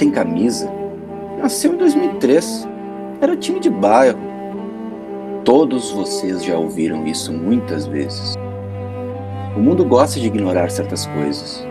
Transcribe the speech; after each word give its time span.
tem 0.00 0.10
camisa 0.10 0.72
nasceu 1.42 1.74
em 1.74 1.76
2003. 1.76 2.66
Era 3.20 3.36
time 3.36 3.60
de 3.60 3.68
bairro. 3.68 4.18
Todos 5.44 5.90
vocês 5.90 6.42
já 6.42 6.56
ouviram 6.56 7.06
isso 7.06 7.30
muitas 7.30 7.86
vezes. 7.86 8.34
O 9.54 9.60
mundo 9.60 9.84
gosta 9.84 10.18
de 10.18 10.26
ignorar 10.26 10.70
certas 10.70 11.04
coisas. 11.06 11.66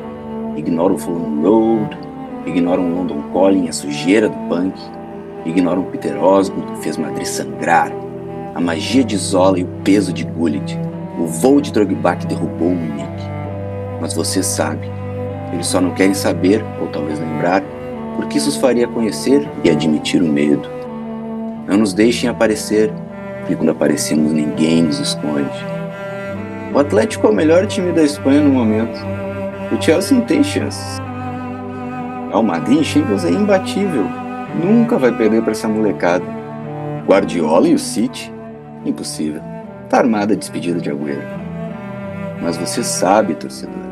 Ignora 0.56 0.94
o 0.94 0.98
Fulham 0.98 1.42
Road, 1.42 1.98
ignora 2.46 2.80
um 2.80 2.98
London 2.98 3.24
Calling, 3.34 3.68
a 3.68 3.74
sujeira 3.74 4.30
do 4.30 4.38
punk, 4.48 4.80
ignora 5.46 5.80
um 5.80 5.86
Peter 5.86 6.22
Osgood 6.22 6.72
que 6.74 6.84
fez 6.84 6.98
Madrid 6.98 7.26
sangrar, 7.26 7.92
a 8.54 8.60
magia 8.60 9.04
de 9.04 9.18
Zola 9.18 9.60
e 9.60 9.64
o 9.64 9.70
peso 9.84 10.12
de 10.14 10.24
Gullit, 10.24 10.78
o 11.18 11.26
voo 11.26 11.62
de 11.62 11.72
Drogba 11.72 12.16
que 12.16 12.28
derrubou 12.28 12.68
o 12.68 12.76
Munique. 12.76 13.24
Mas 14.02 14.14
você 14.14 14.44
sabe, 14.44 14.88
eles 15.54 15.68
só 15.68 15.80
não 15.80 15.92
querem 15.92 16.14
saber, 16.14 16.64
ou 16.82 16.88
talvez 16.88 17.20
lembrar, 17.20 17.64
porque 18.30 18.38
isso 18.38 18.50
os 18.50 18.58
faria 18.58 18.88
conhecer 18.88 19.50
e 19.64 19.72
admitir 19.72 20.22
o 20.22 20.28
medo. 20.28 20.70
Não 21.68 21.78
nos 21.78 21.94
deixem 21.94 22.30
aparecer, 22.30 22.94
porque 23.40 23.56
quando 23.56 23.72
aparecemos 23.72 24.32
ninguém 24.32 24.84
nos 24.84 25.00
esconde. 25.00 25.50
O 26.72 26.78
Atlético 26.78 27.26
é 27.26 27.32
o 27.32 27.34
melhor 27.34 27.66
time 27.66 27.92
da 27.92 28.04
Espanha 28.04 28.42
no 28.42 28.52
momento. 28.52 29.00
O 29.72 29.82
Chelsea 29.82 30.16
não 30.16 30.24
tem 30.28 30.44
chances. 30.44 31.00
O 32.32 32.44
Madrid 32.44 32.82
em 32.82 32.84
Champions 32.84 33.26
é 33.26 33.32
imbatível. 33.32 34.06
Nunca 34.64 35.00
vai 35.00 35.12
perder 35.12 35.42
para 35.42 35.54
essa 35.54 35.68
molecada. 35.68 36.24
Guardiola 37.08 37.68
e 37.68 37.74
o 37.74 37.80
City? 37.80 38.32
Impossível. 38.86 39.42
Tá 39.90 39.98
armada 39.98 40.36
a 40.36 40.38
despedida 40.38 40.80
de 40.80 40.92
Agüero. 40.92 41.24
Mas 42.44 42.58
você 42.58 42.84
sabe, 42.84 43.34
torcedor. 43.34 43.90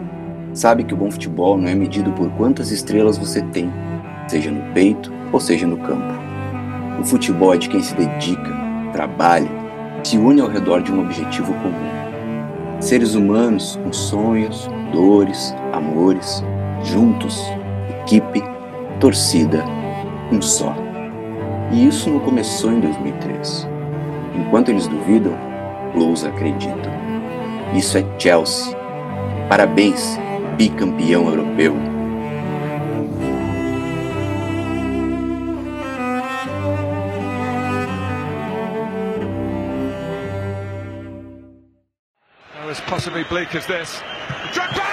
Sabe 0.53 0.84
que 0.84 0.94
o 0.94 0.97
bom 0.97 1.09
futebol 1.09 1.58
não 1.58 1.67
é 1.67 1.73
medido 1.73 2.12
por 2.12 2.30
quantas 2.34 2.69
estrelas 2.69 3.17
você 3.17 3.42
tem, 3.42 3.72
seja 4.28 4.52
no 4.52 4.61
peito 4.73 5.11
ou 5.31 5.39
seja 5.39 5.66
no 5.66 5.78
campo. 5.78 6.14
O 7.00 7.03
futebol 7.03 7.53
é 7.53 7.58
de 7.58 7.70
quem 7.70 7.81
se 7.81 7.95
dedica, 7.95 8.52
trabalha, 8.92 9.50
se 10.03 10.17
une 10.17 10.42
ao 10.42 10.47
redor 10.47 10.81
de 10.81 10.92
um 10.92 11.02
objetivo 11.02 11.53
comum. 11.56 12.80
Seres 12.80 13.16
humanos 13.16 13.80
com 13.84 13.92
sonhos, 13.92 14.69
dores, 14.92 15.53
amores, 15.73 16.44
juntos, 16.84 17.42
equipe, 18.02 18.42
torcida, 19.00 19.64
um 20.31 20.41
só. 20.41 20.75
E 21.72 21.88
isso 21.88 22.09
não 22.09 22.19
começou 22.19 22.72
em 22.72 22.80
2003. 22.80 23.67
Enquanto 24.36 24.69
eles 24.69 24.88
duvidam, 24.88 25.34
Blues 25.94 26.23
acreditam. 26.23 26.91
Isso 27.75 27.97
é 27.97 28.06
Chelsea. 28.17 28.75
Parabéns, 29.50 30.17
bicampeão 30.56 31.28
europeu. 31.28 31.75
Possibly 43.08 43.23
bleak 43.23 43.55
as 43.55 43.66
this. 43.66 44.02
Drogba! 44.53 44.83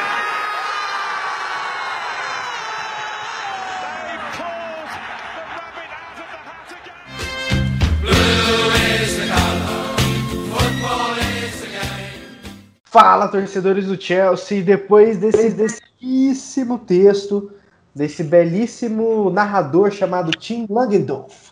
Fala, 12.84 13.26
torcedores 13.26 13.86
do 13.86 14.00
Chelsea. 14.00 14.62
Depois 14.62 15.18
desse 15.18 15.82
belíssimo 16.00 16.78
texto, 16.78 17.50
desse 17.92 18.22
belíssimo 18.22 19.28
narrador 19.30 19.90
chamado 19.90 20.30
Tim 20.30 20.66
Langendorf, 20.70 21.50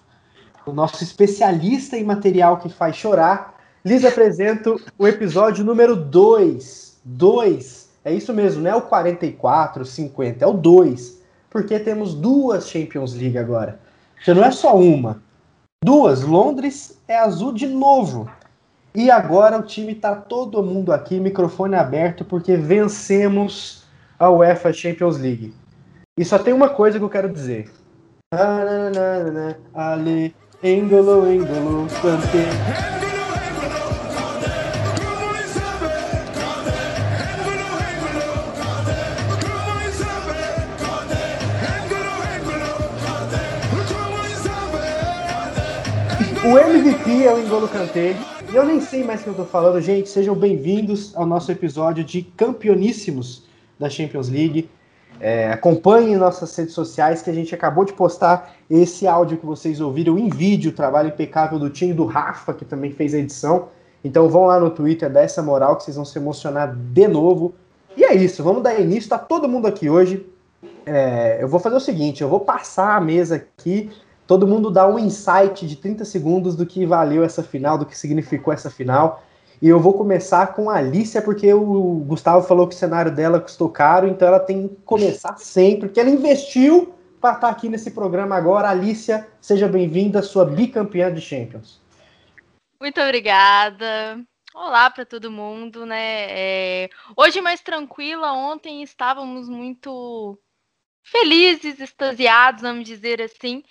o 0.64 0.72
nosso 0.72 1.02
especialista 1.02 1.96
em 1.96 2.04
material 2.04 2.58
que 2.58 2.68
faz 2.68 2.94
chorar, 2.94 3.51
lhes 3.84 4.04
apresento 4.04 4.81
o 4.98 5.06
episódio 5.06 5.65
número 5.65 5.97
2. 5.97 7.00
2. 7.04 7.91
É 8.04 8.12
isso 8.12 8.32
mesmo, 8.32 8.62
não 8.62 8.70
é 8.70 8.75
o 8.75 8.82
44, 8.82 9.84
50, 9.84 10.44
é 10.44 10.48
o 10.48 10.53
2. 10.53 11.20
Porque 11.50 11.78
temos 11.78 12.15
duas 12.15 12.69
Champions 12.69 13.15
League 13.15 13.38
agora. 13.38 13.78
Já 14.25 14.34
não 14.34 14.44
é 14.44 14.50
só 14.50 14.76
uma. 14.76 15.22
Duas. 15.84 16.22
Londres 16.22 16.98
é 17.06 17.19
azul 17.19 17.53
de 17.53 17.66
novo. 17.66 18.31
E 18.94 19.10
agora 19.10 19.59
o 19.59 19.62
time 19.62 19.94
tá 19.94 20.14
todo 20.14 20.62
mundo 20.62 20.93
aqui, 20.93 21.19
microfone 21.19 21.75
aberto, 21.75 22.25
porque 22.25 22.56
vencemos 22.56 23.84
a 24.19 24.31
UEFA 24.31 24.72
Champions 24.72 25.19
League. 25.19 25.54
E 26.19 26.25
só 26.25 26.38
tem 26.38 26.53
uma 26.53 26.69
coisa 26.69 26.99
que 26.99 27.04
eu 27.04 27.10
quero 27.10 27.32
dizer. 27.32 27.70
Ale, 29.75 30.34
Engolo, 30.62 31.31
Engolo, 31.31 31.87
Kanté. 32.00 33.01
O 46.44 46.58
MVP 46.58 47.25
é 47.25 47.32
o 47.32 47.38
Engolo 47.38 47.69
Kanté. 47.69 48.16
E 48.53 48.56
eu 48.56 48.66
nem 48.66 48.80
sei 48.80 49.04
mais 49.04 49.20
o 49.20 49.25
que 49.25 49.30
eu 49.30 49.34
tô 49.34 49.44
falando, 49.44 49.80
gente. 49.80 50.08
Sejam 50.08 50.34
bem-vindos 50.34 51.16
ao 51.16 51.25
nosso 51.25 51.53
episódio 51.53 52.03
de 52.03 52.22
campeoníssimos 52.22 53.44
da 53.78 53.88
Champions 53.88 54.28
League. 54.28 54.69
É, 55.20 55.52
acompanhem 55.52 56.16
nossas 56.16 56.56
redes 56.56 56.75
sociais 56.75 57.22
que 57.22 57.31
a 57.31 57.32
gente 57.32 57.54
acabou 57.54 57.84
de 57.84 57.92
postar 57.92 58.56
esse 58.69 59.06
áudio 59.06 59.38
que 59.38 59.47
vocês 59.47 59.81
ouviram 59.81 60.19
em 60.19 60.28
vídeo, 60.28 60.72
trabalho 60.72 61.10
impecável 61.10 61.60
do 61.60 61.70
time 61.70 61.94
do 61.94 62.06
Rafa, 62.06 62.52
que 62.52 62.64
também 62.64 62.91
fez 62.91 63.14
a 63.14 63.19
edição. 63.19 63.69
Então 64.02 64.28
vão 64.28 64.47
lá 64.47 64.58
no 64.58 64.70
Twitter, 64.70 65.08
dá 65.08 65.20
essa 65.20 65.41
moral 65.41 65.76
que 65.76 65.84
vocês 65.84 65.94
vão 65.94 66.04
se 66.04 66.19
emocionar 66.19 66.75
de 66.75 67.06
novo. 67.06 67.54
E 67.97 68.02
é 68.02 68.16
isso, 68.16 68.42
vamos 68.42 68.64
dar 68.64 68.81
início. 68.81 69.08
Tá 69.08 69.19
todo 69.19 69.48
mundo 69.48 69.69
aqui 69.69 69.88
hoje. 69.88 70.26
É, 70.84 71.38
eu 71.41 71.47
vou 71.47 71.60
fazer 71.60 71.76
o 71.76 71.81
seguinte: 71.81 72.20
eu 72.20 72.28
vou 72.28 72.41
passar 72.41 72.97
a 72.97 73.00
mesa 73.00 73.36
aqui 73.36 73.92
todo 74.32 74.48
mundo 74.48 74.70
dá 74.70 74.88
um 74.88 74.98
insight 74.98 75.66
de 75.66 75.76
30 75.76 76.06
segundos 76.06 76.56
do 76.56 76.65
que 76.65 76.87
valeu 76.87 77.22
essa 77.22 77.43
final, 77.43 77.76
do 77.76 77.84
que 77.84 77.94
significou 77.94 78.50
essa 78.50 78.70
final. 78.70 79.22
E 79.60 79.69
eu 79.69 79.78
vou 79.78 79.93
começar 79.93 80.54
com 80.54 80.70
a 80.70 80.76
Alicia, 80.76 81.20
porque 81.20 81.53
o 81.53 82.03
Gustavo 82.06 82.47
falou 82.48 82.66
que 82.66 82.75
o 82.75 82.78
cenário 82.78 83.15
dela 83.15 83.38
custou 83.38 83.69
caro, 83.69 84.09
então 84.09 84.26
ela 84.26 84.41
tem 84.41 84.69
que 84.69 84.76
começar 84.87 85.37
sempre, 85.37 85.88
porque 85.88 86.00
ela 86.00 86.09
investiu 86.09 86.94
para 87.20 87.34
estar 87.34 87.50
aqui 87.50 87.69
nesse 87.69 87.91
programa 87.91 88.34
agora. 88.34 88.70
Alicia, 88.70 89.28
seja 89.38 89.69
bem-vinda, 89.69 90.22
sua 90.22 90.47
bicampeã 90.47 91.12
de 91.12 91.20
Champions. 91.20 91.78
Muito 92.81 93.03
obrigada. 93.03 94.19
Olá 94.54 94.88
para 94.88 95.04
todo 95.04 95.31
mundo, 95.31 95.84
né? 95.84 96.26
É... 96.31 96.91
Hoje 97.14 97.43
mais 97.43 97.60
tranquila, 97.60 98.32
ontem 98.32 98.82
estávamos 98.82 99.47
muito 99.47 100.38
felizes, 101.03 101.78
extasiados, 101.78 102.62
vamos 102.62 102.87
dizer 102.87 103.20
assim. 103.20 103.62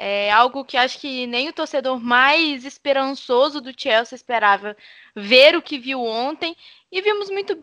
É 0.00 0.30
algo 0.30 0.64
que 0.64 0.76
acho 0.76 1.00
que 1.00 1.26
nem 1.26 1.48
o 1.48 1.52
torcedor 1.52 1.98
mais 1.98 2.64
esperançoso 2.64 3.60
do 3.60 3.72
Chelsea 3.76 4.14
esperava 4.14 4.76
ver 5.16 5.56
o 5.56 5.62
que 5.62 5.76
viu 5.76 6.00
ontem. 6.00 6.56
E 6.92 7.02
vimos 7.02 7.28
muito 7.30 7.60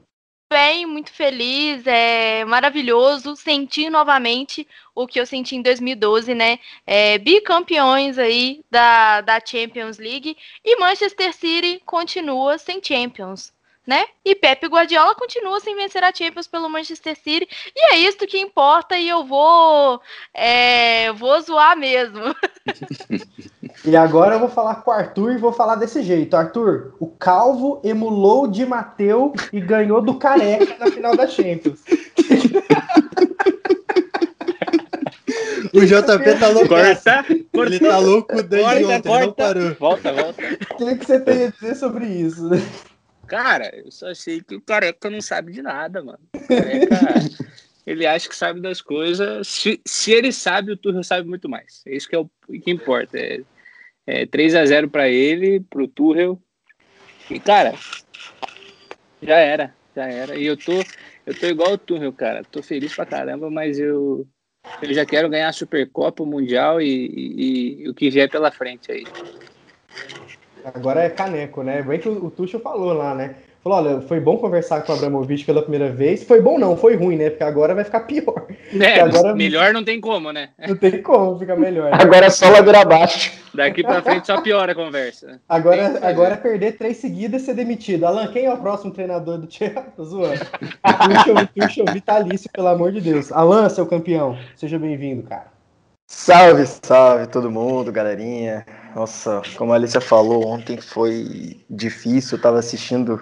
bem, 0.52 0.86
muito 0.86 1.14
feliz, 1.14 1.88
é 1.88 2.44
maravilhoso 2.44 3.38
sentir 3.38 3.90
novamente 3.90 4.68
o 4.94 5.08
que 5.08 5.20
eu 5.20 5.26
senti 5.26 5.56
em 5.56 5.62
2012, 5.62 6.36
né? 6.36 6.60
É, 6.86 7.18
bicampeões 7.18 8.18
aí 8.18 8.64
da, 8.70 9.22
da 9.22 9.40
Champions 9.40 9.98
League 9.98 10.38
e 10.64 10.78
Manchester 10.78 11.34
City 11.34 11.82
continua 11.86 12.58
sem 12.58 12.84
Champions 12.84 13.55
né? 13.86 14.06
E 14.24 14.36
Pepe 14.36 14.68
Guardiola 14.68 15.16
continua 15.16 15.60
sem 15.60 15.76
vencer 15.76 16.04
a 16.04 16.14
Champions 16.14 16.48
pelo 16.48 16.70
Manchester 16.70 17.16
City. 17.16 17.48
E 17.76 17.94
é 17.94 17.98
isso 18.00 18.18
que 18.28 18.40
importa 18.40 18.98
e 18.98 19.08
eu 19.08 19.24
vou, 19.26 20.02
é, 20.34 21.12
vou 21.14 21.40
zoar 21.42 21.78
mesmo. 21.78 22.36
e 23.86 23.96
agora 23.96 24.36
eu 24.36 24.40
vou 24.40 24.50
falar 24.50 24.76
com 24.76 24.92
o 24.92 24.94
Arthur 24.94 25.34
e 25.34 25.38
vou 25.38 25.54
falar 25.54 25.76
desse 25.76 26.02
jeito. 26.02 26.36
Arthur, 26.36 26.96
o 27.00 27.08
Calvo 27.08 27.82
emulou 27.84 28.48
de 28.48 28.66
Mateu 28.66 29.34
e 29.54 29.60
ganhou 29.60 30.02
do 30.02 30.16
Careca 30.16 30.76
na 30.80 30.92
final 30.92 31.16
da 31.16 31.28
Champions. 31.28 31.84
O 35.76 35.86
JP 35.86 36.40
tá 36.40 36.48
louco. 36.48 36.70
Corta, 36.70 37.26
Ele 37.54 37.80
tá 37.80 37.98
louco 37.98 38.44
desde 38.44 38.84
corta, 38.84 38.96
ontem, 38.96 39.10
corta. 39.10 39.26
não 39.26 39.34
parou. 39.34 39.76
Volta, 39.78 40.14
volta. 40.14 40.42
O 40.72 40.78
que, 40.78 40.96
que 40.96 41.06
você 41.06 41.20
tem 41.20 41.46
a 41.46 41.50
dizer 41.50 41.76
sobre 41.76 42.06
isso? 42.06 42.50
Cara, 43.28 43.76
eu 43.76 43.92
só 43.92 44.14
sei 44.14 44.42
que 44.42 44.56
o 44.56 44.62
careca 44.62 45.10
não 45.10 45.22
sabe 45.22 45.52
de 45.52 45.62
nada, 45.62 46.04
mano. 46.04 46.20
O 46.34 46.48
careca, 46.48 47.00
ele 47.86 48.06
acha 48.06 48.30
que 48.30 48.36
sabe 48.36 48.62
das 48.62 48.82
coisas. 48.82 49.48
Se, 49.48 49.82
se 49.86 50.12
ele 50.12 50.32
sabe, 50.32 50.72
o 50.72 50.78
Tuchel 50.78 51.04
sabe 51.04 51.28
muito 51.28 51.50
mais. 51.50 51.82
É 51.88 51.96
isso 51.96 52.08
que 52.08 52.16
é 52.16 52.20
o 52.20 52.30
que 52.64 52.72
importa. 52.72 53.18
É, 53.18 53.42
é 54.06 54.26
3 54.26 54.54
a 54.56 54.66
0 54.66 54.90
para 54.90 55.10
ele, 55.10 55.60
pro 55.62 55.88
Tuchel. 55.88 56.40
E, 57.30 57.40
cara, 57.40 57.74
já 59.22 59.38
era, 59.38 59.76
já 59.96 60.06
era. 60.06 60.36
E 60.36 60.46
eu 60.46 60.56
tô, 60.56 60.84
eu 61.26 61.34
tô 61.40 61.48
igual 61.48 61.74
o 61.74 61.78
Tuchel, 61.78 62.14
cara. 62.14 62.44
Tô 62.52 62.62
feliz 62.62 62.94
pra 62.94 63.06
caramba, 63.06 63.50
mas 63.50 63.80
eu 63.80 64.28
Eu 64.82 64.94
já 64.94 65.06
quero 65.06 65.30
ganhar 65.30 65.48
a 65.48 65.54
Supercopa, 65.54 66.22
o 66.22 66.26
Mundial 66.26 66.82
e, 66.82 66.86
e- 67.08 67.82
e 67.84 67.90
o 67.90 67.94
que 67.94 68.10
vier 68.10 68.30
pela 68.30 68.52
frente 68.52 68.92
aí. 68.92 69.04
Agora 70.74 71.02
é 71.04 71.10
caneco, 71.10 71.64
né? 71.64 71.82
Bem 71.82 72.00
que 72.00 72.10
o, 72.10 72.26
o 72.26 72.32
Tuchel 72.32 72.60
falou 72.60 72.94
lá, 72.94 73.14
né? 73.14 73.36
Falou, 73.64 73.80
olha, 73.80 74.02
foi 74.02 74.20
bom 74.20 74.38
conversar 74.38 74.82
com 74.84 74.92
o 74.92 74.96
Abramovich 74.96 75.44
pela 75.44 75.60
primeira 75.60 75.92
vez. 75.92 76.24
Foi 76.24 76.40
bom 76.40 76.60
não, 76.60 76.78
foi 76.78 76.96
ruim, 76.96 77.16
né? 77.16 77.32
Porque 77.32 77.44
agora 77.44 77.74
vai 77.74 77.84
ficar 77.84 78.02
pior. 78.02 78.46
É, 78.80 79.00
agora- 79.00 79.34
melhor 79.34 79.74
não 79.74 79.84
tem 79.84 80.02
como, 80.02 80.32
né? 80.32 80.50
Não 80.68 80.76
tem 80.76 81.02
como 81.02 81.40
ficar 81.40 81.56
melhor. 81.56 81.90
Agora 81.94 82.26
é 82.26 82.30
só 82.30 82.50
ladeira 82.50 82.82
abaixo. 82.82 83.32
Daqui 83.54 83.84
pra 83.84 84.02
frente 84.02 84.28
só 84.28 84.42
piora 84.42 84.74
a 84.74 84.76
conversa. 84.76 85.40
Agora, 85.48 85.92
Tem 85.92 86.10
agora 86.10 86.34
é 86.34 86.38
perder 86.38 86.78
três 86.78 86.98
seguidas 86.98 87.42
e 87.44 87.46
ser 87.46 87.54
demitido. 87.54 88.06
Alan, 88.06 88.28
quem 88.28 88.46
é 88.46 88.54
o 88.54 88.58
próximo 88.58 88.92
treinador 88.92 89.38
do 89.38 89.52
Chelsea? 89.52 89.82
Tô 89.96 90.04
zoando. 90.04 90.40
Tuchel, 90.44 91.48
Tuchel 91.56 91.86
vitalício, 91.94 92.50
pelo 92.52 92.68
amor 92.68 92.92
de 92.92 93.00
Deus. 93.02 93.32
Alan, 93.32 93.70
seu 93.70 93.86
campeão, 93.86 94.38
seja 94.56 94.78
bem-vindo, 94.78 95.24
cara. 95.24 95.46
Salve, 96.08 96.66
salve 96.68 97.28
todo 97.28 97.50
mundo, 97.50 97.92
galerinha. 97.92 98.66
Nossa, 98.96 99.42
como 99.58 99.74
a 99.74 99.76
Alicia 99.76 100.00
falou, 100.00 100.48
ontem 100.48 100.80
foi 100.80 101.60
difícil. 101.70 102.38
Eu 102.38 102.42
tava 102.42 102.60
assistindo 102.60 103.22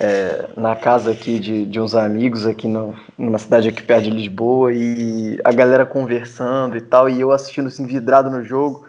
é, 0.00 0.48
na 0.56 0.74
casa 0.74 1.12
aqui 1.12 1.38
de, 1.38 1.64
de 1.66 1.80
uns 1.80 1.94
amigos 1.94 2.44
aqui 2.44 2.66
no, 2.66 2.96
numa 3.16 3.38
cidade 3.38 3.68
aqui 3.68 3.80
perto 3.80 4.04
de 4.04 4.10
Lisboa 4.10 4.72
e 4.72 5.38
a 5.44 5.52
galera 5.52 5.86
conversando 5.86 6.76
e 6.76 6.80
tal, 6.80 7.08
e 7.08 7.20
eu 7.20 7.30
assistindo 7.30 7.68
assim, 7.68 7.86
vidrado 7.86 8.28
no 8.28 8.42
jogo. 8.42 8.86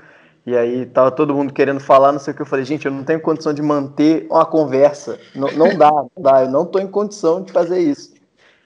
E 0.48 0.58
aí 0.58 0.88
tava 0.88 1.12
todo 1.12 1.34
mundo 1.34 1.54
querendo 1.54 1.80
falar, 1.80 2.12
não 2.12 2.20
sei 2.20 2.34
o 2.34 2.36
que. 2.36 2.42
Eu 2.42 2.48
falei, 2.48 2.66
gente, 2.66 2.88
eu 2.88 2.92
não 2.92 3.04
tenho 3.04 3.20
condição 3.20 3.54
de 3.54 3.62
manter 3.62 4.26
uma 4.28 4.46
conversa. 4.48 5.20
Não, 5.36 5.48
não 5.50 5.78
dá, 5.78 5.92
não 5.92 6.24
dá. 6.24 6.44
Eu 6.44 6.50
não 6.50 6.66
tô 6.66 6.80
em 6.80 6.88
condição 6.88 7.44
de 7.44 7.52
fazer 7.52 7.80
isso. 7.80 8.16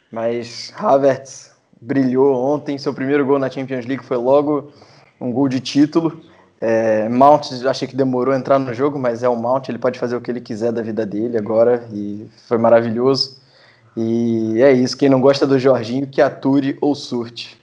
Mas 0.10 0.74
Havertz 0.78 1.52
brilhou 1.82 2.36
ontem. 2.36 2.78
Seu 2.78 2.94
primeiro 2.94 3.26
gol 3.26 3.38
na 3.38 3.50
Champions 3.50 3.86
League 3.86 4.04
foi 4.04 4.18
logo 4.18 4.72
um 5.20 5.32
gol 5.32 5.50
de 5.50 5.60
título. 5.60 6.22
É, 6.62 7.08
Mount, 7.08 7.52
achei 7.68 7.88
que 7.88 7.96
demorou 7.96 8.34
a 8.34 8.38
entrar 8.38 8.60
no 8.60 8.74
jogo, 8.74 9.00
mas 9.00 9.24
é 9.24 9.30
o 9.30 9.36
Mount, 9.36 9.70
ele 9.70 9.78
pode 9.78 9.98
fazer 9.98 10.16
o 10.16 10.22
que 10.22 10.30
ele 10.30 10.42
quiser 10.42 10.72
da 10.72 10.82
vida 10.82 11.06
dele 11.06 11.38
agora 11.38 11.88
e 11.94 12.28
foi 12.48 12.58
maravilhoso. 12.58 13.40
E 13.96 14.62
é 14.62 14.72
isso, 14.72 14.98
quem 14.98 15.10
não 15.10 15.22
gosta 15.22 15.48
do 15.48 15.58
Jorginho, 15.58 16.08
que 16.08 16.22
ature 16.22 16.78
ou 16.82 16.94
surte. 16.96 17.58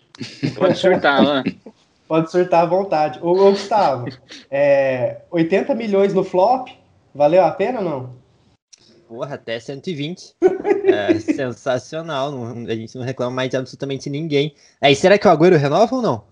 Pode 0.56 0.78
surtar, 0.78 1.20
Alan. 1.20 1.44
Pode 2.08 2.31
surtar 2.31 2.62
à 2.62 2.66
vontade. 2.66 3.19
Ô, 3.20 3.31
ô 3.32 3.50
Gustavo, 3.50 4.06
é, 4.48 5.22
80 5.31 5.75
milhões 5.75 6.14
no 6.14 6.22
flop, 6.22 6.69
valeu 7.12 7.44
a 7.44 7.50
pena 7.50 7.81
ou 7.81 7.84
não? 7.84 8.10
Porra, 9.08 9.34
até 9.34 9.58
120. 9.58 10.34
É 10.88 11.19
sensacional. 11.19 12.31
não- 12.31 12.64
a 12.70 12.75
gente 12.76 12.96
não 12.96 13.04
reclama 13.04 13.34
mais 13.34 13.50
de 13.50 13.56
absolutamente 13.56 14.08
ninguém. 14.08 14.54
Aí, 14.81 14.94
será 14.94 15.19
que 15.19 15.26
o 15.26 15.31
Agüero 15.31 15.56
renova 15.56 15.96
ou 15.96 16.00
não? 16.00 16.22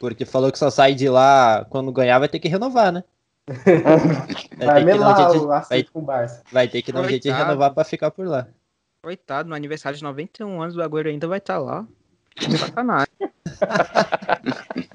Porque 0.00 0.24
falou 0.24 0.50
que 0.50 0.58
só 0.58 0.70
sai 0.70 0.94
de 0.94 1.10
lá 1.10 1.66
quando 1.68 1.92
ganhar, 1.92 2.18
vai 2.18 2.28
ter 2.28 2.38
que 2.38 2.48
renovar, 2.48 2.90
né? 2.90 3.04
Vai 4.58 4.66
Vai 4.66 4.84
ter 4.84 4.92
que 4.92 4.98
dar 4.98 5.12
um 5.12 5.16
jeito, 5.16 5.44
o 5.44 5.46
vai, 5.48 5.58
acerto 5.58 5.92
com 5.92 5.98
o 5.98 6.02
Barça. 6.02 6.42
vai 6.52 6.68
ter 6.68 6.82
que 6.82 6.92
dar 6.92 7.00
um 7.00 7.08
jeito 7.08 7.22
de 7.24 7.30
renovar 7.30 7.74
pra 7.74 7.84
ficar 7.84 8.10
por 8.10 8.26
lá. 8.26 8.46
Coitado, 9.02 9.48
no 9.48 9.54
aniversário 9.54 9.96
de 9.98 10.04
91 10.04 10.62
anos, 10.62 10.76
o 10.76 10.82
Agüero 10.82 11.08
ainda 11.08 11.26
vai 11.26 11.38
estar 11.38 11.58
lá. 11.58 11.86
Sacanagem. 12.58 13.08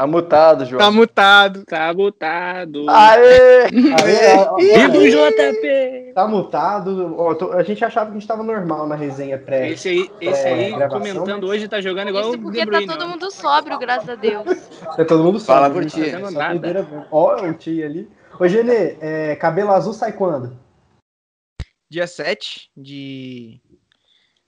Tá 0.00 0.06
mutado, 0.06 0.64
João. 0.64 0.78
Tá 0.80 0.90
mutado. 0.90 1.64
Tá 1.66 1.92
botado. 1.92 2.88
Aê! 2.88 3.68
Viva 3.70 4.96
o 4.96 5.06
JP! 5.10 6.12
Tá 6.14 6.26
mutado. 6.26 7.14
Ó, 7.18 7.34
tô- 7.34 7.52
a 7.52 7.62
gente 7.62 7.84
achava 7.84 8.06
que 8.06 8.16
a 8.16 8.18
gente 8.18 8.26
tava 8.26 8.42
normal 8.42 8.86
na 8.88 8.94
resenha 8.94 9.36
pré. 9.36 9.68
Esse 9.68 9.90
aí, 9.90 10.10
esse 10.18 10.46
aí 10.48 10.70
gravação, 10.72 10.98
comentando 11.00 11.42
mas- 11.42 11.50
hoje 11.50 11.68
tá 11.68 11.82
jogando 11.82 12.08
igual 12.08 12.30
Isso 12.30 12.38
porque 12.38 12.64
tá 12.64 12.80
todo 12.86 13.08
mundo 13.08 13.30
sóbrio, 13.30 13.78
graças 13.78 14.08
a 14.08 14.14
Deus. 14.14 14.46
É, 14.96 15.04
todo 15.04 15.22
mundo 15.22 15.38
sabe. 15.38 15.60
Fala 15.60 15.74
por 15.74 15.84
ti. 15.84 16.00
Mesmo. 16.00 17.06
Ó, 17.10 17.36
o 17.44 17.52
tio 17.52 17.84
ali. 17.84 18.08
Ô, 18.38 18.48
Genê, 18.48 18.96
é, 19.02 19.36
cabelo 19.36 19.70
azul 19.70 19.92
sai 19.92 20.12
quando? 20.12 20.58
Dia 21.90 22.06
7 22.06 22.70
de. 22.74 23.60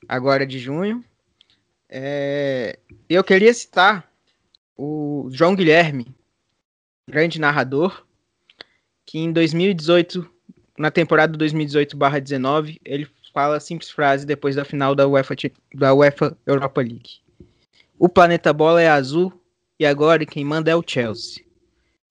Agora 0.08 0.46
de 0.46 0.58
junho. 0.58 1.05
É, 1.90 2.78
Eu 3.06 3.22
queria 3.22 3.52
citar 3.52 4.10
o 4.76 5.28
João 5.30 5.54
Guilherme, 5.54 6.14
grande 7.08 7.40
narrador, 7.40 8.06
que 9.04 9.19
em 9.19 9.32
2018, 9.32 10.28
na 10.78 10.90
temporada 10.90 11.36
2018/19, 11.36 12.80
ele 12.84 13.08
fala 13.32 13.56
a 13.56 13.60
simples 13.60 13.90
frase 13.90 14.26
depois 14.26 14.56
da 14.56 14.64
final 14.64 14.94
da 14.94 15.06
UEFA, 15.08 15.34
da 15.74 15.94
UEFA 15.94 16.36
Europa 16.46 16.80
League. 16.80 17.20
O 17.98 18.08
planeta 18.08 18.52
bola 18.52 18.82
é 18.82 18.88
azul 18.88 19.32
e 19.78 19.86
agora 19.86 20.26
quem 20.26 20.44
manda 20.44 20.70
é 20.70 20.76
o 20.76 20.84
Chelsea. 20.86 21.44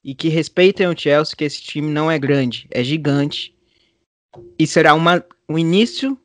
E 0.04 0.16
que 0.16 0.30
respeitem 0.30 0.88
o 0.88 0.98
Chelsea, 0.98 1.36
que 1.36 1.44
esse 1.44 1.62
time 1.62 1.92
não 1.92 2.10
é 2.10 2.18
grande, 2.18 2.68
é 2.72 2.84
gigante. 2.84 3.56
E 4.58 4.66
será 4.66 4.96
uma, 4.96 5.24
o 5.48 5.60
início 5.60 6.18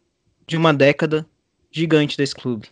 de 0.47 0.57
uma 0.57 0.73
década 0.73 1.29
gigante 1.71 2.17
desse 2.17 2.35
clube. 2.35 2.69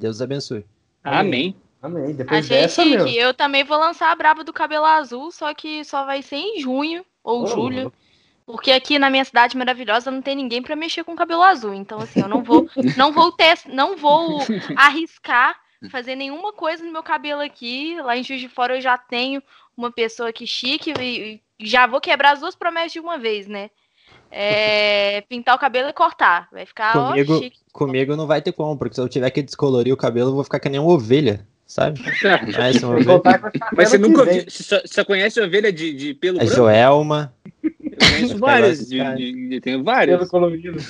Deus 0.00 0.20
abençoe. 0.20 0.66
Amém. 1.10 1.56
Amém. 1.82 2.14
Depois 2.14 2.44
Achei 2.44 2.62
dessa, 2.62 2.82
chique. 2.82 2.96
meu. 2.96 3.08
Eu 3.08 3.34
também 3.34 3.64
vou 3.64 3.78
lançar 3.78 4.10
a 4.10 4.16
braba 4.16 4.42
do 4.42 4.52
cabelo 4.52 4.84
azul, 4.84 5.30
só 5.30 5.52
que 5.54 5.84
só 5.84 6.04
vai 6.04 6.22
ser 6.22 6.36
em 6.36 6.60
junho 6.60 7.04
ou 7.22 7.44
Ô, 7.44 7.46
julho. 7.46 7.92
Porque 8.44 8.70
aqui 8.70 8.98
na 8.98 9.10
minha 9.10 9.24
cidade 9.24 9.56
maravilhosa 9.56 10.10
não 10.10 10.22
tem 10.22 10.36
ninguém 10.36 10.62
pra 10.62 10.76
mexer 10.76 11.02
com 11.04 11.16
cabelo 11.16 11.42
azul. 11.42 11.74
Então, 11.74 11.98
assim, 11.98 12.20
eu 12.20 12.28
não 12.28 12.42
vou, 12.42 12.68
não 12.96 13.12
vou 13.12 13.32
ter, 13.32 13.58
não 13.66 13.96
vou 13.96 14.40
arriscar 14.76 15.56
fazer 15.90 16.14
nenhuma 16.14 16.52
coisa 16.52 16.84
no 16.84 16.92
meu 16.92 17.02
cabelo 17.02 17.40
aqui. 17.40 18.00
Lá 18.00 18.16
em 18.16 18.22
Juiz 18.22 18.40
de 18.40 18.48
Fora 18.48 18.76
eu 18.76 18.80
já 18.80 18.96
tenho 18.96 19.42
uma 19.76 19.90
pessoa 19.90 20.28
aqui 20.28 20.46
chique 20.46 20.92
e, 20.98 21.40
e 21.58 21.66
já 21.66 21.86
vou 21.86 22.00
quebrar 22.00 22.32
as 22.32 22.40
duas 22.40 22.54
promessas 22.54 22.92
de 22.92 23.00
uma 23.00 23.18
vez, 23.18 23.46
né? 23.46 23.70
É, 24.30 25.20
pintar 25.22 25.54
o 25.54 25.58
cabelo 25.58 25.88
e 25.88 25.92
cortar. 25.92 26.48
Vai 26.52 26.66
ficar 26.66 26.92
Comigo- 26.92 27.36
ó, 27.36 27.38
chique. 27.42 27.58
Comigo 27.72 28.16
não 28.16 28.26
vai 28.26 28.40
ter 28.40 28.52
como, 28.52 28.76
porque 28.76 28.94
se 28.94 29.00
eu 29.00 29.08
tiver 29.08 29.30
que 29.30 29.42
descolorir 29.42 29.92
o 29.92 29.96
cabelo, 29.96 30.30
eu 30.30 30.34
vou 30.34 30.44
ficar 30.44 30.58
que 30.58 30.68
nem 30.68 30.80
uma 30.80 30.90
ovelha, 30.92 31.46
sabe? 31.66 32.00
Mas 32.58 32.82
uma 32.82 32.94
ovelha. 32.96 33.22
Mas 33.76 33.90
você 33.90 33.98
nunca 33.98 34.24
você 34.24 34.46
só, 34.48 34.76
só 34.86 35.04
conhece 35.04 35.40
ovelha 35.40 35.72
de, 35.72 35.92
de 35.92 36.14
pelo 36.14 36.36
A 36.38 36.40
branco? 36.40 36.54
Joelma. 36.56 37.32
Eu 37.62 37.72
conheço 37.98 38.38
várias, 38.40 38.88
de, 38.88 38.98
de, 39.16 39.48
de- 39.50 39.60
tenho 39.60 39.84
várias. 39.84 40.16
Pelo 40.18 40.30
colorido. 40.30 40.82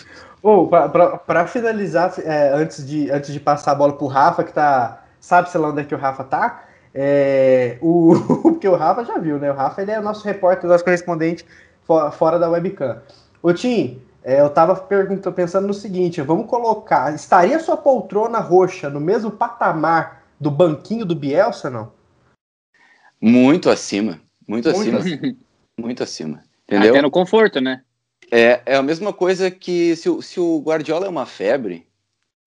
Pra- 0.71 1.19
pra 1.19 1.47
finalizar, 1.49 2.15
é, 2.25 2.51
antes, 2.55 2.87
de, 2.87 3.11
antes 3.11 3.33
de 3.33 3.41
passar 3.41 3.73
a 3.73 3.75
bola 3.75 3.95
pro 3.97 4.07
Rafa, 4.07 4.45
que 4.45 4.53
tá. 4.53 5.03
Sabe, 5.19 5.51
sei 5.51 5.61
lá 5.61 5.71
onde 5.71 5.81
é 5.81 5.85
que 5.85 5.95
o 5.95 5.99
Rafa 5.99 6.23
tá? 6.23 6.65
É, 6.95 7.79
o, 7.81 8.15
porque 8.43 8.69
o 8.69 8.77
Rafa 8.77 9.05
já 9.05 9.19
viu, 9.19 9.39
né? 9.41 9.51
O 9.51 9.55
Rafa 9.57 9.83
ele 9.83 9.91
é 9.91 9.99
o 9.99 10.03
nosso 10.03 10.25
repórter, 10.25 10.69
nosso 10.71 10.85
correspondente 10.85 11.45
fo- 11.85 12.13
fora 12.13 12.39
da 12.39 12.49
webcam. 12.49 13.03
Ô, 13.47 13.55
Tim, 13.55 14.03
é, 14.25 14.41
eu 14.41 14.51
tava 14.51 14.75
perguntando, 14.75 15.33
pensando 15.33 15.69
no 15.69 15.73
seguinte: 15.73 16.21
vamos 16.21 16.51
colocar. 16.51 17.15
Estaria 17.15 17.61
sua 17.61 17.77
poltrona 17.77 18.41
roxa 18.41 18.91
no 18.91 18.99
mesmo 18.99 19.31
patamar 19.31 20.25
do 20.41 20.51
banquinho 20.51 21.07
do 21.07 21.15
Bielsa, 21.15 21.71
não? 21.71 21.93
Muito 23.21 23.71
acima. 23.71 24.21
Muito 24.49 24.69
Muito 24.73 24.97
acima. 24.97 25.35
Muito 25.79 26.03
acima. 26.03 26.43
Entendeu? 26.65 26.91
Até 26.91 27.03
no 27.03 27.09
conforto, 27.09 27.61
né? 27.61 27.85
É, 28.33 28.63
é 28.67 28.75
a 28.75 28.83
mesma 28.83 29.13
coisa 29.13 29.49
que 29.49 29.95
se, 29.95 30.11
o- 30.11 30.21
se 30.21 30.41
o 30.41 30.59
Guardiola 30.59 31.07
é 31.07 31.09
uma 31.09 31.25
febre, 31.25 31.87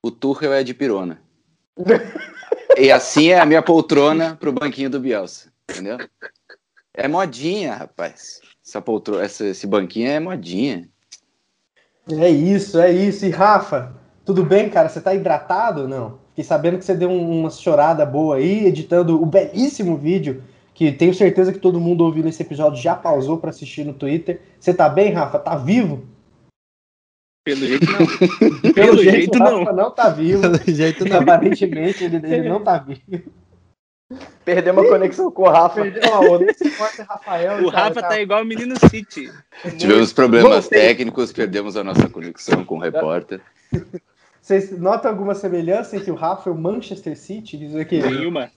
o 0.04 0.12
Tuchel 0.12 0.52
é 0.52 0.66
de 0.66 0.74
pirona. 0.74 1.22
e 2.78 2.92
assim 2.92 3.30
é 3.30 3.40
a 3.40 3.46
minha 3.46 3.64
poltrona 3.64 4.36
pro 4.36 4.52
banquinho 4.52 4.90
do 4.90 5.00
Bielsa, 5.00 5.50
entendeu? 5.72 5.98
É 6.94 7.08
modinha, 7.08 7.74
rapaz. 7.74 8.42
Essa 8.70 8.80
poltrona, 8.80 9.24
essa, 9.24 9.48
esse 9.48 9.66
banquinho 9.66 10.08
é 10.12 10.20
modinha. 10.20 10.88
É 12.08 12.30
isso, 12.30 12.80
é 12.80 12.92
isso. 12.92 13.26
E 13.26 13.30
Rafa, 13.32 13.96
tudo 14.24 14.44
bem, 14.46 14.70
cara? 14.70 14.88
Você 14.88 15.02
tá 15.02 15.12
hidratado 15.16 15.82
ou 15.82 15.88
não? 15.88 16.20
Fiquei 16.30 16.44
sabendo 16.44 16.78
que 16.78 16.86
você 16.86 16.94
deu 16.94 17.10
um- 17.10 17.40
uma 17.40 17.50
chorada 17.50 18.06
boa 18.06 18.36
aí, 18.36 18.68
editando 18.68 19.20
o 19.20 19.26
belíssimo 19.26 19.98
vídeo, 19.98 20.44
que 20.76 20.92
tenho 20.92 21.16
certeza 21.16 21.52
que 21.52 21.58
todo 21.58 21.80
mundo 21.80 22.06
ouvindo 22.06 22.28
esse 22.30 22.44
episódio 22.44 22.80
já 22.80 22.96
pausou 22.96 23.40
pra 23.40 23.50
assistir 23.50 23.84
no 23.84 23.94
Twitter. 23.94 24.40
Você 24.60 24.72
tá 24.72 24.88
bem, 24.88 25.14
Rafa? 25.14 25.40
Tá 25.40 25.56
vivo? 25.56 26.04
Pelo 27.44 27.66
jeito 27.66 27.86
não. 27.88 28.72
Pelo 28.72 29.04
jeito 29.04 29.36
o 29.36 29.40
não. 29.40 29.60
Rafa 29.64 29.74
não 29.74 29.92
tá 29.92 30.10
vivo. 30.10 30.42
Pelo 30.44 30.76
jeito 30.76 31.06
não. 31.06 31.22
Aparentemente 31.22 32.04
ele, 32.04 32.18
ele 32.18 32.48
não 32.48 32.64
tá 32.64 32.78
vivo. 32.78 33.02
Perdemos 34.44 34.86
a 34.86 34.90
conexão 34.90 35.32
com 35.32 35.44
o 35.44 35.50
Rafa. 35.50 35.82
Perdeu. 35.82 36.50
Esse 36.50 36.64
repórter 36.64 37.06
Rafael. 37.08 37.68
O 37.68 37.72
cara, 37.72 37.84
Rafa 37.84 38.02
tá 38.02 38.20
igual 38.20 38.42
o 38.42 38.46
menino 38.46 38.76
City. 38.90 39.32
Tivemos 39.78 40.12
problemas 40.12 40.64
Voltei. 40.64 40.80
técnicos, 40.80 41.32
perdemos 41.32 41.78
a 41.78 41.84
nossa 41.84 42.10
conexão 42.10 42.66
com 42.66 42.78
o 42.78 42.80
repórter. 42.80 43.40
Vocês 44.42 44.72
notam 44.80 45.12
alguma 45.12 45.36
semelhança 45.36 45.96
entre 45.96 46.10
o 46.10 46.16
Rafa 46.16 46.50
e 46.50 46.54
o 46.54 46.56
Manchester 46.56 47.16
City? 47.16 47.56
Diz 47.58 47.76
aqui. 47.76 48.02
Nenhuma. 48.02 48.50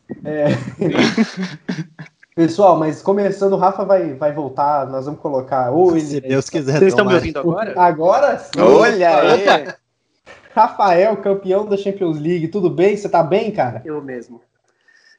Pessoal, 2.35 2.79
mas 2.79 3.03
começando, 3.03 3.53
o 3.53 3.59
Rafa 3.59 3.85
vai, 3.85 4.15
vai 4.15 4.33
voltar, 4.33 4.89
nós 4.89 5.05
vamos 5.05 5.21
colocar 5.21 5.71
ou 5.71 5.91
ele. 5.91 6.01
Se 6.01 6.21
Deus 6.23 6.49
quiser. 6.49 6.79
Vocês 6.79 6.95
estão 6.95 7.05
me 7.05 7.13
ouvindo 7.13 7.39
agora? 7.39 7.75
Agora 7.77 8.39
sim. 8.39 8.59
Olha 8.59 9.19
aí! 9.19 9.75
Rafael, 10.55 11.15
campeão 11.19 11.67
da 11.67 11.77
Champions 11.77 12.19
League, 12.19 12.49
tudo 12.49 12.71
bem? 12.71 12.97
Você 12.97 13.07
tá 13.07 13.23
bem, 13.23 13.51
cara? 13.51 13.83
Eu 13.85 14.01
mesmo. 14.01 14.41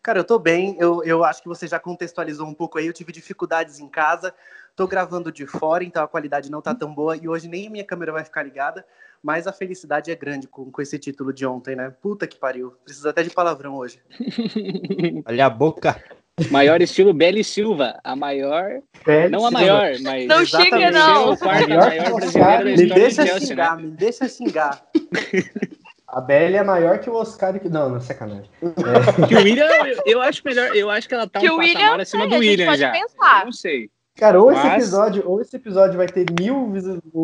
Cara, 0.04 0.20
eu 0.20 0.24
tô 0.26 0.38
bem. 0.38 0.76
Eu, 0.78 1.02
eu 1.06 1.24
acho 1.24 1.42
que 1.42 1.48
você 1.48 1.66
já 1.66 1.80
contextualizou 1.80 2.46
um 2.46 2.54
pouco 2.54 2.78
aí. 2.78 2.86
Eu 2.86 2.92
tive 2.94 3.14
dificuldades 3.14 3.80
em 3.80 3.88
casa. 3.88 4.34
Tô 4.76 4.86
gravando 4.86 5.32
de 5.32 5.48
fora, 5.48 5.84
então 5.84 6.04
a 6.04 6.08
qualidade 6.08 6.52
não 6.52 6.62
tá 6.62 6.76
tão 6.76 6.94
boa. 6.94 7.16
E 7.16 7.28
hoje 7.30 7.48
nem 7.48 7.68
a 7.68 7.70
minha 7.70 7.84
câmera 7.86 8.12
vai 8.12 8.26
ficar 8.26 8.44
ligada. 8.44 8.86
Mas 9.24 9.48
a 9.48 9.54
felicidade 9.54 10.12
é 10.12 10.16
grande 10.16 10.46
com, 10.46 10.70
com 10.70 10.82
esse 10.82 11.00
título 11.00 11.32
de 11.32 11.46
ontem, 11.46 11.74
né? 11.74 11.90
Puta 12.02 12.28
que 12.28 12.36
pariu. 12.36 12.74
Precisa 12.84 13.12
até 13.12 13.24
de 13.24 13.30
palavrão 13.30 13.76
hoje. 13.76 14.02
Olha 15.26 15.46
a 15.46 15.50
boca. 15.50 15.96
Maior 16.50 16.82
estilo 16.82 17.14
Belly 17.14 17.44
Silva, 17.44 18.00
a 18.04 18.16
maior, 18.16 18.82
não 19.30 19.46
a 19.46 19.52
maior, 19.52 19.92
mas 20.02 20.26
Não 20.26 20.42
Exatamente. 20.42 20.74
xinga, 20.74 20.92
não. 20.92 21.38
quarto 21.38 21.70
Maior 21.70 21.88
maior 21.88 22.04
que 22.04 22.12
o 22.12 22.16
brasileiro 22.16 22.26
Oscar, 22.26 22.58
da 22.58 22.66
me 22.66 22.76
Me 22.76 22.86
deixa 22.88 23.40
xingar, 23.40 23.78
né? 23.78 23.84
me 23.84 23.92
deixa 23.92 24.28
xingar. 24.28 24.86
A 26.16 26.22
Belly 26.22 26.56
é 26.56 26.64
maior 26.64 27.00
que 27.00 27.10
o 27.10 27.16
Oscar. 27.16 27.56
e 27.56 27.60
que- 27.60 27.70
Não, 27.70 27.90
não, 27.90 28.00
sacanagem. 28.02 28.50
Que 29.28 29.36
o 29.36 29.38
William, 29.40 29.66
eu, 29.86 30.04
eu 30.06 30.22
acho 30.22 30.42
melhor, 30.46 30.76
eu 30.76 30.90
acho 30.90 31.08
que 31.08 31.14
ela 31.16 31.28
tá 31.28 31.40
Que 31.40 31.50
um 31.50 31.58
William, 31.58 31.74
patamar 31.80 32.02
acima 32.02 32.24
é, 32.24 32.28
do 32.28 32.34
a 32.36 32.38
gente 32.38 32.50
William 32.50 32.66
pode 32.68 32.80
já. 32.80 32.92
pensar. 32.92 33.46
Não 33.46 33.52
sei. 33.52 33.90
Cara, 34.16 34.40
ou 34.40 34.52
esse 34.52 34.64
Mas- 34.64 34.84
episódio, 34.84 35.24
ou 35.26 35.42
esse 35.42 35.56
episódio 35.56 35.98
vai 35.98 36.08
ter 36.08 36.26
mil 36.40 36.72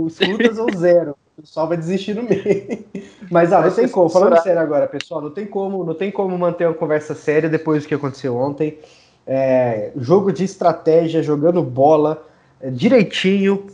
escutas 0.07 0.57
ou 0.57 0.67
zero. 0.75 1.15
O 1.37 1.41
pessoal 1.41 1.67
vai 1.67 1.77
desistir 1.77 2.15
no 2.15 2.23
meio. 2.23 2.43
Mas 3.31 3.53
ah, 3.53 3.61
não 3.61 3.71
tem 3.71 3.87
como, 3.87 4.09
falando 4.09 4.41
sério 4.41 4.59
agora, 4.59 4.87
pessoal, 4.87 5.21
não 5.21 5.29
tem 5.29 5.45
como, 5.45 5.85
não 5.85 5.93
tem 5.93 6.11
como 6.11 6.35
manter 6.37 6.65
uma 6.67 6.73
conversa 6.73 7.13
séria 7.13 7.47
depois 7.47 7.83
do 7.83 7.87
que 7.87 7.93
aconteceu 7.95 8.35
ontem. 8.35 8.79
É, 9.25 9.91
jogo 9.97 10.31
de 10.33 10.43
estratégia, 10.43 11.21
jogando 11.21 11.61
bola 11.61 12.25
é, 12.59 12.69
direitinho. 12.71 13.67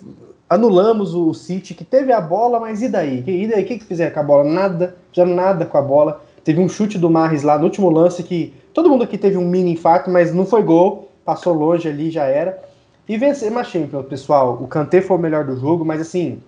Anulamos 0.48 1.16
o 1.16 1.34
City, 1.34 1.74
que 1.74 1.84
teve 1.84 2.12
a 2.12 2.22
bola, 2.22 2.60
mas 2.60 2.82
e 2.82 2.88
daí? 2.88 3.24
E 3.25 3.48
daí? 3.48 3.64
O 3.64 3.66
que, 3.66 3.80
que 3.80 3.86
fizeram 3.86 4.14
com 4.14 4.20
a 4.20 4.24
bola? 4.24 4.44
Nada, 4.44 4.96
já 5.12 5.25
nada 5.25 5.66
com 5.66 5.78
a 5.78 5.82
bola. 5.82 6.22
Teve 6.44 6.62
um 6.62 6.70
chute 6.70 7.00
do 7.00 7.10
Marres 7.10 7.42
lá 7.42 7.58
no 7.58 7.64
último 7.64 7.90
lance 7.90 8.22
que 8.22 8.54
todo 8.72 8.90
mundo 8.90 9.04
aqui 9.04 9.18
teve 9.18 9.38
um 9.38 9.48
mini 9.48 9.72
infarto, 9.72 10.10
mas 10.12 10.34
não 10.34 10.46
foi 10.46 10.62
gol, 10.62 11.10
passou 11.25 11.54
longe 11.54 11.90
ali, 11.90 12.12
já 12.12 12.25
era. 12.25 12.62
E 13.10 13.18
vencemos 13.18 13.58
a 13.58 13.64
Champions, 13.64 14.06
pessoal. 14.06 14.60
O 14.62 14.68
Kanté 14.68 15.02
foi 15.02 15.18
o 15.18 15.20
melhor 15.20 15.44
do 15.46 15.58
jogo, 15.58 15.84
mas 15.84 16.00
assim, 16.00 16.42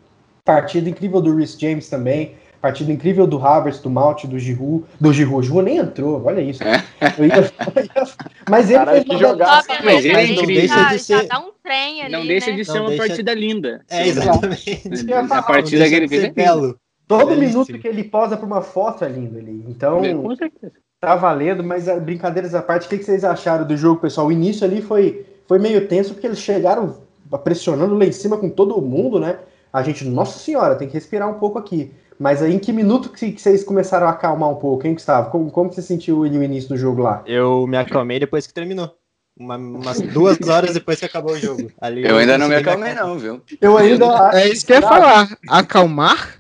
partida 0.46 0.90
incrível 0.90 1.20
do 1.20 1.36
Rhys 1.36 1.58
James 1.60 1.90
também. 1.90 2.36
Partida 2.62 2.92
incrível 2.92 3.28
do 3.28 3.38
Havertz, 3.46 3.80
do 3.80 3.90
Mount, 3.90 4.26
do 4.26 4.40
Giroud. 4.40 4.84
Do 5.00 5.14
Giroud. 5.14 5.40
O 5.40 5.44
Giroud 5.44 5.66
nem 5.66 5.78
entrou, 5.78 6.24
olha 6.26 6.42
isso. 6.42 6.64
Eu 6.64 6.70
ia- 7.26 7.52
eu 7.76 7.84
ia- 7.86 8.08
mas 8.50 8.70
ele 8.70 8.80
Caralho, 8.80 8.96
fez 8.98 9.04
que 9.06 9.12
uma 9.12 9.20
jogaço. 9.20 9.68
beleza- 9.68 9.84
Mas 9.86 10.06
ele 10.06 10.16
é 10.18 10.26
incrível. 10.26 10.68
já, 10.68 10.90
Deixa 10.90 10.90
de 10.90 11.14
já 11.14 11.20
ser- 11.22 11.28
dá 11.28 11.40
um 11.40 11.52
trem 11.64 12.02
ali, 12.02 12.12
Não 12.12 12.26
deixa 12.26 12.50
né? 12.50 12.56
de 12.56 12.66
ser 12.66 12.74
Não 12.74 12.82
uma 12.82 12.90
deixa- 12.90 13.08
partida 13.08 13.34
linda. 13.34 13.82
É, 13.90 14.08
exatamente. 14.08 14.82
A 15.32 15.42
partida 15.44 15.78
Deixa 15.78 15.90
que 15.90 15.96
ele 15.96 16.08
ser 16.08 16.16
fez 16.16 16.24
é 16.24 16.30
belo. 16.32 16.76
Todo 17.08 17.28
Belíssimo. 17.28 17.64
minuto 17.66 17.80
que 17.82 17.88
ele 17.88 18.04
posa 18.04 18.36
pra 18.36 18.46
uma 18.46 18.62
foto 18.62 19.06
é 19.06 19.08
lindo 19.10 19.38
ali. 19.38 19.64
Então, 19.70 20.02
Com 20.24 20.36
certeza. 20.36 20.74
tá 21.00 21.16
valendo, 21.16 21.64
mas 21.64 21.88
ah, 21.88 21.96
brincadeiras 22.00 22.54
à 22.54 22.62
parte, 22.62 22.86
o 22.88 22.90
que, 22.90 22.98
que 22.98 23.04
vocês 23.06 23.24
acharam 23.24 23.66
do 23.66 23.78
jogo, 23.78 24.02
pessoal? 24.02 24.28
O 24.28 24.32
início 24.32 24.66
ali 24.66 24.82
foi, 24.82 25.26
foi 25.48 25.58
meio 25.60 25.88
tenso, 25.88 26.14
porque 26.14 26.28
eles 26.28 26.40
chegaram 26.40 26.98
pressionando 27.44 27.98
lá 27.98 28.04
em 28.06 28.12
cima 28.12 28.36
com 28.38 28.50
todo 28.50 28.82
mundo, 28.82 29.20
né? 29.20 29.38
A 29.72 29.84
gente, 29.84 30.04
nossa 30.06 30.40
senhora, 30.40 30.76
tem 30.76 30.88
que 30.88 30.94
respirar 30.96 31.30
um 31.30 31.36
pouco 31.40 31.58
aqui. 31.60 31.92
Mas 32.20 32.42
aí, 32.42 32.54
em 32.54 32.60
que 32.60 32.72
minuto 32.74 33.10
que, 33.10 33.32
que 33.32 33.42
vocês 33.42 33.64
começaram 33.64 34.08
a 34.08 34.12
acalmar 34.12 34.50
um 34.50 34.56
pouco, 34.56 34.86
hein, 34.88 34.94
Gustavo? 34.94 35.30
Como, 35.30 35.52
como 35.52 35.70
que 35.70 35.76
você 35.76 35.82
sentiu 35.84 36.20
o 36.20 36.26
início 36.26 36.70
do 36.70 36.78
jogo 36.78 37.02
lá? 37.02 37.22
Eu 37.26 37.68
me 37.68 37.78
acalmei 37.78 38.20
depois 38.20 38.48
que 38.48 38.54
terminou. 38.54 38.96
Uma- 39.40 39.56
umas 39.58 40.02
duas 40.02 40.40
horas 40.50 40.74
depois 40.74 41.00
que 41.00 41.06
acabou 41.06 41.34
o 41.34 41.40
jogo. 41.40 41.72
Ali 41.80 42.04
Eu 42.08 42.18
ainda 42.18 42.38
não 42.38 42.48
me 42.48 42.56
acalmei, 42.56 42.94
não, 42.96 43.20
viu? 43.20 43.42
Eu 43.62 43.78
ainda. 43.78 44.32
É 44.34 44.48
isso 44.50 44.66
que 44.66 44.72
eu 44.74 44.78
ia 44.78 44.82
falar. 44.82 45.38
Acalmar 45.48 46.40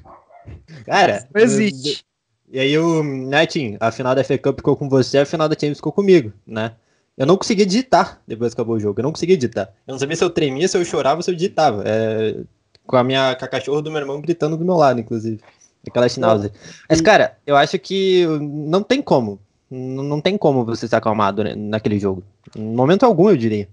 Cara, 0.85 1.27
não 1.33 1.41
existe. 1.41 2.03
E 2.49 2.59
aí 2.59 2.77
o 2.77 3.03
Netinho, 3.03 3.77
a 3.79 3.91
final 3.91 4.15
da 4.15 4.23
FA 4.23 4.37
Cup 4.37 4.57
ficou 4.57 4.75
com 4.75 4.87
você, 4.87 5.17
a 5.19 5.25
final 5.25 5.49
da 5.49 5.53
Champions 5.55 5.77
ficou 5.77 5.91
comigo, 5.91 6.31
né? 6.45 6.71
Eu 7.17 7.25
não 7.25 7.35
conseguia 7.35 7.65
digitar 7.65 8.21
depois 8.27 8.53
que 8.53 8.61
acabou 8.61 8.77
o 8.77 8.79
jogo. 8.79 8.99
Eu 8.99 9.03
não 9.03 9.11
conseguia 9.11 9.35
digitar. 9.35 9.69
Eu 9.87 9.91
não 9.93 9.99
sabia 9.99 10.15
se 10.15 10.23
eu 10.23 10.29
tremia, 10.29 10.67
se 10.67 10.77
eu 10.77 10.85
chorava, 10.85 11.21
se 11.21 11.29
eu 11.29 11.35
digitava. 11.35 11.83
É, 11.85 12.37
com 12.85 12.95
a 12.95 13.03
minha 13.03 13.35
com 13.35 13.43
a 13.43 13.47
cachorro 13.47 13.81
do 13.81 13.91
meu 13.91 13.99
irmão 13.99 14.21
gritando 14.21 14.55
do 14.55 14.63
meu 14.63 14.75
lado, 14.75 14.99
inclusive. 14.99 15.41
Aquela 15.87 16.09
schnauzer. 16.09 16.51
Mas, 16.89 17.01
cara, 17.01 17.37
eu 17.45 17.55
acho 17.55 17.79
que 17.79 18.25
não 18.41 18.83
tem 18.83 19.01
como. 19.01 19.39
Não 19.69 20.21
tem 20.21 20.37
como 20.37 20.63
você 20.63 20.87
se 20.87 20.95
acalmar 20.95 21.33
dura- 21.33 21.55
naquele 21.55 21.99
jogo. 21.99 22.23
Em 22.55 22.61
momento 22.61 23.03
algum, 23.05 23.29
eu 23.29 23.37
diria. 23.37 23.67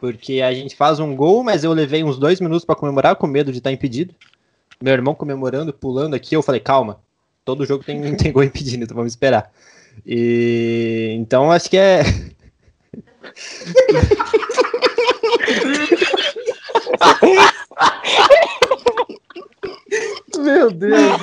Porque 0.00 0.40
a 0.40 0.52
gente 0.54 0.76
faz 0.76 1.00
um 1.00 1.14
gol, 1.14 1.42
mas 1.42 1.64
eu 1.64 1.72
levei 1.72 2.02
uns 2.04 2.18
dois 2.18 2.40
minutos 2.40 2.64
pra 2.64 2.74
comemorar 2.76 3.16
com 3.16 3.26
medo 3.26 3.50
de 3.52 3.58
estar 3.58 3.72
impedido. 3.72 4.14
Meu 4.80 4.92
irmão 4.92 5.14
comemorando, 5.14 5.72
pulando 5.72 6.14
aqui, 6.14 6.34
eu 6.36 6.42
falei, 6.42 6.60
calma. 6.60 7.00
Todo 7.44 7.66
jogo 7.66 7.82
tem, 7.84 8.14
tem 8.16 8.32
gol 8.32 8.44
impedindo, 8.44 8.84
então 8.84 8.96
vamos 8.96 9.12
esperar. 9.12 9.50
E 10.06 11.16
então 11.18 11.50
acho 11.50 11.68
que 11.70 11.76
é. 11.76 12.02
Meu 20.38 20.70
Deus! 20.70 21.20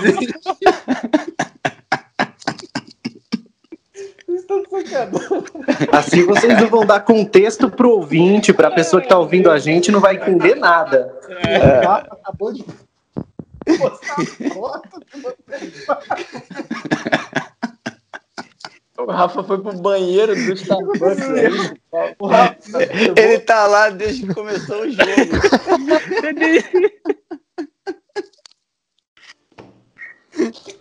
Vocês 4.25 4.41
estão 4.41 4.63
sacanagem. 4.69 5.89
Assim 5.91 6.25
vocês 6.25 6.59
não 6.59 6.67
vão 6.67 6.85
dar 6.85 6.99
contexto 7.01 7.69
pro 7.69 7.89
ouvinte, 7.91 8.53
pra 8.53 8.71
pessoa 8.71 9.01
que 9.01 9.07
tá 9.07 9.17
ouvindo 9.17 9.49
a 9.51 9.57
gente, 9.57 9.91
não 9.91 9.99
vai 9.99 10.15
entender 10.15 10.55
nada. 10.55 11.17
O 11.29 11.85
Rafa 11.85 12.13
acabou 12.13 12.53
de 12.53 12.65
postar 13.77 14.15
foto 14.53 14.99
O 18.97 19.11
Rafa 19.11 19.43
foi 19.43 19.61
pro 19.61 19.73
banheiro 19.73 20.33
do 20.33 20.53
Starbucks. 20.53 21.27
né? 21.29 21.49
O 22.17 22.27
Rafa, 22.27 22.81
Ele 23.17 23.39
tá 23.39 23.67
lá 23.67 23.89
desde 23.89 24.25
que 24.25 24.33
começou 24.33 24.83
o 24.83 24.89
jogo. 24.89 25.01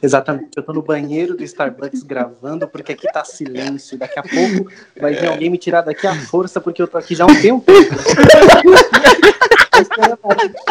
Exatamente. 0.02 0.50
Eu 0.56 0.62
tô 0.62 0.72
no 0.72 0.82
banheiro 0.82 1.36
do 1.36 1.42
Starbucks 1.42 2.02
gravando, 2.02 2.68
porque 2.68 2.92
aqui 2.92 3.10
tá 3.12 3.24
silêncio. 3.24 3.98
Daqui 3.98 4.18
a 4.18 4.22
pouco 4.22 4.70
vai 5.00 5.14
vir 5.14 5.26
alguém 5.26 5.50
me 5.50 5.58
tirar 5.58 5.82
daqui 5.82 6.06
à 6.06 6.14
força, 6.14 6.60
porque 6.60 6.82
eu 6.82 6.88
tô 6.88 6.98
aqui 6.98 7.14
já 7.14 7.24
há 7.24 7.26
um 7.26 7.40
tempo. 7.40 7.64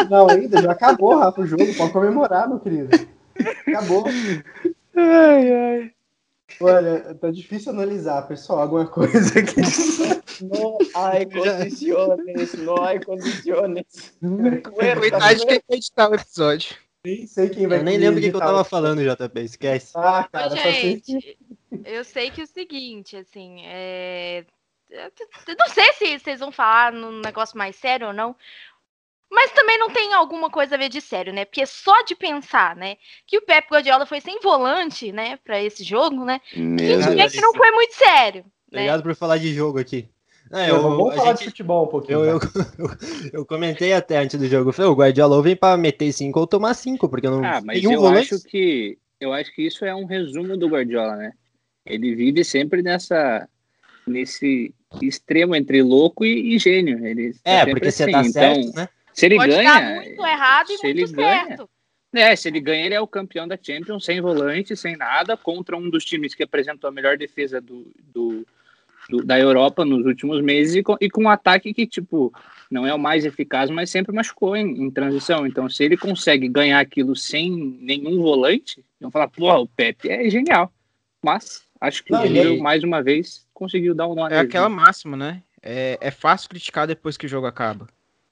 Não, 0.08 0.30
ainda 0.30 0.62
já 0.62 0.72
acabou, 0.72 1.18
Rafa, 1.18 1.42
o 1.42 1.46
jogo. 1.46 1.74
Pode 1.76 1.92
comemorar, 1.92 2.48
meu 2.48 2.58
querido. 2.58 2.88
Acabou. 3.68 4.04
Olha, 6.60 7.14
tá 7.14 7.30
difícil 7.30 7.72
analisar, 7.72 8.22
pessoal. 8.28 8.60
Alguma 8.60 8.86
coisa 8.86 9.38
aqui. 9.38 9.60
No 10.42 10.78
hay 10.94 11.26
condiciones, 11.26 12.54
no 12.54 12.82
hay 12.82 13.00
condiciones. 13.00 14.14
Cuidado 14.20 15.38
de 15.38 15.46
quem 15.46 15.60
quer 15.68 15.76
editar 15.76 16.10
o 16.10 16.14
episódio. 16.14 16.76
Nem 17.04 17.26
sei 17.26 17.50
quem 17.50 17.66
vai 17.66 17.78
Eu 17.78 17.84
nem 17.84 17.98
lembro 17.98 18.18
o 18.18 18.22
que, 18.22 18.30
que 18.30 18.36
eu 18.36 18.40
tava 18.40 18.64
falando, 18.64 19.02
JP, 19.02 19.40
esquece. 19.40 19.92
Ah, 19.94 20.26
Ô, 20.26 20.32
cara, 20.32 20.50
só 20.50 20.56
sei 20.56 21.00
que. 21.00 21.12
gente, 21.12 21.38
eu 21.84 22.02
sei 22.02 22.30
que 22.30 22.40
é 22.40 22.44
o 22.44 22.46
seguinte, 22.46 23.16
assim, 23.16 23.60
é... 23.66 24.44
eu 24.90 25.56
não 25.58 25.68
sei 25.68 25.92
se 25.92 26.18
vocês 26.18 26.40
vão 26.40 26.50
falar 26.50 26.92
num 26.92 27.20
negócio 27.20 27.58
mais 27.58 27.76
sério 27.76 28.06
ou 28.06 28.12
não, 28.14 28.34
mas 29.34 29.50
também 29.52 29.78
não 29.78 29.90
tem 29.90 30.12
alguma 30.14 30.48
coisa 30.48 30.74
a 30.74 30.78
ver 30.78 30.88
de 30.88 31.00
sério, 31.00 31.32
né? 31.32 31.44
Porque 31.44 31.66
só 31.66 32.02
de 32.02 32.14
pensar, 32.14 32.76
né, 32.76 32.96
que 33.26 33.38
o 33.38 33.42
Pep 33.42 33.66
Guardiola 33.70 34.06
foi 34.06 34.20
sem 34.20 34.38
volante, 34.40 35.10
né, 35.12 35.36
pra 35.44 35.60
esse 35.62 35.82
jogo, 35.84 36.24
né, 36.24 36.40
Meu 36.54 36.98
vê 37.00 37.28
que 37.28 37.40
não 37.40 37.52
foi 37.52 37.70
muito 37.72 37.94
sério, 37.94 38.44
né? 38.70 38.80
Obrigado 38.82 39.02
por 39.02 39.14
falar 39.14 39.38
de 39.38 39.52
jogo 39.52 39.78
aqui. 39.78 40.08
É, 40.52 40.70
Eu, 40.70 40.76
eu, 40.76 40.82
vamos 40.82 41.12
a 41.12 41.16
falar 41.16 41.28
gente- 41.30 41.38
de 41.38 41.44
futebol 41.46 41.84
um 41.86 41.88
pouquinho. 41.88 42.18
Eu, 42.18 42.24
eu, 42.24 42.40
tá? 42.40 42.46
eu, 42.78 42.88
eu 43.40 43.46
comentei 43.46 43.92
até 43.94 44.18
antes 44.18 44.38
do 44.38 44.46
jogo. 44.46 44.68
Eu 44.68 44.72
falei, 44.74 44.90
o 44.90 44.94
Guardiola 44.94 45.36
ou 45.36 45.42
vem 45.42 45.56
pra 45.56 45.74
meter 45.76 46.12
5 46.12 46.38
ou 46.38 46.46
tomar 46.46 46.74
5, 46.74 47.08
porque 47.08 47.28
não 47.28 47.42
Ah, 47.44 47.60
mas 47.64 47.80
tem 47.80 47.88
um 47.88 47.94
eu 47.94 48.00
volante. 48.00 48.34
acho 48.34 48.44
que 48.44 48.98
eu 49.18 49.32
acho 49.32 49.52
que 49.54 49.62
isso 49.62 49.84
é 49.86 49.94
um 49.94 50.04
resumo 50.04 50.56
do 50.56 50.68
Guardiola, 50.68 51.16
né? 51.16 51.32
Ele 51.86 52.14
vive 52.14 52.44
sempre 52.44 52.82
nessa 52.82 53.48
nesse 54.06 54.74
extremo 55.00 55.56
entre 55.56 55.82
louco 55.82 56.24
e, 56.26 56.54
e 56.54 56.58
gênio. 56.58 57.04
Ele 57.06 57.32
tá 57.32 57.38
É, 57.44 57.66
porque 57.66 57.90
você 57.90 58.02
assim. 58.02 58.12
tá 58.12 58.20
então, 58.20 58.32
certo, 58.62 58.76
né? 58.76 58.88
Se 59.14 59.24
ele 59.26 59.36
Pode 59.36 59.50
ganha, 59.52 59.72
dar 59.80 59.94
muito 59.94 60.26
errado 60.26 60.70
e 60.70 60.76
se 60.76 60.84
muito 60.86 60.98
ele 61.00 61.12
ganha, 61.12 61.46
certo. 61.46 61.70
É, 62.12 62.36
se 62.36 62.48
ele 62.48 62.60
ganha, 62.60 62.84
ele 62.86 62.94
é 62.94 63.00
o 63.00 63.06
campeão 63.08 63.48
da 63.48 63.58
Champions, 63.60 64.04
sem 64.04 64.20
volante, 64.20 64.76
sem 64.76 64.96
nada, 64.96 65.36
contra 65.36 65.76
um 65.76 65.88
dos 65.88 66.04
times 66.04 66.34
que 66.34 66.42
apresentou 66.42 66.86
a 66.88 66.92
melhor 66.92 67.16
defesa 67.16 67.60
do, 67.60 67.90
do- 67.98 68.46
do- 69.08 69.24
da 69.24 69.38
Europa 69.38 69.84
nos 69.84 70.04
últimos 70.06 70.40
meses 70.42 70.76
e 70.76 70.82
com, 70.82 70.96
e 71.00 71.10
com 71.10 71.24
um 71.24 71.28
ataque 71.28 71.74
que, 71.74 71.86
tipo, 71.86 72.32
não 72.70 72.86
é 72.86 72.94
o 72.94 72.98
mais 72.98 73.24
eficaz, 73.24 73.68
mas 73.68 73.90
sempre 73.90 74.14
machucou 74.14 74.54
em, 74.56 74.82
em 74.84 74.90
transição. 74.90 75.44
Então, 75.46 75.68
se 75.68 75.82
ele 75.84 75.96
consegue 75.96 76.48
ganhar 76.48 76.78
aquilo 76.80 77.16
sem 77.16 77.50
nenhum 77.80 78.20
volante, 78.22 78.84
vão 79.00 79.10
falar, 79.10 79.28
porra, 79.28 79.58
o 79.58 79.66
Pepe 79.66 80.08
é 80.08 80.30
genial. 80.30 80.72
Mas 81.22 81.62
acho 81.80 82.04
que 82.04 82.12
Não, 82.12 82.20
o 82.20 82.24
aí- 82.24 82.60
mais 82.60 82.84
uma 82.84 83.02
vez, 83.02 83.44
conseguiu 83.52 83.94
dar 83.94 84.06
um 84.06 84.14
nó 84.14 84.26
É 84.28 84.30
nele. 84.36 84.46
aquela 84.46 84.68
máxima, 84.68 85.16
né? 85.16 85.42
É, 85.60 85.98
é 86.00 86.10
fácil 86.12 86.48
criticar 86.48 86.86
depois 86.86 87.16
que 87.16 87.26
o 87.26 87.28
jogo 87.28 87.46
acaba. 87.46 87.88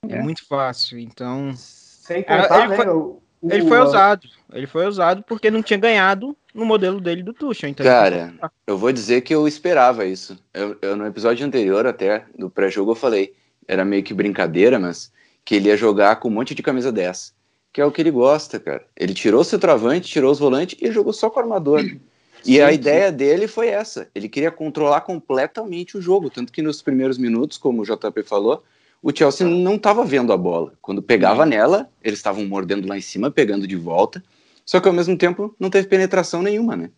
É, 0.09 0.17
É. 0.17 0.23
muito 0.23 0.45
fácil. 0.47 0.99
Então, 0.99 1.53
Sem 1.57 2.25
Ah, 2.27 2.43
contar, 2.43 2.59
ele 2.61 2.69
né? 2.69 2.77
foi- 2.77 2.89
o- 2.89 3.23
Ele 3.45 3.69
foi 3.69 3.81
usado. 3.81 4.29
Ele 4.53 4.67
foi 4.67 4.87
usado 4.87 5.23
porque 5.23 5.51
não 5.51 5.63
tinha 5.63 5.79
ganhado 5.79 6.37
no 6.55 6.65
modelo 6.65 7.01
dele 7.01 7.23
do 7.23 7.33
Tuchel. 7.33 7.71
Então 7.71 7.85
Cara, 7.87 8.35
eu 8.67 8.77
vou 8.77 8.93
dizer 8.93 9.21
que 9.23 9.33
eu 9.35 9.47
esperava 9.49 10.05
isso. 10.05 10.37
Eu, 10.53 10.77
eu- 10.83 10.97
no 10.97 11.07
episódio 11.07 11.47
anterior, 11.47 11.87
até, 11.87 12.25
do 12.37 12.51
pré-jogo, 12.51 12.91
eu 12.93 12.95
falei, 12.97 13.33
era 13.67 13.85
meio 13.85 14.03
que 14.03 14.13
brincadeira, 14.13 14.79
mas 14.79 15.13
que 15.45 15.55
ele 15.57 15.69
ia 15.69 15.77
jogar 15.77 16.17
com 16.17 16.29
um 16.29 16.33
monte 16.33 16.55
de 16.55 16.63
camisa 16.63 16.91
10. 16.93 17.33
Que 17.73 17.81
é 17.81 17.85
o 17.85 17.91
que 17.93 18.01
ele 18.03 18.11
gosta, 18.11 18.61
cara. 18.61 18.85
Ele 18.97 19.15
tirou 19.15 19.41
o 19.41 19.45
centroavante, 19.45 20.09
tirou 20.11 20.31
os 20.31 20.39
volantes 20.41 20.77
e 20.81 20.91
jogou 20.93 21.13
só 21.13 21.31
com 21.31 21.39
o 21.41 21.43
armador. 21.43 21.81
E 22.45 22.61
a 22.61 22.73
ideia 22.73 23.13
dele 23.13 23.47
foi 23.47 23.69
essa. 23.69 24.09
Ele 24.13 24.29
queria 24.29 24.51
controlar 24.51 25.03
completamente 25.03 25.97
o 25.97 26.03
jogo. 26.03 26.29
Tanto 26.29 26.53
que 26.53 26.61
nos 26.61 26.83
primeiros 26.83 27.17
minutos, 27.17 27.57
como 27.57 27.83
o 27.83 27.85
JP 27.85 28.25
falou, 28.25 28.65
o 29.03 29.11
Chelsea 29.15 29.47
não 29.47 29.75
estava 29.75 30.05
vendo 30.05 30.33
a 30.33 30.37
bola. 30.37 30.73
Quando 30.81 31.03
pegava 31.03 31.45
nela, 31.45 31.91
eles 32.03 32.21
estavam 32.21 32.47
mordendo 32.47 32.87
lá 32.87 32.97
em 32.97 33.01
cima, 33.01 33.31
pegando 33.31 33.67
de 33.67 33.77
volta. 33.77 34.23
Só 34.65 34.79
que 34.79 34.87
ao 34.87 34.95
mesmo 34.95 35.19
tempo 35.19 35.55
não 35.59 35.69
teve 35.69 35.89
penetração 35.89 36.41
nenhuma, 36.41 36.77
né? 36.77 36.91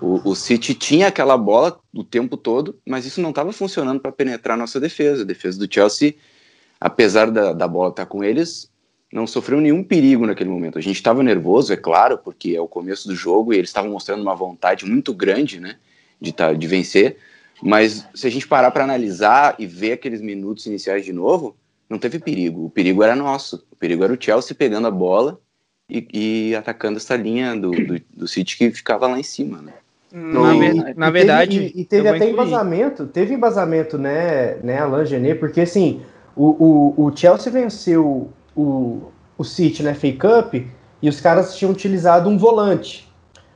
O, 0.00 0.30
o 0.30 0.36
City 0.36 0.72
tinha 0.72 1.08
aquela 1.08 1.36
bola 1.36 1.80
o 1.92 2.04
tempo 2.04 2.36
todo, 2.36 2.78
mas 2.86 3.04
isso 3.04 3.20
não 3.20 3.30
estava 3.30 3.52
funcionando 3.52 3.98
para 3.98 4.12
penetrar 4.12 4.54
a 4.54 4.60
nossa 4.60 4.78
defesa. 4.78 5.22
A 5.22 5.26
defesa 5.26 5.58
do 5.58 5.72
Chelsea, 5.72 6.14
apesar 6.80 7.28
da, 7.30 7.52
da 7.52 7.66
bola 7.66 7.90
estar 7.90 8.06
com 8.06 8.22
eles, 8.22 8.70
não 9.12 9.26
sofreu 9.26 9.60
nenhum 9.60 9.82
perigo 9.82 10.26
naquele 10.26 10.50
momento. 10.50 10.78
A 10.78 10.82
gente 10.82 10.96
estava 10.96 11.24
nervoso, 11.24 11.72
é 11.72 11.76
claro, 11.76 12.18
porque 12.18 12.54
é 12.54 12.60
o 12.60 12.68
começo 12.68 13.08
do 13.08 13.16
jogo 13.16 13.52
e 13.52 13.56
eles 13.56 13.70
estavam 13.70 13.90
mostrando 13.90 14.22
uma 14.22 14.34
vontade 14.34 14.86
muito 14.86 15.12
grande, 15.12 15.58
né, 15.58 15.76
de, 16.20 16.32
tá, 16.32 16.52
de 16.52 16.66
vencer. 16.68 17.16
Mas 17.62 18.06
se 18.14 18.26
a 18.26 18.30
gente 18.30 18.46
parar 18.46 18.70
para 18.70 18.84
analisar 18.84 19.54
e 19.58 19.66
ver 19.66 19.92
aqueles 19.92 20.20
minutos 20.20 20.66
iniciais 20.66 21.04
de 21.04 21.12
novo, 21.12 21.56
não 21.88 21.98
teve 21.98 22.18
perigo. 22.18 22.66
O 22.66 22.70
perigo 22.70 23.02
era 23.02 23.16
nosso. 23.16 23.64
O 23.72 23.76
perigo 23.76 24.04
era 24.04 24.12
o 24.12 24.16
Chelsea 24.20 24.54
pegando 24.54 24.86
a 24.86 24.90
bola 24.90 25.40
e, 25.90 26.06
e 26.50 26.54
atacando 26.56 26.98
essa 26.98 27.16
linha 27.16 27.56
do, 27.56 27.70
do, 27.70 28.00
do 28.14 28.28
City 28.28 28.56
que 28.58 28.70
ficava 28.70 29.06
lá 29.06 29.18
em 29.18 29.22
cima, 29.22 29.60
né? 29.62 29.72
Na, 30.12 30.54
E- 30.54 30.58
ver- 30.58 30.76
e- 30.76 30.94
na 30.94 31.08
e 31.08 31.12
verdade. 31.12 31.56
teve, 31.60 31.72
e, 31.78 31.80
e 31.80 31.84
teve 31.84 32.08
até 32.08 32.30
embasamento, 32.30 33.06
teve 33.06 33.34
embasamento, 33.34 33.98
né, 33.98 34.54
né, 34.62 34.78
Alain 34.78 35.04
Genet, 35.04 35.38
porque 35.38 35.60
assim, 35.60 36.02
o, 36.34 36.94
o, 36.96 37.06
o 37.06 37.16
Chelsea 37.16 37.52
venceu 37.52 38.30
o, 38.56 39.12
o 39.36 39.44
City 39.44 39.82
na 39.82 39.94
FA 39.94 40.12
Cup 40.12 40.54
e 41.02 41.08
os 41.08 41.20
caras 41.20 41.56
tinham 41.56 41.72
utilizado 41.72 42.28
um 42.28 42.38
volante. 42.38 43.08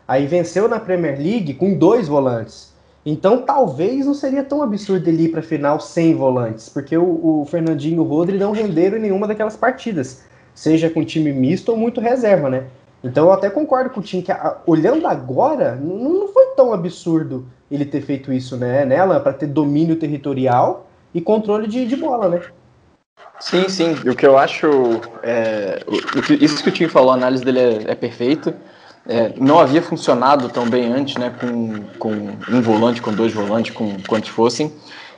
Aí 0.06 0.26
venceu 0.26 0.68
na 0.68 0.78
Premier 0.78 1.16
League 1.18 1.54
com 1.54 1.74
dois 1.74 2.06
volantes. 2.08 2.71
Então 3.04 3.42
talvez 3.42 4.06
não 4.06 4.14
seria 4.14 4.44
tão 4.44 4.62
absurdo 4.62 5.08
ele 5.08 5.24
ir 5.24 5.28
para 5.30 5.42
final 5.42 5.80
sem 5.80 6.14
volantes, 6.14 6.68
porque 6.68 6.96
o, 6.96 7.40
o 7.42 7.46
Fernandinho 7.50 7.96
e 7.96 8.00
o 8.00 8.04
Rodri 8.04 8.38
não 8.38 8.52
renderam 8.52 8.96
em 8.96 9.00
nenhuma 9.00 9.26
daquelas 9.26 9.56
partidas, 9.56 10.22
seja 10.54 10.88
com 10.88 11.04
time 11.04 11.32
misto 11.32 11.70
ou 11.70 11.76
muito 11.76 12.00
reserva, 12.00 12.48
né? 12.48 12.64
Então 13.02 13.26
eu 13.26 13.32
até 13.32 13.50
concordo 13.50 13.90
com 13.90 13.98
o 13.98 14.02
Tim 14.02 14.22
que 14.22 14.30
a- 14.30 14.58
olhando 14.64 15.06
agora, 15.08 15.74
não, 15.74 15.96
não 16.20 16.28
foi 16.28 16.46
tão 16.54 16.72
absurdo 16.72 17.44
ele 17.68 17.84
ter 17.84 18.02
feito 18.02 18.32
isso, 18.32 18.56
né, 18.56 18.84
nela, 18.84 19.18
para 19.18 19.32
ter 19.32 19.46
domínio 19.46 19.96
territorial 19.96 20.86
e 21.12 21.20
controle 21.20 21.66
de, 21.66 21.84
de 21.84 21.96
bola, 21.96 22.28
né? 22.28 22.40
Sim, 23.40 23.68
sim. 23.68 23.92
O 24.08 24.14
que 24.14 24.24
eu 24.24 24.38
acho. 24.38 24.68
É, 25.24 25.82
o- 25.86 26.18
o 26.18 26.44
isso 26.44 26.62
que 26.62 26.68
o 26.68 26.72
Tim 26.72 26.86
falou, 26.86 27.10
a 27.10 27.14
análise 27.14 27.44
dele 27.44 27.58
é, 27.58 27.90
é 27.90 27.94
perfeita. 27.96 28.54
É, 29.06 29.32
não 29.38 29.58
havia 29.58 29.82
funcionado 29.82 30.48
tão 30.48 30.68
bem 30.68 30.92
antes, 30.92 31.16
né? 31.16 31.32
Com, 31.40 31.82
com 31.98 32.10
um 32.48 32.60
volante, 32.60 33.02
com 33.02 33.12
dois 33.12 33.32
volantes, 33.32 33.74
com 33.74 33.96
quantos 34.06 34.30
fossem. 34.30 34.72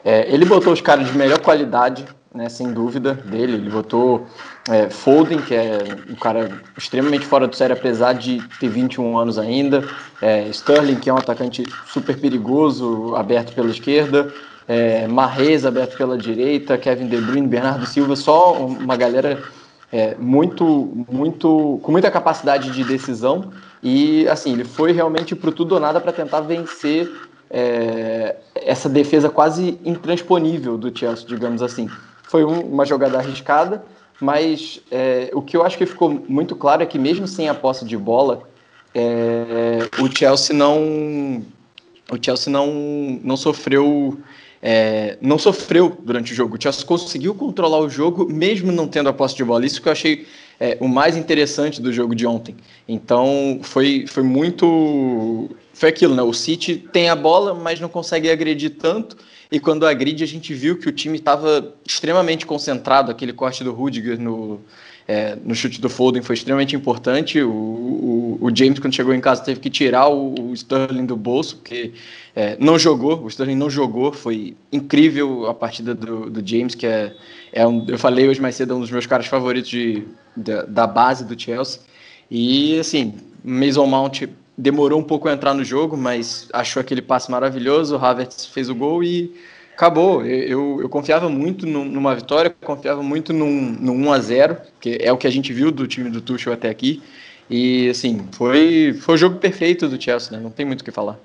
É, 0.04 0.32
ele 0.32 0.44
botou 0.44 0.72
os 0.72 0.80
caras 0.80 1.06
de 1.06 1.16
melhor 1.16 1.38
qualidade, 1.38 2.04
né? 2.34 2.48
Sem 2.48 2.72
dúvida, 2.72 3.14
dele. 3.14 3.54
Ele 3.54 3.70
botou 3.70 4.26
é, 4.68 4.88
Foden, 4.88 5.38
que 5.38 5.54
é 5.54 5.78
um 6.10 6.14
cara 6.14 6.50
extremamente 6.76 7.26
fora 7.26 7.46
do 7.46 7.54
sério, 7.54 7.76
apesar 7.76 8.14
de 8.14 8.42
ter 8.58 8.68
21 8.68 9.18
anos 9.18 9.38
ainda. 9.38 9.86
É, 10.20 10.48
Sterling, 10.48 10.96
que 10.96 11.10
é 11.10 11.12
um 11.12 11.18
atacante 11.18 11.64
super 11.86 12.18
perigoso, 12.18 13.14
aberto 13.16 13.52
pela 13.54 13.70
esquerda 13.70 14.32
é, 14.68 15.06
Marrez 15.06 15.64
aberto 15.64 15.96
pela 15.96 16.16
direita, 16.16 16.78
Kevin 16.78 17.06
De 17.06 17.16
Bruyne, 17.18 17.46
Bernardo 17.46 17.86
Silva, 17.86 18.16
só 18.16 18.54
uma 18.54 18.96
galera 18.96 19.42
é, 19.92 20.14
muito, 20.16 21.04
muito, 21.10 21.78
com 21.82 21.92
muita 21.92 22.10
capacidade 22.10 22.70
de 22.70 22.82
decisão 22.84 23.52
e 23.84 24.26
assim 24.28 24.52
ele 24.54 24.64
foi 24.64 24.90
realmente 24.92 25.36
pro 25.36 25.52
tudo 25.52 25.74
ou 25.74 25.80
nada 25.80 26.00
para 26.00 26.10
tentar 26.12 26.40
vencer 26.40 27.08
é, 27.50 28.36
essa 28.56 28.88
defesa 28.88 29.28
quase 29.28 29.78
intransponível 29.84 30.76
do 30.78 30.96
Chelsea, 30.96 31.26
digamos 31.26 31.62
assim. 31.62 31.88
Foi 32.24 32.42
um- 32.44 32.62
uma 32.62 32.84
jogada 32.86 33.18
arriscada, 33.18 33.84
mas 34.20 34.80
é, 34.90 35.30
o 35.34 35.42
que 35.42 35.56
eu 35.56 35.62
acho 35.64 35.76
que 35.78 35.86
ficou 35.86 36.08
muito 36.28 36.56
claro 36.56 36.82
é 36.82 36.86
que 36.86 36.98
mesmo 36.98 37.28
sem 37.28 37.48
a 37.48 37.54
posse 37.54 37.84
de 37.84 37.96
bola, 37.96 38.42
é, 38.94 39.80
o 40.00 40.08
Chelsea 40.16 40.56
não 40.56 41.42
o 42.10 42.18
Chelsea 42.20 42.52
não, 42.52 42.66
não 43.22 43.36
sofreu 43.36 44.18
é, 44.66 45.18
não 45.20 45.38
sofreu 45.38 45.94
durante 46.02 46.32
o 46.32 46.34
jogo. 46.34 46.56
O 46.56 46.60
Chelsea 46.60 46.86
conseguiu 46.86 47.34
controlar 47.34 47.80
o 47.80 47.90
jogo, 47.90 48.26
mesmo 48.32 48.72
não 48.72 48.88
tendo 48.88 49.10
a 49.10 49.12
posse 49.12 49.36
de 49.36 49.44
bola. 49.44 49.66
Isso 49.66 49.82
que 49.82 49.88
eu 49.88 49.92
achei 49.92 50.26
é, 50.58 50.78
o 50.80 50.88
mais 50.88 51.18
interessante 51.18 51.82
do 51.82 51.92
jogo 51.92 52.14
de 52.14 52.26
ontem. 52.26 52.56
Então, 52.88 53.60
foi, 53.60 54.06
foi 54.08 54.22
muito. 54.22 55.50
Foi 55.74 55.90
aquilo, 55.90 56.14
né? 56.14 56.22
O 56.22 56.32
City 56.32 56.76
tem 56.76 57.10
a 57.10 57.14
bola, 57.14 57.52
mas 57.52 57.78
não 57.78 57.90
consegue 57.90 58.30
agredir 58.30 58.70
tanto. 58.78 59.18
E 59.52 59.60
quando 59.60 59.86
agride, 59.86 60.24
a 60.24 60.26
gente 60.26 60.54
viu 60.54 60.78
que 60.78 60.88
o 60.88 60.92
time 60.92 61.18
estava 61.18 61.74
extremamente 61.86 62.46
concentrado. 62.46 63.10
Aquele 63.10 63.34
corte 63.34 63.62
do 63.62 63.70
Rudiger 63.70 64.18
no, 64.18 64.62
é, 65.06 65.36
no 65.44 65.54
chute 65.54 65.80
do 65.80 65.90
Foden 65.90 66.22
foi 66.22 66.34
extremamente 66.34 66.74
importante. 66.74 67.42
O, 67.42 67.50
o, 67.50 68.38
o 68.40 68.56
James, 68.56 68.78
quando 68.78 68.94
chegou 68.94 69.12
em 69.12 69.20
casa, 69.20 69.42
teve 69.42 69.60
que 69.60 69.68
tirar 69.68 70.08
o, 70.08 70.34
o 70.34 70.54
Sterling 70.54 71.04
do 71.04 71.16
bolso, 71.16 71.56
porque 71.56 71.92
é, 72.34 72.56
não 72.58 72.78
jogou. 72.78 73.22
O 73.22 73.28
Sterling 73.28 73.56
não 73.56 73.68
jogou. 73.68 74.12
Foi 74.12 74.56
incrível 74.72 75.46
a 75.46 75.54
partida 75.54 75.94
do, 75.94 76.30
do 76.30 76.46
James, 76.46 76.74
que 76.74 76.86
é, 76.86 77.14
é 77.52 77.66
um, 77.66 77.84
eu 77.88 77.98
falei 77.98 78.28
hoje 78.28 78.40
mais 78.40 78.54
cedo, 78.54 78.72
é 78.72 78.76
um 78.76 78.80
dos 78.80 78.90
meus 78.90 79.06
caras 79.06 79.26
favoritos 79.26 79.70
de, 79.70 80.04
da, 80.34 80.62
da 80.62 80.86
base 80.86 81.24
do 81.24 81.38
Chelsea. 81.38 81.80
E 82.30 82.78
assim, 82.78 83.14
Mason 83.44 83.86
Mount 83.86 84.22
demorou 84.56 84.98
um 84.98 85.04
pouco 85.04 85.28
a 85.28 85.32
entrar 85.32 85.52
no 85.52 85.64
jogo, 85.64 85.96
mas 85.96 86.48
achou 86.52 86.80
aquele 86.80 87.02
passe 87.02 87.30
maravilhoso. 87.30 87.96
O 87.96 88.04
Havertz 88.04 88.46
fez 88.46 88.70
o 88.70 88.74
gol 88.74 89.04
e 89.04 89.34
acabou. 89.74 90.24
Eu, 90.24 90.80
eu, 90.80 90.88
confiava 90.88 91.28
muito 91.28 91.66
num- 91.66 91.84
numa 91.84 92.14
vitória, 92.14 92.54
confiava 92.64 93.02
muito 93.02 93.32
num, 93.32 93.76
num 93.80 94.06
1 94.06 94.12
a 94.12 94.18
0 94.20 94.56
que 94.80 94.98
é 95.00 95.12
o 95.12 95.18
que 95.18 95.26
a 95.26 95.30
gente 95.30 95.52
viu 95.52 95.70
do 95.70 95.86
time 95.86 96.10
do 96.10 96.20
Tuchel 96.20 96.52
até 96.52 96.68
aqui. 96.68 97.02
E 97.50 97.88
assim, 97.90 98.26
foi, 98.32 98.94
foi 99.00 99.14
o 99.14 99.18
jogo 99.18 99.38
perfeito 99.38 99.88
do 99.88 100.00
Chelsea, 100.00 100.36
né? 100.36 100.42
Não 100.42 100.50
tem 100.50 100.64
muito 100.64 100.80
o 100.80 100.84
que 100.84 100.90
falar. 100.90 101.18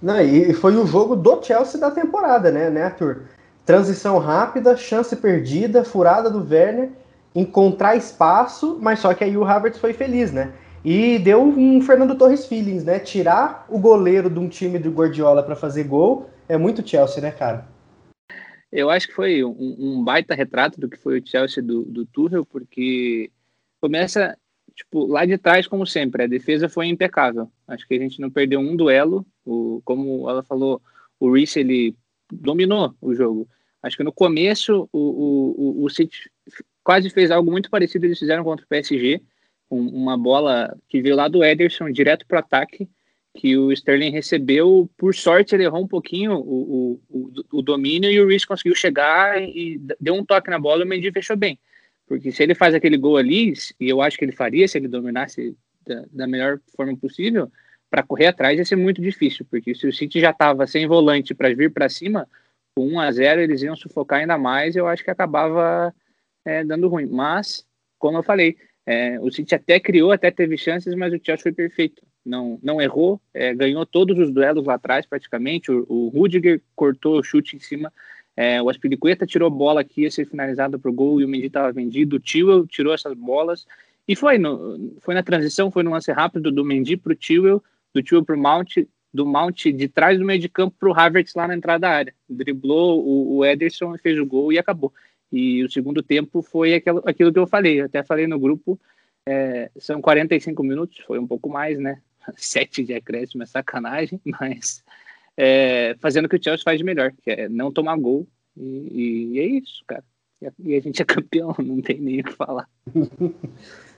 Não, 0.00 0.20
e 0.20 0.52
foi 0.52 0.76
o 0.76 0.86
jogo 0.86 1.16
do 1.16 1.42
Chelsea 1.42 1.80
da 1.80 1.90
temporada, 1.90 2.50
né, 2.50 2.68
né, 2.68 2.84
Arthur? 2.84 3.22
Transição 3.64 4.18
rápida, 4.18 4.76
chance 4.76 5.16
perdida, 5.16 5.82
furada 5.82 6.28
do 6.30 6.46
Werner, 6.46 6.90
encontrar 7.34 7.96
espaço, 7.96 8.78
mas 8.80 8.98
só 8.98 9.14
que 9.14 9.24
aí 9.24 9.36
o 9.36 9.44
Havertz 9.44 9.78
foi 9.78 9.94
feliz, 9.94 10.30
né? 10.30 10.52
E 10.84 11.18
deu 11.18 11.42
um 11.42 11.80
Fernando 11.80 12.14
Torres 12.14 12.44
feelings, 12.44 12.84
né? 12.84 12.98
Tirar 12.98 13.64
o 13.70 13.78
goleiro 13.78 14.28
de 14.28 14.38
um 14.38 14.48
time 14.48 14.78
do 14.78 14.90
Guardiola 14.90 15.42
para 15.42 15.56
fazer 15.56 15.84
gol 15.84 16.28
é 16.46 16.58
muito 16.58 16.86
Chelsea, 16.86 17.22
né, 17.22 17.30
cara? 17.30 17.66
Eu 18.70 18.90
acho 18.90 19.08
que 19.08 19.14
foi 19.14 19.42
um, 19.42 19.76
um 19.78 20.04
baita 20.04 20.34
retrato 20.34 20.78
do 20.78 20.88
que 20.88 20.98
foi 20.98 21.20
o 21.20 21.26
Chelsea 21.26 21.62
do, 21.62 21.84
do 21.84 22.04
Tuchel, 22.04 22.44
porque 22.44 23.30
começa 23.80 24.36
tipo 24.74 25.06
lá 25.06 25.24
de 25.24 25.38
trás 25.38 25.66
como 25.66 25.86
sempre. 25.86 26.24
A 26.24 26.26
defesa 26.26 26.68
foi 26.68 26.88
impecável. 26.88 27.50
Acho 27.66 27.86
que 27.86 27.94
a 27.94 27.98
gente 27.98 28.20
não 28.20 28.30
perdeu 28.30 28.60
um 28.60 28.76
duelo. 28.76 29.24
O, 29.44 29.80
como 29.84 30.28
ela 30.28 30.42
falou, 30.42 30.82
o 31.18 31.32
Reece 31.32 31.60
ele 31.60 31.96
dominou 32.30 32.94
o 33.00 33.14
jogo. 33.14 33.48
Acho 33.82 33.96
que 33.96 34.04
no 34.04 34.12
começo 34.12 34.88
o, 34.92 34.98
o, 34.98 35.82
o, 35.82 35.84
o 35.84 35.88
City 35.88 36.30
quase 36.82 37.08
fez 37.08 37.30
algo 37.30 37.50
muito 37.50 37.70
parecido 37.70 38.04
eles 38.04 38.18
fizeram 38.18 38.44
contra 38.44 38.64
o 38.64 38.68
PSG, 38.68 39.22
com 39.68 39.80
uma 39.80 40.16
bola 40.16 40.76
que 40.88 41.00
veio 41.00 41.16
lá 41.16 41.28
do 41.28 41.44
Ederson 41.44 41.90
direto 41.90 42.26
para 42.26 42.36
o 42.36 42.40
ataque 42.40 42.88
que 43.36 43.56
o 43.56 43.72
Sterling 43.72 44.10
recebeu, 44.10 44.88
por 44.96 45.12
sorte 45.14 45.54
ele 45.54 45.64
errou 45.64 45.82
um 45.82 45.88
pouquinho 45.88 46.34
o, 46.34 47.00
o, 47.10 47.32
o, 47.52 47.62
domínio 47.62 48.08
e 48.10 48.20
o 48.20 48.28
Reece 48.28 48.46
conseguiu 48.46 48.76
chegar 48.76 49.42
e 49.42 49.80
deu 50.00 50.14
um 50.14 50.24
toque 50.24 50.50
na 50.50 50.58
bola 50.58 50.82
e 50.82 50.84
o 50.84 50.88
Mendy 50.88 51.10
fechou 51.10 51.36
bem. 51.36 51.58
Porque 52.06 52.30
se 52.30 52.42
ele 52.42 52.54
faz 52.54 52.74
aquele 52.74 52.96
gol 52.96 53.16
ali, 53.16 53.52
e 53.80 53.88
eu 53.88 54.00
acho 54.00 54.16
que 54.16 54.24
ele 54.24 54.32
faria 54.32 54.68
se 54.68 54.78
ele 54.78 54.86
dominasse 54.86 55.56
da, 55.84 56.04
da 56.12 56.26
melhor 56.28 56.60
forma 56.76 56.96
possível, 56.96 57.50
para 57.90 58.04
correr 58.04 58.26
atrás 58.26 58.56
ia 58.56 58.64
ser 58.64 58.76
muito 58.76 59.02
difícil, 59.02 59.44
porque 59.50 59.74
se 59.74 59.86
o 59.86 59.92
City 59.92 60.20
já 60.20 60.30
estava 60.30 60.66
sem 60.66 60.86
volante 60.86 61.34
para 61.34 61.52
vir 61.54 61.72
para 61.72 61.88
cima, 61.88 62.28
com 62.76 62.86
1 62.86 63.00
a 63.00 63.12
0 63.12 63.40
eles 63.40 63.62
iam 63.62 63.74
sufocar 63.74 64.20
ainda 64.20 64.38
mais, 64.38 64.76
eu 64.76 64.86
acho 64.86 65.02
que 65.02 65.10
acabava 65.10 65.92
é, 66.44 66.64
dando 66.64 66.88
ruim. 66.88 67.06
Mas, 67.06 67.66
como 67.98 68.18
eu 68.18 68.22
falei, 68.22 68.56
é, 68.86 69.18
o 69.20 69.30
City 69.30 69.54
até 69.54 69.80
criou, 69.80 70.12
até 70.12 70.30
teve 70.30 70.56
chances, 70.56 70.94
mas 70.94 71.12
o 71.12 71.20
Chelsea 71.22 71.42
foi 71.42 71.52
perfeito 71.52 72.02
não, 72.24 72.58
não 72.62 72.80
errou, 72.80 73.20
é, 73.32 73.54
ganhou 73.54 73.84
todos 73.84 74.18
os 74.18 74.30
duelos 74.30 74.64
lá 74.64 74.74
atrás 74.74 75.04
praticamente. 75.06 75.70
O, 75.70 75.84
o 75.88 76.08
Rudiger 76.08 76.60
cortou 76.74 77.18
o 77.18 77.22
chute 77.22 77.56
em 77.56 77.60
cima, 77.60 77.92
é, 78.36 78.60
o 78.62 78.68
Aspilicueta 78.68 79.26
tirou 79.26 79.50
bola 79.50 79.84
que 79.84 80.02
ia 80.02 80.10
ser 80.10 80.26
finalizada 80.26 80.78
para 80.78 80.90
o 80.90 80.94
gol 80.94 81.20
e 81.20 81.24
o 81.24 81.28
Mendy 81.28 81.46
estava 81.46 81.70
vendido. 81.70 82.16
O 82.16 82.20
Tio 82.20 82.66
tirou 82.66 82.94
essas 82.94 83.14
bolas 83.14 83.66
E 84.08 84.16
foi, 84.16 84.38
no, 84.38 84.96
foi 85.00 85.14
na 85.14 85.22
transição, 85.22 85.70
foi 85.70 85.82
no 85.82 85.90
lance 85.90 86.10
rápido 86.10 86.50
do 86.50 86.64
Mendy 86.64 86.96
pro 86.96 87.14
Tewell, 87.14 87.62
do 87.94 88.02
Tewell 88.02 88.24
pro 88.24 88.38
Mount, 88.38 88.78
do 89.12 89.24
Mount 89.24 89.66
de 89.66 89.86
trás 89.86 90.18
do 90.18 90.24
meio 90.24 90.40
de 90.40 90.48
campo 90.48 90.74
pro 90.78 90.98
Havertz 90.98 91.34
lá 91.34 91.46
na 91.46 91.54
entrada 91.54 91.80
da 91.80 91.90
área. 91.90 92.14
Driblou 92.28 93.04
o, 93.06 93.36
o 93.36 93.44
Ederson, 93.44 93.96
fez 93.98 94.18
o 94.18 94.26
gol 94.26 94.52
e 94.52 94.58
acabou. 94.58 94.92
E 95.34 95.64
o 95.64 95.70
segundo 95.70 96.00
tempo 96.00 96.42
foi 96.42 96.74
aquilo, 96.74 97.02
aquilo 97.04 97.32
que 97.32 97.38
eu 97.40 97.46
falei, 97.46 97.80
eu 97.80 97.86
até 97.86 98.04
falei 98.04 98.28
no 98.28 98.38
grupo, 98.38 98.78
é, 99.26 99.68
são 99.78 100.00
45 100.00 100.62
minutos, 100.62 100.98
foi 101.00 101.18
um 101.18 101.26
pouco 101.26 101.48
mais, 101.48 101.76
né? 101.76 102.00
Sete 102.36 102.84
de 102.84 102.94
acréscimo 102.94 103.42
é 103.42 103.46
sacanagem, 103.46 104.20
mas 104.40 104.84
é, 105.36 105.96
fazendo 106.00 106.26
o 106.26 106.28
que 106.28 106.36
o 106.36 106.42
Chelsea 106.42 106.62
faz 106.62 106.78
de 106.78 106.84
melhor, 106.84 107.12
que 107.20 107.32
é 107.32 107.48
não 107.48 107.72
tomar 107.72 107.96
gol. 107.96 108.28
E, 108.56 109.32
e 109.32 109.40
é 109.40 109.44
isso, 109.44 109.82
cara. 109.88 110.04
E 110.40 110.46
a, 110.46 110.52
e 110.60 110.76
a 110.76 110.80
gente 110.80 111.02
é 111.02 111.04
campeão, 111.04 111.52
não 111.58 111.82
tem 111.82 112.00
nem 112.00 112.20
o 112.20 112.24
que 112.24 112.32
falar. 112.32 112.68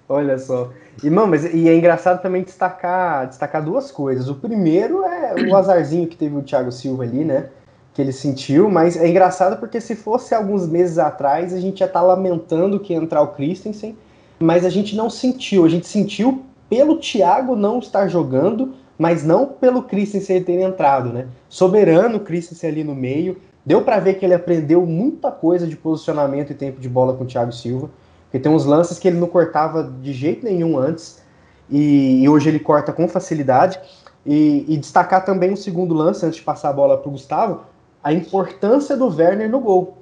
Olha 0.09 0.39
só. 0.39 0.73
E, 1.05 1.11
mas, 1.11 1.53
e 1.53 1.69
é 1.69 1.75
engraçado 1.75 2.23
também 2.23 2.45
destacar, 2.45 3.29
destacar 3.29 3.63
duas 3.63 3.91
coisas. 3.91 4.27
O 4.31 4.37
primeiro 4.37 5.05
é 5.05 5.35
o 5.51 5.55
azarzinho 5.55 6.09
que 6.09 6.17
teve 6.17 6.35
o 6.35 6.43
Thiago 6.43 6.73
Silva 6.73 7.03
ali, 7.03 7.25
né? 7.27 7.51
Que 7.97 8.03
ele 8.03 8.13
sentiu, 8.13 8.69
mas 8.69 8.95
é 8.95 9.09
engraçado 9.09 9.59
porque 9.59 9.81
se 9.81 9.97
fosse 9.97 10.35
alguns 10.35 10.69
meses 10.69 10.99
atrás, 10.99 11.55
a 11.55 11.59
gente 11.59 11.79
já 11.79 11.89
tá 11.89 12.03
lamentando 12.03 12.79
que 12.79 12.93
ia 12.93 12.99
entrar 12.99 13.23
o 13.23 13.29
Christensen, 13.29 13.97
mas 14.39 14.67
a 14.67 14.69
gente 14.69 14.95
não 14.95 15.09
sentiu. 15.09 15.65
A 15.65 15.69
gente 15.71 15.87
sentiu 15.87 16.45
pelo 16.69 16.99
Thiago 16.99 17.57
não 17.57 17.79
estar 17.79 18.07
jogando, 18.07 18.75
mas 18.99 19.25
não 19.25 19.47
pelo 19.47 19.83
Christensen 19.83 20.43
ter 20.43 20.61
entrado, 20.61 21.11
né? 21.11 21.29
Soberano 21.49 22.21
Christensen 22.21 22.69
ali 22.69 22.85
no 22.85 22.95
meio. 22.95 23.39
Deu 23.65 23.81
para 23.81 23.99
ver 23.99 24.19
que 24.19 24.27
ele 24.27 24.35
aprendeu 24.35 24.85
muita 24.85 25.31
coisa 25.31 25.67
de 25.67 25.75
posicionamento 25.75 26.51
e 26.51 26.55
tempo 26.55 26.79
de 26.79 26.91
bola 26.91 27.15
com 27.15 27.25
o 27.25 27.27
Thiago 27.27 27.51
Silva. 27.51 27.89
Porque 28.25 28.39
tem 28.39 28.53
uns 28.53 28.67
lances 28.67 28.99
que 28.99 29.09
ele 29.09 29.19
não 29.19 29.27
cortava 29.27 29.91
de 30.03 30.13
jeito 30.13 30.45
nenhum 30.45 30.77
antes. 30.77 31.23
E, 31.71 32.23
e 32.23 32.29
hoje 32.29 32.51
ele 32.51 32.59
corta 32.59 32.93
com 32.93 33.09
facilidade. 33.09 33.81
E, 34.27 34.67
e, 34.69 34.77
destacar 34.77 35.25
também 35.25 35.55
o 35.55 35.57
segundo 35.57 35.95
lance, 35.95 36.27
antes 36.27 36.37
de 36.37 36.45
passar 36.45 36.69
a 36.69 36.73
bola 36.75 36.99
para 36.99 37.09
o 37.09 37.13
Gustavo, 37.13 37.63
a 38.07 38.13
importância 38.13 38.97
do 38.97 39.09
Werner 39.09 39.51
no 39.51 39.59
gol. 39.59 39.99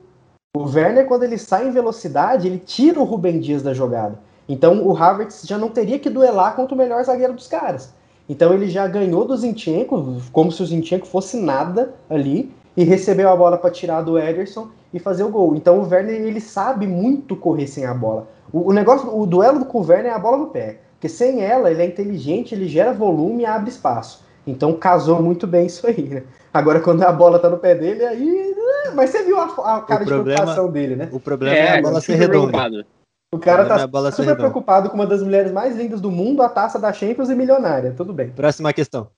O 0.54 0.64
Werner, 0.64 1.06
quando 1.06 1.22
ele 1.22 1.38
sai 1.38 1.66
em 1.66 1.70
velocidade, 1.70 2.46
ele 2.46 2.58
tira 2.58 3.00
o 3.00 3.04
Rubem 3.04 3.40
Dias 3.40 3.62
da 3.62 3.72
jogada. 3.72 4.18
Então 4.46 4.86
o 4.86 4.94
Havertz 4.94 5.44
já 5.46 5.56
não 5.56 5.70
teria 5.70 5.98
que 5.98 6.10
duelar 6.10 6.54
contra 6.54 6.74
o 6.74 6.76
melhor 6.76 7.02
zagueiro 7.02 7.32
dos 7.32 7.46
caras. 7.46 7.94
Então 8.28 8.52
ele 8.52 8.68
já 8.68 8.86
ganhou 8.86 9.24
do 9.24 9.34
Zinchenko, 9.34 10.20
como 10.32 10.52
se 10.52 10.62
o 10.62 10.66
Zinchenko 10.66 11.06
fosse 11.06 11.38
nada 11.38 11.94
ali, 12.10 12.52
e 12.76 12.84
recebeu 12.84 13.30
a 13.30 13.36
bola 13.36 13.56
para 13.56 13.70
tirar 13.70 14.02
do 14.02 14.18
Ederson 14.18 14.68
e 14.92 14.98
fazer 14.98 15.24
o 15.24 15.30
gol. 15.30 15.56
Então 15.56 15.78
o 15.78 15.88
Werner 15.88 16.20
ele 16.20 16.42
sabe 16.42 16.86
muito 16.86 17.34
correr 17.34 17.66
sem 17.66 17.86
a 17.86 17.94
bola. 17.94 18.28
O, 18.52 18.68
o 18.68 18.72
negócio, 18.74 19.18
o 19.18 19.24
duelo 19.24 19.64
com 19.64 19.80
o 19.80 19.86
Werner 19.86 20.12
é 20.12 20.14
a 20.14 20.18
bola 20.18 20.36
no 20.36 20.48
pé, 20.48 20.80
porque 20.90 21.08
sem 21.08 21.40
ela 21.40 21.70
ele 21.70 21.80
é 21.80 21.86
inteligente, 21.86 22.54
ele 22.54 22.68
gera 22.68 22.92
volume 22.92 23.44
e 23.44 23.46
abre 23.46 23.70
espaço. 23.70 24.22
Então 24.46 24.74
casou 24.74 25.22
muito 25.22 25.46
bem 25.46 25.64
isso 25.64 25.86
aí, 25.86 26.02
né? 26.02 26.22
Agora 26.54 26.80
quando 26.80 27.02
a 27.02 27.10
bola 27.12 27.38
tá 27.40 27.50
no 27.50 27.58
pé 27.58 27.74
dele, 27.74 28.04
aí. 28.04 28.54
Mas 28.94 29.10
você 29.10 29.24
viu 29.24 29.36
a, 29.38 29.44
a 29.76 29.80
cara 29.82 30.02
O 30.02 30.04
de 30.04 30.10
problema- 30.12 30.36
preocupação 30.40 30.70
dele, 30.70 30.94
né? 30.94 31.08
O 31.12 31.18
problema 31.18 31.56
é, 31.56 31.78
a 31.78 31.82
bola 31.82 32.00
ser 32.00 32.14
redonda. 32.14 32.86
O 33.34 33.38
cara 33.40 33.64
é 33.64 33.66
tá 33.66 33.78
super 33.80 34.22
redonda. 34.22 34.36
preocupado 34.36 34.88
com 34.88 34.94
uma 34.94 35.06
das 35.06 35.20
mulheres 35.20 35.50
mais 35.50 35.76
lindas 35.76 36.00
do 36.00 36.12
mundo, 36.12 36.40
a 36.42 36.48
taça 36.48 36.78
da 36.78 36.92
Champions 36.92 37.28
e 37.28 37.34
milionária. 37.34 37.92
Tudo 37.96 38.12
bem. 38.12 38.30
Próxima 38.30 38.72
questão. 38.72 39.10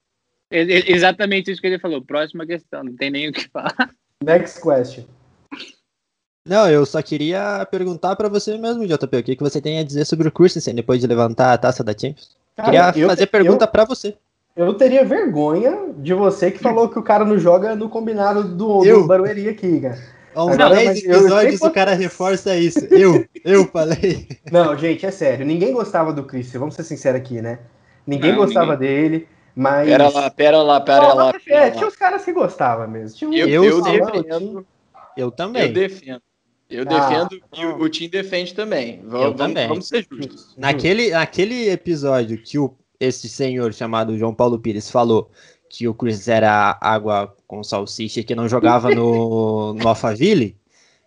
É- 0.49 0.61
é 0.63 0.91
Exatamente 0.91 1.51
isso 1.51 1.61
que 1.61 1.67
ele 1.67 1.77
falou. 1.77 2.01
Próxima 2.01 2.43
questão, 2.45 2.83
não 2.83 2.95
tem 2.95 3.11
nem 3.11 3.29
o 3.29 3.31
que 3.33 3.47
falar. 3.49 3.91
Next 4.23 4.59
question. 4.59 5.03
Não, 6.47 6.67
eu 6.69 6.85
só 6.85 7.01
queria 7.01 7.67
perguntar 7.69 8.15
pra 8.15 8.29
você 8.29 8.57
mesmo, 8.57 8.87
JP, 8.87 9.17
o 9.17 9.23
que, 9.23 9.35
que 9.35 9.43
você 9.43 9.61
tem 9.61 9.79
a 9.79 9.83
dizer 9.83 10.05
sobre 10.05 10.27
o 10.27 10.31
Christensen 10.31 10.73
depois 10.73 11.01
de 11.01 11.05
levantar 11.05 11.53
a 11.53 11.57
taça 11.57 11.83
da 11.83 11.91
Champions? 11.91 12.35
Cara, 12.55 12.91
queria 12.93 13.03
eu- 13.03 13.09
fazer 13.09 13.27
pergunta 13.27 13.67
pra 13.67 13.83
você. 13.85 14.15
Eu 14.57 14.73
teria 14.73 15.05
vergonha 15.05 15.93
de 15.97 16.13
você 16.15 16.49
que 16.49 16.57
falou 16.59 16.89
que 16.89 16.97
o 16.97 17.03
cara 17.03 17.23
não 17.23 17.37
joga 17.37 17.75
no 17.75 17.87
combinado 17.89 18.43
do, 18.43 18.83
Eu? 18.83 19.01
do 19.01 19.07
Barueri 19.07 19.47
aqui, 19.47 19.79
cara. 19.81 19.99
Há 20.33 20.45
uns 20.45 20.53
Agora, 20.53 20.75
10 20.75 20.85
mas 20.87 21.03
eu 21.03 21.11
episódios 21.15 21.61
o 21.61 21.71
cara 21.71 21.93
reforça 21.93 22.55
isso. 22.57 22.85
Eu, 22.91 23.25
eu 23.45 23.65
falei. 23.67 24.27
Não, 24.51 24.75
gente, 24.77 25.05
é 25.05 25.11
sério. 25.11 25.45
Ninguém 25.45 25.71
gostava 25.73 26.11
do 26.11 26.23
Christian, 26.23 26.59
vamos 26.59 26.75
ser 26.75 26.83
sinceros 26.83 27.21
aqui, 27.21 27.41
né? 27.41 27.59
Ninguém 28.05 28.31
Não, 28.31 28.39
gostava 28.39 28.75
dele, 28.75 29.27
mas. 29.55 29.87
Pera 29.87 30.09
lá, 30.09 30.29
pera 30.31 30.61
lá, 30.63 30.81
pera 30.81 31.07
Não, 31.09 31.15
lá. 31.15 31.31
mas, 31.33 31.43
pera 31.43 31.59
é, 31.59 31.65
lá. 31.65 31.71
tinha 31.71 31.87
os 31.87 31.95
caras 31.95 32.23
que 32.25 32.31
gostavam 32.33 32.87
mesmo. 32.87 33.17
Tinha 33.17 33.29
um- 33.29 33.33
Eu, 33.33 33.47
Eu 33.47 33.63
eu, 33.63 33.81
defendo. 33.81 34.57
Eu 34.59 34.65
Eu 35.17 35.31
também. 35.31 35.71
defendo. 35.73 36.21
Eu 36.69 36.83
Ah, 36.83 36.85
defendo 36.85 37.35
e 37.55 37.61
ah. 37.63 37.67
o, 37.75 37.81
o 37.83 37.89
Tim 37.89 38.09
defende 38.09 38.53
também. 38.53 38.99
Eu 39.03 39.09
Vamos, 39.09 39.23
vamos, 39.23 39.37
também. 39.37 39.67
vamos 39.67 39.87
ser 39.87 40.05
justos. 40.11 40.53
Naquele, 40.57 41.11
naquele 41.11 41.69
episódio 41.69 42.37
que 42.43 42.59
o, 42.59 42.75
esse 42.99 43.29
senhor 43.29 43.73
chamado 43.73 44.17
João 44.17 44.33
Paulo 44.33 44.59
Pires 44.59 44.89
falou 44.89 45.29
que 45.69 45.87
o 45.87 45.93
Chris 45.93 46.27
era 46.27 46.77
água 46.81 47.35
com 47.47 47.63
salsicha 47.63 48.21
e 48.21 48.23
que 48.23 48.35
não 48.35 48.47
jogava 48.47 48.89
no, 48.89 49.73
no 49.73 49.87
Alphaville, 49.87 50.57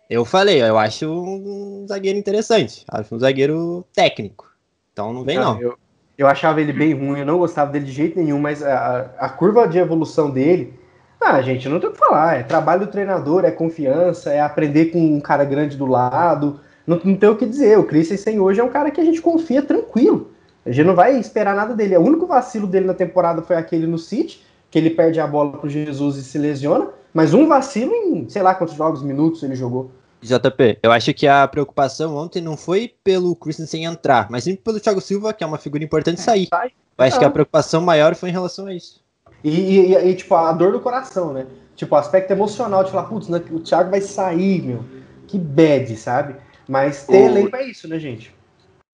eu 0.09 0.25
falei, 0.25 0.61
eu 0.61 0.77
acho 0.77 1.09
um 1.09 1.85
zagueiro 1.87 2.19
interessante. 2.19 2.83
Acho 2.89 3.15
um 3.15 3.19
zagueiro 3.19 3.85
técnico. 3.93 4.51
Então 4.91 5.13
não 5.13 5.23
vem 5.23 5.37
não. 5.37 5.59
Eu, 5.59 5.77
eu 6.17 6.27
achava 6.27 6.59
ele 6.59 6.73
bem 6.73 6.93
ruim, 6.93 7.19
eu 7.19 7.25
não 7.25 7.37
gostava 7.37 7.71
dele 7.71 7.85
de 7.85 7.93
jeito 7.93 8.19
nenhum, 8.19 8.37
mas 8.37 8.61
a, 8.61 9.09
a 9.17 9.29
curva 9.29 9.67
de 9.67 9.77
evolução 9.77 10.29
dele. 10.29 10.77
Ah, 11.19 11.41
gente, 11.41 11.69
não 11.69 11.79
tem 11.79 11.89
o 11.89 11.93
que 11.93 11.99
falar. 11.99 12.39
É 12.39 12.43
trabalho 12.43 12.85
do 12.85 12.91
treinador, 12.91 13.45
é 13.45 13.51
confiança, 13.51 14.33
é 14.33 14.41
aprender 14.41 14.87
com 14.87 14.99
um 14.99 15.21
cara 15.21 15.45
grande 15.45 15.77
do 15.77 15.85
lado. 15.85 16.59
Não, 16.85 16.99
não 17.03 17.15
tem 17.15 17.29
o 17.29 17.37
que 17.37 17.45
dizer. 17.45 17.79
O 17.79 17.85
Christensen 17.85 18.39
hoje 18.39 18.59
é 18.59 18.63
um 18.63 18.69
cara 18.69 18.91
que 18.91 18.99
a 18.99 19.05
gente 19.05 19.21
confia 19.21 19.61
tranquilo. 19.61 20.31
A 20.65 20.71
gente 20.71 20.85
não 20.85 20.95
vai 20.95 21.17
esperar 21.17 21.55
nada 21.55 21.75
dele. 21.75 21.97
O 21.97 22.01
único 22.01 22.27
vacilo 22.27 22.67
dele 22.67 22.85
na 22.85 22.93
temporada 22.93 23.41
foi 23.41 23.55
aquele 23.55 23.87
no 23.87 23.97
City, 23.97 24.43
que 24.69 24.77
ele 24.77 24.91
perde 24.91 25.19
a 25.19 25.25
bola 25.27 25.57
pro 25.57 25.69
Jesus 25.69 26.17
e 26.17 26.23
se 26.23 26.37
lesiona. 26.37 26.89
Mas 27.13 27.33
um 27.33 27.47
vacilo 27.47 27.93
em, 27.93 28.29
sei 28.29 28.41
lá 28.41 28.53
quantos 28.55 28.75
jogos, 28.75 29.01
minutos 29.01 29.43
ele 29.43 29.55
jogou. 29.55 29.91
JP, 30.21 30.77
eu 30.83 30.91
acho 30.91 31.13
que 31.15 31.27
a 31.27 31.47
preocupação 31.47 32.15
ontem 32.15 32.41
não 32.41 32.55
foi 32.55 32.93
pelo 33.03 33.35
Christensen 33.35 33.85
entrar, 33.85 34.27
mas 34.29 34.43
sim 34.43 34.55
pelo 34.55 34.79
Thiago 34.79 35.01
Silva, 35.01 35.33
que 35.33 35.43
é 35.43 35.47
uma 35.47 35.57
figura 35.57 35.83
importante, 35.83 36.21
sair. 36.21 36.47
sai. 36.47 36.71
Eu 36.97 37.05
acho 37.05 37.17
que 37.17 37.25
a 37.25 37.29
preocupação 37.29 37.81
maior 37.81 38.13
foi 38.13 38.29
em 38.29 38.31
relação 38.31 38.67
a 38.67 38.73
isso. 38.73 39.01
E, 39.43 39.49
e- 39.93 39.95
e, 39.95 40.15
tipo, 40.15 40.35
a 40.35 40.51
dor 40.51 40.71
do 40.71 40.79
coração, 40.79 41.33
né? 41.33 41.47
Tipo, 41.75 41.95
o 41.95 41.97
aspecto 41.97 42.29
emocional 42.29 42.83
de 42.83 42.91
falar, 42.91 43.05
putz, 43.05 43.27
né, 43.27 43.41
o 43.49 43.59
Thiago 43.59 43.89
vai 43.89 43.99
sair, 43.99 44.61
meu. 44.61 44.85
Que 45.27 45.39
bad, 45.39 45.97
sabe? 45.97 46.35
Mas 46.69 47.07
ter 47.07 47.17
O- 47.17 47.25
elenco 47.25 47.55
é 47.55 47.67
isso, 47.67 47.87
né, 47.87 47.97
gente? 47.97 48.31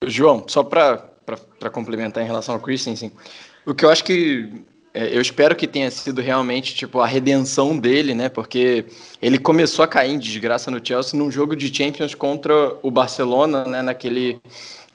João, 0.06 0.46
só 0.48 0.64
para 1.60 1.70
complementar 1.70 2.24
em 2.24 2.26
relação 2.26 2.56
ao 2.56 2.62
Christensen, 2.62 3.12
o 3.66 3.76
que 3.76 3.84
eu 3.84 3.90
acho 3.90 4.04
que 4.04 4.50
é, 4.94 5.16
eu 5.16 5.22
espero 5.22 5.56
que 5.56 5.68
tenha 5.68 5.92
sido 5.92 6.22
realmente 6.22 6.74
tipo 6.74 7.00
a 7.00 7.06
redenção 7.06 7.78
dele, 7.78 8.16
né? 8.16 8.30
Porque 8.30 8.86
ele 9.22 9.38
começou 9.38 9.84
a 9.84 9.88
cair 9.88 10.12
em 10.14 10.18
desgraça 10.18 10.72
no 10.72 10.84
Chelsea 10.84 11.20
num 11.20 11.30
jogo 11.30 11.56
de 11.56 11.74
Champions 11.74 12.16
contra 12.16 12.78
o 12.82 12.90
Barcelona, 12.90 13.66
né? 13.66 13.82
Naquele 13.82 14.40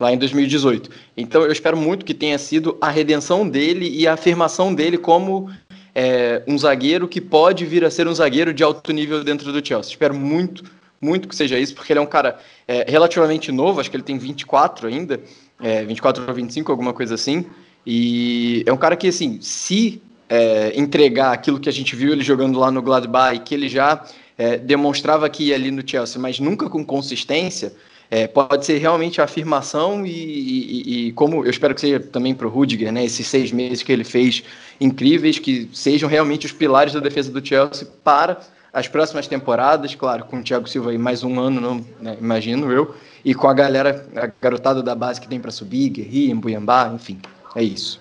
lá 0.01 0.12
em 0.12 0.18
2018. 0.18 0.90
Então 1.16 1.42
eu 1.42 1.53
espero 1.53 1.77
muito 1.77 2.05
que 2.05 2.14
tenha 2.14 2.38
sido 2.38 2.77
a 2.81 2.90
redenção 2.90 3.49
dele 3.49 3.88
e 3.88 4.09
a 4.09 4.14
afirmação 4.14 4.75
dele 4.75 4.99
como 4.99 5.49
é, 5.95 6.42
um 6.49 6.59
zagueiro 6.59 7.07
que 7.07 7.21
pode 7.21 7.64
vir 7.64 7.85
a 7.85 7.90
ser 7.90 8.09
um 8.09 8.14
zagueiro 8.14 8.53
de 8.53 8.64
alto 8.64 8.92
nível 8.92 9.23
dentro 9.23 9.53
do 9.53 9.64
Chelsea. 9.64 9.92
Espero 9.92 10.14
muito, 10.14 10.64
muito 11.01 11.29
que 11.29 11.37
seja 11.37 11.59
isso, 11.59 11.75
porque 11.75 11.92
ele 11.92 12.01
é 12.01 12.03
um 12.03 12.07
cara 12.07 12.38
é, 12.66 12.90
relativamente 12.90 13.53
novo, 13.53 13.81
acho 13.81 13.90
que 13.90 13.97
ele 13.97 14.03
tem 14.03 14.18
24 14.18 14.88
ainda, 14.88 15.21
é, 15.61 15.85
24 15.85 16.25
ou 16.27 16.35
25, 16.35 16.71
alguma 16.71 16.93
coisa 16.93 17.15
assim. 17.15 17.47
E 17.87 18.62
é 18.67 18.73
um 18.73 18.77
cara 18.77 18.97
que, 18.97 19.09
assim, 19.09 19.38
se 19.41 20.01
é, 20.29 20.73
entregar 20.79 21.33
aquilo 21.33 21.59
que 21.61 21.69
a 21.69 21.73
gente 21.73 21.95
viu 21.97 22.12
ele 22.12 22.23
jogando 22.23 22.59
lá 22.59 22.71
no 22.71 22.81
Gladbach 22.81 23.38
que 23.41 23.55
ele 23.55 23.69
já 23.69 24.05
é, 24.38 24.57
demonstrava 24.57 25.29
que 25.29 25.45
ia 25.49 25.55
ali 25.55 25.71
no 25.71 25.87
Chelsea, 25.87 26.21
mas 26.21 26.38
nunca 26.41 26.69
com 26.71 26.85
consistência, 26.85 27.73
é, 28.11 28.27
pode 28.27 28.65
ser 28.65 28.79
realmente 28.79 29.21
a 29.21 29.25
afirmação 29.25 30.07
e, 30.07 30.11
e- 30.11 31.07
e 31.09 31.12
como 31.12 31.45
eu 31.45 31.51
espero 31.51 31.75
que 31.75 31.81
seja 31.81 31.99
também 31.99 32.35
para 32.35 32.47
o 32.47 32.51
Rudiger, 32.51 32.93
né, 32.93 33.05
esses 33.05 33.27
seis 33.27 33.51
meses 33.53 33.83
que 33.83 33.91
ele 33.93 34.05
fez 34.05 34.43
incríveis, 34.81 35.38
que 35.38 35.69
sejam 35.73 36.09
realmente 36.09 36.47
os 36.47 36.53
pilares 36.53 36.93
da 36.93 37.01
defesa 37.01 37.31
do 37.33 37.45
Chelsea 37.47 37.88
para 38.05 38.41
as 38.73 38.89
próximas 38.89 39.27
temporadas, 39.27 39.95
claro, 39.95 40.25
com 40.25 40.39
o 40.39 40.43
Thiago 40.43 40.69
Silva 40.69 40.91
aí 40.91 40.99
mais 40.99 41.23
um 41.23 41.39
ano, 41.39 41.61
não, 41.61 41.85
né, 42.01 42.17
imagino 42.19 42.73
eu, 42.73 42.95
e 43.25 43.35
com 43.35 43.49
a 43.49 43.55
galera, 43.55 44.07
a 44.17 44.31
garotada 44.41 44.83
da 44.83 44.95
base 44.95 45.21
que 45.21 45.29
tem 45.29 45.41
para 45.41 45.51
subir, 45.51 45.91
Guerri, 45.91 46.33
Mbuyambá, 46.33 46.91
enfim, 46.95 47.21
é 47.55 47.63
isso. 47.63 48.01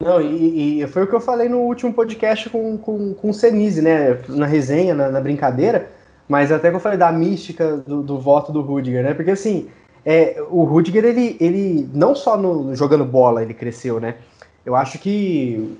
Não, 0.00 0.20
e, 0.20 0.80
e 0.80 0.86
foi 0.86 1.02
o 1.02 1.06
que 1.08 1.14
eu 1.14 1.20
falei 1.20 1.48
no 1.48 1.58
último 1.58 1.92
podcast 1.92 2.48
com, 2.50 2.78
com, 2.78 3.14
com 3.14 3.30
o 3.30 3.34
Senise, 3.34 3.82
né? 3.82 4.22
Na 4.28 4.46
resenha, 4.46 4.94
na, 4.94 5.10
na 5.10 5.20
brincadeira, 5.20 5.90
mas 6.28 6.52
até 6.52 6.70
que 6.70 6.76
eu 6.76 6.80
falei 6.80 6.96
da 6.96 7.10
mística 7.10 7.78
do, 7.78 8.00
do 8.00 8.16
voto 8.16 8.52
do 8.52 8.60
Rudiger, 8.60 9.02
né? 9.02 9.12
Porque 9.12 9.32
assim, 9.32 9.68
é, 10.04 10.40
o 10.50 10.62
Rudiger, 10.62 11.04
ele, 11.04 11.36
ele 11.40 11.90
não 11.92 12.14
só 12.14 12.36
no, 12.36 12.76
jogando 12.76 13.04
bola 13.04 13.42
ele 13.42 13.54
cresceu, 13.54 13.98
né? 13.98 14.16
Eu 14.64 14.76
acho 14.76 14.98
que. 14.98 15.76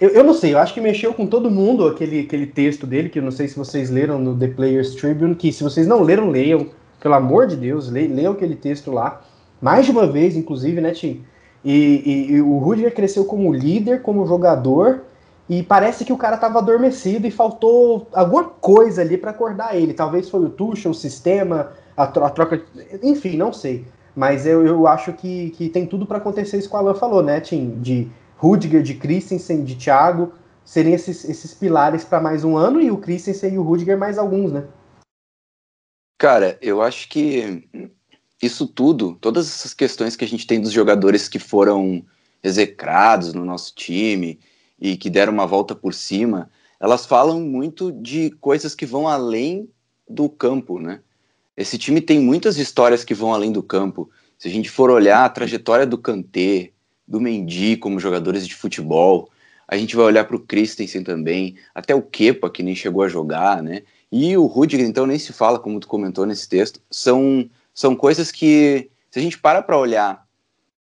Eu, 0.00 0.08
eu 0.10 0.24
não 0.24 0.34
sei, 0.34 0.52
eu 0.54 0.58
acho 0.58 0.74
que 0.74 0.80
mexeu 0.80 1.14
com 1.14 1.26
todo 1.26 1.50
mundo 1.50 1.86
aquele, 1.86 2.20
aquele 2.20 2.46
texto 2.46 2.86
dele, 2.86 3.08
que 3.08 3.18
eu 3.20 3.22
não 3.22 3.30
sei 3.30 3.46
se 3.46 3.56
vocês 3.56 3.88
leram 3.88 4.18
no 4.18 4.36
The 4.36 4.48
Players 4.48 4.94
Tribune, 4.96 5.34
que 5.36 5.52
se 5.52 5.62
vocês 5.62 5.86
não 5.86 6.02
leram, 6.02 6.28
leiam, 6.28 6.66
pelo 7.00 7.14
amor 7.14 7.46
de 7.46 7.56
Deus, 7.56 7.88
le- 7.88 8.08
leiam 8.08 8.32
aquele 8.32 8.56
texto 8.56 8.90
lá. 8.90 9.22
mais 9.60 9.84
de 9.86 9.92
uma 9.92 10.06
vez, 10.06 10.36
inclusive, 10.36 10.80
né, 10.80 10.90
Tim? 10.92 11.22
E, 11.64 12.02
e, 12.04 12.32
e 12.32 12.40
o 12.42 12.58
Rudiger 12.58 12.94
cresceu 12.94 13.24
como 13.24 13.52
líder, 13.52 14.02
como 14.02 14.26
jogador, 14.26 15.02
e 15.48 15.62
parece 15.62 16.04
que 16.04 16.12
o 16.12 16.16
cara 16.16 16.36
estava 16.36 16.58
adormecido 16.58 17.26
e 17.26 17.30
faltou 17.30 18.08
alguma 18.12 18.44
coisa 18.44 19.02
ali 19.02 19.16
para 19.18 19.30
acordar 19.30 19.76
ele. 19.76 19.92
Talvez 19.92 20.28
foi 20.28 20.40
o 20.40 20.48
Tuchel, 20.48 20.92
o 20.92 20.94
sistema, 20.94 21.72
a, 21.96 22.06
tro 22.06 22.24
a 22.24 22.30
troca, 22.30 22.60
enfim, 23.02 23.36
não 23.36 23.52
sei. 23.52 23.84
Mas 24.16 24.46
eu, 24.46 24.64
eu 24.66 24.86
acho 24.86 25.12
que, 25.12 25.50
que 25.50 25.68
tem 25.68 25.86
tudo 25.86 26.06
para 26.06 26.18
acontecer 26.18 26.56
isso 26.58 26.68
que 26.68 26.74
o 26.74 26.78
Alan 26.78 26.94
falou, 26.94 27.22
né, 27.22 27.40
Tim? 27.40 27.76
De 27.80 28.08
Rudiger, 28.40 28.82
de 28.82 28.94
Christensen, 28.94 29.62
de 29.64 29.76
Thiago, 29.76 30.32
seriam 30.64 30.94
esses, 30.94 31.28
esses 31.28 31.52
pilares 31.52 32.04
para 32.04 32.22
mais 32.22 32.42
um 32.42 32.56
ano 32.56 32.80
e 32.80 32.90
o 32.90 32.96
Christensen 32.96 33.52
e 33.52 33.58
o 33.58 33.62
Rudiger 33.62 33.98
mais 33.98 34.16
alguns, 34.16 34.50
né? 34.50 34.66
Cara, 36.18 36.58
eu 36.62 36.80
acho 36.80 37.06
que 37.10 37.68
isso 38.42 38.66
tudo, 38.66 39.14
todas 39.20 39.46
essas 39.46 39.74
questões 39.74 40.16
que 40.16 40.24
a 40.24 40.28
gente 40.28 40.46
tem 40.46 40.58
dos 40.58 40.72
jogadores 40.72 41.28
que 41.28 41.38
foram 41.38 42.02
execrados 42.42 43.34
no 43.34 43.44
nosso 43.44 43.74
time 43.74 44.40
e 44.80 44.96
que 44.96 45.10
deram 45.10 45.34
uma 45.34 45.46
volta 45.46 45.74
por 45.74 45.92
cima, 45.92 46.50
elas 46.80 47.04
falam 47.04 47.42
muito 47.42 47.92
de 47.92 48.30
coisas 48.40 48.74
que 48.74 48.86
vão 48.86 49.06
além 49.06 49.68
do 50.08 50.30
campo, 50.30 50.80
né? 50.80 51.00
Esse 51.54 51.76
time 51.76 52.00
tem 52.00 52.18
muitas 52.18 52.56
histórias 52.56 53.04
que 53.04 53.12
vão 53.12 53.34
além 53.34 53.52
do 53.52 53.62
campo. 53.62 54.10
Se 54.38 54.48
a 54.48 54.50
gente 54.50 54.70
for 54.70 54.88
olhar 54.88 55.26
a 55.26 55.28
trajetória 55.28 55.86
do 55.86 55.98
Kanté, 55.98 56.70
do 57.10 57.20
Mendy 57.20 57.76
como 57.76 57.98
jogadores 57.98 58.46
de 58.46 58.54
futebol, 58.54 59.28
a 59.66 59.76
gente 59.76 59.96
vai 59.96 60.04
olhar 60.04 60.24
para 60.24 60.36
o 60.36 60.40
Christensen 60.40 61.02
também, 61.02 61.56
até 61.74 61.92
o 61.92 62.00
Kepa, 62.00 62.48
que 62.48 62.62
nem 62.62 62.74
chegou 62.74 63.02
a 63.02 63.08
jogar, 63.08 63.60
né? 63.60 63.82
E 64.10 64.36
o 64.36 64.46
Rudiger, 64.46 64.86
então, 64.86 65.06
nem 65.06 65.18
se 65.18 65.32
fala, 65.32 65.58
como 65.58 65.80
tu 65.80 65.88
comentou 65.88 66.24
nesse 66.24 66.48
texto. 66.48 66.80
São, 66.90 67.48
são 67.74 67.96
coisas 67.96 68.30
que, 68.30 68.90
se 69.10 69.18
a 69.18 69.22
gente 69.22 69.38
para 69.38 69.60
para 69.60 69.76
olhar 69.76 70.24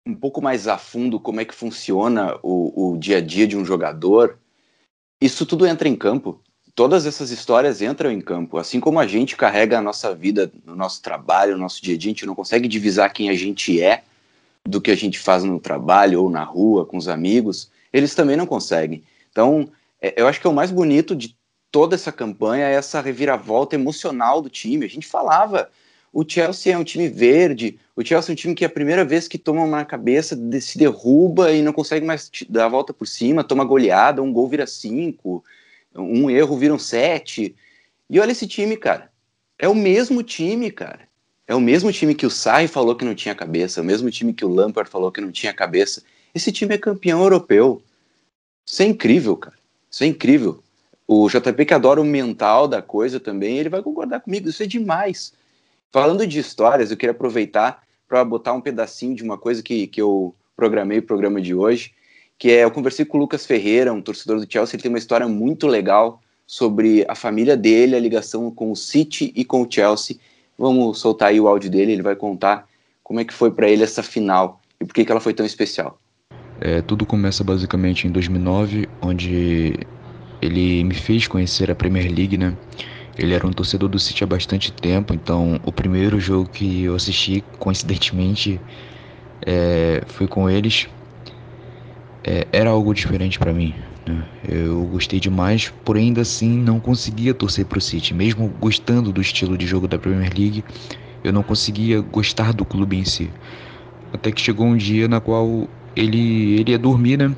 um 0.06 0.14
pouco 0.14 0.42
mais 0.42 0.68
a 0.68 0.78
fundo 0.78 1.20
como 1.20 1.42
é 1.42 1.46
que 1.46 1.54
funciona 1.54 2.38
o, 2.44 2.94
o 2.94 2.98
dia 2.98 3.18
a 3.18 3.22
dia 3.22 3.48
de 3.48 3.58
um 3.58 3.66
jogador, 3.66 4.38
isso 5.20 5.46
tudo 5.46 5.66
entra 5.66 5.88
em 5.88 5.96
campo. 5.96 6.40
Todas 6.76 7.06
essas 7.08 7.32
histórias 7.32 7.82
entram 7.82 8.12
em 8.12 8.22
campo. 8.22 8.58
Assim 8.58 8.80
como 8.80 9.00
a 9.00 9.08
gente 9.08 9.36
carrega 9.36 9.80
a 9.80 9.82
nossa 9.82 10.14
vida, 10.14 10.52
no 10.64 10.76
nosso 10.76 11.02
trabalho, 11.02 11.54
no 11.54 11.60
nosso 11.60 11.82
dia 11.82 11.96
a 11.96 11.98
dia, 11.98 12.10
a 12.10 12.14
gente 12.14 12.26
não 12.26 12.36
consegue 12.36 12.68
divisar 12.68 13.14
quem 13.14 13.30
a 13.30 13.36
gente 13.36 13.82
é 13.82 14.04
do 14.65 14.82
que 14.82 14.91
a 14.91 14.95
gente 14.95 15.19
faz 15.19 15.43
no 15.43 15.60
trabalho 15.60 16.23
ou 16.23 16.30
na 16.30 16.43
rua 16.43 16.86
com 16.86 16.97
os 16.97 17.08
amigos, 17.08 17.69
eles 17.93 18.15
também 18.15 18.36
não 18.36 18.47
conseguem. 18.47 19.04
Então, 19.32 19.69
é, 20.01 20.19
eu 20.21 20.28
acho 20.28 20.41
que 20.41 20.47
é 20.47 20.49
o 20.49 20.54
mais 20.54 20.71
bonito 20.71 21.15
de 21.15 21.36
toda 21.71 21.95
essa 21.95 22.12
campanha 22.12 22.67
é 22.67 22.73
essa 22.73 23.01
reviravolta 23.01 23.75
emocional 23.75 24.41
do 24.41 24.49
time. 24.49 24.86
A 24.86 24.89
gente 24.89 25.06
falava, 25.06 25.69
o 26.12 26.23
Chelsea 26.28 26.73
é 26.73 26.78
um 26.78 26.84
time 26.84 27.10
verde, 27.10 27.78
o 27.95 28.04
Chelsea 28.04 28.32
é 28.32 28.34
um 28.34 28.36
time 28.36 28.56
que 28.56 28.63
é 28.63 28.67
a 28.67 28.69
primeira 28.69 29.04
vez 29.04 29.28
que 29.28 29.38
toma 29.38 29.62
uma 29.62 29.84
cabeça, 29.84 30.38
se 30.62 30.78
derruba 30.78 31.51
e 31.51 31.62
não 31.62 31.73
consegue 31.73 32.06
mais 32.06 32.32
dar 32.47 32.65
a 32.65 32.69
volta 32.69 32.93
por 32.93 33.06
cima, 33.06 33.43
toma 33.43 33.65
goleada, 33.65 34.23
um 34.23 34.32
gol 34.32 34.47
vira 34.47 34.65
cinco, 34.65 35.43
um 35.93 36.30
erro 36.30 36.58
vira 36.58 36.73
um 36.73 36.80
sete. 36.80 37.56
E 38.10 38.19
olha 38.19 38.32
esse 38.32 38.47
time, 38.47 38.78
cara. 38.78 39.12
É 39.60 39.67
o 39.67 39.75
mesmo 39.75 40.23
time, 40.23 40.71
cara. 40.71 41.01
É 41.48 41.54
o 41.54 41.62
mesmo 41.62 41.92
time 41.92 42.16
que 42.16 42.26
o 42.26 42.30
Sarri 42.30 42.68
falou 42.68 42.96
que 42.96 43.06
não 43.06 43.14
tinha 43.14 43.36
cabeça, 43.36 43.80
é 43.80 43.84
o 43.84 43.86
mesmo 43.86 44.10
time 44.10 44.34
que 44.34 44.44
o 44.44 44.50
Lampard 44.50 44.90
falou 44.90 45.12
que 45.12 45.22
não 45.22 45.32
tinha 45.32 45.54
cabeça. 45.54 46.02
Esse 46.34 46.52
time 46.52 46.76
é 46.76 46.78
campeão 46.78 47.22
europeu. 47.22 47.82
Isso 48.66 48.82
é 48.82 48.86
incrível, 48.86 49.38
cara. 49.38 49.56
Isso 49.90 50.04
é 50.04 50.08
incrível. 50.08 50.64
O 51.08 51.30
JP 51.30 51.66
que 51.66 51.74
adora 51.74 52.02
o 52.02 52.06
mental 52.06 52.68
da 52.68 52.82
coisa 52.82 53.20
também, 53.20 53.58
ele 53.58 53.70
vai 53.70 53.82
concordar 53.82 54.22
comigo. 54.22 54.50
Isso 54.50 54.64
é 54.64 54.66
demais. 54.66 55.34
Falando 55.92 56.26
de 56.26 56.40
histórias, 56.40 56.90
eu 56.90 56.98
queria 56.98 57.12
aproveitar 57.12 57.84
para 58.08 58.26
botar 58.26 58.54
um 58.54 58.62
pedacinho 58.62 59.16
de 59.16 59.24
uma 59.24 59.38
coisa 59.38 59.62
que, 59.62 59.88
que 59.88 60.02
eu 60.02 60.34
programei 60.56 61.00
o 61.00 61.04
programa 61.04 61.40
de 61.40 61.54
hoje, 61.54 61.94
que 62.38 62.52
é 62.52 62.64
eu 62.64 62.72
conversei 62.72 63.06
com 63.06 63.18
o 63.18 63.22
Lucas 63.22 63.46
Ferreira, 63.46 63.94
um 63.94 64.02
torcedor 64.02 64.40
do 64.40 64.52
Chelsea, 64.52 64.76
ele 64.76 64.84
tem 64.84 64.92
uma 64.92 64.98
história 64.98 65.28
muito 65.28 65.68
legal 65.68 66.22
sobre 66.46 67.06
a 67.08 67.16
família 67.16 67.56
dele, 67.56 67.96
a 67.96 68.00
ligação 68.00 68.52
com 68.52 68.72
o 68.72 68.76
City 68.76 69.32
e 69.36 69.46
com 69.46 69.62
o 69.62 69.68
Chelsea. 69.70 70.18
Vamos 70.58 71.00
soltar 71.00 71.30
aí 71.30 71.39
o 71.39 71.48
áudio 71.48 71.70
dele, 71.70 71.94
ele 71.94 72.02
vai 72.02 72.15
contar 72.15 72.68
como 73.04 73.20
é 73.20 73.26
que 73.26 73.34
foi 73.34 73.52
para 73.52 73.70
ele 73.70 73.84
essa 73.84 74.02
final 74.02 74.62
e 74.80 74.86
por 74.86 74.94
que, 74.94 75.06
que 75.06 75.12
ela 75.12 75.22
foi 75.22 75.34
tão 75.34 75.46
especial. 75.46 76.00
É, 76.60 76.82
tudo 76.82 77.06
começa 77.06 77.44
basicamente 77.44 78.08
em 78.08 78.12
2009, 78.12 78.88
onde 79.02 79.78
ele 80.41 80.84
me 80.84 80.96
fez 80.96 81.28
conhecer 81.28 81.70
a 81.70 81.76
Premier 81.76 82.06
League, 82.06 82.38
né? 82.38 82.56
Ele 83.18 83.34
era 83.34 83.46
um 83.46 83.52
torcedor 83.52 83.89
do 83.89 84.00
City 84.00 84.24
há 84.24 84.28
bastante 84.28 84.72
tempo, 84.72 85.13
então 85.13 85.60
o 85.63 85.72
primeiro 85.72 86.20
jogo 86.20 86.50
que 86.50 86.84
eu 86.84 86.96
assisti, 86.96 87.44
coincidentemente, 87.60 88.60
é, 89.46 90.02
foi 90.08 90.28
com 90.28 90.50
eles. 90.50 90.88
É, 92.24 92.48
era 92.52 92.70
algo 92.70 92.94
diferente 92.94 93.38
para 93.39 93.54
mim. 93.54 93.74
Né? 94.06 94.24
Eu 94.48 94.86
gostei 94.86 95.20
demais, 95.20 95.74
porém 95.84 96.08
ainda 96.08 96.22
assim 96.22 96.58
não 96.60 96.80
conseguia 96.80 97.34
torcer 97.34 97.65
para 97.65 97.80
o 97.80 97.82
City, 97.82 98.13
mesmo 98.13 98.48
gostando 98.48 99.12
do 99.12 99.22
estilo 99.22 99.58
de 99.58 99.65
jogo 99.65 99.88
da 99.88 99.98
Premier 99.98 100.32
League, 100.38 100.63
eu 101.24 101.34
não 101.34 101.41
conseguia 101.41 102.02
gostar 102.02 102.54
do 102.54 102.63
clube 102.63 102.98
em 102.98 103.04
si. 103.04 103.32
Até 104.13 104.32
que 104.32 104.39
chegou 104.39 104.68
um 104.68 104.78
dia 104.78 105.08
na 105.08 105.20
qual 105.20 105.68
ele, 105.96 106.60
ele 106.60 106.72
ia 106.72 106.80
dormir, 106.80 107.18
né? 107.18 107.36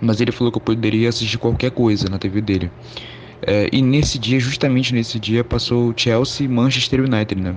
Mas 0.00 0.20
ele 0.20 0.32
falou 0.32 0.50
que 0.52 0.58
eu 0.58 0.62
poderia 0.62 1.08
assistir 1.08 1.38
qualquer 1.38 1.70
coisa 1.70 2.08
na 2.08 2.18
TV 2.18 2.40
dele. 2.40 2.70
É, 3.40 3.68
e 3.72 3.80
nesse 3.80 4.18
dia, 4.18 4.38
justamente 4.40 4.92
nesse 4.92 5.18
dia, 5.18 5.44
passou 5.44 5.94
Chelsea 5.96 6.44
e 6.44 6.48
Manchester 6.48 7.00
United, 7.00 7.40
né? 7.40 7.54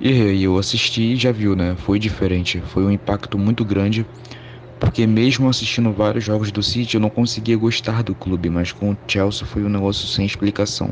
E 0.00 0.42
eu 0.42 0.58
assisti 0.58 1.12
e 1.12 1.16
já 1.16 1.30
viu, 1.30 1.54
né? 1.54 1.76
Foi 1.76 1.98
diferente. 1.98 2.60
Foi 2.60 2.82
um 2.82 2.90
impacto 2.90 3.38
muito 3.38 3.64
grande. 3.64 4.04
Porque 4.82 5.06
mesmo 5.06 5.48
assistindo 5.48 5.92
vários 5.92 6.24
jogos 6.24 6.50
do 6.50 6.60
City, 6.60 6.96
eu 6.96 7.00
não 7.00 7.08
conseguia 7.08 7.56
gostar 7.56 8.02
do 8.02 8.16
clube. 8.16 8.50
Mas 8.50 8.72
com 8.72 8.90
o 8.90 8.96
Chelsea 9.06 9.46
foi 9.46 9.62
um 9.62 9.68
negócio 9.68 10.08
sem 10.08 10.26
explicação. 10.26 10.90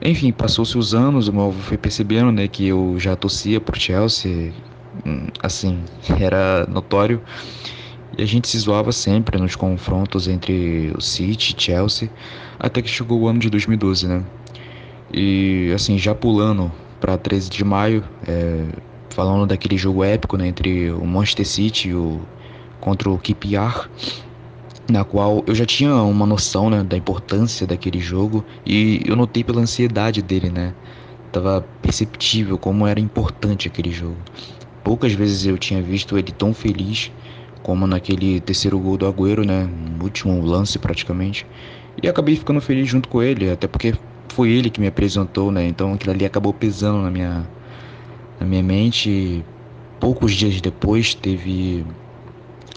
Enfim, 0.00 0.32
passou-se 0.32 0.78
os 0.78 0.94
anos, 0.94 1.28
o 1.28 1.32
meu 1.32 1.48
avô 1.48 1.60
foi 1.60 1.76
percebendo, 1.76 2.32
né? 2.32 2.48
Que 2.48 2.68
eu 2.68 2.96
já 2.98 3.14
torcia 3.14 3.60
pro 3.60 3.78
Chelsea. 3.78 4.50
Hum, 5.04 5.26
assim, 5.42 5.84
era 6.18 6.66
notório. 6.70 7.20
E 8.16 8.22
a 8.22 8.26
gente 8.26 8.48
se 8.48 8.58
zoava 8.58 8.90
sempre 8.92 9.38
nos 9.38 9.54
confrontos 9.54 10.26
entre 10.26 10.90
o 10.96 11.00
City 11.02 11.54
e 11.54 11.62
Chelsea, 11.62 12.10
até 12.58 12.80
que 12.80 12.88
chegou 12.88 13.20
o 13.20 13.28
ano 13.28 13.38
de 13.38 13.50
2012, 13.50 14.08
né? 14.08 14.24
E 15.12 15.70
assim, 15.74 15.98
já 15.98 16.14
pulando 16.14 16.72
para 16.98 17.18
13 17.18 17.50
de 17.50 17.62
maio, 17.62 18.02
é, 18.26 18.64
falando 19.10 19.46
daquele 19.46 19.76
jogo 19.76 20.02
épico 20.02 20.38
né, 20.38 20.48
entre 20.48 20.90
o 20.92 21.04
Manchester 21.04 21.46
City 21.46 21.90
e 21.90 21.94
o, 21.94 22.22
contra 22.86 23.10
o 23.10 23.18
QPR, 23.18 23.88
na 24.88 25.02
qual 25.02 25.42
eu 25.48 25.56
já 25.56 25.66
tinha 25.66 25.92
uma 25.92 26.24
noção 26.24 26.70
né, 26.70 26.84
da 26.84 26.96
importância 26.96 27.66
daquele 27.66 27.98
jogo 27.98 28.44
e 28.64 29.02
eu 29.04 29.16
notei 29.16 29.42
pela 29.42 29.60
ansiedade 29.60 30.22
dele, 30.22 30.50
né? 30.50 30.72
Tava 31.32 31.66
perceptível 31.82 32.56
como 32.56 32.86
era 32.86 33.00
importante 33.00 33.66
aquele 33.66 33.90
jogo. 33.90 34.18
Poucas 34.84 35.12
vezes 35.12 35.44
eu 35.44 35.58
tinha 35.58 35.82
visto 35.82 36.16
ele 36.16 36.30
tão 36.30 36.54
feliz 36.54 37.10
como 37.60 37.88
naquele 37.88 38.40
terceiro 38.40 38.78
gol 38.78 38.96
do 38.96 39.08
Agüero, 39.08 39.44
né? 39.44 39.64
No 39.64 40.04
último 40.04 40.40
lance 40.40 40.78
praticamente. 40.78 41.44
E 42.00 42.08
acabei 42.08 42.36
ficando 42.36 42.60
feliz 42.60 42.88
junto 42.88 43.08
com 43.08 43.20
ele, 43.20 43.50
até 43.50 43.66
porque 43.66 43.94
foi 44.28 44.50
ele 44.50 44.70
que 44.70 44.80
me 44.80 44.86
apresentou, 44.86 45.50
né? 45.50 45.66
Então 45.66 45.94
aquilo 45.94 46.12
ali 46.12 46.24
acabou 46.24 46.54
pesando 46.54 47.02
na 47.02 47.10
minha, 47.10 47.50
na 48.38 48.46
minha 48.46 48.62
mente. 48.62 49.44
Poucos 49.98 50.32
dias 50.34 50.60
depois 50.60 51.16
teve 51.16 51.84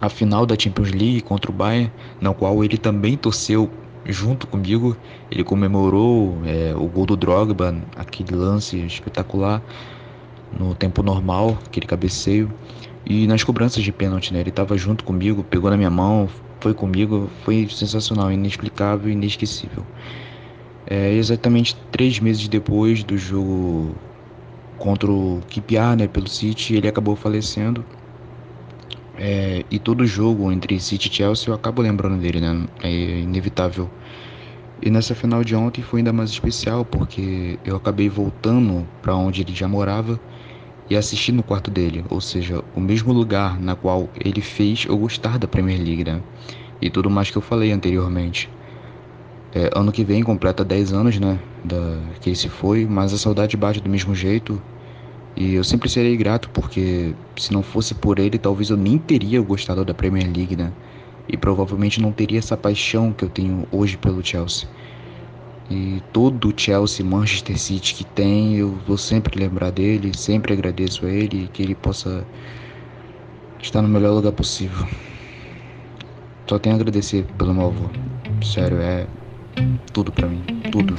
a 0.01 0.09
final 0.09 0.45
da 0.45 0.55
Champions 0.57 0.91
League 0.91 1.21
contra 1.21 1.51
o 1.51 1.53
Bayern, 1.53 1.91
na 2.21 2.33
qual 2.33 2.63
ele 2.63 2.77
também 2.77 3.17
torceu 3.17 3.69
junto 4.05 4.47
comigo. 4.47 4.95
Ele 5.29 5.43
comemorou 5.43 6.37
é, 6.45 6.73
o 6.75 6.87
gol 6.87 7.05
do 7.05 7.17
Drogba, 7.17 7.75
aquele 7.95 8.35
lance 8.35 8.77
espetacular 8.77 9.61
no 10.57 10.73
tempo 10.73 11.03
normal, 11.03 11.57
aquele 11.65 11.85
cabeceio. 11.85 12.51
E 13.05 13.27
nas 13.27 13.43
cobranças 13.43 13.83
de 13.83 13.91
pênalti, 13.91 14.33
né? 14.33 14.39
Ele 14.39 14.49
estava 14.49 14.77
junto 14.77 15.03
comigo, 15.03 15.43
pegou 15.43 15.69
na 15.69 15.77
minha 15.77 15.89
mão, 15.89 16.29
foi 16.59 16.73
comigo, 16.73 17.29
foi 17.43 17.67
sensacional, 17.69 18.31
inexplicável, 18.31 19.11
inesquecível. 19.11 19.85
É, 20.85 21.13
exatamente 21.13 21.75
três 21.91 22.19
meses 22.19 22.47
depois 22.47 23.03
do 23.03 23.17
jogo 23.17 23.95
contra 24.77 25.11
o 25.11 25.41
QPR, 25.49 25.95
né, 25.97 26.07
pelo 26.07 26.27
City, 26.27 26.75
ele 26.75 26.87
acabou 26.87 27.15
falecendo. 27.15 27.85
É, 29.21 29.65
e 29.69 29.79
todo 29.79 30.05
jogo 30.07 30.49
entre 30.51 30.79
City 30.79 31.09
e 31.09 31.13
Chelsea 31.13 31.49
eu 31.49 31.53
acabo 31.55 31.81
lembrando 31.81 32.21
dele, 32.21 32.39
né? 32.39 32.67
É 32.81 32.89
inevitável. 33.21 33.91
E 34.81 34.89
nessa 34.89 35.15
final 35.15 35.43
de 35.43 35.55
ontem 35.55 35.81
foi 35.83 35.99
ainda 36.01 36.13
mais 36.13 36.29
especial 36.31 36.85
porque 36.85 37.59
eu 37.63 37.75
acabei 37.75 38.09
voltando 38.09 38.89
para 39.01 39.15
onde 39.15 39.41
ele 39.41 39.53
já 39.53 39.67
morava 39.67 40.21
e 40.89 40.95
assisti 40.97 41.31
no 41.31 41.43
quarto 41.43 41.71
dele, 41.71 42.05
ou 42.09 42.21
seja, 42.21 42.63
o 42.73 42.81
mesmo 42.81 43.13
lugar 43.13 43.59
na 43.59 43.75
qual 43.75 44.11
ele 44.15 44.41
fez 44.41 44.85
eu 44.85 44.97
gostar 44.97 45.39
da 45.39 45.47
Premier 45.47 45.79
League, 45.79 46.03
né? 46.05 46.23
E 46.81 46.89
tudo 46.91 47.09
mais 47.09 47.31
que 47.31 47.37
eu 47.37 47.41
falei 47.43 47.71
anteriormente. 47.71 48.51
É, 49.51 49.69
ano 49.75 49.91
que 49.91 50.03
vem 50.03 50.21
completa 50.23 50.63
10 50.63 50.93
anos, 50.93 51.19
né? 51.19 51.43
Da, 51.63 51.77
que 52.21 52.29
ele 52.29 52.35
se 52.35 52.49
foi, 52.49 52.85
mas 52.85 53.13
a 53.13 53.17
saudade 53.17 53.57
bate 53.57 53.81
do 53.81 53.89
mesmo 53.89 54.13
jeito. 54.15 54.63
E 55.35 55.53
eu 55.53 55.63
sempre 55.63 55.89
serei 55.89 56.17
grato 56.17 56.49
porque 56.49 57.15
se 57.37 57.53
não 57.53 57.63
fosse 57.63 57.95
por 57.95 58.19
ele, 58.19 58.37
talvez 58.37 58.69
eu 58.69 58.77
nem 58.77 58.97
teria 58.97 59.41
gostado 59.41 59.85
da 59.85 59.93
Premier 59.93 60.25
League, 60.25 60.55
né? 60.55 60.73
E 61.27 61.37
provavelmente 61.37 62.01
não 62.01 62.11
teria 62.11 62.39
essa 62.39 62.57
paixão 62.57 63.13
que 63.13 63.23
eu 63.23 63.29
tenho 63.29 63.67
hoje 63.71 63.95
pelo 63.97 64.23
Chelsea. 64.25 64.67
E 65.69 66.01
todo 66.11 66.49
o 66.49 66.53
Chelsea, 66.55 67.05
Manchester 67.05 67.57
City 67.57 67.93
que 67.93 68.03
tem, 68.03 68.55
eu 68.55 68.75
vou 68.87 68.97
sempre 68.97 69.39
lembrar 69.39 69.69
dele, 69.69 70.11
sempre 70.17 70.53
agradeço 70.53 71.05
a 71.05 71.09
ele 71.09 71.43
e 71.43 71.47
que 71.47 71.61
ele 71.61 71.75
possa 71.75 72.25
estar 73.61 73.81
no 73.81 73.87
melhor 73.87 74.15
lugar 74.15 74.31
possível. 74.31 74.87
Só 76.49 76.57
tenho 76.57 76.75
a 76.75 76.79
agradecer 76.79 77.23
pelo 77.37 77.53
meu 77.53 77.67
avô. 77.67 77.89
Sério, 78.43 78.81
é 78.81 79.05
tudo 79.93 80.11
pra 80.11 80.27
mim, 80.27 80.43
tudo. 80.71 80.95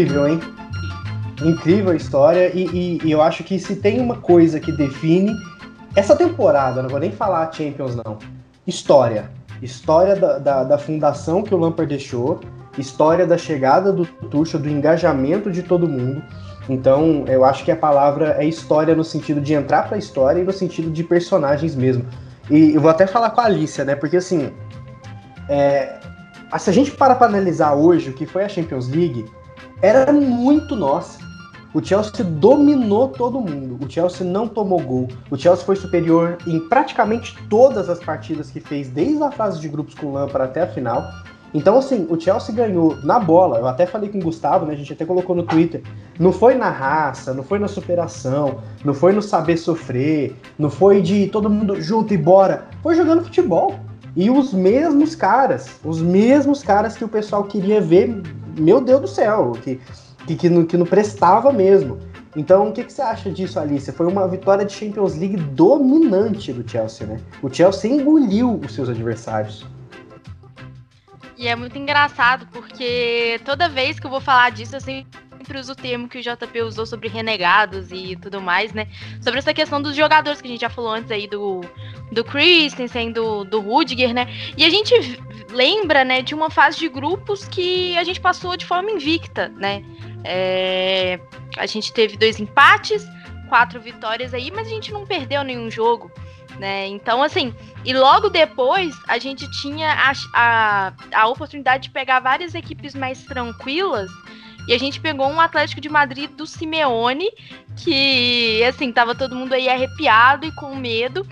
Incrível, 0.00 0.26
hein? 0.28 0.40
Incrível 1.42 1.92
a 1.92 1.96
história 1.96 2.50
e, 2.54 2.66
e- 2.66 3.00
e 3.04 3.10
eu 3.10 3.20
acho 3.20 3.44
que 3.44 3.58
se 3.58 3.76
tem 3.76 4.00
uma 4.00 4.16
coisa 4.16 4.58
que 4.58 4.72
define 4.72 5.34
essa 5.94 6.16
temporada, 6.16 6.82
não 6.82 6.88
vou 6.88 6.98
nem 6.98 7.12
falar 7.12 7.52
Champions 7.52 7.94
não, 7.96 8.18
história. 8.66 9.30
História 9.60 10.16
da, 10.16 10.38
da, 10.38 10.64
da 10.64 10.78
fundação 10.78 11.42
que 11.42 11.54
o 11.54 11.58
Lampard 11.58 11.86
deixou, 11.94 12.40
história 12.78 13.26
da 13.26 13.36
chegada 13.36 13.92
do 13.92 14.06
Tuchel, 14.06 14.58
do 14.58 14.70
engajamento 14.70 15.50
de 15.50 15.62
todo 15.62 15.86
mundo. 15.86 16.22
Então, 16.66 17.24
eu 17.26 17.44
acho 17.44 17.62
que 17.62 17.70
a 17.70 17.76
palavra 17.76 18.36
é 18.38 18.44
história 18.46 18.94
no 18.94 19.04
sentido 19.04 19.38
de 19.38 19.52
entrar 19.52 19.86
pra 19.86 19.98
história 19.98 20.40
e 20.40 20.44
no 20.44 20.52
sentido 20.52 20.90
de 20.90 21.04
personagens 21.04 21.74
mesmo. 21.74 22.06
E 22.50 22.74
eu 22.74 22.80
vou 22.80 22.90
até 22.90 23.06
falar 23.06 23.30
com 23.30 23.40
a 23.42 23.44
Alicia, 23.44 23.84
né? 23.84 23.94
Porque 23.94 24.16
assim, 24.16 24.50
é, 25.48 25.98
se 26.58 26.70
a 26.70 26.72
gente 26.72 26.90
para 26.92 27.14
pra 27.14 27.26
analisar 27.26 27.74
hoje 27.74 28.08
o 28.10 28.12
que 28.14 28.24
foi 28.24 28.44
a 28.44 28.48
Champions 28.48 28.88
League, 28.88 29.26
era 29.82 30.12
muito 30.12 30.76
nossa. 30.76 31.18
O 31.72 31.82
Chelsea 31.82 32.24
dominou 32.24 33.08
todo 33.08 33.40
mundo. 33.40 33.78
O 33.84 33.88
Chelsea 33.88 34.26
não 34.26 34.48
tomou 34.48 34.80
gol. 34.80 35.08
O 35.30 35.36
Chelsea 35.36 35.64
foi 35.64 35.76
superior 35.76 36.36
em 36.46 36.58
praticamente 36.58 37.38
todas 37.48 37.88
as 37.88 38.00
partidas 38.00 38.50
que 38.50 38.58
fez, 38.58 38.88
desde 38.88 39.22
a 39.22 39.30
fase 39.30 39.60
de 39.60 39.68
grupos 39.68 39.94
com 39.94 40.06
o 40.06 40.12
Lampard 40.12 40.50
até 40.50 40.62
a 40.62 40.66
final. 40.66 41.02
Então, 41.54 41.78
assim, 41.78 42.06
o 42.10 42.20
Chelsea 42.20 42.54
ganhou 42.54 42.96
na 43.04 43.18
bola. 43.18 43.58
Eu 43.58 43.68
até 43.68 43.86
falei 43.86 44.08
com 44.08 44.18
o 44.18 44.22
Gustavo, 44.22 44.66
né? 44.66 44.74
A 44.74 44.76
gente 44.76 44.92
até 44.92 45.04
colocou 45.04 45.34
no 45.34 45.44
Twitter. 45.44 45.82
Não 46.18 46.32
foi 46.32 46.54
na 46.54 46.70
raça, 46.70 47.32
não 47.32 47.42
foi 47.42 47.58
na 47.58 47.68
superação, 47.68 48.58
não 48.84 48.92
foi 48.92 49.12
no 49.12 49.22
saber 49.22 49.56
sofrer, 49.56 50.36
não 50.58 50.70
foi 50.70 51.00
de 51.00 51.28
todo 51.28 51.48
mundo 51.48 51.80
junto 51.80 52.12
e 52.12 52.16
bora. 52.16 52.66
Foi 52.82 52.94
jogando 52.94 53.22
futebol. 53.22 53.78
E 54.16 54.28
os 54.28 54.52
mesmos 54.52 55.14
caras, 55.14 55.78
os 55.84 56.02
mesmos 56.02 56.64
caras 56.64 56.96
que 56.96 57.04
o 57.04 57.08
pessoal 57.08 57.44
queria 57.44 57.80
ver, 57.80 58.20
meu 58.60 58.80
Deus 58.80 59.00
do 59.00 59.08
céu, 59.08 59.52
que, 59.62 59.80
que, 60.26 60.36
que, 60.36 60.48
não, 60.48 60.64
que 60.64 60.76
não 60.76 60.86
prestava 60.86 61.52
mesmo. 61.52 61.98
Então, 62.36 62.68
o 62.68 62.72
que, 62.72 62.84
que 62.84 62.92
você 62.92 63.02
acha 63.02 63.30
disso, 63.30 63.58
Alice? 63.58 63.90
Foi 63.90 64.06
uma 64.06 64.28
vitória 64.28 64.64
de 64.64 64.72
Champions 64.72 65.16
League 65.16 65.36
dominante 65.36 66.52
do 66.52 66.68
Chelsea, 66.68 67.06
né? 67.06 67.20
O 67.42 67.52
Chelsea 67.52 67.90
engoliu 67.90 68.60
os 68.64 68.72
seus 68.72 68.88
adversários. 68.88 69.66
E 71.36 71.48
é 71.48 71.56
muito 71.56 71.76
engraçado, 71.76 72.46
porque 72.52 73.40
toda 73.44 73.68
vez 73.68 73.98
que 73.98 74.06
eu 74.06 74.10
vou 74.10 74.20
falar 74.20 74.50
disso, 74.50 74.76
eu 74.76 74.80
sempre 75.40 75.58
uso 75.58 75.72
o 75.72 75.76
termo 75.76 76.08
que 76.08 76.18
o 76.18 76.22
JP 76.22 76.62
usou 76.62 76.84
sobre 76.84 77.08
renegados 77.08 77.90
e 77.90 78.14
tudo 78.16 78.42
mais, 78.42 78.74
né? 78.74 78.86
Sobre 79.22 79.38
essa 79.38 79.54
questão 79.54 79.80
dos 79.80 79.96
jogadores 79.96 80.40
que 80.40 80.46
a 80.46 80.50
gente 80.50 80.60
já 80.60 80.68
falou 80.68 80.90
antes 80.92 81.10
aí 81.10 81.26
do, 81.26 81.62
do 82.12 82.22
Christensen, 82.22 83.10
do, 83.10 83.44
do 83.44 83.60
Rudiger, 83.60 84.12
né? 84.12 84.26
E 84.56 84.64
a 84.64 84.70
gente 84.70 84.94
lembra, 85.50 86.04
né, 86.04 86.20
de 86.20 86.34
uma 86.34 86.50
fase 86.50 86.78
de 86.78 86.88
grupos 86.88 87.46
que 87.46 87.96
a 87.96 88.04
gente 88.04 88.20
passou 88.20 88.56
de 88.56 88.66
forma 88.66 88.90
invicta, 88.90 89.48
né? 89.48 89.82
É, 90.24 91.18
a 91.56 91.64
gente 91.64 91.90
teve 91.92 92.18
dois 92.18 92.38
empates, 92.38 93.02
quatro 93.48 93.80
vitórias 93.80 94.34
aí, 94.34 94.50
mas 94.50 94.66
a 94.66 94.70
gente 94.70 94.92
não 94.92 95.06
perdeu 95.06 95.42
nenhum 95.42 95.70
jogo, 95.70 96.12
né? 96.58 96.86
Então, 96.86 97.22
assim, 97.22 97.54
e 97.82 97.94
logo 97.94 98.28
depois 98.28 98.94
a 99.08 99.18
gente 99.18 99.50
tinha 99.62 99.90
a, 99.90 100.12
a, 100.34 100.92
a 101.14 101.28
oportunidade 101.28 101.84
de 101.84 101.90
pegar 101.90 102.20
várias 102.20 102.54
equipes 102.54 102.94
mais 102.94 103.24
tranquilas. 103.24 104.10
E 104.66 104.72
a 104.72 104.78
gente 104.78 105.00
pegou 105.00 105.28
um 105.28 105.40
Atlético 105.40 105.80
de 105.80 105.88
Madrid 105.88 106.30
do 106.30 106.46
Simeone, 106.46 107.28
que, 107.76 108.62
assim, 108.64 108.92
tava 108.92 109.14
todo 109.14 109.34
mundo 109.34 109.52
aí 109.52 109.68
arrepiado 109.68 110.46
e 110.46 110.52
com 110.52 110.74
medo, 110.74 111.26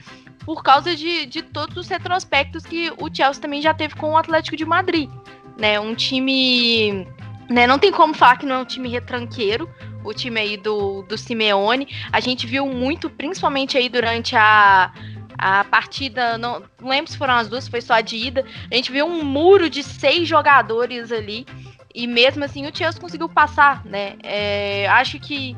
por 0.44 0.62
causa 0.62 0.96
de, 0.96 1.26
de 1.26 1.42
todos 1.42 1.76
os 1.76 1.88
retrospectos 1.88 2.64
que 2.64 2.90
o 2.98 3.14
Chelsea 3.14 3.42
também 3.42 3.60
já 3.60 3.74
teve 3.74 3.94
com 3.94 4.12
o 4.12 4.16
Atlético 4.16 4.56
de 4.56 4.64
Madrid. 4.64 5.10
Né? 5.58 5.78
Um 5.78 5.94
time. 5.94 7.06
Né? 7.50 7.66
Não 7.66 7.78
tem 7.78 7.92
como 7.92 8.14
falar 8.14 8.36
que 8.36 8.46
não 8.46 8.56
é 8.56 8.58
um 8.60 8.64
time 8.64 8.88
retranqueiro, 8.88 9.68
o 10.04 10.14
time 10.14 10.40
aí 10.40 10.56
do, 10.56 11.02
do 11.02 11.18
Simeone. 11.18 11.88
A 12.12 12.20
gente 12.20 12.46
viu 12.46 12.66
muito, 12.66 13.10
principalmente 13.10 13.76
aí 13.76 13.88
durante 13.88 14.36
a, 14.36 14.92
a 15.38 15.64
partida, 15.64 16.36
não, 16.36 16.62
lembro 16.80 17.10
se 17.10 17.16
foram 17.16 17.34
as 17.34 17.48
duas, 17.48 17.68
foi 17.68 17.80
só 17.80 17.94
a 17.94 18.00
de 18.00 18.16
ida. 18.16 18.44
A 18.70 18.74
gente 18.74 18.90
viu 18.90 19.06
um 19.06 19.22
muro 19.22 19.70
de 19.70 19.82
seis 19.82 20.26
jogadores 20.26 21.12
ali. 21.12 21.46
E 21.94 22.06
mesmo 22.06 22.44
assim 22.44 22.66
o 22.66 22.76
Chelsea 22.76 23.00
conseguiu 23.00 23.28
passar, 23.28 23.84
né? 23.84 24.16
É, 24.22 24.86
acho 24.88 25.18
que 25.18 25.56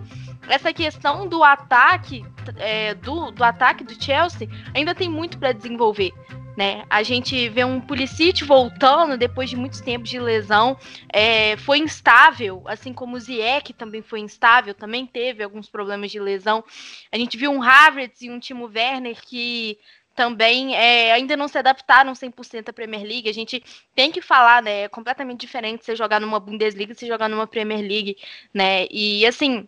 essa 0.48 0.72
questão 0.72 1.28
do 1.28 1.44
ataque, 1.44 2.24
é, 2.56 2.94
do, 2.94 3.30
do 3.30 3.44
ataque 3.44 3.84
do 3.84 4.02
Chelsea, 4.02 4.48
ainda 4.74 4.94
tem 4.94 5.08
muito 5.08 5.38
para 5.38 5.52
desenvolver. 5.52 6.12
Né? 6.56 6.84
A 6.90 7.02
gente 7.02 7.48
vê 7.48 7.64
um 7.64 7.80
Pulisic 7.80 8.44
voltando 8.44 9.16
depois 9.16 9.48
de 9.48 9.56
muitos 9.56 9.80
tempos 9.80 10.10
de 10.10 10.18
lesão, 10.18 10.76
é, 11.12 11.56
foi 11.56 11.78
instável, 11.78 12.62
assim 12.66 12.92
como 12.92 13.16
o 13.16 13.20
Ziyech 13.20 13.72
também 13.72 14.02
foi 14.02 14.20
instável, 14.20 14.74
também 14.74 15.06
teve 15.06 15.42
alguns 15.42 15.70
problemas 15.70 16.10
de 16.10 16.18
lesão. 16.18 16.62
A 17.10 17.16
gente 17.16 17.38
viu 17.38 17.50
um 17.50 17.62
Havertz 17.62 18.20
e 18.22 18.30
um 18.30 18.40
Timo 18.40 18.66
Werner 18.66 19.16
que 19.22 19.78
também 20.20 20.76
é, 20.76 21.12
ainda 21.12 21.34
não 21.34 21.48
se 21.48 21.56
adaptaram 21.56 22.12
100% 22.12 22.68
à 22.68 22.72
Premier 22.74 23.02
League. 23.02 23.30
A 23.30 23.32
gente 23.32 23.64
tem 23.94 24.12
que 24.12 24.20
falar, 24.20 24.62
né? 24.62 24.82
É 24.82 24.88
completamente 24.88 25.40
diferente 25.40 25.82
você 25.82 25.96
jogar 25.96 26.20
numa 26.20 26.38
Bundesliga 26.38 26.92
e 26.92 26.94
você 26.94 27.06
jogar 27.06 27.26
numa 27.26 27.46
Premier 27.46 27.80
League, 27.80 28.18
né? 28.52 28.86
E 28.90 29.24
assim, 29.24 29.66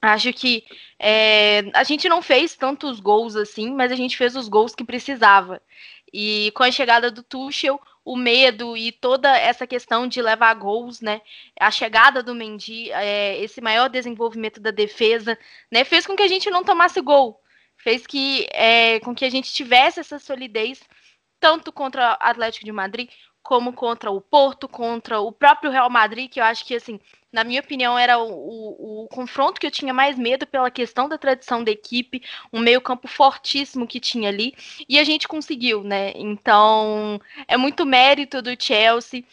acho 0.00 0.32
que 0.32 0.64
é, 0.98 1.64
a 1.74 1.84
gente 1.84 2.08
não 2.08 2.22
fez 2.22 2.56
tantos 2.56 3.00
gols 3.00 3.36
assim, 3.36 3.70
mas 3.74 3.92
a 3.92 3.94
gente 3.94 4.16
fez 4.16 4.34
os 4.34 4.48
gols 4.48 4.74
que 4.74 4.82
precisava. 4.82 5.60
E 6.10 6.50
com 6.54 6.62
a 6.62 6.70
chegada 6.70 7.10
do 7.10 7.22
Tuchel, 7.22 7.78
o 8.02 8.16
medo 8.16 8.74
e 8.74 8.92
toda 8.92 9.36
essa 9.36 9.66
questão 9.66 10.06
de 10.06 10.22
levar 10.22 10.54
gols, 10.54 11.02
né? 11.02 11.20
A 11.60 11.70
chegada 11.70 12.22
do 12.22 12.34
Mendy, 12.34 12.90
é, 12.92 13.38
esse 13.42 13.60
maior 13.60 13.90
desenvolvimento 13.90 14.58
da 14.58 14.70
defesa, 14.70 15.38
né? 15.70 15.84
Fez 15.84 16.06
com 16.06 16.16
que 16.16 16.22
a 16.22 16.28
gente 16.28 16.48
não 16.50 16.64
tomasse 16.64 16.98
gol 17.02 17.41
fez 17.82 18.06
que 18.06 18.46
é, 18.52 19.00
com 19.00 19.14
que 19.14 19.24
a 19.24 19.30
gente 19.30 19.52
tivesse 19.52 20.00
essa 20.00 20.18
solidez 20.18 20.80
tanto 21.40 21.72
contra 21.72 22.12
o 22.12 22.16
Atlético 22.20 22.64
de 22.64 22.72
Madrid 22.72 23.10
como 23.42 23.72
contra 23.72 24.10
o 24.10 24.20
Porto, 24.20 24.68
contra 24.68 25.20
o 25.20 25.32
próprio 25.32 25.70
Real 25.70 25.90
Madrid, 25.90 26.30
que 26.30 26.38
eu 26.38 26.44
acho 26.44 26.64
que 26.64 26.76
assim, 26.76 27.00
na 27.32 27.42
minha 27.42 27.60
opinião, 27.60 27.98
era 27.98 28.18
o, 28.18 28.30
o, 28.30 29.04
o 29.04 29.08
confronto 29.08 29.60
que 29.60 29.66
eu 29.66 29.70
tinha 29.70 29.92
mais 29.92 30.16
medo 30.16 30.46
pela 30.46 30.70
questão 30.70 31.08
da 31.08 31.18
tradição 31.18 31.64
da 31.64 31.70
equipe, 31.70 32.22
um 32.52 32.60
meio-campo 32.60 33.08
fortíssimo 33.08 33.86
que 33.86 33.98
tinha 33.98 34.28
ali, 34.28 34.54
e 34.88 34.98
a 34.98 35.04
gente 35.04 35.26
conseguiu, 35.26 35.82
né? 35.82 36.12
Então, 36.14 37.20
é 37.48 37.56
muito 37.56 37.84
mérito 37.84 38.40
do 38.40 38.50
Chelsea. 38.56 39.24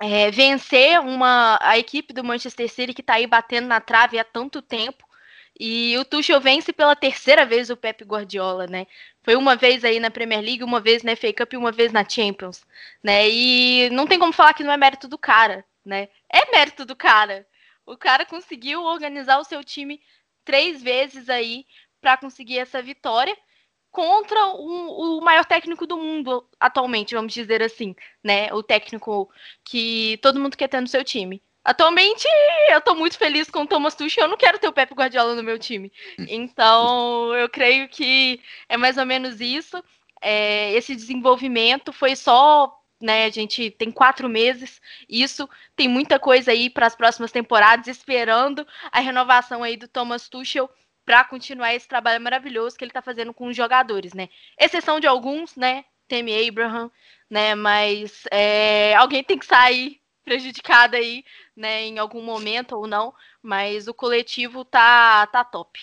É, 0.00 0.30
vencer 0.30 1.00
uma 1.00 1.58
a 1.60 1.78
equipe 1.78 2.12
do 2.12 2.22
Manchester 2.22 2.70
City 2.70 2.92
que 2.92 3.00
está 3.00 3.14
aí 3.14 3.26
batendo 3.26 3.66
na 3.66 3.80
trave 3.80 4.18
há 4.18 4.24
tanto 4.24 4.60
tempo 4.60 5.05
e 5.58 5.96
o 5.98 6.04
Tuchel 6.04 6.40
vence 6.40 6.72
pela 6.72 6.94
terceira 6.94 7.46
vez 7.46 7.70
o 7.70 7.76
Pep 7.76 8.04
Guardiola, 8.04 8.66
né? 8.66 8.86
Foi 9.22 9.36
uma 9.36 9.56
vez 9.56 9.84
aí 9.84 9.98
na 9.98 10.10
Premier 10.10 10.40
League, 10.40 10.62
uma 10.62 10.80
vez 10.80 11.02
na 11.02 11.16
FA 11.16 11.32
Cup 11.32 11.54
e 11.54 11.56
uma 11.56 11.72
vez 11.72 11.92
na 11.92 12.06
Champions, 12.08 12.64
né? 13.02 13.28
E 13.28 13.88
não 13.90 14.06
tem 14.06 14.18
como 14.18 14.32
falar 14.32 14.54
que 14.54 14.62
não 14.64 14.72
é 14.72 14.76
mérito 14.76 15.08
do 15.08 15.18
cara, 15.18 15.64
né? 15.84 16.08
É 16.32 16.50
mérito 16.52 16.84
do 16.84 16.94
cara. 16.94 17.46
O 17.86 17.96
cara 17.96 18.26
conseguiu 18.26 18.82
organizar 18.82 19.38
o 19.38 19.44
seu 19.44 19.64
time 19.64 20.00
três 20.44 20.82
vezes 20.82 21.28
aí 21.30 21.66
para 22.00 22.16
conseguir 22.16 22.58
essa 22.58 22.82
vitória 22.82 23.36
contra 23.90 24.48
o, 24.48 25.18
o, 25.18 25.20
maior 25.22 25.46
técnico 25.46 25.86
do 25.86 25.96
mundo 25.96 26.46
atualmente, 26.60 27.14
vamos 27.14 27.32
dizer 27.32 27.62
assim, 27.62 27.96
né? 28.22 28.52
O 28.52 28.62
técnico 28.62 29.30
que 29.64 30.18
todo 30.20 30.38
mundo 30.38 30.56
quer 30.56 30.68
ter 30.68 30.82
no 30.82 30.86
seu 30.86 31.02
time. 31.02 31.42
Atualmente, 31.66 32.24
eu 32.70 32.80
tô 32.80 32.94
muito 32.94 33.18
feliz 33.18 33.50
com 33.50 33.62
o 33.62 33.66
Thomas 33.66 33.96
Tuchel, 33.96 34.24
eu 34.24 34.28
não 34.30 34.36
quero 34.36 34.56
ter 34.58 34.68
o 34.68 34.72
Pepe 34.72 34.94
Guardiola 34.94 35.34
no 35.34 35.42
meu 35.42 35.58
time. 35.58 35.92
Então, 36.28 37.34
eu 37.34 37.48
creio 37.48 37.88
que 37.88 38.40
é 38.68 38.76
mais 38.76 38.96
ou 38.96 39.04
menos 39.04 39.40
isso. 39.40 39.82
é, 40.22 40.72
esse 40.74 40.94
desenvolvimento 40.94 41.92
foi 41.92 42.16
só, 42.16 42.72
né? 43.00 43.24
A 43.24 43.30
gente 43.30 43.70
tem 43.70 43.90
quatro 43.90 44.28
meses, 44.28 44.80
isso 45.08 45.48
tem 45.74 45.88
muita 45.88 46.18
coisa 46.18 46.52
aí 46.52 46.70
para 46.70 46.86
as 46.86 46.94
próximas 46.96 47.32
temporadas, 47.32 47.88
esperando 47.88 48.66
a 48.92 49.00
renovação 49.00 49.62
aí 49.62 49.76
do 49.76 49.88
Thomas 49.88 50.28
Tuchel 50.28 50.70
para 51.04 51.24
continuar 51.24 51.74
esse 51.74 51.88
trabalho 51.88 52.20
maravilhoso 52.20 52.76
que 52.76 52.84
ele 52.84 52.90
está 52.90 53.02
fazendo 53.02 53.34
com 53.34 53.48
os 53.48 53.56
jogadores, 53.56 54.12
né? 54.14 54.28
Exceção 54.58 55.00
de 55.00 55.06
alguns, 55.06 55.56
né? 55.56 55.84
Temi 56.08 56.48
Abraham, 56.48 56.90
né? 57.30 57.54
Mas 57.54 58.22
é, 58.30 58.94
alguém 58.96 59.22
tem 59.24 59.38
que 59.38 59.46
sair 59.46 60.00
prejudicado 60.24 60.96
aí, 60.96 61.24
né? 61.56 61.84
Em 61.84 61.98
algum 61.98 62.22
momento 62.22 62.76
ou 62.76 62.86
não, 62.86 63.14
mas 63.42 63.88
o 63.88 63.94
coletivo 63.94 64.64
tá, 64.64 65.26
tá 65.26 65.42
top. 65.42 65.80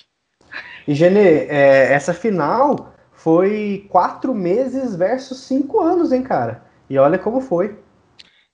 E, 0.87 0.93
Genê, 0.93 1.45
é, 1.47 1.91
essa 1.93 2.13
final 2.13 2.93
foi 3.13 3.87
quatro 3.89 4.33
meses 4.35 4.95
versus 4.95 5.39
cinco 5.39 5.81
anos, 5.81 6.11
hein, 6.11 6.21
cara? 6.23 6.63
E 6.89 6.97
olha 6.97 7.17
como 7.17 7.41
foi. 7.41 7.77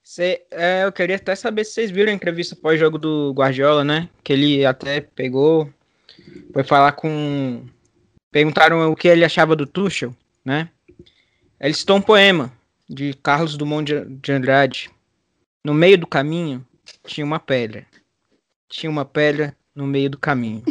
Cê, 0.02 0.44
é, 0.50 0.84
eu 0.84 0.92
queria 0.92 1.16
até 1.16 1.34
saber 1.34 1.64
se 1.64 1.72
vocês 1.72 1.90
viram 1.90 2.10
a 2.10 2.14
entrevista 2.14 2.56
pós-jogo 2.56 2.98
do 2.98 3.32
Guardiola, 3.32 3.84
né? 3.84 4.08
Que 4.24 4.32
ele 4.32 4.64
até 4.64 5.00
pegou, 5.00 5.68
foi 6.52 6.64
falar 6.64 6.92
com. 6.92 7.64
Perguntaram 8.32 8.90
o 8.90 8.96
que 8.96 9.08
ele 9.08 9.24
achava 9.24 9.54
do 9.54 9.66
Tuchel, 9.66 10.14
né? 10.44 10.68
Ele 11.60 11.74
citou 11.74 11.96
um 11.96 12.02
poema 12.02 12.50
de 12.88 13.12
Carlos 13.14 13.56
Dumont 13.56 13.84
de- 13.84 14.04
de 14.04 14.32
Andrade. 14.32 14.90
No 15.64 15.74
meio 15.74 15.98
do 15.98 16.06
caminho 16.06 16.64
tinha 17.06 17.24
uma 17.24 17.38
pedra. 17.38 17.84
Tinha 18.68 18.90
uma 18.90 19.04
pedra 19.04 19.54
no 19.74 19.86
meio 19.86 20.10
do 20.10 20.18
caminho. 20.18 20.62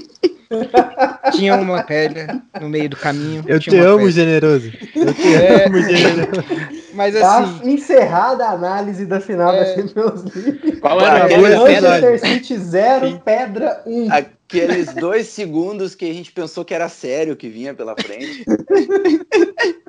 tinha 1.34 1.56
uma 1.56 1.84
pedra 1.84 2.42
no 2.60 2.70
meio 2.70 2.90
do 2.90 2.96
caminho. 2.96 3.44
Eu 3.48 3.60
tinha 3.60 3.76
te 3.82 3.86
amo, 3.86 3.98
pedra. 3.98 4.12
generoso. 4.12 4.72
Eu 4.96 5.14
te 5.14 5.34
É. 5.36 5.66
amo, 5.68 5.82
generoso. 5.82 6.70
Mas 6.94 7.14
Tá 7.20 7.40
assim, 7.40 7.72
encerrada 7.72 8.46
a 8.46 8.52
análise 8.54 9.06
da 9.06 9.20
final 9.20 9.54
É. 9.54 9.60
da 9.64 9.76
Champions 9.76 10.24
League. 10.36 10.78
Qual 10.82 11.00
era 11.02 11.26
aquele 11.26 11.54
a 11.54 11.64
pedra? 11.64 11.90
Manchester 12.02 12.20
City 12.34 12.58
0, 12.58 13.22
Pedra 13.24 13.84
1. 13.86 14.08
Aqueles 14.12 14.94
dois 14.96 15.28
segundos 15.28 15.94
que 15.94 16.10
a 16.10 16.14
gente 16.14 16.32
pensou 16.32 16.66
que 16.66 16.74
era 16.74 16.90
sério 16.90 17.36
que 17.36 17.48
vinha 17.48 17.74
pela 17.76 17.96
frente. 18.00 18.44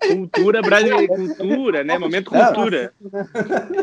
Cultura 0.08 0.60
brasileira, 0.62 1.06
cultura, 1.08 1.84
né? 1.84 1.98
Momento 1.98 2.32
Não, 2.32 2.44
cultura. 2.52 2.92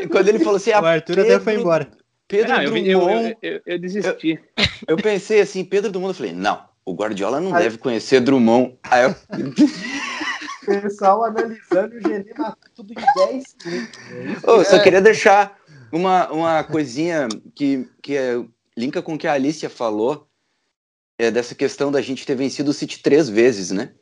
E 0.00 0.06
Quando 0.06 0.28
ele 0.28 0.38
falou 0.38 0.56
assim, 0.56 0.70
O 0.70 0.76
Arthur 0.84 1.20
até 1.20 1.40
foi 1.40 1.54
embora. 1.54 1.88
Pedro 2.28 2.52
Não, 2.52 2.62
eu, 2.62 2.72
vi- 2.72 2.88
eu, 2.90 3.00
Drummond. 3.00 3.36
eu, 3.42 3.52
eu, 3.54 3.60
eu 3.66 3.78
desisti. 3.78 4.38
Eu 4.86 4.96
pensei 4.98 5.40
assim, 5.40 5.64
Pedro 5.64 5.90
Drummond, 5.90 6.10
eu 6.10 6.14
falei, 6.14 6.32
não, 6.32 6.62
o 6.84 6.92
Guardiola 6.94 7.40
não 7.40 7.54
Aí- 7.54 7.62
deve 7.64 7.78
conhecer 7.78 8.20
Drummond. 8.20 8.78
Aí 8.84 9.04
eu, 9.04 9.10
O 9.10 10.66
pessoal 10.82 11.24
analisando 11.24 11.96
o 11.96 12.00
Genê 12.00 12.32
matou 12.36 12.70
tudo 12.76 12.92
em 12.92 13.28
10 13.30 13.44
segundos. 13.58 14.42
Eu 14.44 14.64
só 14.64 14.78
queria 14.82 15.00
deixar 15.00 15.58
uma, 15.90 16.30
uma 16.30 16.64
coisinha 16.64 17.26
que, 17.54 17.88
que 18.02 18.14
é, 18.16 18.44
linka 18.76 19.00
com 19.00 19.14
o 19.14 19.18
que 19.18 19.26
a 19.26 19.32
Alicia 19.32 19.70
falou, 19.70 20.28
é, 21.18 21.30
dessa 21.30 21.54
questão 21.54 21.90
da 21.90 22.02
gente 22.02 22.26
ter 22.26 22.34
vencido 22.34 22.70
o 22.70 22.74
City 22.74 23.00
três 23.02 23.28
vezes, 23.30 23.70
né? 23.70 23.92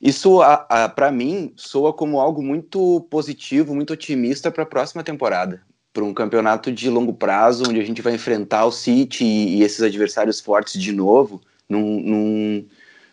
Isso, 0.00 0.40
a, 0.42 0.66
a, 0.68 0.88
para 0.88 1.10
mim, 1.10 1.52
soa 1.56 1.92
como 1.92 2.20
algo 2.20 2.42
muito 2.42 3.00
positivo, 3.10 3.74
muito 3.74 3.92
otimista 3.94 4.50
para 4.50 4.62
a 4.62 4.66
próxima 4.66 5.02
temporada. 5.02 5.62
Para 5.92 6.04
um 6.04 6.14
campeonato 6.14 6.70
de 6.70 6.88
longo 6.88 7.12
prazo, 7.12 7.64
onde 7.68 7.80
a 7.80 7.84
gente 7.84 8.00
vai 8.00 8.14
enfrentar 8.14 8.64
o 8.64 8.70
City 8.70 9.24
e, 9.24 9.56
e 9.58 9.62
esses 9.62 9.82
adversários 9.82 10.40
fortes 10.40 10.80
de 10.80 10.92
novo, 10.92 11.40
num, 11.68 12.00
num, 12.00 12.68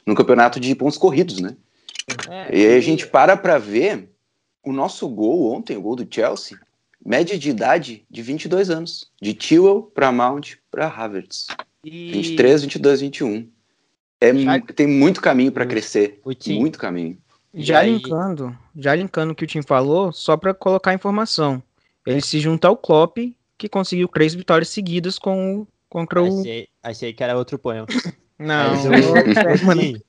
num 0.05 0.15
campeonato 0.15 0.59
de 0.59 0.75
pontos 0.75 0.97
corridos, 0.97 1.39
né? 1.39 1.55
é, 2.29 2.55
E 2.55 2.65
aí 2.67 2.75
a 2.77 2.81
gente 2.81 3.07
para 3.07 3.35
pra 3.35 3.57
ver 3.57 4.09
o 4.63 4.71
nosso 4.71 5.07
gol 5.09 5.51
ontem, 5.53 5.75
o 5.75 5.81
gol 5.81 5.95
do 5.95 6.07
Chelsea, 6.09 6.59
média 7.03 7.37
de 7.37 7.49
idade 7.49 8.05
de 8.11 8.21
22 8.21 8.69
anos. 8.69 9.09
De 9.19 9.33
Tewell 9.33 9.81
pra 9.95 10.11
Mount 10.11 10.53
pra 10.69 10.87
Havertz. 10.87 11.47
e 11.83 12.11
23, 12.11 12.61
22, 12.63 13.01
21. 13.01 13.49
É, 14.21 14.33
Já- 14.35 14.59
tem 14.61 14.85
muito 14.87 15.19
caminho 15.21 15.51
pra 15.51 15.63
O- 15.63 15.67
crescer. 15.67 16.21
Tim, 16.37 16.59
Muito 16.59 16.77
caminho. 16.77 17.17
já 17.55 17.79
aí- 17.79 17.93
linkando, 17.93 18.55
já 18.75 18.93
linkando 18.93 19.31
o 19.31 19.35
que 19.35 19.45
o 19.45 19.47
Tim 19.47 19.61
falou, 19.63 20.11
só 20.11 20.35
para 20.37 20.53
colocar 20.53 20.93
informação. 20.93 21.61
Ele 22.07 22.21
se 22.21 22.39
junta 22.39 22.67
ao 22.67 22.77
Klopp, 22.77 23.17
que 23.57 23.67
conseguiu 23.69 24.07
três 24.07 24.33
vitórias 24.33 24.69
seguidas 24.69 25.19
com 25.19 25.61
o- 25.61 25.67
contra 25.89 26.21
o 26.21 26.39
achei, 26.39 26.67
achei 26.81 27.13
que 27.13 27.23
era 27.23 27.37
outro 27.37 27.59
poema. 27.59 27.85
Não, 28.39 28.71
Mas 28.71 28.85
é, 28.85 29.57
Sim, 29.73 30.01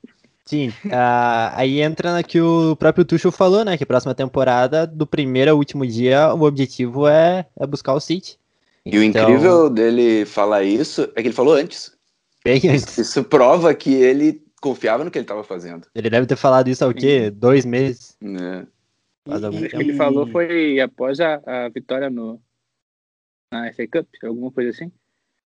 sim. 0.45 0.73
Ah, 0.91 1.51
aí 1.55 1.81
entra 1.81 2.13
na 2.13 2.23
que 2.23 2.39
o 2.39 2.75
próprio 2.75 3.03
Tuchel 3.05 3.31
falou, 3.31 3.65
né? 3.65 3.77
Que 3.77 3.85
próxima 3.85 4.13
temporada, 4.15 4.85
do 4.85 5.05
primeiro 5.05 5.51
ao 5.51 5.57
último 5.57 5.85
dia, 5.85 6.33
o 6.33 6.43
objetivo 6.43 7.07
é, 7.07 7.45
é 7.59 7.67
buscar 7.67 7.93
o 7.93 7.99
City. 7.99 8.37
E 8.85 8.97
o 8.97 9.03
Então, 9.03 9.23
incrível 9.29 9.69
dele 9.69 10.25
falar 10.25 10.63
isso 10.63 11.03
é 11.15 11.21
que 11.21 11.27
ele 11.27 11.35
falou 11.35 11.53
antes. 11.53 11.91
bem 12.43 12.61
antes. 12.69 12.97
Isso 12.97 13.23
prova 13.23 13.73
que 13.73 13.93
ele 13.93 14.41
confiava 14.61 15.03
no 15.03 15.11
que 15.11 15.17
ele 15.17 15.23
estava 15.23 15.43
fazendo. 15.43 15.87
Ele 15.93 16.09
deve 16.09 16.25
ter 16.27 16.35
falado 16.35 16.67
isso 16.69 16.83
há 16.83 16.87
o 16.87 16.93
quê? 16.93 17.29
Dois 17.29 17.65
meses? 17.65 18.15
Né? 18.21 18.65
Tempo. 19.25 19.55
ele 19.73 19.93
falou 19.93 20.25
foi 20.27 20.79
após 20.79 21.19
a, 21.19 21.41
a 21.45 21.69
vitória 21.69 22.09
no, 22.09 22.41
na 23.51 23.71
FA 23.73 23.87
Cup, 23.87 24.07
alguma 24.23 24.51
coisa 24.51 24.69
assim. 24.71 24.91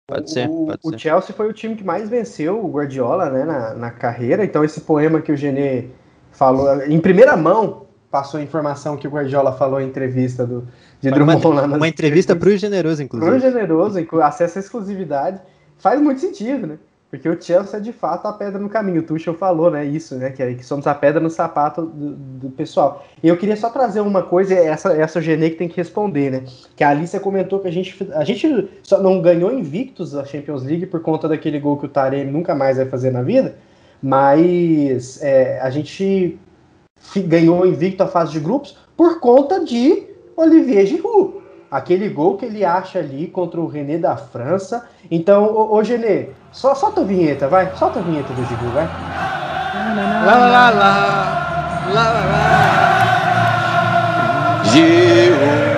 Pode 0.07 0.31
ser, 0.31 0.49
o, 0.49 0.66
pode 0.66 0.81
o 0.85 0.91
ser. 0.91 0.99
Chelsea 0.99 1.35
foi 1.35 1.49
o 1.49 1.53
time 1.53 1.75
que 1.77 1.85
mais 1.85 2.09
venceu 2.09 2.62
o 2.64 2.70
Guardiola 2.70 3.31
né, 3.31 3.45
na, 3.45 3.75
na 3.75 3.91
carreira. 3.91 4.45
Então, 4.45 4.62
esse 4.64 4.81
poema 4.83 5.23
que 5.23 5.33
o 5.33 5.37
Genê 5.37 5.89
falou, 6.33 6.83
em 6.85 7.01
primeira 7.01 7.37
mão, 7.37 7.87
passou 8.11 8.39
a 8.39 8.43
informação 8.43 8.97
que 8.97 9.09
o 9.09 9.11
Guardiola 9.11 9.53
falou 9.57 9.81
em 9.81 9.87
entrevista 9.89 10.47
do, 10.47 10.62
de 11.01 11.09
Foi 11.09 11.18
uma, 11.18 11.35
Drummond 11.35 11.47
lá 11.61 11.66
nas 11.66 11.77
uma 11.79 11.89
entrevista 11.89 12.37
pro 12.37 12.57
generoso, 12.57 12.97
Pro 12.97 13.16
inclusive. 13.18 13.41
generoso, 13.41 13.99
inclu- 13.99 14.20
acesso 14.23 14.59
à 14.59 14.61
exclusividade, 14.61 15.41
faz 15.79 16.01
muito 16.01 16.20
sentido, 16.20 16.66
né? 16.66 16.79
Porque 17.12 17.28
o 17.28 17.38
Chelsea 17.38 17.78
é 17.78 17.80
de 17.82 17.92
fato 17.92 18.26
a 18.26 18.32
pedra 18.32 18.58
no 18.58 18.70
caminho. 18.70 19.02
O 19.02 19.02
Tuchel 19.02 19.34
falou, 19.34 19.70
né? 19.70 19.84
Isso, 19.84 20.14
né? 20.14 20.30
Que, 20.30 20.42
é- 20.42 20.54
que 20.54 20.64
somos 20.64 20.86
a 20.86 20.94
pedra 20.94 21.20
no 21.20 21.28
sapato 21.28 21.82
do, 21.82 22.14
do 22.16 22.48
pessoal. 22.48 23.04
E 23.22 23.28
eu 23.28 23.36
queria 23.36 23.54
só 23.54 23.68
trazer 23.68 24.00
uma 24.00 24.22
coisa, 24.22 24.54
essa, 24.54 24.94
essa 24.94 25.20
Genê 25.20 25.50
que 25.50 25.56
tem 25.56 25.68
que 25.68 25.76
responder, 25.76 26.30
né? 26.30 26.44
Que 26.74 26.82
a 26.82 26.88
Alicia 26.88 27.20
comentou 27.20 27.60
que 27.60 27.68
a 27.68 27.70
gente, 27.70 27.94
a 28.14 28.24
gente 28.24 28.66
só 28.82 28.98
não 29.02 29.20
ganhou 29.20 29.52
invictos 29.52 30.14
a 30.14 30.24
Champions 30.24 30.62
League 30.62 30.86
por 30.86 31.02
conta 31.02 31.28
daquele 31.28 31.60
gol 31.60 31.76
que 31.76 31.84
o 31.84 31.88
Taremi 31.90 32.32
nunca 32.32 32.54
mais 32.54 32.78
vai 32.78 32.86
fazer 32.86 33.10
na 33.10 33.20
vida, 33.20 33.56
mas 34.02 35.22
é, 35.22 35.60
a 35.60 35.68
gente 35.68 36.38
ganhou 37.26 37.66
invicto 37.66 38.02
a 38.02 38.08
fase 38.08 38.32
de 38.32 38.40
grupos 38.40 38.78
por 38.96 39.20
conta 39.20 39.62
de 39.62 40.04
Olivier 40.34 40.86
Giroud. 40.86 41.41
Aquele 41.73 42.11
gol 42.11 42.37
que 42.37 42.45
ele 42.45 42.66
acha 42.66 42.99
ali 42.99 43.27
contra 43.27 43.59
o 43.59 43.66
René 43.66 43.97
da 43.97 44.14
França. 44.14 44.87
Então, 45.11 45.45
ô, 45.47 45.75
ô 45.75 45.83
Genê, 45.83 46.29
só 46.53 46.75
solta 46.75 47.01
a 47.01 47.05
vinheta, 47.05 47.49
vai. 47.49 47.75
Solta 47.77 47.99
a 47.99 48.03
vinheta 48.03 48.31
do 48.35 48.45
Giroud, 48.45 48.75
vai. 48.75 48.87
lá, 50.27 50.37
lá, 50.37 50.49
lá, 50.49 50.70
lá, 50.70 51.95
lá, 51.95 52.25
lá. 52.27 52.73
Gil! 54.64 55.72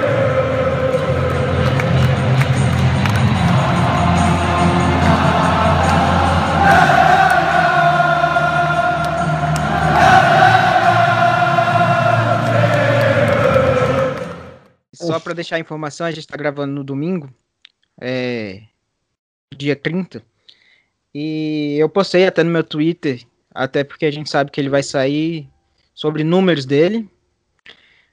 Para 15.24 15.34
deixar 15.34 15.56
a 15.56 15.60
informação, 15.60 16.06
a 16.06 16.10
gente 16.10 16.20
está 16.20 16.36
gravando 16.36 16.72
no 16.72 16.84
domingo, 16.84 17.32
é, 18.00 18.62
dia 19.56 19.74
30. 19.74 20.22
E 21.14 21.76
eu 21.78 21.88
postei 21.88 22.26
até 22.26 22.42
no 22.42 22.50
meu 22.50 22.62
Twitter, 22.62 23.24
até 23.52 23.82
porque 23.82 24.04
a 24.04 24.10
gente 24.10 24.28
sabe 24.28 24.50
que 24.50 24.60
ele 24.60 24.68
vai 24.68 24.82
sair 24.82 25.48
sobre 25.94 26.22
números 26.22 26.66
dele. 26.66 27.08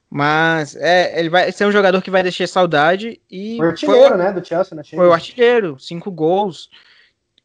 Mas 0.09 0.75
é, 0.75 1.17
ele 1.17 1.29
vai 1.29 1.51
ser 1.51 1.65
um 1.65 1.71
jogador 1.71 2.01
que 2.01 2.11
vai 2.11 2.21
deixar 2.21 2.45
saudade 2.45 3.19
e 3.29 3.55
O 3.55 3.57
foi, 3.57 3.67
artilheiro, 3.69 4.17
né, 4.17 4.33
do 4.33 4.45
Chelsea 4.45 4.75
na 4.75 4.83
foi 4.83 5.07
o 5.07 5.13
artilheiro, 5.13 5.79
cinco 5.79 6.11
gols. 6.11 6.69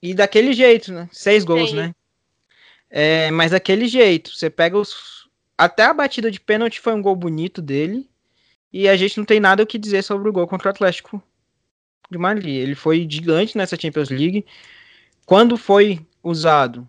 E 0.02 0.12
daquele 0.12 0.52
jeito, 0.52 0.92
né? 0.92 1.08
Seis 1.12 1.44
gols, 1.44 1.70
Sim. 1.70 1.76
né? 1.76 1.94
É, 2.90 3.30
mas 3.30 3.52
daquele 3.52 3.86
jeito, 3.86 4.30
você 4.34 4.50
pega 4.50 4.76
os. 4.76 5.28
Até 5.56 5.84
a 5.84 5.94
batida 5.94 6.30
de 6.30 6.40
pênalti 6.40 6.80
foi 6.80 6.92
um 6.92 7.00
gol 7.00 7.16
bonito 7.16 7.62
dele. 7.62 8.08
E 8.72 8.88
a 8.88 8.96
gente 8.96 9.16
não 9.18 9.24
tem 9.24 9.40
nada 9.40 9.62
o 9.62 9.66
que 9.66 9.78
dizer 9.78 10.02
sobre 10.02 10.28
o 10.28 10.32
gol 10.32 10.46
contra 10.46 10.68
o 10.68 10.70
Atlético 10.70 11.22
de 12.10 12.18
Madrid. 12.18 12.56
Ele 12.56 12.74
foi 12.74 13.06
gigante 13.08 13.56
nessa 13.56 13.78
Champions 13.78 14.10
League. 14.10 14.44
Quando 15.24 15.56
foi 15.56 16.04
usado, 16.22 16.88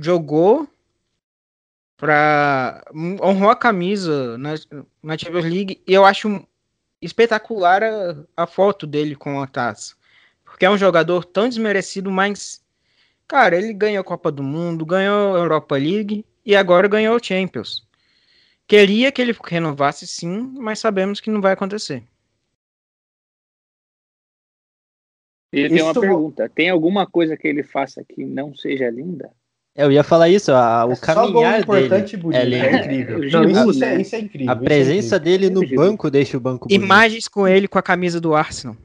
jogou 0.00 0.68
para 1.96 2.84
honrou 2.94 3.50
a 3.50 3.56
camisa 3.56 4.36
na, 4.38 4.54
na 5.02 5.16
Champions 5.16 5.44
League. 5.44 5.80
E 5.86 5.92
eu 5.92 6.04
acho 6.04 6.46
espetacular 7.00 7.82
a, 7.82 8.16
a 8.36 8.46
foto 8.46 8.86
dele 8.86 9.14
com 9.14 9.40
a 9.40 9.46
taça. 9.46 9.94
Porque 10.44 10.64
é 10.64 10.70
um 10.70 10.78
jogador 10.78 11.24
tão 11.24 11.48
desmerecido, 11.48 12.10
mas, 12.10 12.62
cara, 13.26 13.56
ele 13.56 13.72
ganhou 13.72 14.00
a 14.00 14.04
Copa 14.04 14.30
do 14.30 14.42
Mundo, 14.42 14.86
ganhou 14.86 15.34
a 15.34 15.38
Europa 15.38 15.76
League 15.76 16.24
e 16.44 16.54
agora 16.54 16.88
ganhou 16.88 17.16
o 17.16 17.24
Champions. 17.24 17.83
Queria 18.66 19.12
que 19.12 19.20
ele 19.20 19.36
renovasse 19.44 20.06
sim, 20.06 20.52
mas 20.58 20.78
sabemos 20.78 21.20
que 21.20 21.30
não 21.30 21.40
vai 21.40 21.52
acontecer. 21.52 22.02
Ele 25.52 25.68
tem 25.68 25.82
uma 25.82 25.92
Isso- 25.92 26.00
pergunta. 26.00 26.48
Tem 26.48 26.68
alguma 26.70 27.06
coisa 27.06 27.36
que 27.36 27.46
ele 27.46 27.62
faça 27.62 28.04
que 28.04 28.24
não 28.24 28.54
seja 28.54 28.90
linda? 28.90 29.30
Eu 29.76 29.90
ia 29.90 30.02
falar 30.04 30.28
isso, 30.28 30.52
a- 30.52 30.86
o 30.86 30.92
É 30.92 30.96
caminhar 30.96 31.60
importante 31.60 32.16
dele. 32.16 32.18
e 32.18 32.22
bonito. 32.22 32.38
é 32.40 32.44
lindo. 32.44 32.64
É 32.64 32.80
incrível. 32.80 33.18
O 33.18 33.30
Não, 33.52 33.70
isso, 33.70 33.84
é, 33.84 33.94
né? 33.96 34.00
isso 34.02 34.16
é 34.16 34.18
incrível. 34.20 34.52
A 34.52 34.56
é 34.56 34.60
presença 34.60 35.18
dele 35.18 35.50
no 35.50 35.66
banco 35.68 36.10
deixa 36.10 36.36
o 36.36 36.40
banco 36.40 36.68
bonito. 36.68 36.82
Imagens 36.84 37.28
com 37.28 37.46
ele 37.46 37.68
com 37.68 37.78
a 37.78 37.82
camisa 37.82 38.20
do 38.20 38.34
Arsenal. 38.34 38.76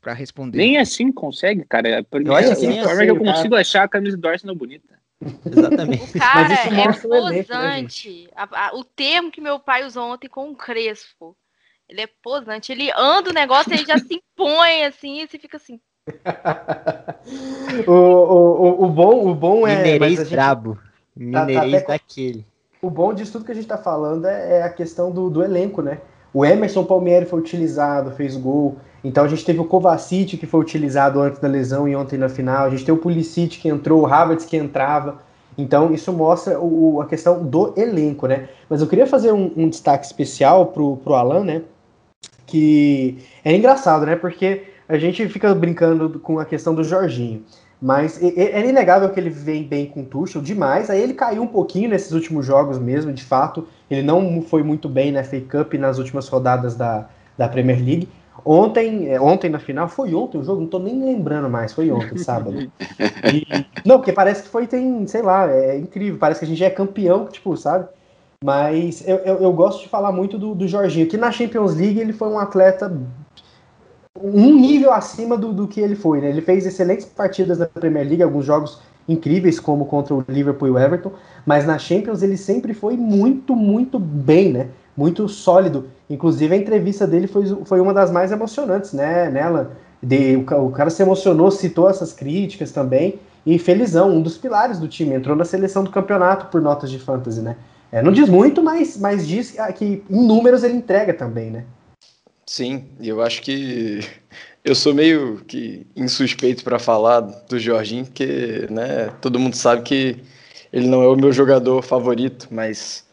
Pra 0.00 0.12
responder. 0.12 0.58
Nem 0.58 0.76
assim 0.76 1.10
consegue, 1.10 1.64
cara. 1.64 2.00
A 2.00 2.04
primeira- 2.04 2.32
Eu 2.32 2.52
acho 2.52 2.60
que 2.60 2.66
nem 2.66 2.78
forma 2.82 2.92
assim, 2.92 3.04
que 3.04 3.10
eu 3.10 3.16
cara. 3.22 3.32
consigo 3.36 3.54
achar 3.54 3.84
a 3.84 3.88
camisa 3.88 4.16
do 4.16 4.28
Arsenal 4.28 4.54
bonita. 4.54 4.98
Exatamente. 5.46 6.16
O 6.16 6.20
cara 6.20 6.52
isso 6.52 6.68
é 7.14 7.30
né, 7.30 7.42
posante. 7.42 8.28
A- 8.36 8.68
a- 8.68 8.74
o 8.76 8.84
termo 8.84 9.30
que 9.30 9.40
meu 9.40 9.58
pai 9.58 9.84
usou 9.84 10.12
ontem 10.12 10.28
com 10.28 10.50
o 10.50 10.56
Crespo. 10.56 11.36
Ele 11.88 12.00
é 12.00 12.06
posante. 12.22 12.72
Ele 12.72 12.90
anda 12.96 13.30
o 13.30 13.34
negócio 13.34 13.70
e 13.70 13.74
ele 13.76 13.84
já 13.86 13.98
se 13.98 14.14
impõe 14.14 14.84
assim 14.84 15.20
e 15.22 15.28
você 15.28 15.38
fica 15.38 15.56
assim. 15.56 15.78
o, 17.86 17.90
o, 17.90 18.62
o, 18.82 18.84
o 18.84 18.88
bom, 18.90 19.30
o 19.30 19.34
bom 19.34 19.66
é. 19.66 19.76
Mineirês 19.76 20.18
gente- 20.20 20.30
brabo. 20.30 20.74
tá 20.76 20.80
Mineirês 21.16 21.74
até 21.74 21.80
com- 21.82 21.92
daquele. 21.92 22.46
O 22.82 22.90
bom 22.90 23.14
disso 23.14 23.32
tudo 23.32 23.44
que 23.46 23.52
a 23.52 23.54
gente 23.54 23.66
tá 23.66 23.78
falando 23.78 24.26
é, 24.26 24.58
é 24.58 24.62
a 24.62 24.68
questão 24.70 25.10
do, 25.10 25.30
do 25.30 25.42
elenco, 25.42 25.80
né? 25.80 26.00
O 26.34 26.44
Emerson 26.44 26.84
Palmieri 26.84 27.26
foi 27.26 27.38
utilizado, 27.38 28.10
fez 28.10 28.36
gol. 28.36 28.76
Então 29.04 29.22
a 29.22 29.28
gente 29.28 29.44
teve 29.44 29.60
o 29.60 29.64
Kovacic 29.64 30.36
que 30.36 30.46
foi 30.46 30.60
utilizado 30.60 31.20
antes 31.20 31.38
da 31.38 31.46
lesão 31.46 31.86
e 31.86 31.94
ontem 31.94 32.18
na 32.18 32.28
final. 32.28 32.66
A 32.66 32.70
gente 32.70 32.84
tem 32.84 32.92
o 32.92 32.98
Pulisic 32.98 33.60
que 33.60 33.68
entrou, 33.68 34.02
o 34.02 34.06
Havertz 34.06 34.44
que 34.44 34.56
entrava. 34.56 35.18
Então 35.56 35.94
isso 35.94 36.12
mostra 36.12 36.58
o- 36.58 37.00
a 37.00 37.06
questão 37.06 37.44
do 37.44 37.72
elenco, 37.76 38.26
né? 38.26 38.48
Mas 38.68 38.80
eu 38.80 38.88
queria 38.88 39.06
fazer 39.06 39.32
um, 39.32 39.52
um 39.56 39.68
destaque 39.68 40.04
especial 40.04 40.66
pro, 40.66 40.96
pro 40.96 41.14
Alan, 41.14 41.44
né? 41.44 41.62
Que 42.46 43.18
é 43.44 43.54
engraçado, 43.54 44.04
né? 44.04 44.16
Porque 44.16 44.64
a 44.88 44.98
gente 44.98 45.28
fica 45.28 45.54
brincando 45.54 46.18
com 46.18 46.38
a 46.40 46.44
questão 46.44 46.74
do 46.74 46.82
Jorginho. 46.82 47.42
Mas 47.84 48.18
é 48.22 48.66
inegável 48.66 49.10
que 49.10 49.20
ele 49.20 49.28
vem 49.28 49.62
bem 49.62 49.84
com 49.84 50.00
o 50.00 50.04
Tuchel 50.06 50.40
demais. 50.40 50.88
Aí 50.88 51.02
ele 51.02 51.12
caiu 51.12 51.42
um 51.42 51.46
pouquinho 51.46 51.90
nesses 51.90 52.12
últimos 52.12 52.46
jogos 52.46 52.78
mesmo, 52.78 53.12
de 53.12 53.22
fato. 53.22 53.68
Ele 53.90 54.00
não 54.00 54.40
foi 54.40 54.62
muito 54.62 54.88
bem 54.88 55.12
na 55.12 55.20
FA 55.20 55.38
Cup 55.42 55.74
e 55.74 55.78
nas 55.78 55.98
últimas 55.98 56.26
rodadas 56.26 56.74
da, 56.74 57.06
da 57.36 57.46
Premier 57.46 57.76
League. 57.76 58.08
Ontem, 58.42 59.10
é, 59.10 59.20
ontem 59.20 59.50
na 59.50 59.58
final, 59.58 59.86
foi 59.86 60.14
ontem 60.14 60.38
o 60.38 60.42
jogo, 60.42 60.62
não 60.62 60.66
tô 60.66 60.78
nem 60.78 60.98
lembrando 60.98 61.50
mais, 61.50 61.74
foi 61.74 61.90
ontem, 61.90 62.16
sábado. 62.16 62.70
E- 63.30 63.66
não, 63.84 63.98
porque 63.98 64.14
parece 64.14 64.44
que 64.44 64.48
foi, 64.48 64.66
tem, 64.66 65.06
sei 65.06 65.20
lá, 65.20 65.50
é 65.50 65.76
incrível, 65.76 66.18
parece 66.18 66.40
que 66.40 66.46
a 66.46 66.48
gente 66.48 66.58
já 66.58 66.66
é 66.66 66.70
campeão, 66.70 67.26
tipo, 67.26 67.54
sabe? 67.54 67.86
Mas 68.42 69.06
eu, 69.06 69.18
eu, 69.18 69.42
eu 69.42 69.52
gosto 69.52 69.82
de 69.82 69.90
falar 69.90 70.10
muito 70.10 70.38
do, 70.38 70.54
do 70.54 70.66
Jorginho, 70.66 71.06
que 71.06 71.18
na 71.18 71.30
Champions 71.30 71.74
League 71.74 72.00
ele 72.00 72.14
foi 72.14 72.28
um 72.28 72.38
atleta 72.38 72.90
um 74.20 74.54
nível 74.54 74.92
acima 74.92 75.36
do, 75.36 75.52
do 75.52 75.66
que 75.66 75.80
ele 75.80 75.96
foi, 75.96 76.20
né? 76.20 76.28
Ele 76.28 76.40
fez 76.40 76.64
excelentes 76.64 77.04
partidas 77.04 77.58
na 77.58 77.66
Premier 77.66 78.06
League, 78.06 78.22
alguns 78.22 78.44
jogos 78.44 78.80
incríveis, 79.08 79.58
como 79.58 79.86
contra 79.86 80.14
o 80.14 80.24
Liverpool 80.28 80.68
e 80.68 80.70
o 80.70 80.78
Everton, 80.78 81.12
mas 81.44 81.66
na 81.66 81.78
Champions 81.78 82.22
ele 82.22 82.36
sempre 82.36 82.72
foi 82.72 82.96
muito, 82.96 83.56
muito 83.56 83.98
bem, 83.98 84.52
né? 84.52 84.68
Muito 84.96 85.28
sólido. 85.28 85.88
Inclusive 86.08 86.54
a 86.54 86.56
entrevista 86.56 87.06
dele 87.06 87.26
foi, 87.26 87.44
foi 87.64 87.80
uma 87.80 87.92
das 87.92 88.10
mais 88.10 88.30
emocionantes, 88.30 88.92
né? 88.92 89.28
Nela, 89.30 89.72
de, 90.00 90.36
o, 90.36 90.66
o 90.66 90.70
cara 90.70 90.90
se 90.90 91.02
emocionou, 91.02 91.50
citou 91.50 91.90
essas 91.90 92.12
críticas 92.12 92.70
também, 92.70 93.18
e 93.44 93.58
felizão, 93.58 94.10
um 94.10 94.22
dos 94.22 94.38
pilares 94.38 94.78
do 94.78 94.88
time, 94.88 95.14
entrou 95.14 95.36
na 95.36 95.44
seleção 95.44 95.82
do 95.84 95.90
campeonato 95.90 96.46
por 96.46 96.62
notas 96.62 96.88
de 96.88 96.98
fantasy, 96.98 97.40
né? 97.40 97.56
É, 97.90 98.00
não 98.00 98.12
diz 98.12 98.28
muito, 98.28 98.62
mas, 98.62 98.96
mas 98.96 99.26
diz 99.26 99.56
que 99.76 100.02
em 100.08 100.26
números 100.26 100.64
ele 100.64 100.74
entrega 100.74 101.12
também, 101.12 101.50
né? 101.50 101.64
Sim, 102.46 102.84
eu 103.00 103.22
acho 103.22 103.42
que 103.42 104.00
eu 104.64 104.74
sou 104.74 104.94
meio 104.94 105.38
que 105.46 105.86
insuspeito 105.96 106.62
para 106.64 106.78
falar 106.78 107.20
do 107.20 107.58
Jorginho, 107.58 108.04
porque 108.04 108.66
né, 108.70 109.12
todo 109.20 109.38
mundo 109.38 109.54
sabe 109.56 109.82
que 109.82 110.16
ele 110.72 110.86
não 110.86 111.02
é 111.02 111.08
o 111.08 111.16
meu 111.16 111.32
jogador 111.32 111.82
favorito, 111.82 112.48
mas 112.50 113.04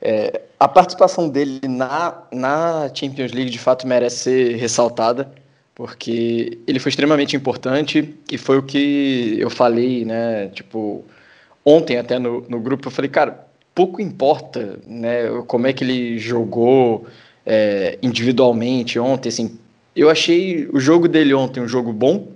é, 0.00 0.42
a 0.58 0.68
participação 0.68 1.28
dele 1.28 1.60
na, 1.68 2.22
na 2.32 2.90
Champions 2.94 3.32
League 3.32 3.50
de 3.50 3.58
fato 3.58 3.86
merece 3.86 4.16
ser 4.16 4.56
ressaltada, 4.56 5.30
porque 5.74 6.58
ele 6.66 6.78
foi 6.78 6.90
extremamente 6.90 7.36
importante 7.36 8.14
e 8.30 8.38
foi 8.38 8.58
o 8.58 8.62
que 8.62 9.36
eu 9.38 9.50
falei, 9.50 10.04
né? 10.04 10.48
Tipo, 10.48 11.04
ontem 11.64 11.98
até 11.98 12.18
no, 12.18 12.42
no 12.48 12.60
grupo 12.60 12.88
eu 12.88 12.92
falei, 12.92 13.10
cara, 13.10 13.46
pouco 13.74 14.00
importa, 14.00 14.78
né? 14.86 15.24
Como 15.46 15.66
é 15.66 15.72
que 15.72 15.84
ele 15.84 16.18
jogou 16.18 17.06
é, 17.44 17.98
individualmente 18.02 18.98
ontem, 18.98 19.28
assim. 19.28 19.58
Eu 19.94 20.08
achei 20.08 20.68
o 20.72 20.78
jogo 20.78 21.08
dele 21.08 21.34
ontem 21.34 21.60
um 21.60 21.68
jogo 21.68 21.92
bom. 21.92 22.28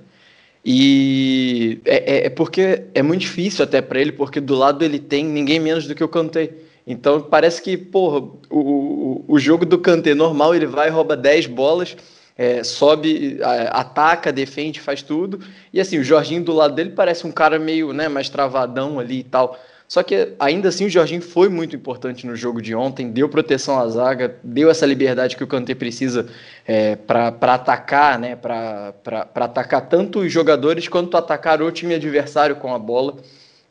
E 0.65 1.81
é, 1.85 2.17
é- 2.17 2.27
é 2.27 2.31
porque 2.31 2.85
é 2.95 3.03
muito 3.03 3.21
difícil 3.21 3.63
até 3.63 3.83
para 3.83 4.01
ele, 4.01 4.13
porque 4.13 4.41
do 4.41 4.55
lado 4.55 4.83
ele 4.85 4.99
tem 4.99 5.25
ninguém 5.25 5.61
menos 5.61 5.87
do 5.87 5.95
que 5.95 6.03
o 6.03 6.09
Kanté. 6.09 6.51
Então 6.87 7.21
parece 7.21 7.63
que, 7.63 7.77
porra, 7.77 8.27
o, 8.51 9.25
o, 9.29 9.39
jogo 9.39 9.67
do 9.67 9.79
Kanté 9.79 10.15
normal, 10.15 10.55
ele 10.55 10.67
vai, 10.67 10.89
rouba 10.91 11.17
10 11.17 11.47
bolas, 11.47 11.97
é, 12.37 12.63
sobe, 12.65 13.39
ataca, 13.71 14.33
defende, 14.33 14.81
faz 14.81 15.03
tudo. 15.03 15.41
E 15.73 15.81
assim, 15.81 15.99
o 15.99 16.05
Jorginho 16.05 16.43
do 16.43 16.53
lado 16.53 16.75
dele 16.75 16.91
parece 16.91 17.27
um 17.27 17.33
cara 17.33 17.59
meio 17.59 17.93
né, 17.93 18.09
mais 18.09 18.29
travadão 18.29 18.99
ali 18.99 19.21
e 19.21 19.25
tal. 19.25 19.59
Só 19.87 20.03
que 20.03 20.33
ainda 20.39 20.69
assim 20.69 20.87
o 20.87 20.91
Jorginho 20.91 21.21
foi 21.21 21.49
muito 21.49 21.77
importante 21.77 22.27
no 22.27 22.35
jogo 22.35 22.61
de 22.61 22.75
ontem, 22.75 23.11
deu 23.11 23.29
proteção 23.29 23.79
à 23.79 23.87
zaga, 23.89 24.37
deu 24.43 24.71
essa 24.71 24.87
liberdade 24.87 25.37
que 25.37 25.45
o 25.45 25.47
Kanté 25.47 25.75
precisa 25.75 26.27
é, 26.67 26.97
para 26.97 27.55
atacar, 27.55 28.19
né? 28.19 28.35
Para 28.35 28.95
atacar 29.35 29.89
tanto 29.89 30.21
os 30.21 30.33
jogadores 30.33 30.89
quanto 30.89 31.17
atacar 31.17 31.61
o 31.63 31.71
time 31.71 31.95
adversário 31.95 32.57
com 32.57 32.75
a 32.75 32.79
bola. 32.79 33.17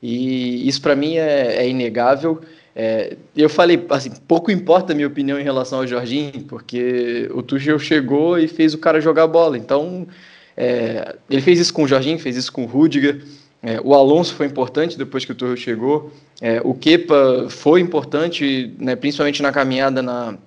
E 0.01 0.67
isso 0.67 0.81
para 0.81 0.95
mim 0.95 1.17
é, 1.17 1.57
é 1.57 1.67
inegável. 1.67 2.41
É, 2.75 3.15
eu 3.35 3.49
falei, 3.49 3.85
assim, 3.89 4.11
pouco 4.27 4.51
importa 4.51 4.93
a 4.93 4.95
minha 4.95 5.07
opinião 5.07 5.39
em 5.39 5.43
relação 5.43 5.79
ao 5.79 5.87
Jorginho, 5.87 6.43
porque 6.43 7.29
o 7.33 7.41
Tuchel 7.43 7.77
chegou 7.79 8.37
e 8.37 8.47
fez 8.47 8.73
o 8.73 8.77
cara 8.77 8.99
jogar 8.99 9.27
bola. 9.27 9.57
Então, 9.57 10.07
é, 10.57 11.15
ele 11.29 11.41
fez 11.41 11.59
isso 11.59 11.73
com 11.73 11.83
o 11.83 11.87
Jorginho, 11.87 12.19
fez 12.19 12.35
isso 12.35 12.51
com 12.51 12.63
o 12.63 12.67
Rudiger. 12.67 13.23
É, 13.63 13.79
o 13.81 13.93
Alonso 13.95 14.35
foi 14.35 14.45
importante 14.45 14.97
depois 14.97 15.23
que 15.23 15.31
o 15.31 15.35
Tuchel 15.35 15.55
chegou. 15.55 16.11
É, 16.41 16.59
o 16.65 16.73
Kepa 16.73 17.47
foi 17.49 17.79
importante, 17.79 18.73
né, 18.77 18.93
principalmente 18.93 19.41
na 19.41 19.53
caminhada 19.53 20.01
na, 20.01 20.37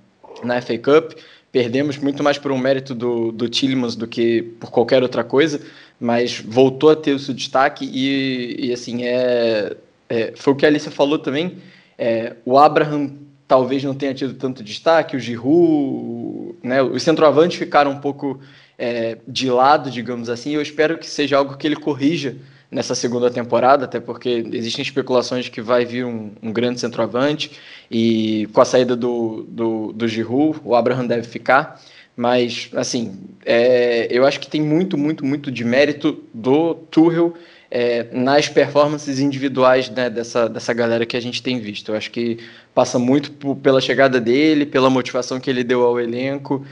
na 0.44 0.60
FA 0.60 0.76
Cup. 0.76 1.12
Perdemos 1.50 1.96
muito 1.96 2.22
mais 2.22 2.36
por 2.36 2.52
um 2.52 2.58
mérito 2.58 2.94
do, 2.94 3.32
do 3.32 3.48
Tillemans 3.48 3.96
do 3.96 4.06
que 4.06 4.42
por 4.60 4.70
qualquer 4.70 5.02
outra 5.02 5.24
coisa, 5.24 5.62
mas 5.98 6.38
voltou 6.38 6.90
a 6.90 6.96
ter 6.96 7.12
o 7.12 7.18
seu 7.18 7.32
destaque 7.32 7.88
e, 7.90 8.66
e 8.66 8.72
assim, 8.74 9.04
é, 9.04 9.74
é, 10.10 10.32
foi 10.36 10.52
o 10.52 10.56
que 10.56 10.66
a 10.66 10.68
Alicia 10.68 10.90
falou 10.90 11.18
também. 11.18 11.56
É, 11.96 12.34
o 12.44 12.58
Abraham 12.58 13.12
talvez 13.48 13.82
não 13.82 13.94
tenha 13.94 14.12
tido 14.12 14.34
tanto 14.34 14.62
destaque, 14.62 15.16
o 15.16 15.20
Giroud, 15.20 16.56
né, 16.62 16.82
os 16.82 17.02
centroavantes 17.02 17.56
ficaram 17.56 17.92
um 17.92 18.00
pouco 18.00 18.38
é, 18.78 19.16
de 19.26 19.50
lado, 19.50 19.90
digamos 19.90 20.28
assim. 20.28 20.50
Eu 20.50 20.60
espero 20.60 20.98
que 20.98 21.08
seja 21.08 21.38
algo 21.38 21.56
que 21.56 21.66
ele 21.66 21.76
corrija 21.76 22.36
nessa 22.70 22.94
segunda 22.94 23.30
temporada, 23.30 23.84
até 23.84 24.00
porque 24.00 24.44
existem 24.52 24.82
especulações 24.82 25.44
de 25.44 25.50
que 25.50 25.60
vai 25.60 25.84
vir 25.84 26.04
um, 26.04 26.32
um 26.42 26.52
grande 26.52 26.80
centroavante 26.80 27.52
e 27.90 28.48
com 28.52 28.60
a 28.60 28.64
saída 28.64 28.96
do, 28.96 29.46
do, 29.48 29.92
do 29.92 30.08
Giroud, 30.08 30.60
o 30.64 30.74
Abraham 30.74 31.06
deve 31.06 31.26
ficar. 31.26 31.80
Mas, 32.16 32.70
assim, 32.74 33.18
é, 33.44 34.08
eu 34.10 34.26
acho 34.26 34.40
que 34.40 34.48
tem 34.48 34.62
muito, 34.62 34.96
muito, 34.96 35.24
muito 35.24 35.50
de 35.50 35.62
mérito 35.64 36.24
do 36.32 36.74
Tuchel 36.74 37.34
é, 37.70 38.06
nas 38.12 38.48
performances 38.48 39.20
individuais 39.20 39.90
né, 39.90 40.08
dessa, 40.08 40.48
dessa 40.48 40.72
galera 40.72 41.04
que 41.04 41.16
a 41.16 41.20
gente 41.20 41.42
tem 41.42 41.60
visto. 41.60 41.92
Eu 41.92 41.96
acho 41.96 42.10
que 42.10 42.38
passa 42.74 42.98
muito 42.98 43.54
pela 43.56 43.80
chegada 43.80 44.20
dele, 44.20 44.64
pela 44.64 44.88
motivação 44.88 45.38
que 45.38 45.50
ele 45.50 45.62
deu 45.62 45.82
ao 45.82 46.00
elenco, 46.00 46.64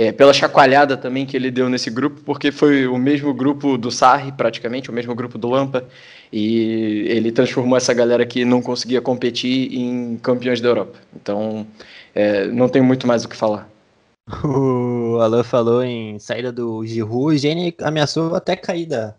é, 0.00 0.10
pela 0.10 0.32
chacoalhada 0.32 0.96
também 0.96 1.26
que 1.26 1.36
ele 1.36 1.50
deu 1.50 1.68
nesse 1.68 1.90
grupo, 1.90 2.22
porque 2.24 2.50
foi 2.50 2.86
o 2.86 2.96
mesmo 2.96 3.34
grupo 3.34 3.76
do 3.76 3.90
Sarri, 3.90 4.32
praticamente, 4.32 4.88
o 4.88 4.94
mesmo 4.94 5.14
grupo 5.14 5.36
do 5.36 5.46
Lampa, 5.46 5.84
e 6.32 7.04
ele 7.06 7.30
transformou 7.30 7.76
essa 7.76 7.92
galera 7.92 8.24
que 8.24 8.42
não 8.42 8.62
conseguia 8.62 9.02
competir 9.02 9.74
em 9.74 10.16
campeões 10.16 10.58
da 10.58 10.70
Europa. 10.70 10.98
Então, 11.14 11.66
é, 12.14 12.46
não 12.46 12.66
tem 12.66 12.80
muito 12.80 13.06
mais 13.06 13.26
o 13.26 13.28
que 13.28 13.36
falar. 13.36 13.68
O 14.42 15.18
Alan 15.20 15.42
falou 15.42 15.82
em 15.84 16.18
saída 16.18 16.50
do 16.50 16.86
Giroud, 16.86 17.34
o 17.34 17.38
Gene 17.38 17.74
ameaçou 17.82 18.34
até 18.34 18.56
cair 18.56 18.86
da, 18.86 19.14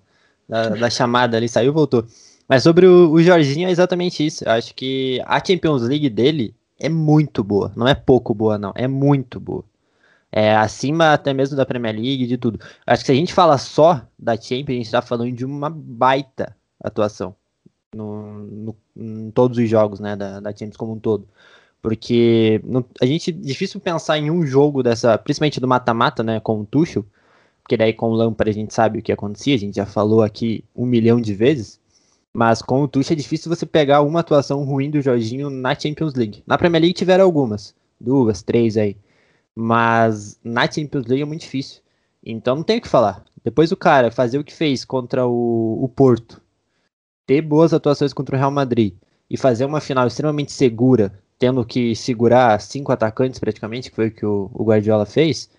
da, 0.50 0.70
da 0.70 0.90
chamada 0.90 1.38
ali, 1.38 1.48
saiu 1.48 1.70
e 1.70 1.76
voltou. 1.76 2.04
Mas 2.48 2.64
sobre 2.64 2.88
o, 2.88 3.12
o 3.12 3.22
Jorginho 3.22 3.68
é 3.68 3.72
exatamente 3.72 4.26
isso. 4.26 4.44
Eu 4.44 4.54
acho 4.54 4.74
que 4.74 5.22
a 5.28 5.40
Champions 5.46 5.84
League 5.84 6.10
dele 6.10 6.56
é 6.80 6.90
muito 6.90 7.44
boa. 7.44 7.72
Não 7.76 7.88
é 7.88 7.94
pouco 7.94 8.34
boa, 8.34 8.58
não. 8.58 8.74
É 8.76 8.88
muito 8.88 9.40
boa. 9.40 9.64
É 10.32 10.56
acima 10.56 11.14
até 11.14 11.34
mesmo 11.34 11.58
da 11.58 11.66
Premier 11.66 11.96
League, 11.96 12.26
de 12.28 12.38
tudo. 12.38 12.60
Acho 12.88 13.02
que 13.04 13.08
se 13.08 13.12
a 13.12 13.16
gente 13.16 13.34
fala 13.34 13.58
só 13.58 14.02
da 14.18 14.36
Champions, 14.36 14.70
a 14.70 14.74
gente 14.74 14.92
tá 14.92 15.02
falando 15.02 15.32
de 15.34 15.46
uma 15.46 15.70
baita 15.70 16.56
atuação 16.84 17.36
no, 17.96 18.40
no- 18.48 18.78
em 18.96 19.32
todos 19.32 19.58
os 19.58 19.70
jogos, 19.70 20.00
né, 20.00 20.16
da, 20.16 20.40
da 20.40 20.52
Champions 20.52 20.78
como 20.78 20.94
um 20.94 21.00
todo. 21.00 21.28
Porque 21.82 22.62
a 23.02 23.06
gente 23.06 23.32
difícil 23.32 23.80
pensar 23.82 24.18
em 24.20 24.30
um 24.32 24.46
jogo 24.46 24.84
dessa, 24.84 25.18
principalmente 25.18 25.60
do 25.60 25.68
mata-mata, 25.68 26.24
né, 26.24 26.40
com 26.40 26.62
o 26.62 26.66
Tuchel, 26.66 27.06
porque 27.64 27.78
daí 27.78 27.94
com 27.94 28.08
o 28.10 28.14
Lampard 28.14 28.50
a 28.50 28.54
gente 28.54 28.74
sabe 28.74 29.00
o 29.00 29.02
que 29.02 29.12
acontecia, 29.12 29.56
a 29.56 29.60
gente 29.60 29.76
já 29.76 29.86
falou 29.86 30.22
aqui 30.24 30.64
um 30.76 30.86
milhão 30.86 31.20
de 31.22 31.34
vezes. 31.34 31.80
Mas 32.34 32.62
com 32.62 32.84
o 32.84 32.88
Tuchel 32.88 33.14
é 33.14 33.18
difícil 33.18 33.54
você 33.54 33.66
pegar 33.66 34.02
uma 34.02 34.22
atuação 34.22 34.64
ruim 34.64 34.90
do 34.90 35.02
Jorginho 35.02 35.50
na 35.50 35.76
Champions 35.76 36.14
League. 36.16 36.44
Na 36.48 36.58
Premier 36.58 36.82
League 36.82 36.94
tiveram 36.96 37.26
algumas, 37.26 37.76
duas, 38.00 38.42
três 38.44 38.78
aí. 38.78 38.96
Mas 39.56 40.40
na 40.44 40.70
Champions 40.72 41.06
League 41.06 41.22
é 41.24 41.26
muito 41.26 41.42
difícil. 41.42 41.82
Então 42.24 42.58
não 42.58 42.64
tem 42.64 42.78
o 42.78 42.82
que 42.82 42.88
falar. 42.88 43.24
Depois 43.44 43.72
o 43.72 43.78
cara 43.78 44.12
fazer 44.12 44.38
o 44.38 44.44
que 44.44 44.54
fez 44.54 44.86
contra 44.86 45.26
o, 45.26 45.84
o 45.84 45.90
Porto, 45.90 46.42
ter 47.26 47.42
boas 47.42 47.74
atuações 47.74 48.14
contra 48.14 48.36
o 48.36 48.40
Real 48.40 48.52
Madrid 48.52 48.94
e 49.30 49.38
fazer 49.38 49.66
uma 49.66 49.82
final 49.82 50.06
extremamente 50.08 50.52
segura, 50.52 51.12
tendo 51.40 51.66
que 51.66 51.96
segurar 51.96 52.60
cinco 52.62 52.92
atacantes 52.92 53.40
praticamente, 53.40 53.90
que 53.90 53.96
foi 53.96 54.08
o 54.08 54.12
que 54.12 54.26
o, 54.26 54.52
o 54.54 54.64
Guardiola 54.66 55.06
fez, 55.06 55.50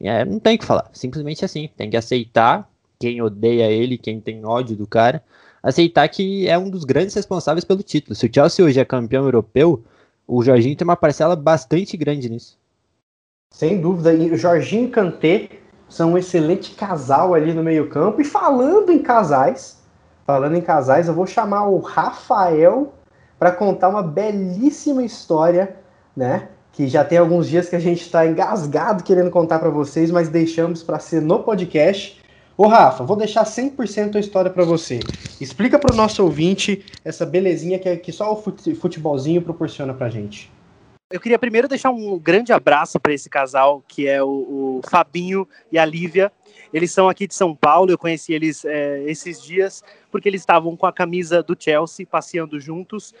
é, 0.00 0.24
não 0.24 0.38
tem 0.38 0.56
o 0.56 0.58
que 0.58 0.64
falar. 0.64 0.90
Simplesmente 0.92 1.44
assim. 1.44 1.68
Tem 1.76 1.90
que 1.90 1.96
aceitar 1.96 2.68
quem 2.98 3.20
odeia 3.20 3.70
ele, 3.70 3.98
quem 3.98 4.20
tem 4.20 4.44
ódio 4.44 4.76
do 4.76 4.86
cara, 4.86 5.22
aceitar 5.62 6.08
que 6.08 6.46
é 6.48 6.56
um 6.56 6.70
dos 6.70 6.84
grandes 6.84 7.14
responsáveis 7.14 7.64
pelo 7.64 7.82
título. 7.82 8.14
Se 8.14 8.26
o 8.26 8.30
Chelsea 8.32 8.64
hoje 8.64 8.78
é 8.78 8.84
campeão 8.84 9.24
europeu, 9.24 9.84
o 10.26 10.42
Jorginho 10.42 10.76
tem 10.76 10.84
uma 10.84 10.96
parcela 10.96 11.34
bastante 11.34 11.96
grande 11.96 12.28
nisso. 12.28 12.56
Sem 13.52 13.80
dúvida. 13.80 14.12
E 14.12 14.30
o 14.32 14.36
Jorginho 14.36 14.88
Kanté 14.90 15.48
são 15.88 16.12
um 16.12 16.18
excelente 16.18 16.74
casal 16.74 17.34
ali 17.34 17.52
no 17.52 17.62
meio-campo. 17.62 18.20
E 18.20 18.24
falando 18.24 18.90
em 18.90 18.98
casais, 18.98 19.78
falando 20.26 20.56
em 20.56 20.60
casais, 20.60 21.06
eu 21.06 21.14
vou 21.14 21.26
chamar 21.26 21.68
o 21.68 21.78
Rafael 21.78 22.94
para 23.38 23.52
contar 23.52 23.88
uma 23.88 24.02
belíssima 24.02 25.04
história, 25.04 25.76
né? 26.16 26.48
Que 26.72 26.88
já 26.88 27.04
tem 27.04 27.18
alguns 27.18 27.48
dias 27.48 27.68
que 27.68 27.76
a 27.76 27.80
gente 27.80 28.00
está 28.00 28.26
engasgado 28.26 29.02
querendo 29.04 29.30
contar 29.30 29.58
para 29.58 29.68
vocês, 29.68 30.10
mas 30.10 30.28
deixamos 30.28 30.82
para 30.82 30.98
ser 30.98 31.20
no 31.20 31.40
podcast. 31.40 32.20
Ô 32.56 32.66
Rafa, 32.68 33.02
vou 33.02 33.16
deixar 33.16 33.44
100% 33.44 34.14
a 34.16 34.20
história 34.20 34.50
para 34.50 34.64
você. 34.64 35.00
Explica 35.40 35.78
para 35.78 35.92
o 35.92 35.96
nosso 35.96 36.22
ouvinte 36.22 36.84
essa 37.04 37.26
belezinha 37.26 37.78
que, 37.78 37.88
é- 37.88 37.96
que 37.96 38.12
só 38.12 38.32
o 38.32 38.36
fute- 38.36 38.74
futebolzinho 38.74 39.42
proporciona 39.42 39.92
pra 39.92 40.08
gente. 40.08 40.51
Eu 41.12 41.20
queria 41.20 41.38
primeiro 41.38 41.68
deixar 41.68 41.90
um 41.90 42.18
grande 42.18 42.54
abraço 42.54 42.98
para 42.98 43.12
esse 43.12 43.28
casal, 43.28 43.84
que 43.86 44.08
é 44.08 44.22
o, 44.22 44.80
o 44.80 44.80
Fabinho 44.88 45.46
e 45.70 45.78
a 45.78 45.84
Lívia. 45.84 46.32
Eles 46.72 46.90
são 46.90 47.06
aqui 47.06 47.26
de 47.26 47.34
São 47.34 47.54
Paulo, 47.54 47.90
eu 47.90 47.98
conheci 47.98 48.32
eles 48.32 48.64
é, 48.64 49.02
esses 49.02 49.42
dias, 49.42 49.84
porque 50.10 50.26
eles 50.26 50.40
estavam 50.40 50.74
com 50.74 50.86
a 50.86 50.92
camisa 50.92 51.42
do 51.42 51.54
Chelsea, 51.58 52.06
passeando 52.06 52.58
juntos. 52.58 53.12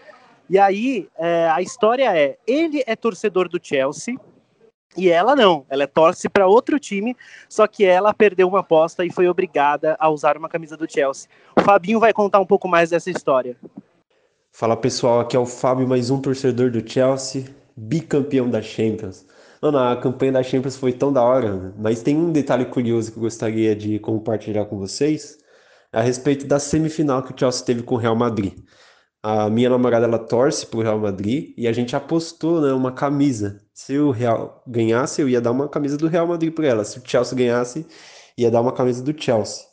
E 0.48 0.58
aí, 0.58 1.06
é, 1.18 1.50
a 1.50 1.60
história 1.60 2.16
é: 2.16 2.38
ele 2.46 2.82
é 2.86 2.96
torcedor 2.96 3.46
do 3.46 3.60
Chelsea 3.62 4.16
e 4.96 5.10
ela 5.10 5.36
não. 5.36 5.66
Ela 5.68 5.86
torce 5.86 6.30
para 6.30 6.46
outro 6.46 6.78
time, 6.78 7.14
só 7.46 7.66
que 7.66 7.84
ela 7.84 8.14
perdeu 8.14 8.48
uma 8.48 8.60
aposta 8.60 9.04
e 9.04 9.12
foi 9.12 9.28
obrigada 9.28 9.96
a 9.98 10.08
usar 10.08 10.38
uma 10.38 10.48
camisa 10.48 10.78
do 10.78 10.90
Chelsea. 10.90 11.28
O 11.58 11.60
Fabinho 11.60 12.00
vai 12.00 12.14
contar 12.14 12.40
um 12.40 12.46
pouco 12.46 12.66
mais 12.66 12.88
dessa 12.88 13.10
história. 13.10 13.54
Fala 14.50 14.76
pessoal, 14.78 15.20
aqui 15.20 15.36
é 15.36 15.38
o 15.38 15.46
Fábio, 15.46 15.86
mais 15.86 16.10
um 16.10 16.20
torcedor 16.20 16.70
do 16.70 16.86
Chelsea, 16.86 17.44
bicampeão 17.76 18.48
da 18.48 18.62
Champions. 18.62 19.26
Mano, 19.60 19.78
a 19.78 19.96
campanha 19.96 20.32
da 20.32 20.42
Champions 20.42 20.76
foi 20.76 20.92
tão 20.92 21.12
da 21.12 21.22
hora, 21.22 21.54
né? 21.54 21.72
mas 21.78 22.02
tem 22.02 22.16
um 22.16 22.32
detalhe 22.32 22.64
curioso 22.64 23.12
que 23.12 23.18
eu 23.18 23.22
gostaria 23.22 23.76
de 23.76 23.98
compartilhar 24.00 24.64
com 24.64 24.78
vocês 24.78 25.38
a 25.92 26.00
respeito 26.00 26.46
da 26.46 26.58
semifinal 26.58 27.22
que 27.22 27.32
o 27.32 27.38
Chelsea 27.38 27.64
teve 27.64 27.82
com 27.82 27.94
o 27.94 27.98
Real 27.98 28.16
Madrid. 28.16 28.54
A 29.22 29.48
minha 29.48 29.70
namorada 29.70 30.04
ela 30.06 30.18
torce 30.18 30.66
pro 30.66 30.80
Real 30.80 30.98
Madrid 30.98 31.54
e 31.56 31.68
a 31.68 31.72
gente 31.72 31.94
apostou, 31.94 32.60
né, 32.60 32.72
uma 32.72 32.90
camisa. 32.90 33.60
Se 33.72 33.96
o 33.98 34.10
Real 34.10 34.64
ganhasse, 34.66 35.22
eu 35.22 35.28
ia 35.28 35.40
dar 35.40 35.52
uma 35.52 35.68
camisa 35.68 35.96
do 35.96 36.08
Real 36.08 36.26
Madrid 36.26 36.52
para 36.52 36.66
ela. 36.66 36.84
Se 36.84 36.98
o 36.98 37.02
Chelsea 37.04 37.38
ganhasse, 37.38 37.86
ia 38.36 38.50
dar 38.50 38.60
uma 38.60 38.72
camisa 38.72 39.02
do 39.02 39.14
Chelsea. 39.16 39.64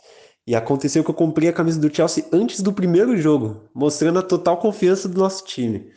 E 0.45 0.55
aconteceu 0.55 1.03
que 1.03 1.09
eu 1.09 1.15
comprei 1.15 1.49
a 1.49 1.53
camisa 1.53 1.79
do 1.79 1.93
Chelsea 1.93 2.25
antes 2.31 2.61
do 2.61 2.73
primeiro 2.73 3.17
jogo, 3.17 3.69
mostrando 3.73 4.19
a 4.19 4.23
total 4.23 4.57
confiança 4.57 5.09
do 5.09 5.19
nosso 5.19 5.45
time. 5.45 5.91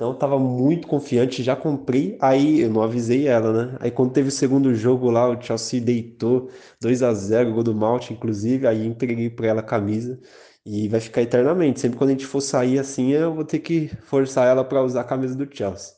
Então 0.00 0.12
eu 0.12 0.14
tava 0.14 0.38
muito 0.38 0.88
confiante, 0.88 1.42
já 1.42 1.54
comprei, 1.54 2.16
aí 2.22 2.62
eu 2.62 2.70
não 2.70 2.80
avisei 2.80 3.28
ela, 3.28 3.52
né? 3.52 3.76
Aí 3.80 3.90
quando 3.90 4.14
teve 4.14 4.28
o 4.28 4.32
segundo 4.32 4.74
jogo 4.74 5.10
lá, 5.10 5.28
o 5.28 5.38
Chelsea 5.38 5.78
deitou 5.78 6.48
2 6.80 7.02
a 7.02 7.12
0 7.12 7.52
gol 7.52 7.62
do 7.62 7.74
Malt, 7.74 8.10
inclusive, 8.10 8.66
aí 8.66 8.86
entreguei 8.86 9.28
pra 9.28 9.48
ela 9.48 9.60
a 9.60 9.62
camisa 9.62 10.18
e 10.64 10.88
vai 10.88 11.00
ficar 11.00 11.20
eternamente. 11.20 11.80
Sempre 11.80 11.98
quando 11.98 12.08
a 12.08 12.12
gente 12.14 12.24
for 12.24 12.40
sair 12.40 12.78
assim, 12.78 13.10
eu 13.10 13.34
vou 13.34 13.44
ter 13.44 13.58
que 13.58 13.88
forçar 14.04 14.46
ela 14.46 14.64
pra 14.64 14.82
usar 14.82 15.02
a 15.02 15.04
camisa 15.04 15.34
do 15.34 15.46
Chelsea. 15.54 15.92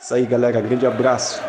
Isso 0.00 0.14
aí, 0.14 0.24
galera, 0.24 0.60
grande 0.60 0.86
abraço. 0.86 1.42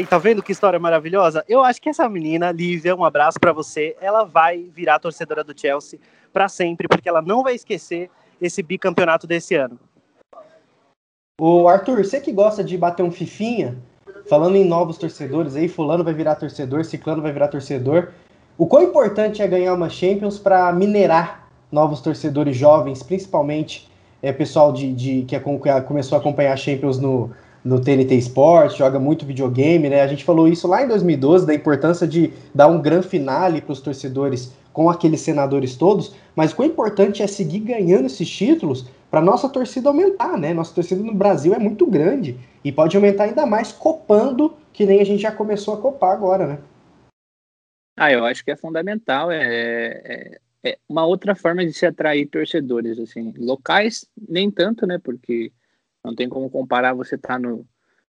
Aí, 0.00 0.06
tá 0.06 0.16
vendo 0.16 0.42
que 0.42 0.50
história 0.50 0.78
maravilhosa? 0.78 1.44
Eu 1.46 1.62
acho 1.62 1.78
que 1.78 1.90
essa 1.90 2.08
menina, 2.08 2.50
Lívia, 2.50 2.96
um 2.96 3.04
abraço 3.04 3.38
pra 3.38 3.52
você, 3.52 3.94
ela 4.00 4.24
vai 4.24 4.70
virar 4.74 4.98
torcedora 4.98 5.44
do 5.44 5.52
Chelsea 5.54 6.00
pra 6.32 6.48
sempre, 6.48 6.88
porque 6.88 7.06
ela 7.06 7.20
não 7.20 7.42
vai 7.42 7.54
esquecer 7.54 8.08
esse 8.40 8.62
bicampeonato 8.62 9.26
desse 9.26 9.56
ano. 9.56 9.78
Ô 11.38 11.68
Arthur, 11.68 12.02
você 12.02 12.18
que 12.18 12.32
gosta 12.32 12.64
de 12.64 12.78
bater 12.78 13.02
um 13.02 13.10
fifinha, 13.10 13.76
falando 14.26 14.56
em 14.56 14.64
novos 14.64 14.96
torcedores 14.96 15.54
aí, 15.54 15.68
fulano 15.68 16.02
vai 16.02 16.14
virar 16.14 16.36
torcedor, 16.36 16.82
ciclano 16.82 17.20
vai 17.20 17.30
virar 17.30 17.48
torcedor. 17.48 18.08
O 18.56 18.66
quão 18.66 18.82
importante 18.82 19.42
é 19.42 19.46
ganhar 19.46 19.74
uma 19.74 19.90
Champions 19.90 20.38
para 20.38 20.72
minerar 20.72 21.46
novos 21.70 22.00
torcedores 22.00 22.56
jovens, 22.56 23.02
principalmente 23.02 23.86
é, 24.22 24.32
pessoal 24.32 24.72
de, 24.72 24.94
de 24.94 25.22
que 25.24 25.38
começou 25.86 26.16
a 26.16 26.20
acompanhar 26.22 26.54
a 26.54 26.56
Champions 26.56 26.98
no, 26.98 27.30
no 27.64 27.80
TNT 27.80 28.14
Sports, 28.16 28.76
joga 28.76 28.98
muito 28.98 29.26
videogame, 29.26 29.88
né? 29.88 30.02
A 30.02 30.06
gente 30.06 30.24
falou 30.24 30.48
isso 30.48 30.66
lá 30.66 30.82
em 30.82 30.88
2012, 30.88 31.46
da 31.46 31.54
importância 31.54 32.06
de 32.06 32.32
dar 32.54 32.68
um 32.68 32.80
grande 32.80 33.06
finale 33.06 33.60
para 33.60 33.72
os 33.72 33.80
torcedores 33.80 34.52
com 34.72 34.88
aqueles 34.88 35.20
senadores 35.20 35.76
todos, 35.76 36.14
mas 36.34 36.56
o 36.56 36.64
importante 36.64 37.22
é 37.22 37.26
seguir 37.26 37.60
ganhando 37.60 38.06
esses 38.06 38.28
títulos 38.28 38.86
para 39.10 39.20
nossa 39.20 39.48
torcida 39.48 39.88
aumentar, 39.88 40.38
né? 40.38 40.54
Nossa 40.54 40.74
torcida 40.74 41.02
no 41.02 41.14
Brasil 41.14 41.52
é 41.52 41.58
muito 41.58 41.86
grande 41.86 42.38
e 42.64 42.70
pode 42.70 42.96
aumentar 42.96 43.24
ainda 43.24 43.44
mais 43.44 43.72
copando, 43.72 44.54
que 44.72 44.86
nem 44.86 45.00
a 45.00 45.04
gente 45.04 45.22
já 45.22 45.32
começou 45.32 45.74
a 45.74 45.80
copar 45.80 46.12
agora, 46.12 46.46
né? 46.46 46.58
Ah, 47.96 48.12
eu 48.12 48.24
acho 48.24 48.44
que 48.44 48.50
é 48.50 48.56
fundamental. 48.56 49.30
É, 49.30 49.42
é, 49.44 50.40
é 50.64 50.78
uma 50.88 51.04
outra 51.04 51.34
forma 51.34 51.66
de 51.66 51.72
se 51.72 51.84
atrair 51.84 52.26
torcedores, 52.26 52.98
assim. 52.98 53.34
Locais, 53.36 54.06
nem 54.28 54.50
tanto, 54.50 54.86
né? 54.86 54.98
Porque 54.98 55.52
não 56.04 56.14
tem 56.14 56.28
como 56.28 56.50
comparar 56.50 56.94
você 56.94 57.14
estar 57.14 57.38
no, 57.38 57.66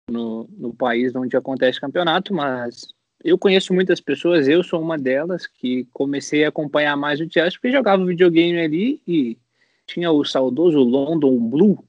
no, 0.09 0.49
no 0.57 0.75
país 0.75 1.15
onde 1.15 1.37
acontece 1.37 1.81
campeonato, 1.81 2.35
mas 2.35 2.89
eu 3.25 3.39
conheço 3.39 3.73
muitas 3.73 4.01
pessoas, 4.01 4.49
eu 4.49 4.63
sou 4.63 4.81
uma 4.81 4.99
delas, 4.99 5.47
que 5.47 5.87
comecei 5.93 6.45
a 6.45 6.49
acompanhar 6.49 6.97
mais 6.97 7.21
o 7.21 7.31
Chelsea 7.31 7.53
porque 7.53 7.71
jogava 7.73 8.05
videogame 8.05 8.61
ali 8.61 9.01
e 9.07 9.39
tinha 9.87 10.11
o 10.11 10.25
saudoso 10.25 10.79
London 10.79 11.39
Blue 11.39 11.85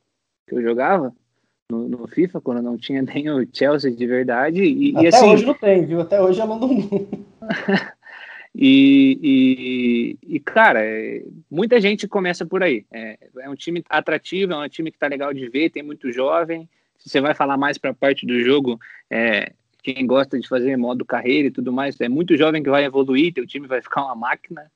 que 0.48 0.56
eu 0.56 0.62
jogava 0.62 1.14
no, 1.70 1.88
no 1.88 2.08
FIFA, 2.08 2.41
quando 2.41 2.62
não 2.62 2.78
tinha 2.78 3.02
nem 3.04 3.30
o 3.30 3.48
Chelsea 3.52 3.91
de 3.91 4.06
verdade. 4.06 4.62
E, 4.64 4.91
e 4.91 5.08
Até 5.08 5.18
assim, 5.18 5.30
hoje 5.30 5.46
não 5.46 5.54
tem, 5.54 5.86
viu? 5.86 6.02
Até 6.02 6.22
hoje 6.22 6.39
é 6.39 6.44
London 6.44 6.82
Blue. 6.82 7.10
E, 8.56 10.18
e, 10.22 10.36
e, 10.36 10.39
cara, 10.39 10.80
é, 10.84 11.24
muita 11.49 11.82
gente 11.82 12.08
começa 12.08 12.45
por 12.45 12.62
aí. 12.62 12.86
É, 12.91 13.18
é 13.39 13.49
um 13.49 13.56
time 13.56 13.84
atrativo, 13.89 14.54
é 14.54 14.58
um 14.58 14.70
time 14.70 14.91
que 14.91 14.99
tá 14.99 15.08
legal 15.08 15.34
de 15.34 15.49
ver, 15.49 15.72
tem 15.72 15.82
muito 15.82 16.12
jovem. 16.12 16.70
Se 16.97 17.10
você 17.10 17.20
vai 17.20 17.34
falar 17.34 17.58
mais 17.58 17.78
para 17.78 17.89
a 17.89 17.95
parte 17.95 18.26
do 18.26 18.39
jogo, 18.41 18.80
é, 19.10 19.54
quem 19.82 20.06
gosta 20.06 20.39
de 20.39 20.47
fazer 20.47 20.78
modo 20.78 21.04
carreira 21.04 21.47
e 21.47 21.51
tudo 21.51 21.74
mais, 21.74 21.99
é 21.99 22.08
muito 22.08 22.38
jovem 22.38 22.62
que 22.62 22.70
vai 22.70 22.86
evoluir, 22.86 23.34
teu 23.34 23.45
time 23.45 23.68
vai 23.68 23.82
ficar 23.82 24.06
uma 24.06 24.16
máquina. 24.16 24.72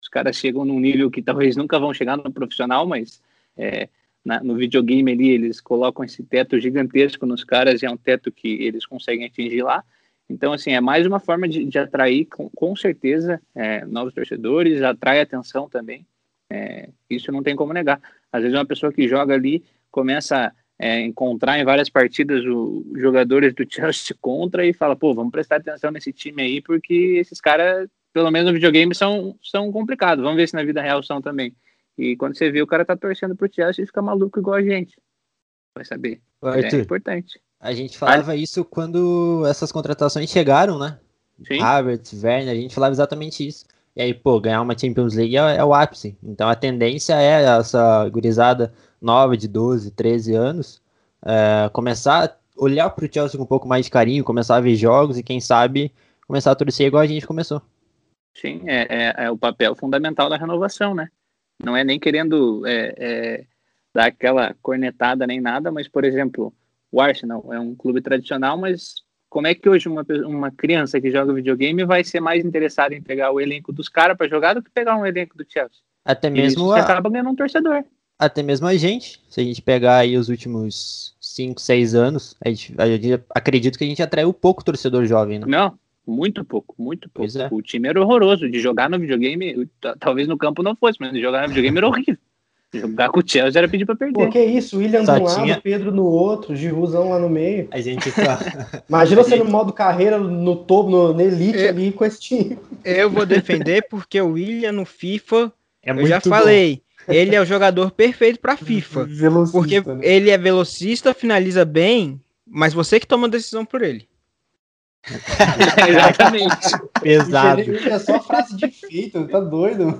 Os 0.00 0.08
caras 0.08 0.36
chegam 0.36 0.64
num 0.64 0.78
nível 0.78 1.10
que 1.10 1.22
talvez 1.22 1.56
nunca 1.56 1.78
vão 1.78 1.94
chegar 1.94 2.16
no 2.16 2.30
profissional, 2.30 2.86
mas 2.86 3.22
é, 3.56 3.88
na, 4.24 4.42
no 4.42 4.56
videogame 4.56 5.10
ali 5.10 5.30
eles 5.30 5.60
colocam 5.60 6.04
esse 6.04 6.22
teto 6.22 6.60
gigantesco 6.60 7.24
nos 7.24 7.44
caras 7.44 7.82
e 7.82 7.86
é 7.86 7.90
um 7.90 7.96
teto 7.96 8.30
que 8.30 8.62
eles 8.62 8.84
conseguem 8.84 9.26
atingir 9.26 9.62
lá. 9.62 9.82
Então, 10.32 10.52
assim, 10.52 10.72
é 10.72 10.80
mais 10.80 11.06
uma 11.06 11.20
forma 11.20 11.46
de, 11.46 11.64
de 11.64 11.78
atrair, 11.78 12.24
com, 12.24 12.48
com 12.50 12.74
certeza, 12.74 13.40
é, 13.54 13.84
novos 13.84 14.14
torcedores, 14.14 14.82
atrai 14.82 15.20
atenção 15.20 15.68
também. 15.68 16.06
É, 16.50 16.88
isso 17.08 17.30
não 17.30 17.42
tem 17.42 17.54
como 17.54 17.72
negar. 17.72 18.00
Às 18.32 18.42
vezes, 18.42 18.56
uma 18.56 18.64
pessoa 18.64 18.92
que 18.92 19.06
joga 19.06 19.34
ali 19.34 19.62
começa 19.90 20.46
a 20.46 20.52
é, 20.78 21.00
encontrar 21.02 21.58
em 21.58 21.64
várias 21.64 21.90
partidas 21.90 22.42
os 22.44 23.00
jogadores 23.00 23.54
do 23.54 23.64
Chelsea 23.68 24.16
contra 24.20 24.66
e 24.66 24.72
fala: 24.72 24.96
pô, 24.96 25.14
vamos 25.14 25.30
prestar 25.32 25.56
atenção 25.56 25.90
nesse 25.90 26.12
time 26.12 26.42
aí, 26.42 26.60
porque 26.62 27.18
esses 27.20 27.40
caras, 27.40 27.88
pelo 28.12 28.30
menos 28.30 28.48
no 28.48 28.54
videogame, 28.54 28.94
são, 28.94 29.36
são 29.42 29.70
complicados. 29.70 30.24
Vamos 30.24 30.38
ver 30.38 30.48
se 30.48 30.54
na 30.54 30.64
vida 30.64 30.80
real 30.80 31.02
são 31.02 31.20
também. 31.20 31.54
E 31.96 32.16
quando 32.16 32.36
você 32.36 32.50
vê 32.50 32.62
o 32.62 32.66
cara 32.66 32.86
tá 32.86 32.96
torcendo 32.96 33.36
pro 33.36 33.52
Chelsea, 33.52 33.86
fica 33.86 34.00
maluco 34.00 34.40
igual 34.40 34.56
a 34.56 34.62
gente. 34.62 34.96
Vai 35.76 35.84
saber. 35.84 36.20
É 36.42 36.48
Arthur, 36.48 36.80
importante. 36.80 37.40
A 37.62 37.72
gente 37.72 37.96
falava 37.96 38.36
isso 38.36 38.64
quando 38.64 39.44
essas 39.46 39.72
contratações 39.72 40.28
chegaram, 40.28 40.78
né? 40.78 40.98
Sim. 41.46 41.58
Werner, 42.22 42.50
a 42.50 42.54
gente 42.54 42.74
falava 42.74 42.92
exatamente 42.92 43.46
isso. 43.46 43.64
E 43.96 44.02
aí, 44.02 44.12
pô, 44.12 44.40
ganhar 44.40 44.60
uma 44.60 44.76
Champions 44.76 45.14
League 45.14 45.36
é, 45.36 45.56
é 45.56 45.64
o 45.64 45.72
ápice. 45.72 46.16
Então 46.22 46.48
a 46.48 46.54
tendência 46.54 47.14
é 47.14 47.44
essa 47.44 48.06
gurizada 48.10 48.74
nova 49.00 49.36
de 49.36 49.48
12, 49.48 49.90
13 49.92 50.34
anos 50.34 50.82
é, 51.24 51.68
começar 51.72 52.24
a 52.24 52.36
olhar 52.56 52.90
pro 52.90 53.12
Chelsea 53.12 53.38
com 53.38 53.44
um 53.44 53.48
pouco 53.48 53.68
mais 53.68 53.84
de 53.84 53.90
carinho, 53.90 54.24
começar 54.24 54.56
a 54.56 54.60
ver 54.60 54.74
jogos 54.74 55.16
e 55.16 55.22
quem 55.22 55.40
sabe 55.40 55.92
começar 56.26 56.50
a 56.50 56.56
torcer 56.56 56.86
igual 56.86 57.02
a 57.02 57.06
gente 57.06 57.26
começou. 57.26 57.62
Sim, 58.34 58.62
é, 58.66 58.86
é, 58.88 59.24
é 59.24 59.30
o 59.30 59.38
papel 59.38 59.74
fundamental 59.74 60.28
da 60.28 60.36
renovação, 60.36 60.94
né? 60.94 61.08
Não 61.62 61.76
é 61.76 61.84
nem 61.84 62.00
querendo 62.00 62.66
é, 62.66 62.94
é, 62.96 63.44
dar 63.94 64.06
aquela 64.06 64.54
cornetada 64.62 65.26
nem 65.26 65.40
nada, 65.40 65.70
mas, 65.70 65.86
por 65.86 66.04
exemplo, 66.04 66.52
o 66.92 67.00
Arsenal 67.00 67.52
é 67.52 67.58
um 67.58 67.74
clube 67.74 68.00
tradicional, 68.00 68.56
mas 68.58 68.96
como 69.28 69.46
é 69.46 69.54
que 69.54 69.66
hoje 69.68 69.88
uma, 69.88 70.04
uma 70.26 70.50
criança 70.50 71.00
que 71.00 71.10
joga 71.10 71.32
videogame 71.32 71.84
vai 71.84 72.04
ser 72.04 72.20
mais 72.20 72.44
interessada 72.44 72.94
em 72.94 73.02
pegar 73.02 73.32
o 73.32 73.40
elenco 73.40 73.72
dos 73.72 73.88
caras 73.88 74.16
para 74.16 74.28
jogar 74.28 74.54
do 74.54 74.62
que 74.62 74.70
pegar 74.70 74.96
um 74.96 75.06
elenco 75.06 75.36
do 75.36 75.44
Chelsea? 75.48 75.78
Até 76.04 76.28
mesmo 76.28 76.64
isso 76.64 76.72
a, 76.72 76.80
acaba 76.80 77.08
ganhando 77.08 77.30
um 77.30 77.34
torcedor. 77.34 77.82
até 78.18 78.42
mesmo 78.42 78.66
a 78.66 78.74
gente, 78.76 79.20
se 79.30 79.40
a 79.40 79.44
gente 79.44 79.62
pegar 79.62 79.96
aí 79.98 80.16
os 80.18 80.28
últimos 80.28 81.16
5, 81.20 81.60
6 81.60 81.94
anos, 81.94 82.36
a 82.44 82.48
gente, 82.50 82.74
a 82.76 82.86
gente- 82.86 83.24
acredito 83.34 83.78
que 83.78 83.84
a 83.84 83.86
gente 83.86 84.02
atraiu 84.02 84.32
pouco 84.34 84.62
torcedor 84.62 85.06
jovem, 85.06 85.38
né? 85.38 85.46
Não, 85.48 85.78
muito 86.06 86.44
pouco, 86.44 86.74
muito 86.78 87.08
pouco. 87.08 87.38
É. 87.38 87.48
O 87.50 87.62
time 87.62 87.88
era 87.88 88.02
horroroso. 88.02 88.50
De 88.50 88.60
jogar 88.60 88.90
no 88.90 88.98
videogame, 88.98 89.66
talvez 89.98 90.28
no 90.28 90.36
campo 90.36 90.62
não 90.62 90.76
fosse, 90.76 90.98
mas 91.00 91.12
de 91.12 91.20
jogar 91.22 91.42
no 91.42 91.48
videogame 91.48 91.78
era 91.78 91.88
horrível. 91.88 92.18
Jogar 92.74 93.10
com 93.10 93.20
o 93.20 93.22
Chelsea 93.26 93.58
era 93.60 93.68
pedir 93.68 93.84
pra 93.84 93.94
perder. 93.94 94.14
Pô, 94.14 94.28
que 94.30 94.42
isso, 94.42 94.78
William 94.78 95.04
Só 95.04 95.14
de 95.16 95.20
um 95.20 95.24
lado, 95.24 95.42
tinha- 95.42 95.60
Pedro 95.60 95.92
no 95.92 96.04
outro, 96.04 96.56
Giruzão 96.56 97.10
lá 97.10 97.18
no 97.18 97.28
meio. 97.28 97.68
A 97.70 97.80
gente 97.80 98.10
tá. 98.12 98.38
Imagina 98.88 99.22
você 99.22 99.36
no 99.36 99.44
modo 99.44 99.72
carreira, 99.72 100.18
no 100.18 100.56
topo, 100.56 100.88
no, 100.90 101.12
na 101.12 101.22
elite 101.22 101.58
É. 101.58 101.68
ali 101.68 101.92
com 101.92 102.04
esse 102.04 102.18
time. 102.18 102.58
Eu 102.84 103.10
vou 103.10 103.26
defender 103.26 103.86
porque 103.90 104.18
o 104.20 104.32
William 104.32 104.72
no 104.72 104.86
FIFA, 104.86 105.52
É 105.82 105.90
eu 105.92 106.06
já 106.06 106.18
falei, 106.20 106.80
ele 107.06 107.34
é 107.36 107.40
o 107.42 107.44
jogador 107.44 107.90
perfeito 107.90 108.40
pra 108.40 108.56
FIFA. 108.56 109.04
Velocista, 109.04 109.58
Porque 109.58 109.80
né? 109.80 109.98
ele 110.02 110.30
é 110.30 110.38
velocista, 110.38 111.12
finaliza 111.12 111.66
bem, 111.66 112.18
mas 112.46 112.72
você 112.72 112.98
que 112.98 113.06
toma 113.06 113.26
a 113.26 113.30
decisão 113.30 113.66
por 113.66 113.82
ele. 113.82 114.08
Exatamente. 115.88 116.56
Pesado. 117.02 117.60
É 117.60 117.98
só 117.98 118.20
frase 118.20 118.56
de 118.56 118.68
tá 119.30 119.40
doido? 119.40 119.98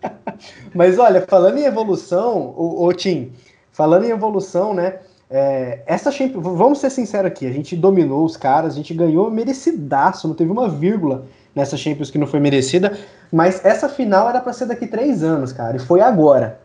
Mas 0.74 0.98
olha, 0.98 1.22
falando 1.22 1.58
em 1.58 1.64
evolução, 1.64 2.54
o, 2.56 2.86
o 2.86 2.92
Tim, 2.92 3.32
falando 3.70 4.04
em 4.04 4.10
evolução, 4.10 4.74
né? 4.74 5.00
é, 5.32 5.80
essa 5.86 6.12
Champions, 6.12 6.44
vamos 6.44 6.78
ser 6.78 6.90
sinceros 6.90 7.26
aqui, 7.26 7.46
a 7.46 7.52
gente 7.52 7.74
dominou 7.74 8.22
os 8.22 8.36
caras, 8.36 8.74
a 8.74 8.76
gente 8.76 8.92
ganhou 8.92 9.30
merecidaço, 9.30 10.28
não 10.28 10.34
teve 10.34 10.52
uma 10.52 10.68
vírgula 10.68 11.24
nessa 11.54 11.74
Champions 11.74 12.10
que 12.10 12.18
não 12.18 12.26
foi 12.26 12.38
merecida, 12.38 12.98
mas 13.32 13.64
essa 13.64 13.88
final 13.88 14.28
era 14.28 14.42
para 14.42 14.52
ser 14.52 14.66
daqui 14.66 14.86
três 14.86 15.22
anos, 15.22 15.50
cara, 15.50 15.76
e 15.76 15.80
foi 15.80 16.02
agora. 16.02 16.60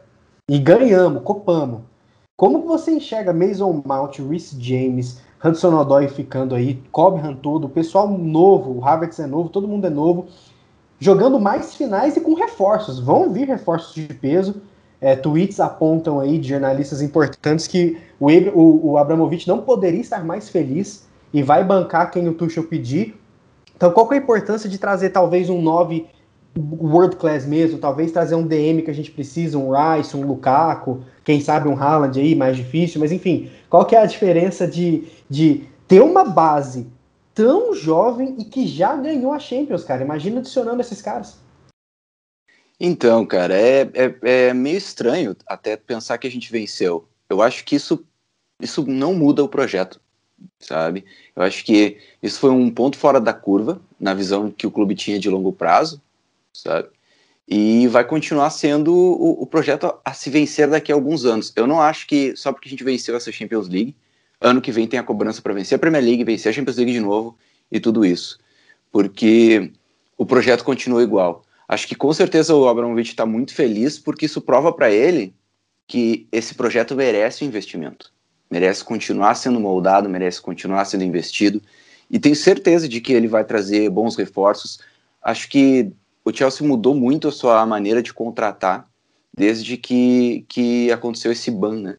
E 0.49 0.59
ganhamos, 0.59 1.23
copamos. 1.23 1.79
Como 2.35 2.61
que 2.61 2.67
você 2.67 2.91
enxerga 2.91 3.33
Mason 3.33 3.81
Mount, 3.85 4.19
Reece 4.19 4.61
James, 4.61 5.21
Hudson 5.43 5.73
Odoi 5.73 6.09
ficando 6.09 6.53
aí, 6.53 6.75
Cobham 6.91 7.35
todo, 7.35 7.65
o 7.65 7.69
pessoal 7.69 8.09
novo, 8.09 8.77
o 8.77 8.85
Havertz 8.85 9.19
é 9.19 9.27
novo, 9.27 9.47
todo 9.47 9.67
mundo 9.67 9.87
é 9.87 9.89
novo, 9.89 10.27
jogando 10.99 11.39
mais 11.39 11.75
finais 11.75 12.15
e 12.17 12.21
com 12.21 12.33
reforços. 12.33 12.99
Vão 12.99 13.31
vir 13.31 13.47
reforços 13.47 13.93
de 13.93 14.13
peso. 14.13 14.61
É, 14.99 15.15
tweets 15.15 15.59
apontam 15.59 16.19
aí 16.19 16.39
de 16.39 16.49
jornalistas 16.49 17.01
importantes 17.01 17.67
que 17.67 17.97
o, 18.19 18.31
o, 18.31 18.91
o 18.91 18.97
Abramovich 18.97 19.47
não 19.47 19.61
poderia 19.61 20.01
estar 20.01 20.25
mais 20.25 20.49
feliz 20.49 21.05
e 21.31 21.43
vai 21.43 21.63
bancar 21.63 22.09
quem 22.09 22.27
o 22.27 22.33
Tuchel 22.33 22.63
pedir. 22.63 23.15
Então, 23.75 23.91
qual 23.91 24.11
é 24.11 24.15
a 24.15 24.17
importância 24.17 24.67
de 24.67 24.79
trazer 24.79 25.11
talvez 25.11 25.49
um 25.49 25.61
9 25.61 26.07
world 26.57 27.15
class 27.17 27.45
mesmo, 27.45 27.77
talvez 27.77 28.11
trazer 28.11 28.33
um 28.33 28.45
DM 28.45 28.81
que 28.81 28.89
a 28.89 28.93
gente 28.93 29.11
precisa, 29.11 29.57
um 29.57 29.71
Rice, 29.71 30.17
um 30.17 30.25
Lukaku, 30.25 31.01
quem 31.23 31.39
sabe 31.39 31.67
um 31.67 31.79
Haaland 31.79 32.19
aí, 32.19 32.33
mais 32.33 32.57
difícil, 32.57 32.99
mas 32.99 33.11
enfim, 33.11 33.49
qual 33.69 33.85
que 33.85 33.95
é 33.95 34.01
a 34.01 34.05
diferença 34.05 34.67
de, 34.67 35.03
de 35.29 35.65
ter 35.87 36.01
uma 36.01 36.25
base 36.25 36.87
tão 37.37 37.75
jovem 37.75 38.35
e 38.39 38.43
que 38.43 38.65
já 38.65 38.95
ganhou 38.95 39.31
a 39.31 39.37
Champions, 39.37 39.83
cara? 39.83 40.03
Imagina 40.03 40.39
adicionando 40.39 40.81
esses 40.81 41.03
caras. 41.03 41.37
Então, 42.79 43.23
cara, 43.27 43.55
é, 43.55 43.81
é, 43.93 44.47
é 44.47 44.53
meio 44.55 44.77
estranho 44.77 45.35
até 45.45 45.77
pensar 45.77 46.17
que 46.17 46.25
a 46.25 46.31
gente 46.31 46.51
venceu. 46.51 47.07
Eu 47.29 47.43
acho 47.43 47.63
que 47.63 47.75
isso, 47.75 48.03
isso 48.59 48.83
não 48.87 49.13
muda 49.13 49.43
o 49.43 49.47
projeto, 49.47 50.01
sabe? 50.59 51.05
Eu 51.35 51.43
acho 51.43 51.63
que 51.63 51.99
isso 52.23 52.39
foi 52.39 52.49
um 52.49 52.71
ponto 52.71 52.97
fora 52.97 53.21
da 53.21 53.33
curva, 53.33 53.79
na 53.99 54.15
visão 54.15 54.49
que 54.49 54.65
o 54.65 54.71
clube 54.71 54.95
tinha 54.95 55.19
de 55.19 55.29
longo 55.29 55.53
prazo, 55.53 56.01
sabe? 56.51 56.89
E 57.47 57.87
vai 57.87 58.03
continuar 58.03 58.49
sendo 58.49 58.91
o, 58.91 59.43
o 59.43 59.45
projeto 59.45 59.93
a, 60.03 60.11
se 60.11 60.31
vencer 60.31 60.67
daqui 60.67 60.91
a 60.91 60.95
alguns 60.95 61.23
anos. 61.23 61.53
Eu 61.55 61.67
não 61.67 61.79
acho 61.79 62.07
que 62.07 62.35
só 62.35 62.51
porque 62.51 62.67
a 62.67 62.71
gente 62.71 62.83
venceu 62.83 63.15
essa 63.15 63.31
Champions 63.31 63.67
League, 63.69 63.95
ano 64.39 64.61
que 64.61 64.71
vem 64.71 64.87
tem 64.87 64.99
a 64.99 65.03
cobrança 65.03 65.41
para 65.41 65.53
vencer 65.53 65.75
a 65.75 65.79
Premier 65.79 66.03
League, 66.03 66.23
vencer 66.23 66.49
a 66.49 66.53
Champions 66.53 66.77
League 66.77 66.93
de 66.93 66.99
novo 66.99 67.37
e 67.71 67.79
tudo 67.79 68.05
isso. 68.05 68.37
Porque 68.91 69.71
o 70.17 70.25
projeto 70.25 70.63
continua 70.63 71.03
igual. 71.03 71.43
Acho 71.67 71.87
que 71.87 71.95
com 71.95 72.13
certeza 72.13 72.55
o 72.55 72.67
Abramovich 72.67 73.09
está 73.09 73.25
muito 73.25 73.53
feliz 73.53 73.99
porque 73.99 74.25
isso 74.25 74.41
prova 74.41 74.71
para 74.71 74.91
ele 74.91 75.33
que 75.85 76.27
esse 76.31 76.55
projeto 76.55 76.95
merece 76.95 77.43
um 77.43 77.47
investimento, 77.47 78.11
merece 78.49 78.83
continuar 78.83 79.35
sendo 79.35 79.59
moldado, 79.59 80.09
merece 80.09 80.41
continuar 80.41 80.85
sendo 80.85 81.03
investido 81.03 81.61
e 82.09 82.19
tenho 82.19 82.35
certeza 82.35 82.87
de 82.87 83.01
que 83.01 83.13
ele 83.13 83.27
vai 83.27 83.43
trazer 83.43 83.89
bons 83.89 84.15
reforços. 84.15 84.79
Acho 85.21 85.49
que 85.49 85.91
o 86.23 86.31
Chelsea 86.33 86.65
mudou 86.65 86.95
muito 86.95 87.27
a 87.27 87.31
sua 87.31 87.65
maneira 87.65 88.01
de 88.01 88.13
contratar 88.13 88.87
desde 89.33 89.77
que, 89.77 90.45
que 90.47 90.91
aconteceu 90.91 91.31
esse 91.31 91.51
ban, 91.51 91.79
né? 91.81 91.97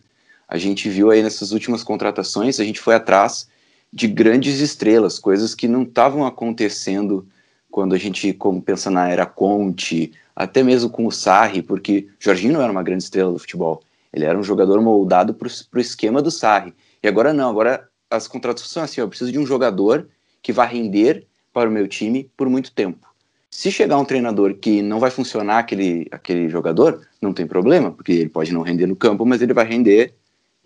A 0.49 0.57
gente 0.57 0.89
viu 0.89 1.11
aí 1.11 1.23
nessas 1.23 1.53
últimas 1.53 1.83
contratações, 1.85 2.59
a 2.59 2.65
gente 2.65 2.81
foi 2.81 2.95
atrás 2.95 3.49
de 3.93 4.09
grandes 4.09 4.61
estrelas, 4.61 5.19
coisas 5.19 5.55
que 5.55 5.69
não 5.69 5.83
estavam 5.83 6.27
acontecendo 6.27 7.27
quando 7.71 7.95
a 7.95 7.99
gente 7.99 8.33
como 8.33 8.63
pensa 8.63 8.91
na 8.91 9.09
era 9.09 9.27
Conte, 9.27 10.13
até 10.35 10.63
mesmo 10.63 10.89
com 10.89 11.07
o 11.07 11.13
Sarri, 11.13 11.63
porque 11.63 12.09
Jorginho 12.19 12.55
não 12.55 12.63
era 12.63 12.73
uma 12.73 12.83
grande 12.83 13.05
estrela 13.05 13.33
do 13.33 13.39
futebol. 13.39 13.83
Ele 14.13 14.25
era 14.25 14.39
um 14.39 14.43
jogador 14.43 14.81
moldado 14.81 15.35
para 15.35 15.49
o 15.49 15.81
esquema 15.81 16.23
do 16.23 16.31
Sarri. 16.31 16.73
E 17.03 17.09
agora 17.09 17.33
não, 17.33 17.51
agora 17.51 17.87
as 18.11 18.27
contratações 18.27 18.71
são 18.71 18.83
assim, 18.83 19.01
eu 19.01 19.09
preciso 19.09 19.31
de 19.31 19.39
um 19.39 19.47
jogador 19.47 20.09
que 20.43 20.53
vai 20.53 20.67
render 20.67 21.27
para 21.53 21.69
o 21.69 21.73
meu 21.73 21.87
time 21.87 22.31
por 22.37 22.49
muito 22.49 22.73
tempo. 22.73 23.07
Se 23.51 23.71
chegar 23.71 23.99
um 23.99 24.05
treinador 24.05 24.55
que 24.55 24.83
não 24.83 25.01
vai 25.01 25.11
funcionar 25.11 25.59
aquele, 25.59 26.07
aquele 26.11 26.49
jogador, 26.49 27.07
não 27.21 27.33
tem 27.33 27.47
problema, 27.47 27.91
porque 27.91 28.13
ele 28.13 28.29
pode 28.29 28.53
não 28.53 28.63
render 28.63 28.87
no 28.87 28.97
campo, 28.97 29.27
mas 29.27 29.43
ele 29.43 29.53
vai 29.53 29.67
render 29.67 30.15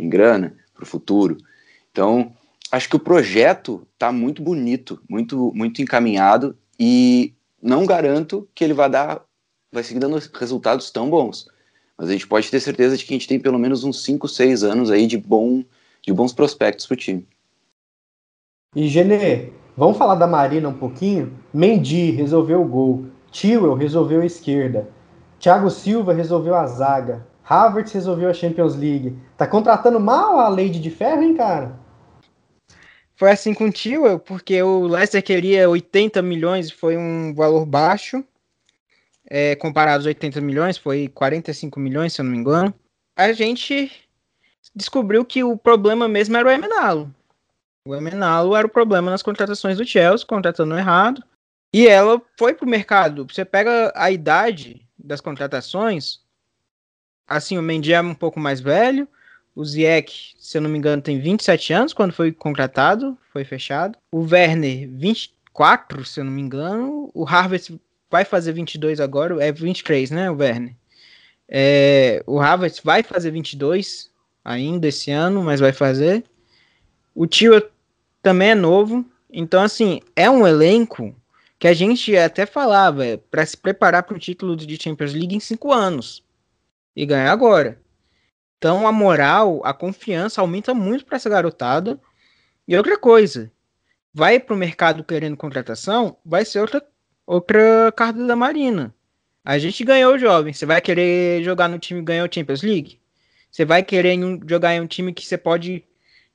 em 0.03 0.09
grana 0.09 0.55
para 0.75 0.83
o 0.83 0.87
futuro. 0.87 1.39
Então, 1.91 2.33
acho 2.71 2.89
que 2.89 2.97
o 2.97 3.01
projeto 3.01 3.87
está 3.93 4.11
muito 4.11 4.43
bonito, 4.43 5.01
muito, 5.09 5.53
muito 5.55 5.81
encaminhado 5.81 6.57
e 6.79 7.35
não 7.63 7.87
garanto 7.87 8.49
que 8.55 8.65
ele 8.65 8.75
vai 8.75 8.91
dar, 8.91 9.23
vai 9.71 9.83
seguir 9.83 10.01
dando 10.01 10.21
resultados 10.35 10.91
tão 10.91 11.09
bons. 11.09 11.49
Mas 11.97 12.09
a 12.09 12.13
gente 12.13 12.27
pode 12.27 12.51
ter 12.51 12.59
certeza 12.59 12.97
de 12.97 13.05
que 13.05 13.13
a 13.13 13.17
gente 13.17 13.29
tem 13.29 13.39
pelo 13.39 13.59
menos 13.59 13.85
uns 13.85 14.03
5, 14.03 14.27
6 14.27 14.65
anos 14.65 14.91
aí 14.91 15.07
de, 15.07 15.17
bom, 15.17 15.63
de 16.03 16.13
bons 16.13 16.33
prospectos 16.33 16.87
para 16.87 16.95
o 16.95 16.97
time. 16.97 17.27
E 18.75 18.89
Genê, 18.89 19.51
vamos 19.77 19.99
falar 19.99 20.15
da 20.15 20.27
Marina 20.27 20.69
um 20.69 20.79
pouquinho? 20.79 21.39
Mendy 21.53 22.11
resolveu 22.11 22.63
o 22.63 22.67
gol, 22.67 23.07
Tewell 23.31 23.75
resolveu 23.75 24.23
a 24.23 24.27
esquerda, 24.27 24.89
Thiago 25.39 25.71
Silva 25.71 26.15
resolveu 26.15 26.55
a 26.55 26.67
zaga, 26.67 27.27
Havertz 27.53 27.93
resolveu 27.93 28.31
a 28.31 28.35
Champions 28.35 28.75
League. 28.75 29.17
Tá 29.37 29.47
contratando 29.47 30.01
mal 30.01 30.39
a 30.39 30.49
Lady 30.49 30.81
de 30.81 30.91
Ferro, 30.91 31.23
hein, 31.23 31.35
cara? 31.35 31.79
Foi 33.15 33.31
assim 33.31 33.53
com 33.53 33.67
o 33.67 33.71
Tio, 33.71 34.19
porque 34.21 34.63
o 34.63 34.87
Leicester 34.87 35.23
queria 35.23 35.69
80 35.69 36.23
milhões, 36.23 36.71
foi 36.71 36.97
um 36.97 37.35
valor 37.35 37.67
baixo. 37.67 38.25
É, 39.29 39.55
comparado 39.57 39.99
aos 39.99 40.07
80 40.07 40.41
milhões, 40.41 40.77
foi 40.79 41.09
45 41.09 41.79
milhões, 41.79 42.15
se 42.15 42.21
eu 42.21 42.25
não 42.25 42.33
me 42.33 42.39
engano. 42.39 42.75
A 43.15 43.33
gente 43.33 43.93
descobriu 44.75 45.25
que 45.25 45.45
o 45.45 45.57
problema 45.57 46.09
mesmo 46.09 46.37
era 46.37 46.49
o 46.49 46.51
Emenalo. 46.51 47.15
O 47.87 47.95
Emenalo 47.95 48.57
era 48.57 48.67
o 48.67 48.71
problema 48.71 49.11
nas 49.11 49.23
contratações 49.23 49.77
do 49.77 49.85
Chelsea, 49.85 50.27
contratando 50.27 50.77
errado. 50.77 51.23
E 51.73 51.87
ela 51.87 52.21
foi 52.39 52.55
pro 52.55 52.67
mercado. 52.67 53.27
Você 53.31 53.45
pega 53.45 53.93
a 53.95 54.11
idade 54.11 54.87
das 54.99 55.21
contratações. 55.21 56.22
Assim, 57.27 57.59
o 57.59 57.63
Mendy 57.63 57.93
é 57.93 58.01
um 58.01 58.15
pouco 58.15 58.39
mais 58.39 58.61
velho. 58.61 59.09
O 59.55 59.65
Ziyech, 59.65 60.35
se 60.39 60.57
eu 60.57 60.63
não 60.63 60.71
me 60.71 60.79
engano, 60.79 61.03
tem 61.03 61.21
27 61.21 61.73
anos 61.73 61.93
quando 61.93 62.13
foi 62.13 62.33
contratado, 62.33 63.17
foi 63.33 63.45
fechado. 63.45 63.99
O 64.11 64.21
Werner, 64.21 64.89
24, 64.89 66.05
se 66.05 66.21
eu 66.21 66.25
não 66.25 66.33
me 66.33 66.41
engano. 66.41 67.11
O 67.13 67.27
Harvest 67.27 67.79
vai 68.11 68.25
fazer 68.25 68.53
22 68.53 69.01
agora, 69.01 69.43
é 69.43 69.53
23, 69.53 70.11
né, 70.11 70.31
o 70.31 70.37
Werner? 70.37 70.75
É, 71.55 72.23
o 72.27 72.41
Havertz 72.41 72.81
vai 72.83 73.03
fazer 73.03 73.31
22 73.31 74.11
ainda 74.43 74.89
esse 74.89 75.11
ano, 75.11 75.43
mas 75.43 75.61
vai 75.61 75.71
fazer. 75.71 76.25
O 77.15 77.27
Tio 77.27 77.63
também 78.23 78.51
é 78.51 78.55
novo. 78.55 79.05
Então, 79.31 79.63
assim, 79.63 80.01
é 80.17 80.31
um 80.31 80.47
elenco 80.47 81.15
que 81.59 81.69
a 81.69 81.75
gente 81.75 82.17
até 82.17 82.47
falava 82.47 83.05
para 83.31 83.45
se 83.45 83.57
preparar 83.57 84.03
para 84.03 84.17
o 84.17 84.19
título 84.19 84.57
de 84.57 84.83
Champions 84.83 85.13
League 85.13 85.37
em 85.37 85.41
cinco 85.41 85.73
anos 85.73 86.23
e 86.95 87.07
ganhar 87.07 87.33
agora. 87.33 87.81
Então, 88.59 88.87
a 88.87 88.93
moral, 88.93 89.61
a 89.65 89.75
confiança 89.75 90.41
aumenta 90.41 90.73
muito 90.73 91.05
para 91.05 91.17
essa 91.17 91.29
garotada. 91.29 92.01
E 92.67 92.77
outra 92.77 92.97
coisa, 92.99 93.51
vai 94.15 94.39
para 94.39 94.55
o 94.55 94.59
mercado 94.59 95.03
querendo 95.03 95.37
contratação, 95.37 96.17
vai 96.25 96.45
ser 96.45 96.61
outra, 96.61 96.87
outra 97.27 97.93
carta 97.97 98.25
da 98.25 98.37
Marina. 98.37 98.95
A 99.45 99.59
gente 99.59 99.85
ganhou 99.85 100.15
o 100.15 100.19
jovem. 100.19 100.53
Você 100.53 100.65
vai 100.65 100.81
querer 100.81 101.43
jogar 101.43 101.69
no 101.69 101.79
time 101.79 102.01
que 102.01 102.07
ganhou 102.07 102.29
o 102.29 102.33
Champions 102.33 102.63
League? 102.63 103.01
Você 103.51 103.65
vai 103.65 103.83
querer 103.83 104.13
em 104.13 104.25
um- 104.25 104.41
jogar 104.49 104.75
em 104.75 104.81
um 104.81 104.87
time 104.87 105.13
que 105.13 105.27
você 105.27 105.37
pode 105.37 105.85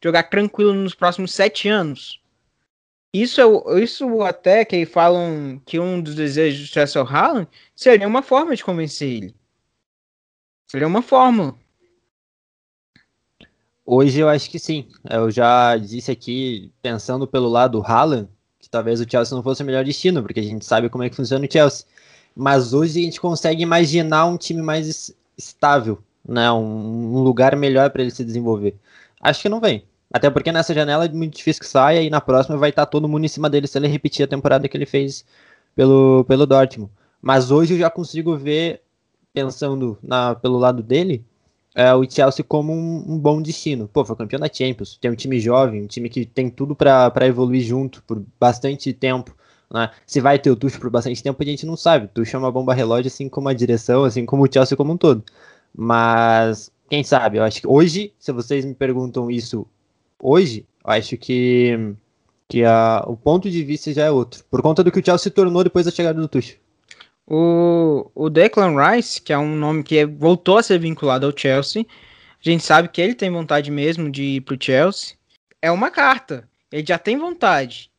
jogar 0.04 0.24
tranquilo 0.24 0.74
nos 0.74 0.94
próximos 0.94 1.34
sete 1.34 1.70
anos? 1.70 2.22
Isso, 3.14 3.42
é 3.42 3.82
isso 3.82 4.22
até 4.22 4.66
que 4.66 4.86
falam 4.86 5.62
que 5.66 5.80
um 5.80 6.02
dos 6.02 6.14
desejos 6.16 6.68
do 6.68 6.74
Chelsea 6.74 7.02
Haaland 7.02 7.48
seria 7.76 8.08
uma 8.08 8.22
forma 8.22 8.56
de 8.56 8.64
convencer 8.64 9.10
ele. 9.10 9.36
Seria 10.68 10.88
uma 10.88 11.02
forma. 11.02 11.58
Hoje 13.86 14.20
eu 14.20 14.28
acho 14.30 14.50
que 14.50 14.60
sim. 14.60 14.88
Eu 15.10 15.32
já 15.32 15.78
disse 15.78 16.12
aqui, 16.12 16.72
pensando 16.82 17.26
pelo 17.28 17.48
lado 17.48 17.80
do 17.80 17.86
Haaland, 17.86 18.28
que 18.60 18.70
talvez 18.70 19.00
o 19.00 19.10
Chelsea 19.10 19.36
não 19.36 19.44
fosse 19.44 19.64
o 19.64 19.66
melhor 19.66 19.84
destino, 19.86 20.22
porque 20.22 20.40
a 20.40 20.44
gente 20.44 20.66
sabe 20.66 20.90
como 20.90 21.04
é 21.04 21.10
que 21.10 21.16
funciona 21.16 21.46
o 21.46 21.52
Chelsea. 21.52 21.86
Mas 22.36 22.74
hoje 22.74 23.00
a 23.00 23.04
gente 23.04 23.20
consegue 23.22 23.64
imaginar 23.64 24.26
um 24.26 24.38
time 24.38 24.62
mais 24.62 24.88
es- 24.88 25.16
estável, 25.38 26.00
né? 26.28 26.52
Um, 26.52 27.16
um 27.18 27.24
lugar 27.24 27.56
melhor 27.56 27.90
para 27.90 28.02
ele 28.02 28.12
se 28.12 28.24
desenvolver. 28.26 28.76
Acho 29.22 29.42
que 29.42 29.50
não 29.50 29.60
vem. 29.62 29.86
Até 30.14 30.30
porque 30.30 30.52
nessa 30.52 30.74
janela 30.74 31.06
é 31.06 31.10
muito 31.10 31.36
difícil 31.38 31.62
que 31.62 31.68
saia 31.68 32.02
e 32.02 32.10
na 32.10 32.22
próxima 32.22 32.58
vai 32.58 32.70
estar 32.70 32.86
todo 32.86 33.08
mundo 33.08 33.26
em 33.26 33.28
cima 33.28 33.50
dele 33.50 33.68
se 33.68 33.78
ele 33.78 33.88
repetir 33.88 34.24
a 34.26 34.28
temporada 34.28 34.68
que 34.68 34.78
ele 34.78 34.86
fez 34.86 35.26
pelo, 35.76 36.24
pelo 36.26 36.46
Dortmund. 36.46 36.92
Mas 37.22 37.52
hoje 37.52 37.74
eu 37.74 37.80
já 37.80 37.90
consigo 37.90 38.36
ver, 38.38 38.82
pensando 39.38 40.00
na, 40.02 40.34
pelo 40.34 40.58
lado 40.58 40.82
dele, 40.82 41.24
é, 41.76 41.94
o 41.94 42.10
Chelsea 42.10 42.44
como 42.44 42.74
um, 42.74 43.06
um 43.08 43.20
bom 43.20 43.40
destino. 43.40 43.88
Pô, 43.88 44.04
foi 44.04 44.16
campeão 44.16 44.40
da 44.40 44.52
Champions, 44.52 44.98
tem 44.98 45.12
um 45.12 45.16
time 45.16 45.40
jovem, 45.40 45.84
um 45.84 45.88
time 45.88 46.10
que 46.10 46.26
tem 46.26 46.50
tudo 46.50 46.76
para 46.76 47.28
evoluir 47.28 47.62
junto 47.62 48.02
por 48.04 48.24
bastante 48.40 48.92
tempo. 48.94 49.36
Né? 49.72 49.92
Se 50.08 50.20
vai 50.20 50.40
ter 50.40 50.50
o 50.50 50.56
Tuchel 50.56 50.80
por 50.82 50.90
bastante 50.90 51.22
tempo, 51.22 51.42
a 51.44 51.46
gente 51.46 51.68
não 51.68 51.78
sabe. 51.78 52.06
O 52.06 52.10
Tuchel 52.10 52.40
é 52.40 52.44
uma 52.44 52.52
bomba 52.52 52.74
relógio, 52.74 53.10
assim 53.10 53.30
como 53.30 53.48
a 53.48 53.54
direção, 53.54 54.04
assim 54.04 54.26
como 54.26 54.44
o 54.44 54.52
Chelsea 54.52 54.76
como 54.76 54.94
um 54.94 54.98
todo. 54.98 55.24
Mas, 55.76 56.72
quem 56.90 57.04
sabe, 57.04 57.38
eu 57.38 57.44
acho 57.44 57.62
que 57.62 57.68
hoje, 57.68 58.14
se 58.18 58.32
vocês 58.32 58.66
me 58.66 58.74
perguntam 58.74 59.30
isso 59.30 59.68
hoje, 60.20 60.66
eu 60.84 60.92
acho 60.92 61.16
que, 61.16 61.94
que 62.50 62.64
a, 62.64 63.04
o 63.06 63.16
ponto 63.16 63.52
de 63.52 63.64
vista 63.64 63.94
já 63.94 64.06
é 64.06 64.12
outro. 64.12 64.44
Por 64.50 64.64
conta 64.64 64.84
do 64.84 64.92
que 64.92 65.00
o 65.00 65.06
Chelsea 65.06 65.26
se 65.26 65.30
tornou 65.30 65.64
depois 65.64 65.86
da 65.86 65.92
chegada 65.92 66.20
do 66.20 66.28
Tuchel. 66.28 66.58
O, 67.30 68.10
o 68.16 68.30
Declan 68.30 68.74
Rice, 68.78 69.22
que 69.22 69.34
é 69.34 69.38
um 69.38 69.56
nome 69.56 69.84
que 69.84 69.98
é- 69.98 70.06
voltou 70.06 70.58
a 70.58 70.64
ser 70.64 70.80
vinculado 70.80 71.26
ao 71.26 71.38
Chelsea, 71.38 71.86
a 72.40 72.50
gente 72.50 72.64
sabe 72.64 72.88
que 72.88 73.02
ele 73.02 73.14
tem 73.14 73.30
vontade 73.30 73.70
mesmo 73.70 74.10
de 74.10 74.24
ir 74.24 74.42
pro 74.42 74.58
Chelsea. 74.60 75.16
É 75.62 75.70
uma 75.70 75.92
carta, 75.92 76.48
ele 76.72 76.86
já 76.88 76.98
tem 76.98 77.18
vontade. 77.18 77.92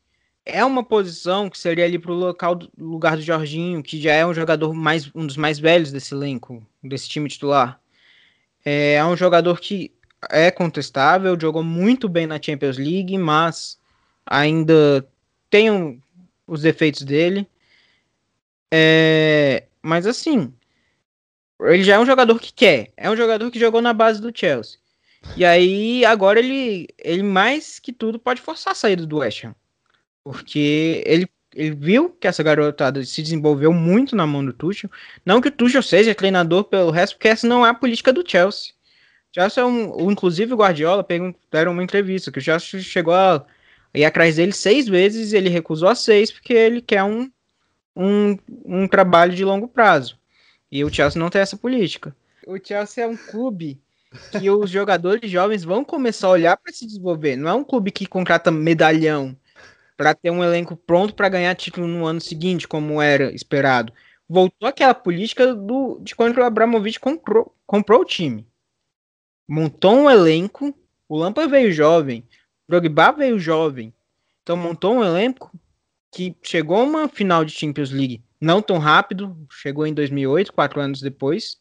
É 0.46 0.64
uma 0.64 0.82
posição 0.82 1.50
que 1.50 1.58
seria 1.58 1.84
ali 1.84 1.98
pro 1.98 2.14
local 2.14 2.54
do, 2.54 2.70
lugar 2.78 3.16
do 3.16 3.22
Jorginho, 3.22 3.82
que 3.82 4.00
já 4.00 4.14
é 4.14 4.24
um 4.24 4.32
jogador 4.32 4.72
mais 4.72 5.10
um 5.14 5.26
dos 5.26 5.36
mais 5.36 5.58
velhos 5.58 5.92
desse 5.92 6.14
elenco, 6.14 6.66
desse 6.82 7.06
time 7.08 7.28
titular. 7.28 7.78
É, 8.64 8.94
é 8.94 9.04
um 9.04 9.16
jogador 9.16 9.60
que 9.60 9.92
é 10.30 10.50
contestável, 10.50 11.38
jogou 11.38 11.62
muito 11.62 12.08
bem 12.08 12.26
na 12.26 12.40
Champions 12.40 12.78
League, 12.78 13.16
mas 13.18 13.78
ainda 14.26 15.06
tem 15.50 15.70
um- 15.70 16.00
os 16.46 16.62
defeitos 16.62 17.02
dele. 17.02 17.46
É, 18.72 19.66
mas 19.82 20.06
assim, 20.06 20.52
ele 21.60 21.82
já 21.82 21.96
é 21.96 21.98
um 21.98 22.06
jogador 22.06 22.38
que 22.38 22.52
quer. 22.52 22.92
É 22.96 23.10
um 23.10 23.16
jogador 23.16 23.50
que 23.50 23.58
jogou 23.58 23.80
na 23.82 23.92
base 23.92 24.20
do 24.20 24.32
Chelsea. 24.36 24.78
E 25.36 25.44
aí, 25.44 26.04
agora 26.04 26.38
ele, 26.38 26.88
ele 26.98 27.22
mais 27.22 27.78
que 27.78 27.92
tudo 27.92 28.18
pode 28.18 28.40
forçar 28.40 28.72
a 28.72 28.76
saída 28.76 29.04
do 29.06 29.18
West 29.18 29.44
Ham. 29.44 29.54
Porque 30.24 31.02
ele, 31.06 31.28
ele 31.54 31.72
viu 31.74 32.10
que 32.10 32.28
essa 32.28 32.42
garotada 32.42 33.04
se 33.04 33.22
desenvolveu 33.22 33.72
muito 33.72 34.16
na 34.16 34.26
mão 34.26 34.44
do 34.44 34.52
Tuchel. 34.52 34.90
Não 35.24 35.40
que 35.40 35.48
o 35.48 35.52
Tuchel 35.52 35.82
seja 35.82 36.14
treinador 36.14 36.64
pelo 36.64 36.90
resto, 36.90 37.14
porque 37.16 37.28
essa 37.28 37.46
não 37.48 37.66
é 37.66 37.70
a 37.70 37.74
política 37.74 38.12
do 38.12 38.28
Chelsea. 38.28 38.72
Chelsea 39.34 39.62
é 39.62 39.66
um, 39.66 39.90
o- 40.06 40.10
inclusive 40.12 40.52
o 40.54 40.56
Guardiola 40.56 41.04
perguntaram 41.04 41.72
uma 41.72 41.82
entrevista 41.84 42.30
que 42.32 42.38
o 42.38 42.42
Chelsea 42.42 42.80
chegou 42.80 43.14
a 43.14 43.44
ir 43.94 44.04
atrás 44.04 44.36
dele 44.36 44.52
seis 44.52 44.88
vezes 44.88 45.32
e 45.32 45.36
ele 45.36 45.48
recusou 45.48 45.88
as 45.88 46.00
seis 46.00 46.30
porque 46.32 46.52
ele 46.54 46.80
quer 46.82 47.02
um, 47.04 47.30
um, 47.94 48.36
um 48.64 48.88
trabalho 48.88 49.34
de 49.34 49.44
longo 49.44 49.68
prazo. 49.68 50.18
E 50.70 50.84
o 50.84 50.92
Chelsea 50.92 51.20
não 51.20 51.30
tem 51.30 51.40
essa 51.40 51.56
política. 51.56 52.14
O 52.46 52.56
Chelsea 52.62 53.04
é 53.04 53.06
um 53.06 53.16
clube 53.16 53.80
que 54.32 54.48
os 54.50 54.70
jogadores 54.70 55.30
jovens 55.30 55.64
vão 55.64 55.84
começar 55.84 56.28
a 56.28 56.32
olhar 56.32 56.56
para 56.56 56.72
se 56.72 56.86
desenvolver. 56.86 57.36
Não 57.36 57.48
é 57.48 57.54
um 57.54 57.64
clube 57.64 57.90
que 57.90 58.06
contrata 58.06 58.50
medalhão 58.50 59.36
para 59.96 60.14
ter 60.14 60.30
um 60.30 60.44
elenco 60.44 60.76
pronto 60.76 61.14
para 61.14 61.28
ganhar 61.28 61.54
título 61.56 61.86
no 61.86 62.06
ano 62.06 62.20
seguinte, 62.20 62.68
como 62.68 63.02
era 63.02 63.34
esperado. 63.34 63.92
Voltou 64.28 64.68
aquela 64.68 64.94
política 64.94 65.54
do, 65.54 65.98
de 66.00 66.14
quando 66.14 66.38
o 66.38 66.44
Abramovich 66.44 67.00
comprou, 67.00 67.54
comprou 67.66 68.02
o 68.02 68.04
time. 68.04 68.46
Montou 69.48 69.94
um 69.94 70.10
elenco, 70.10 70.74
o 71.08 71.16
Lampa 71.16 71.48
veio 71.48 71.72
jovem, 71.72 72.22
o 72.68 72.72
Drogba 72.72 73.12
veio 73.12 73.38
jovem. 73.38 73.92
Então 74.42 74.56
montou 74.56 74.94
um 74.94 75.04
elenco 75.04 75.50
que 76.10 76.36
chegou 76.42 76.76
a 76.78 76.84
uma 76.84 77.08
final 77.08 77.44
de 77.44 77.52
Champions 77.52 77.90
League 77.90 78.22
não 78.40 78.62
tão 78.62 78.78
rápido, 78.78 79.36
chegou 79.50 79.86
em 79.86 79.94
2008, 79.94 80.52
quatro 80.52 80.80
anos 80.80 81.00
depois, 81.00 81.58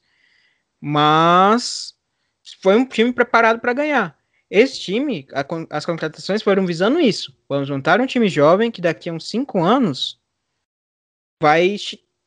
mas 0.80 1.96
foi 2.62 2.76
um 2.76 2.86
time 2.86 3.12
preparado 3.12 3.60
para 3.60 3.74
ganhar. 3.74 4.18
Esse 4.50 4.80
time, 4.80 5.28
a 5.34 5.46
as 5.76 5.86
contratações 5.86 6.42
foram 6.42 6.66
visando 6.66 7.00
isso. 7.00 7.36
Vamos 7.50 7.70
montar 7.70 8.00
um 8.00 8.06
time 8.06 8.30
jovem 8.30 8.72
que 8.72 8.82
daqui 8.82 9.10
a 9.10 9.14
uns 9.14 9.28
cinco 9.28 9.62
anos 9.62 10.20
vai 11.42 11.76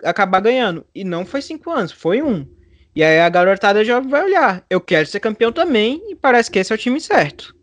acabar 0.05 0.41
ganhando. 0.41 0.87
E 0.95 1.03
não 1.03 1.25
foi 1.25 1.41
cinco 1.41 1.71
anos, 1.71 1.93
foi 1.93 2.21
um. 2.21 2.47
E 2.95 3.03
aí 3.03 3.21
a 3.21 3.29
garotada 3.29 3.85
jovem 3.85 4.11
vai 4.11 4.25
olhar. 4.25 4.65
Eu 4.69 4.81
quero 4.81 5.07
ser 5.07 5.21
campeão 5.21 5.53
também 5.53 6.03
e 6.11 6.17
parece 6.17 6.51
que 6.51 6.59
esse 6.59 6.73
é 6.73 6.75
o 6.75 6.79
time 6.79 7.01
certo. 7.01 7.57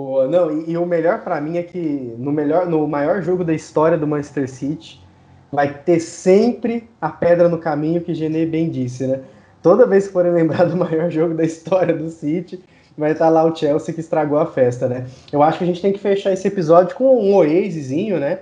Pô, 0.00 0.26
não, 0.26 0.50
e, 0.50 0.70
e 0.70 0.78
o 0.78 0.86
melhor 0.86 1.20
pra 1.20 1.42
mim 1.42 1.58
é 1.58 1.62
que 1.62 2.14
no 2.16 2.32
melhor, 2.32 2.66
no 2.66 2.88
maior 2.88 3.20
jogo 3.20 3.44
da 3.44 3.52
história 3.52 3.98
do 3.98 4.06
Manchester 4.06 4.48
City, 4.48 4.98
vai 5.52 5.74
ter 5.74 6.00
sempre 6.00 6.88
a 6.98 7.10
pedra 7.10 7.50
no 7.50 7.58
caminho 7.58 8.00
que 8.00 8.14
Genê 8.14 8.46
bem 8.46 8.70
disse, 8.70 9.06
né? 9.06 9.20
Toda 9.62 9.86
vez 9.86 10.06
que 10.06 10.14
forem 10.14 10.32
lembrar 10.32 10.64
do 10.64 10.74
maior 10.74 11.10
jogo 11.12 11.34
da 11.34 11.44
história 11.44 11.94
do 11.94 12.08
City, 12.08 12.64
vai 12.96 13.12
estar 13.12 13.28
lá 13.28 13.44
o 13.44 13.54
Chelsea 13.54 13.92
que 13.92 14.00
estragou 14.00 14.38
a 14.38 14.46
festa, 14.46 14.88
né? 14.88 15.04
Eu 15.30 15.42
acho 15.42 15.58
que 15.58 15.64
a 15.64 15.66
gente 15.66 15.82
tem 15.82 15.92
que 15.92 15.98
fechar 15.98 16.32
esse 16.32 16.48
episódio 16.48 16.96
com 16.96 17.22
um 17.22 17.34
oasezinho, 17.34 18.18
né? 18.18 18.38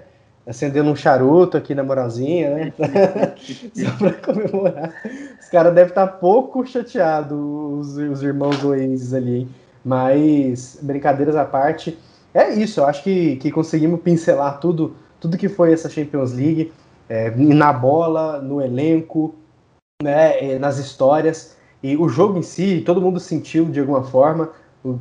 Acendendo 0.46 0.88
um 0.88 0.96
charuto 0.96 1.56
aqui 1.56 1.74
na 1.74 1.82
moralzinha, 1.82 2.54
né? 2.54 2.72
Só 3.74 3.90
pra 3.98 4.12
comemorar. 4.12 4.94
Os 5.40 5.48
caras 5.48 5.74
devem 5.74 5.88
estar 5.88 6.06
pouco 6.06 6.64
chateados, 6.64 7.36
os, 7.36 7.96
os 7.96 8.22
irmãos 8.22 8.62
Oasis 8.62 9.12
ali, 9.12 9.38
hein? 9.38 9.48
Mas, 9.84 10.78
brincadeiras 10.82 11.36
à 11.36 11.44
parte, 11.44 11.98
é 12.34 12.52
isso. 12.54 12.80
Eu 12.80 12.86
acho 12.86 13.02
que, 13.02 13.36
que 13.36 13.50
conseguimos 13.50 14.00
pincelar 14.00 14.60
tudo, 14.60 14.94
tudo 15.20 15.38
que 15.38 15.48
foi 15.48 15.72
essa 15.72 15.88
Champions 15.88 16.32
League, 16.32 16.72
é, 17.08 17.30
na 17.30 17.72
bola, 17.72 18.40
no 18.40 18.60
elenco, 18.60 19.34
né, 20.02 20.52
é, 20.52 20.58
nas 20.58 20.78
histórias. 20.78 21.56
E 21.82 21.96
o 21.96 22.08
jogo 22.08 22.38
em 22.38 22.42
si, 22.42 22.82
todo 22.84 23.00
mundo 23.00 23.20
sentiu 23.20 23.64
de 23.66 23.80
alguma 23.80 24.02
forma. 24.02 24.50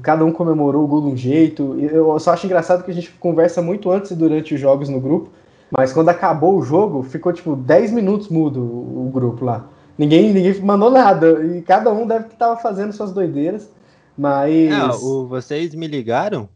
Cada 0.01 0.25
um 0.25 0.31
comemorou 0.31 0.83
o 0.83 0.87
gol 0.87 1.01
de 1.01 1.07
um 1.07 1.17
jeito. 1.17 1.77
Eu 1.79 2.17
só 2.19 2.31
acho 2.31 2.45
engraçado 2.45 2.83
que 2.83 2.91
a 2.91 2.93
gente 2.93 3.11
conversa 3.11 3.61
muito 3.61 3.91
antes 3.91 4.11
e 4.11 4.15
durante 4.15 4.55
os 4.55 4.59
jogos 4.59 4.89
no 4.89 4.99
grupo. 4.99 5.29
Mas 5.69 5.91
quando 5.91 6.09
acabou 6.09 6.57
o 6.57 6.61
jogo, 6.61 7.03
ficou 7.03 7.33
tipo 7.33 7.55
10 7.55 7.91
minutos 7.91 8.29
mudo 8.29 8.61
o, 8.61 9.07
o 9.07 9.11
grupo 9.11 9.43
lá. 9.43 9.65
Ninguém, 9.97 10.31
ninguém 10.33 10.59
mandou 10.61 10.89
nada. 10.89 11.43
E 11.45 11.61
cada 11.61 11.91
um 11.91 12.05
deve 12.07 12.25
que 12.25 12.35
tava 12.35 12.57
fazendo 12.57 12.93
suas 12.93 13.11
doideiras. 13.11 13.69
Mas. 14.17 14.71
Ah, 14.73 14.95
o- 14.95 15.27
vocês 15.27 15.73
me 15.75 15.87
ligaram 15.87 16.49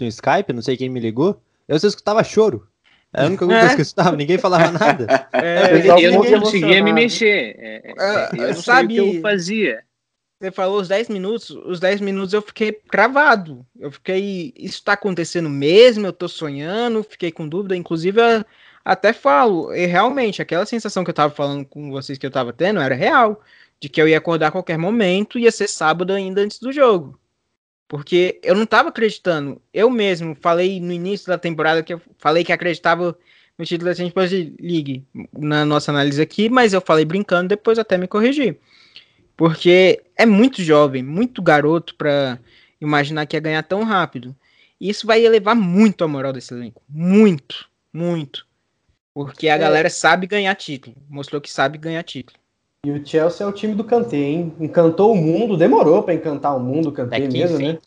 no 0.00 0.06
Skype, 0.06 0.52
não 0.52 0.62
sei 0.62 0.76
quem 0.76 0.88
me 0.88 1.00
ligou. 1.00 1.40
Eu 1.68 1.78
só 1.78 1.86
escutava 1.86 2.22
choro. 2.24 2.66
Era 3.12 3.24
a 3.26 3.28
única 3.28 3.46
coisa 3.46 3.68
que 3.74 3.80
eu 3.80 3.82
escutava, 3.82 4.16
ninguém 4.16 4.38
falava 4.38 4.70
nada. 4.72 5.06
É, 5.32 5.72
Eu 5.72 5.98
Eu, 5.98 5.98
eu 5.98 6.12
não 6.32 6.40
conseguia 6.40 6.82
me 6.82 6.92
mexer. 6.92 7.54
É, 7.58 7.92
é, 7.96 8.28
eu 8.32 8.48
não 8.48 8.54
sabe- 8.62 9.00
o 9.00 9.10
que 9.10 9.16
eu 9.18 9.22
fazia. 9.22 9.82
Você 10.40 10.50
falou 10.50 10.80
os 10.80 10.88
10 10.88 11.08
minutos, 11.08 11.50
os 11.50 11.78
10 11.80 12.00
minutos 12.00 12.34
eu 12.34 12.42
fiquei 12.42 12.72
travado. 12.72 13.64
Eu 13.78 13.90
fiquei, 13.92 14.52
isso 14.58 14.82
tá 14.82 14.92
acontecendo 14.94 15.48
mesmo? 15.48 16.04
Eu 16.06 16.12
tô 16.12 16.28
sonhando, 16.28 17.04
fiquei 17.04 17.30
com 17.30 17.48
dúvida. 17.48 17.76
Inclusive, 17.76 18.20
a, 18.20 18.44
até 18.84 19.12
falo, 19.12 19.72
e 19.72 19.86
realmente, 19.86 20.42
aquela 20.42 20.66
sensação 20.66 21.04
que 21.04 21.08
eu 21.10 21.14
tava 21.14 21.32
falando 21.32 21.64
com 21.64 21.90
vocês 21.90 22.18
que 22.18 22.26
eu 22.26 22.30
tava 22.32 22.52
tendo 22.52 22.80
era 22.80 22.94
real. 22.96 23.40
De 23.84 23.90
que 23.90 24.00
eu 24.00 24.08
ia 24.08 24.16
acordar 24.16 24.46
a 24.46 24.50
qualquer 24.50 24.78
momento, 24.78 25.38
ia 25.38 25.52
ser 25.52 25.68
sábado 25.68 26.10
ainda 26.14 26.40
antes 26.40 26.58
do 26.58 26.72
jogo. 26.72 27.20
Porque 27.86 28.40
eu 28.42 28.54
não 28.54 28.64
tava 28.64 28.88
acreditando. 28.88 29.60
Eu 29.74 29.90
mesmo 29.90 30.34
falei 30.40 30.80
no 30.80 30.90
início 30.90 31.26
da 31.26 31.36
temporada 31.36 31.82
que 31.82 31.92
eu 31.92 32.00
falei 32.16 32.42
que 32.42 32.50
acreditava 32.50 33.14
no 33.58 33.64
título 33.66 33.90
da 33.90 33.94
Champions 33.94 34.30
League 34.58 35.04
na 35.36 35.66
nossa 35.66 35.92
análise 35.92 36.22
aqui, 36.22 36.48
mas 36.48 36.72
eu 36.72 36.80
falei 36.80 37.04
brincando, 37.04 37.48
depois 37.50 37.78
até 37.78 37.98
me 37.98 38.08
corrigi. 38.08 38.58
Porque 39.36 40.02
é 40.16 40.24
muito 40.24 40.62
jovem, 40.62 41.02
muito 41.02 41.42
garoto 41.42 41.94
para 41.94 42.38
imaginar 42.80 43.26
que 43.26 43.36
ia 43.36 43.40
ganhar 43.40 43.62
tão 43.64 43.82
rápido. 43.84 44.34
E 44.80 44.88
isso 44.88 45.06
vai 45.06 45.22
elevar 45.22 45.54
muito 45.54 46.02
a 46.02 46.08
moral 46.08 46.32
desse 46.32 46.54
elenco. 46.54 46.82
Muito, 46.88 47.68
muito. 47.92 48.46
Porque 49.12 49.46
a 49.46 49.56
É. 49.56 49.58
galera 49.58 49.90
sabe 49.90 50.26
ganhar 50.26 50.54
título. 50.54 50.96
Mostrou 51.06 51.38
que 51.38 51.52
sabe 51.52 51.76
ganhar 51.76 52.02
título. 52.02 52.38
E 52.84 52.90
o 52.90 53.04
Chelsea 53.04 53.46
é 53.46 53.48
o 53.48 53.52
time 53.52 53.74
do 53.74 53.82
Kanté, 53.82 54.18
hein? 54.18 54.52
Encantou 54.60 55.12
o 55.12 55.16
mundo, 55.16 55.56
demorou 55.56 56.02
pra 56.02 56.12
encantar 56.12 56.54
o 56.54 56.60
mundo, 56.60 56.90
o 56.90 56.92
Kanté 56.92 57.16
Até 57.16 57.28
mesmo, 57.28 57.58
né? 57.58 57.78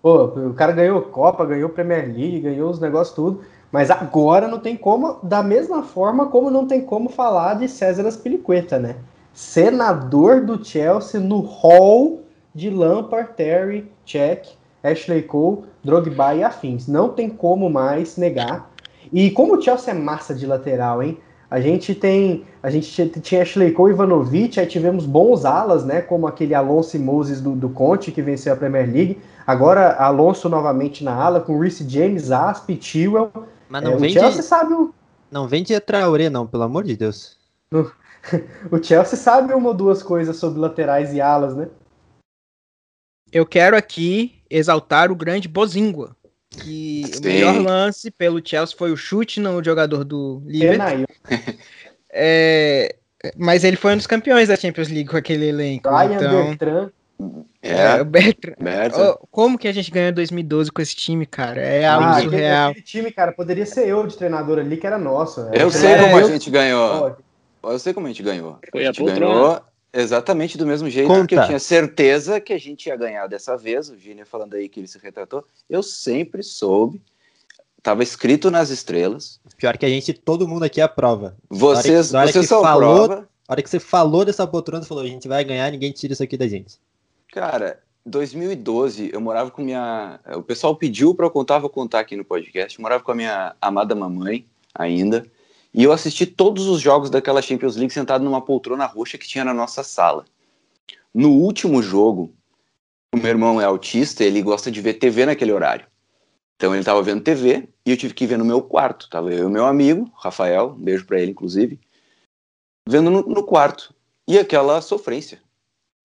Pô, 0.00 0.24
o 0.24 0.54
cara 0.54 0.72
ganhou 0.72 1.02
Copa, 1.02 1.44
ganhou 1.44 1.68
Premier 1.68 2.06
League, 2.06 2.40
ganhou 2.40 2.70
os 2.70 2.80
negócios 2.80 3.14
tudo. 3.14 3.42
Mas 3.70 3.90
agora 3.90 4.48
não 4.48 4.58
tem 4.58 4.74
como, 4.74 5.18
da 5.22 5.42
mesma 5.42 5.82
forma 5.82 6.28
como 6.28 6.50
não 6.50 6.66
tem 6.66 6.80
como 6.80 7.10
falar 7.10 7.54
de 7.54 7.68
César 7.68 8.06
Aspilicueta, 8.06 8.78
né? 8.78 8.96
Senador 9.34 10.40
do 10.40 10.64
Chelsea 10.64 11.20
no 11.20 11.40
hall 11.40 12.22
de 12.54 12.70
Lampard, 12.70 13.34
Terry, 13.36 13.90
Cech, 14.06 14.56
Ashley 14.82 15.22
Cole, 15.22 15.64
Drogba 15.84 16.34
e 16.34 16.42
afins. 16.42 16.88
Não 16.88 17.10
tem 17.10 17.28
como 17.28 17.68
mais 17.68 18.16
negar. 18.16 18.70
E 19.12 19.30
como 19.30 19.56
o 19.56 19.60
Chelsea 19.60 19.92
é 19.92 19.94
massa 19.94 20.34
de 20.34 20.46
lateral, 20.46 21.02
hein? 21.02 21.18
A 21.50 21.60
gente 21.60 21.94
tem, 21.94 22.44
a 22.62 22.70
gente 22.70 22.90
tinha- 23.20 23.42
Ashley 23.42 23.70
Cole 23.72 23.92
e 23.92 23.94
Ivanovic, 23.94 24.58
aí 24.58 24.66
tivemos 24.66 25.06
bons 25.06 25.44
alas, 25.44 25.84
né, 25.84 26.00
como 26.00 26.26
aquele 26.26 26.54
Alonso 26.54 26.96
e 26.96 26.98
Moses 26.98 27.40
do, 27.40 27.52
do 27.52 27.68
Conte, 27.68 28.10
que 28.10 28.20
venceu 28.20 28.52
a 28.52 28.56
Premier 28.56 28.90
League. 28.90 29.18
Agora 29.46 29.94
Alonso 29.94 30.48
novamente 30.48 31.04
na 31.04 31.14
ala, 31.14 31.40
com 31.40 31.58
Reece 31.58 31.88
James, 31.88 32.32
Asp, 32.32 32.70
Chilwell. 32.80 33.30
Mas 33.68 33.82
É, 33.82 33.84
não 33.86 33.96
o 33.96 33.98
vem 33.98 34.10
Chelsea 34.10 34.42
de, 34.42 34.46
sabe 34.46 34.74
o, 34.74 34.92
não 35.30 35.46
vem 35.46 35.62
de 35.62 35.78
Traoré, 35.80 36.28
não, 36.28 36.46
pelo 36.46 36.64
amor 36.64 36.82
de 36.84 36.96
Deus. 36.96 37.36
o 37.72 38.82
Chelsea 38.82 39.16
sabe 39.16 39.54
uma 39.54 39.68
ou 39.68 39.74
duas 39.74 40.02
coisas 40.02 40.36
sobre 40.36 40.58
laterais 40.58 41.12
e 41.14 41.20
alas, 41.20 41.54
né? 41.54 41.68
Eu 43.32 43.44
quero 43.44 43.76
aqui 43.76 44.40
exaltar 44.48 45.10
o 45.10 45.16
grande 45.16 45.48
Bozingua. 45.48 46.16
Que 46.62 47.02
o 47.06 47.16
Sim. 47.16 47.20
melhor 47.24 47.58
lance 47.60 48.10
pelo 48.10 48.40
Chelsea 48.44 48.76
foi 48.76 48.90
o 48.92 48.96
chute 48.96 49.40
no 49.40 49.62
jogador 49.62 50.04
do 50.04 50.42
Liverpool. 50.46 51.06
É, 52.18 52.96
mas 53.36 53.62
ele 53.62 53.76
foi 53.76 53.92
um 53.92 53.96
dos 53.98 54.06
campeões 54.06 54.48
da 54.48 54.56
Champions 54.56 54.88
League 54.88 55.08
com 55.10 55.16
aquele 55.18 55.46
elenco. 55.48 55.82
Brian 55.90 56.14
então, 56.16 56.46
Bertrand, 56.46 56.90
é, 57.62 57.70
É, 57.98 58.00
o 58.00 58.04
Bertrand- 58.06 58.56
Berta. 58.58 59.10
Ô, 59.10 59.26
como 59.30 59.58
que 59.58 59.68
a 59.68 59.72
gente 59.72 59.90
ganhou 59.90 60.10
em 60.10 60.14
2012 60.14 60.70
com 60.72 60.80
esse 60.80 60.96
time, 60.96 61.26
cara? 61.26 61.60
É 61.60 61.86
algo 61.86 62.06
ah, 62.06 62.20
surreal. 62.22 62.70
aquele 62.70 62.84
time, 62.86 63.10
cara, 63.10 63.32
poderia 63.32 63.66
ser 63.66 63.86
eu 63.88 64.06
de 64.06 64.16
treinador 64.16 64.58
ali, 64.58 64.78
que 64.78 64.86
era 64.86 64.96
nosso. 64.98 65.40
Eu 65.52 65.70
sei 65.70 65.90
É, 65.90 66.02
como 66.04 66.16
a 66.16 66.20
eu- 66.22 66.28
gente 66.30 66.50
ganhou. 66.50 67.16
Eu 67.64 67.78
sei 67.78 67.92
como 67.92 68.06
a 68.06 68.10
gente 68.10 68.22
ganhou. 68.22 68.58
Foi 68.70 68.80
a 68.86 68.90
a 68.90 68.92
gente 68.92 68.98
poltrona. 69.04 69.34
ganhou 69.34 69.60
exatamente 70.02 70.56
do 70.58 70.66
mesmo 70.66 70.88
jeito, 70.90 71.06
Conta. 71.08 71.20
porque 71.20 71.34
eu 71.36 71.44
tinha 71.46 71.58
certeza 71.58 72.40
que 72.40 72.52
a 72.52 72.58
gente 72.58 72.86
ia 72.86 72.96
ganhar 72.96 73.26
dessa 73.26 73.56
vez. 73.56 73.88
O 73.88 73.96
Gini 73.96 74.24
falando 74.24 74.54
aí 74.54 74.68
que 74.68 74.80
ele 74.80 74.86
se 74.88 74.98
retratou. 74.98 75.44
Eu 75.68 75.82
sempre 75.82 76.42
soube. 76.42 77.00
Tava 77.82 78.02
escrito 78.02 78.50
nas 78.50 78.70
estrelas. 78.70 79.40
Pior 79.56 79.76
que 79.78 79.86
a 79.86 79.88
gente, 79.88 80.12
todo 80.12 80.48
mundo 80.48 80.64
aqui 80.64 80.80
aprova. 80.80 81.36
Vocês, 81.48 82.10
Na 82.12 82.20
hora 82.20 82.26
que- 82.28 82.32
vocês 82.34 82.48
são 82.48 82.62
falou- 82.62 83.06
prova. 83.06 83.28
A 83.48 83.52
hora 83.52 83.62
que 83.62 83.70
você 83.70 83.78
falou 83.78 84.24
dessa 84.24 84.44
poltrona, 84.44 84.82
você 84.82 84.88
falou, 84.88 85.04
a 85.04 85.06
gente 85.06 85.28
vai 85.28 85.44
ganhar, 85.44 85.70
ninguém 85.70 85.92
tira 85.92 86.12
isso 86.12 86.22
aqui 86.22 86.36
da 86.36 86.48
gente. 86.48 86.80
Cara, 87.32 87.78
2012, 88.04 89.10
eu 89.12 89.20
morava 89.20 89.50
com 89.52 89.62
minha. 89.62 90.18
O 90.34 90.42
pessoal 90.42 90.74
pediu 90.74 91.14
para 91.14 91.26
eu 91.26 91.30
contar, 91.30 91.58
vou 91.60 91.70
contar 91.70 92.00
aqui 92.00 92.16
no 92.16 92.24
podcast. 92.24 92.76
Eu 92.76 92.82
morava 92.82 93.04
com 93.04 93.12
a 93.12 93.14
minha 93.14 93.54
amada 93.60 93.94
mamãe 93.94 94.44
ainda. 94.74 95.24
E 95.76 95.84
eu 95.84 95.92
assisti 95.92 96.24
todos 96.24 96.66
os 96.68 96.80
jogos 96.80 97.10
daquela 97.10 97.42
Champions 97.42 97.76
League 97.76 97.92
sentado 97.92 98.24
numa 98.24 98.40
poltrona 98.40 98.86
roxa 98.86 99.18
que 99.18 99.28
tinha 99.28 99.44
na 99.44 99.52
nossa 99.52 99.82
sala. 99.82 100.24
No 101.12 101.32
último 101.32 101.82
jogo, 101.82 102.34
o 103.14 103.18
meu 103.18 103.28
irmão 103.28 103.60
é 103.60 103.64
autista, 103.66 104.24
ele 104.24 104.40
gosta 104.40 104.70
de 104.70 104.80
ver 104.80 104.94
TV 104.94 105.26
naquele 105.26 105.52
horário. 105.52 105.86
Então 106.56 106.72
ele 106.72 106.80
estava 106.80 107.02
vendo 107.02 107.22
TV 107.22 107.68
e 107.84 107.90
eu 107.90 107.96
tive 107.98 108.14
que 108.14 108.26
ver 108.26 108.38
no 108.38 108.44
meu 108.44 108.62
quarto. 108.62 109.10
Tava 109.10 109.30
eu 109.34 109.50
e 109.50 109.52
meu 109.52 109.66
amigo, 109.66 110.10
Rafael, 110.16 110.70
um 110.70 110.82
beijo 110.82 111.04
para 111.04 111.20
ele, 111.20 111.32
inclusive, 111.32 111.78
vendo 112.88 113.10
no, 113.10 113.20
no 113.20 113.44
quarto. 113.44 113.94
E 114.26 114.38
aquela 114.38 114.80
sofrência. 114.80 115.42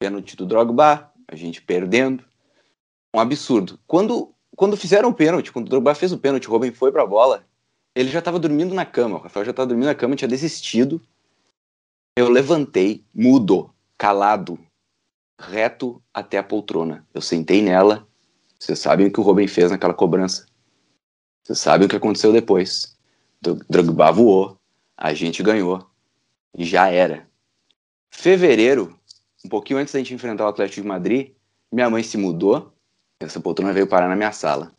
Pênalti 0.01 0.36
do 0.36 0.45
Drogba, 0.45 1.09
a 1.26 1.36
gente 1.38 1.61
perdendo. 1.61 2.26
Um 3.15 3.22
absurdo. 3.22 3.80
Quando, 3.88 4.34
quando 4.57 4.76
fizeram 4.76 5.09
o 5.09 5.13
pênalti, 5.13 5.49
quando 5.49 5.67
o 5.67 5.69
Drogba 5.69 5.95
fez 5.95 6.11
o 6.11 6.17
pênalti, 6.17 6.49
o 6.49 6.51
Robin 6.51 6.72
foi 6.72 6.91
pra 6.91 7.05
bola, 7.05 7.45
ele 7.96 8.10
já 8.10 8.20
estava 8.20 8.39
dormindo 8.39 8.74
na 8.74 8.86
cama. 8.86 9.18
O 9.18 9.22
Rafael 9.22 9.46
já 9.46 9.52
estava 9.52 9.68
dormindo 9.68 9.88
na 9.88 9.96
cama, 9.96 10.16
tinha 10.16 10.28
desistido. 10.28 11.02
Eu 12.18 12.30
levantei, 12.30 13.04
mudo, 13.14 13.74
calado, 13.98 14.60
reto 15.39 16.02
até 16.14 16.38
a 16.38 16.44
poltrona. 16.44 17.06
Eu 17.14 17.22
sentei 17.22 17.62
nela. 17.62 18.08
Vocês 18.60 18.80
sabem 18.80 19.08
o 19.08 19.12
que 19.12 19.20
o 19.20 19.24
Robin 19.24 19.48
fez 19.48 19.72
naquela 19.72 19.94
cobrança. 19.94 20.46
Vocês 21.44 21.60
sabem 21.60 21.86
o 21.86 21.89
que 21.89 21.96
aconteceu 21.96 22.32
depois. 22.32 22.96
Drogba 23.42 24.12
voou, 24.12 24.58
a 24.96 25.14
gente 25.14 25.42
ganhou. 25.42 25.88
E 26.56 26.64
já 26.64 26.89
era. 26.89 27.28
Fevereiro, 28.12 29.00
um 29.44 29.50
pouquinho 29.50 29.80
antes 29.80 29.94
da 29.94 30.00
gente 30.00 30.14
enfrentar 30.14 30.46
o 30.46 30.50
Atlético 30.50 30.82
de 30.82 30.88
Madrid, 30.88 31.32
minha 31.72 31.89
mãe 31.89 32.04
se 32.04 32.18
mudou, 32.18 32.72
essa 33.20 33.39
poltrona 33.39 33.74
veio 33.74 33.88
parar 33.88 34.10
na 34.10 34.16
minha 34.16 34.32
sala. 34.32 34.76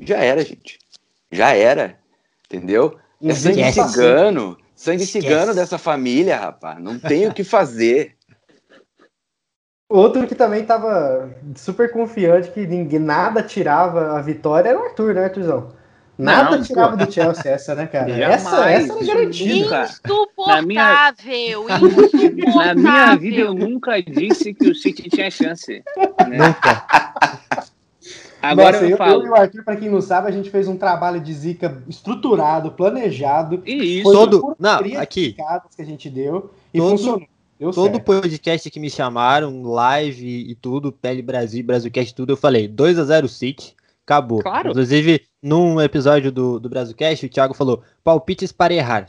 Já 0.00 0.18
era, 0.18 0.44
gente. 0.44 0.78
Já 1.30 1.54
era. 1.54 2.01
Entendeu? 2.52 2.98
É 3.22 3.34
sangue 3.34 3.60
Esquece. 3.62 3.88
cigano. 3.92 4.58
Sangue 4.74 5.04
Esquece. 5.04 5.26
cigano 5.26 5.54
dessa 5.54 5.78
família, 5.78 6.36
rapaz. 6.36 6.78
Não 6.82 6.98
tem 6.98 7.26
o 7.26 7.32
que 7.32 7.44
fazer. 7.44 8.16
Outro 9.88 10.26
que 10.26 10.34
também 10.34 10.64
tava 10.64 11.30
super 11.54 11.92
confiante 11.92 12.50
que 12.50 12.66
ninguém 12.66 12.98
nada 12.98 13.42
tirava 13.42 14.16
a 14.18 14.20
vitória 14.22 14.70
era 14.70 14.78
o 14.80 14.84
Arthur, 14.84 15.14
né, 15.14 15.24
Arthurzão? 15.24 15.72
Nada 16.18 16.56
Não, 16.56 16.62
tirava 16.62 16.96
pô. 16.96 17.04
do 17.04 17.12
Chelsea 17.12 17.52
essa, 17.52 17.74
né, 17.74 17.86
cara? 17.86 18.08
Jamais, 18.08 18.42
essa, 18.46 18.70
essa 18.70 18.70
era 18.70 18.82
isso 18.82 19.06
garantida. 19.06 19.82
Insuportável, 19.84 21.64
Na 21.68 21.78
insuportável. 21.78 22.74
minha 22.76 23.16
vida 23.16 23.36
eu 23.38 23.54
nunca 23.54 24.02
disse 24.02 24.52
que 24.54 24.68
o 24.68 24.74
City 24.74 25.08
tinha 25.10 25.30
chance. 25.30 25.82
né? 26.28 26.38
Nunca. 26.38 26.86
Agora 28.42 28.72
Nossa, 28.72 28.84
eu, 28.84 28.90
eu, 28.90 28.96
falo. 28.96 29.22
eu 29.22 29.26
e 29.26 29.30
o 29.30 29.34
Arthur, 29.34 29.64
pra 29.64 29.76
quem 29.76 29.88
não 29.88 30.00
sabe, 30.00 30.28
a 30.28 30.32
gente 30.32 30.50
fez 30.50 30.66
um 30.66 30.76
trabalho 30.76 31.20
de 31.20 31.32
zica 31.32 31.82
estruturado, 31.88 32.72
planejado. 32.72 33.62
E 33.64 34.00
isso. 34.00 34.10
Todo- 34.12 34.56
não, 34.58 34.80
aqui. 34.98 35.32
que 35.34 35.82
a 35.82 35.84
gente 35.84 36.10
deu 36.10 36.50
e 36.74 36.78
Todo- 36.78 36.90
funcionou. 36.90 37.22
Deu 37.58 37.70
Todo 37.70 37.92
certo. 37.92 38.04
podcast 38.04 38.68
que 38.72 38.80
me 38.80 38.90
chamaram, 38.90 39.62
live 39.62 40.50
e 40.50 40.52
tudo, 40.56 40.90
Pele 40.90 41.22
Brasil, 41.22 41.62
Brasilcast, 41.64 42.12
tudo, 42.12 42.32
eu 42.32 42.36
falei 42.36 42.66
2x0 42.66 43.28
City, 43.28 43.76
acabou. 44.04 44.42
Claro. 44.42 44.70
Inclusive, 44.70 45.22
num 45.40 45.80
episódio 45.80 46.32
do, 46.32 46.58
do 46.58 46.68
Brasilcast, 46.68 47.24
o 47.24 47.28
Thiago 47.28 47.54
falou, 47.54 47.80
palpites 48.02 48.50
para 48.50 48.74
errar. 48.74 49.06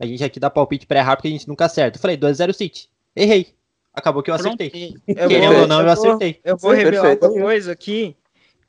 A 0.00 0.06
gente 0.06 0.24
aqui 0.24 0.40
dá 0.40 0.50
palpite 0.50 0.84
para 0.84 0.98
errar 0.98 1.14
porque 1.14 1.28
a 1.28 1.30
gente 1.30 1.46
nunca 1.46 1.66
acerta. 1.66 1.96
Eu 1.96 2.00
falei 2.02 2.16
2x0 2.16 2.52
City. 2.52 2.88
Errei. 3.14 3.54
Acabou 3.94 4.20
que 4.20 4.32
eu 4.32 4.34
acertei. 4.34 4.96
Eu 5.06 5.28
Querendo 5.28 5.60
ou 5.60 5.68
não, 5.68 5.82
eu 5.82 5.90
acertei. 5.90 6.40
Eu 6.42 6.56
vou 6.56 6.72
revelar 6.72 7.02
perfeito. 7.02 7.26
uma 7.26 7.40
coisa 7.42 7.70
aqui 7.70 8.16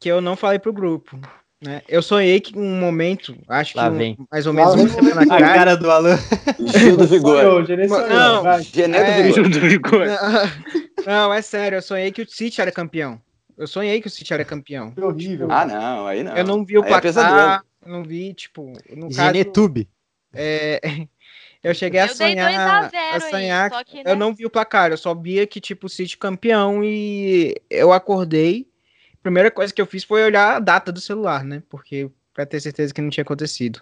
que 0.04 0.10
eu 0.10 0.20
não 0.20 0.36
falei 0.36 0.60
pro 0.60 0.74
grupo. 0.74 1.18
Né? 1.64 1.82
Eu 1.88 2.02
sonhei 2.02 2.42
que 2.42 2.58
um 2.60 2.76
momento, 2.78 3.34
acho 3.48 3.72
que 3.72 3.78
Lá 3.80 3.88
um- 3.90 3.96
vem. 3.98 4.18
mais 4.30 4.46
ou 4.46 4.52
menos 4.52 4.74
uma 4.76 4.90
semana 4.90 5.22
A 5.34 5.40
cara 5.40 5.78
do 5.78 5.90
Alan. 5.90 6.18
Gil 6.60 6.98
do 6.98 7.08
Vigor. 7.08 7.66
Genê 7.66 7.88
Não. 7.88 8.44
do 8.44 8.50
É. 8.50 9.24
Vigor. 9.24 9.48
do 9.50 9.60
Vigor. 9.62 10.06
Não, 11.08 11.34
é 11.34 11.42
sério, 11.42 11.78
eu 11.78 11.82
sonhei 11.82 12.12
que 12.12 12.22
o 12.22 12.30
City 12.30 12.60
era 12.60 12.70
campeão. 12.70 13.18
Eu 13.58 13.66
sonhei 13.66 14.02
que 14.02 14.08
o 14.08 14.10
City 14.10 14.34
era 14.34 14.44
campeão. 14.44 14.92
Foi 14.94 15.04
horrível. 15.06 15.48
Ah, 15.50 15.66
não, 15.66 16.08
aí 16.08 16.22
não. 16.24 16.36
Eu 16.36 16.44
não 16.44 16.66
vi 16.66 16.78
o 16.78 16.82
Aí 16.84 16.88
é 16.94 17.00
placar, 17.00 17.64
eu 17.86 17.92
não 17.92 18.04
vi, 18.04 18.34
tipo, 18.34 18.74
no 18.96 19.04
caso, 19.10 19.14
Genetube. 19.22 19.88
é, 20.34 20.82
eu 21.64 21.74
cheguei 21.76 22.00
a 22.02 22.04
Eu 22.06 22.08
dei 22.08 22.16
sonhar, 22.16 22.50
2 22.50 22.58
a 22.58 22.90
0 22.90 23.16
a 23.26 23.30
sonhar, 23.30 23.64
aí, 23.72 23.78
só 23.78 23.84
que, 23.84 23.98
né? 24.04 24.12
eu 24.12 24.16
não 24.18 24.34
vi 24.34 24.46
o 24.46 24.50
placar, 24.50 24.92
eu 24.92 24.98
só 24.98 25.14
via 25.16 25.46
que, 25.48 25.62
tipo, 25.62 25.86
o 25.88 25.90
City 25.90 26.18
campeão 26.18 26.84
e 26.84 27.56
eu 27.70 27.94
acordei, 27.94 28.66
a 28.66 28.73
primeira 29.24 29.50
coisa 29.50 29.74
que 29.74 29.82
eu 29.82 29.86
fiz 29.86 30.04
foi 30.04 30.24
olhar 30.24 30.58
a 30.58 30.60
data 30.60 30.92
do 30.92 31.00
celular, 31.02 31.44
né, 31.44 31.64
porque 31.70 32.12
pra 32.34 32.46
ter 32.46 32.60
certeza 32.60 32.94
que 32.94 33.02
não 33.02 33.10
tinha 33.10 33.24
acontecido. 33.24 33.82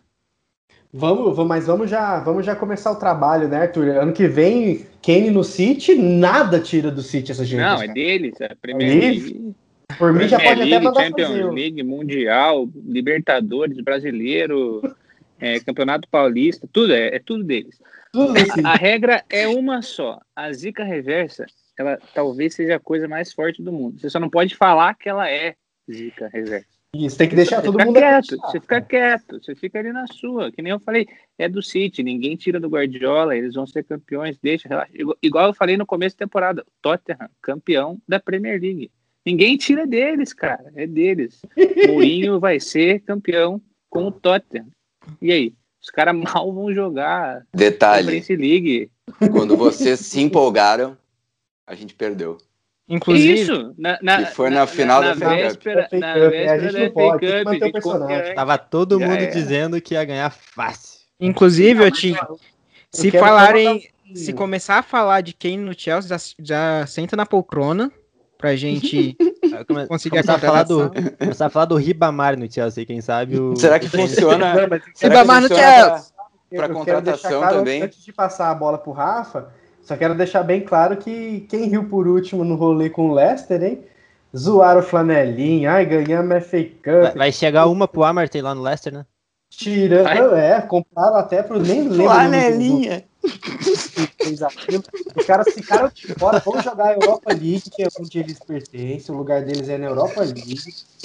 Vamos, 0.94 1.36
vamos, 1.36 1.48
mas 1.48 1.68
vamos 1.68 1.90
já, 1.90 2.20
vamos 2.20 2.46
já 2.46 2.54
começar 2.54 2.92
o 2.92 3.00
trabalho, 3.00 3.48
né, 3.48 3.62
Arthur? 3.62 3.90
Ano 3.90 4.12
que 4.12 4.28
vem, 4.28 4.86
Kane 5.02 5.32
no 5.32 5.44
City, 5.44 5.96
nada 5.96 6.60
tira 6.60 6.92
do 6.92 7.02
City 7.02 7.32
essa 7.32 7.46
gente. 7.46 7.62
Não, 7.62 7.82
é 7.82 7.88
deles. 7.88 8.34
É 8.42 8.54
Premier 8.56 8.90
League, 8.90 9.56
Por 9.98 10.12
mim 10.12 10.28
já 10.28 10.38
pode 10.38 10.50
até 10.50 10.66
League, 10.66 10.86
mandar 10.86 11.04
Champions 11.06 11.30
fazer. 11.30 11.50
League, 11.50 11.84
Mundial, 11.84 12.70
Libertadores, 12.86 13.80
Brasileiro. 13.80 14.82
é, 15.40 15.60
Campeonato 15.60 16.08
Paulista, 16.08 16.70
tudo 16.72 16.94
é, 16.94 17.16
é 17.16 17.20
tudo 17.20 17.44
deles. 17.44 17.82
Tudo 18.14 18.38
assim. 18.38 18.62
A, 18.64 18.72
a 18.72 18.76
regra 18.76 19.24
é 19.30 19.48
uma 19.48 19.82
só. 19.82 20.20
A 20.36 20.52
zica 20.54 20.84
reversa, 20.84 21.46
ela 21.78 21.98
talvez 22.14 22.56
seja 22.56 22.76
a 22.76 22.80
coisa 22.80 23.08
mais 23.08 23.34
forte 23.34 23.62
do 23.62 23.72
mundo. 23.72 24.00
Você 24.00 24.10
só 24.10 24.20
não 24.20 24.30
pode 24.30 24.56
falar 24.56 24.94
que 24.96 25.10
ela 25.10 25.30
é 25.30 25.56
zica 25.92 26.30
reversa. 26.32 26.82
Isso, 26.94 27.18
tem 27.18 27.30
que 27.30 27.36
deixar 27.36 27.58
Você 27.58 27.66
todo 27.68 27.74
fica 27.74 27.86
mundo 27.86 27.96
quieto, 27.96 28.26
acreditar. 28.26 28.48
você 28.52 28.60
fica 28.60 28.82
quieto, 28.82 29.40
você 29.42 29.56
fica 29.56 29.80
ali 29.80 29.94
na 29.94 30.06
sua. 30.08 30.52
Que 30.52 30.62
nem 30.62 30.72
eu 30.72 30.80
falei, 30.80 31.08
é 31.38 31.48
do 31.48 31.62
City, 31.62 32.04
ninguém 32.04 32.36
tira 32.36 32.60
do 32.60 32.68
Guardiola, 32.68 33.36
eles 33.36 33.56
vão 33.56 33.66
ser 33.66 33.84
campeões, 33.86 34.38
deixa, 34.42 34.68
relaxa. 34.68 34.92
Igual, 35.24 35.48
eu 35.48 35.54
falei 35.54 35.78
no 35.78 35.86
começo 35.86 36.18
da 36.18 36.26
temporada, 36.26 36.66
Tottenham, 36.82 37.30
campeão 37.42 37.98
da 38.06 38.20
Premier 38.20 38.60
League. 38.60 38.92
Ninguém 39.26 39.56
tira 39.56 39.88
deles, 39.88 40.34
cara, 40.34 40.70
é 40.76 40.86
deles. 40.86 41.42
Mourinho 41.88 42.40
vai 42.42 42.60
ser 42.60 43.00
campeão 43.02 43.62
com 43.90 44.08
o 44.08 44.12
Tottenham. 44.12 44.68
E 45.22 45.32
aí? 45.32 45.54
Os 45.82 45.90
caras 45.90 46.14
mal 46.20 46.52
vão 46.52 46.74
jogar 46.74 47.46
Detalhe, 47.54 48.22
League. 48.30 48.92
quando 49.32 49.56
vocês 49.56 50.00
se 50.02 50.20
empolgaram, 50.20 50.98
a 51.72 51.76
gente 51.76 51.94
perdeu. 51.94 52.38
Inclusive, 52.88 53.42
Isso, 53.42 53.74
na, 53.78 53.98
na, 54.02 54.26
Que 54.26 54.36
foi 54.36 54.50
na 54.50 54.68
final 54.68 55.02
da 55.02 55.14
Cup. 55.14 55.24
véspera, 55.24 55.88
FA 55.90 55.98
na 55.98 56.08
é, 56.08 56.12
a 56.12 56.30
véspera 56.30 56.60
gente 56.60 56.74
da 56.74 56.80
não 56.80 56.92
pode, 56.92 57.20
tem 57.20 57.30
que 57.30 57.38
Cup, 57.38 57.46
manter 57.46 57.66
o 57.66 57.72
personagem. 57.72 58.36
Tava 58.36 58.58
todo 58.58 59.00
mundo 59.00 59.14
era. 59.14 59.32
dizendo 59.32 59.82
que 59.82 59.94
ia 59.94 60.04
ganhar 60.04 60.30
fácil. 60.30 61.00
inclusive, 61.18 61.86
eu 61.86 61.92
tinha. 61.92 62.20
Se 62.92 63.10
só 63.10 63.18
falarem, 63.18 63.88
se 64.14 64.34
começar 64.34 64.80
a 64.80 64.84
falar 64.84 65.22
de 65.22 65.34
Kane 65.34 65.58
no 65.58 65.74
Chelsea, 65.74 66.10
já, 66.10 66.18
já 66.40 66.86
senta 66.86 67.16
na 67.16 67.26
poltrona 67.26 67.90
pra 68.38 68.58
gente 68.58 69.16
conseguir 69.88 70.18
a 70.18 70.24
Começar 70.24 70.36
a 70.36 70.40
falar 70.40 70.64
do, 70.64 70.92
começar 71.18 71.46
a 71.46 71.50
falar 71.50 71.66
do 71.66 71.76
Ribamar 71.78 72.38
no 72.38 72.52
Chelsea, 72.52 72.86
quem 72.86 73.00
sabe 73.00 73.40
o. 73.40 73.56
Será 73.56 73.80
que 73.80 73.88
funciona? 73.88 74.54
Ribamar 75.02 75.42
no 75.42 75.48
Chelsea. 75.48 76.12
pra 76.50 76.58
eu 76.58 76.60
quero 76.60 76.74
contratação 76.74 77.40
claro, 77.40 77.58
também? 77.60 77.84
Antes 77.84 78.04
de 78.04 78.12
passar 78.12 78.52
a 78.52 78.54
bola 78.54 78.78
pro 78.78 78.92
Rafa, 78.92 79.61
só 79.84 79.96
quero 79.98 80.16
deixar 80.16 80.44
bem 80.44 80.62
claro 80.62 80.98
que 80.98 81.42
quem 81.50 81.70
riu 81.70 81.86
por 81.86 82.08
último 82.08 82.44
no 82.44 82.56
rolê 82.56 82.90
com 82.90 83.10
o 83.10 83.14
Leicester, 83.14 83.64
hein? 83.64 83.84
Zoaram 84.36 84.80
o 84.80 84.84
flanelinha, 84.84 85.72
ai, 85.72 85.86
ganhamos 85.86 86.32
a 86.32 86.42
FA 86.42 86.58
Vai, 86.58 86.64
Cup, 86.64 87.18
vai 87.18 87.32
chegar 87.32 87.68
uma 87.68 87.88
pro 87.88 88.04
Amartey 88.04 88.42
lá 88.42 88.56
no 88.56 88.62
Leicester, 88.62 88.94
né? 88.94 89.06
tirando. 89.52 90.36
É, 90.36 90.62
compraram 90.62 91.18
até 91.18 91.44
pro. 91.44 91.60
Nem 91.60 91.84
lembro. 91.84 92.02
o 92.02 92.06
Flanelinha. 92.06 93.04
Os 95.16 95.26
caras 95.26 95.54
ficaram 95.54 95.90
de 95.94 96.08
fora, 96.16 96.40
vão 96.40 96.60
jogar 96.62 96.88
a 96.88 96.94
Europa 96.94 97.32
League, 97.32 97.70
que 97.70 97.84
é 97.84 97.88
onde 98.00 98.20
eles 98.20 98.40
pertencem, 98.40 99.14
o 99.14 99.18
lugar 99.18 99.44
deles 99.44 99.70
é 99.70 99.78
na 99.78 99.88
Europa 99.88 100.22
League. 100.22 100.56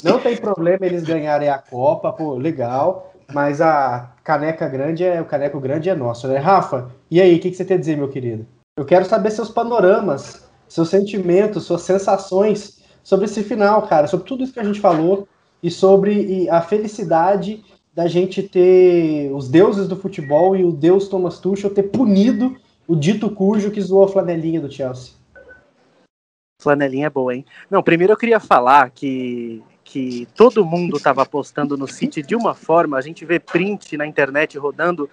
Não 0.02 0.18
tem 0.18 0.36
problema 0.36 0.86
eles 0.86 1.02
ganharem 1.02 1.48
a 1.48 1.58
Copa, 1.58 2.12
pô, 2.12 2.34
legal. 2.34 3.12
Mas 3.34 3.60
a 3.60 4.12
caneca 4.22 4.68
grande 4.68 5.04
é 5.04 5.20
o 5.20 5.24
caneco 5.24 5.58
grande 5.58 5.90
é 5.90 5.94
nosso, 5.96 6.28
né? 6.28 6.38
Rafa, 6.38 6.92
e 7.10 7.20
aí, 7.20 7.34
o 7.36 7.40
que, 7.40 7.50
que 7.50 7.56
você 7.56 7.64
tem 7.64 7.76
a 7.76 7.80
dizer, 7.80 7.96
meu 7.96 8.08
querido? 8.08 8.46
Eu 8.78 8.84
quero 8.84 9.06
saber 9.06 9.30
seus 9.30 9.48
panoramas, 9.48 10.46
seus 10.68 10.90
sentimentos, 10.90 11.64
suas 11.64 11.80
sensações 11.80 12.84
sobre 13.02 13.24
esse 13.24 13.42
final, 13.42 13.88
cara, 13.88 14.06
sobre 14.06 14.26
tudo 14.26 14.44
isso 14.44 14.52
que 14.52 14.60
a 14.60 14.64
gente 14.64 14.80
falou 14.80 15.26
e 15.62 15.70
sobre 15.70 16.46
a 16.50 16.60
felicidade 16.60 17.64
da 17.94 18.06
gente 18.06 18.42
ter 18.42 19.32
os 19.32 19.48
deuses 19.48 19.88
do 19.88 19.96
futebol 19.96 20.54
e 20.54 20.62
o 20.62 20.70
deus 20.70 21.08
Thomas 21.08 21.38
Tuchel 21.38 21.70
ter 21.72 21.84
punido 21.84 22.54
o 22.86 22.94
dito 22.94 23.30
cujo 23.30 23.70
que 23.70 23.80
zoou 23.80 24.04
a 24.04 24.08
flanelinha 24.08 24.60
do 24.60 24.70
Chelsea. 24.70 25.14
Flanelinha 26.60 27.06
é 27.06 27.10
boa, 27.10 27.34
hein? 27.34 27.46
Não, 27.70 27.82
primeiro 27.82 28.12
eu 28.12 28.16
queria 28.18 28.38
falar 28.38 28.90
que, 28.90 29.62
que 29.84 30.28
todo 30.36 30.66
mundo 30.66 30.98
estava 30.98 31.22
apostando 31.22 31.78
no 31.78 31.88
City 31.88 32.20
de 32.20 32.36
uma 32.36 32.52
forma, 32.52 32.98
a 32.98 33.00
gente 33.00 33.24
vê 33.24 33.40
print 33.40 33.96
na 33.96 34.06
internet 34.06 34.58
rodando 34.58 35.08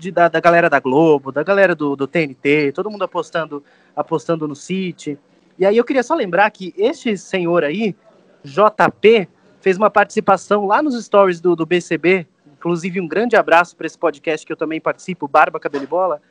de, 0.00 0.10
da, 0.10 0.28
da 0.28 0.40
galera 0.40 0.68
da 0.68 0.80
Globo, 0.80 1.30
da 1.30 1.42
galera 1.42 1.74
do, 1.74 1.94
do 1.94 2.06
TNT, 2.06 2.72
todo 2.72 2.90
mundo 2.90 3.04
apostando, 3.04 3.62
apostando 3.94 4.48
no 4.48 4.56
City. 4.56 5.18
E 5.58 5.66
aí 5.66 5.76
eu 5.76 5.84
queria 5.84 6.02
só 6.02 6.14
lembrar 6.14 6.50
que 6.50 6.74
este 6.76 7.16
senhor 7.16 7.62
aí, 7.62 7.94
JP, 8.42 9.28
fez 9.60 9.76
uma 9.76 9.90
participação 9.90 10.66
lá 10.66 10.82
nos 10.82 11.00
stories 11.04 11.40
do, 11.40 11.54
do 11.54 11.66
BCB, 11.66 12.26
inclusive 12.52 13.00
um 13.00 13.06
grande 13.06 13.36
abraço 13.36 13.76
para 13.76 13.86
esse 13.86 13.98
podcast 13.98 14.46
que 14.46 14.52
eu 14.52 14.56
também 14.56 14.80
participo, 14.80 15.28
Barba 15.28 15.60
Cabelo 15.60 15.84
e 15.84 15.86
Bola, 15.86 16.22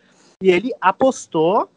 e 0.42 0.50
ele 0.50 0.72
apostou 0.82 1.70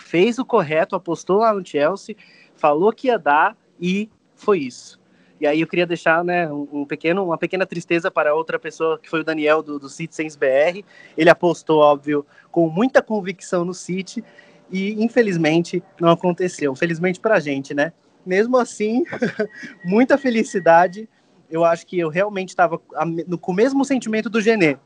fez 0.00 0.38
o 0.38 0.44
correto, 0.44 0.94
apostou 0.94 1.38
lá 1.38 1.52
no 1.52 1.66
Chelsea, 1.66 2.16
falou 2.54 2.92
que 2.92 3.08
ia 3.08 3.18
dar 3.18 3.56
e 3.80 4.08
foi 4.34 4.60
isso. 4.60 4.98
E 5.40 5.46
aí 5.46 5.60
eu 5.60 5.66
queria 5.66 5.86
deixar 5.86 6.24
né, 6.24 6.50
um, 6.52 6.84
pequeno, 6.84 7.24
uma 7.24 7.38
pequena 7.38 7.64
tristeza 7.64 8.10
para 8.10 8.34
outra 8.34 8.58
pessoa, 8.58 8.98
que 8.98 9.08
foi 9.08 9.20
o 9.20 9.24
Daniel 9.24 9.62
do, 9.62 9.78
do 9.78 9.88
Citizens 9.88 10.34
BR. 10.34 10.82
Ele 11.16 11.30
apostou, 11.30 11.80
óbvio, 11.80 12.26
com 12.50 12.68
muita 12.68 13.00
convicção 13.00 13.64
no 13.64 13.72
City 13.72 14.24
e 14.70 15.02
infelizmente 15.02 15.82
não 16.00 16.10
aconteceu. 16.10 16.74
Felizmente 16.74 17.20
para 17.20 17.36
a 17.36 17.40
gente, 17.40 17.72
né? 17.72 17.92
Mesmo 18.26 18.56
assim, 18.56 19.04
muita 19.84 20.18
felicidade. 20.18 21.08
Eu 21.48 21.64
acho 21.64 21.86
que 21.86 21.98
eu 21.98 22.08
realmente 22.08 22.50
estava 22.50 22.78
com 22.78 23.52
o 23.52 23.54
mesmo 23.54 23.84
sentimento 23.84 24.28
do 24.28 24.40
Genê, 24.40 24.76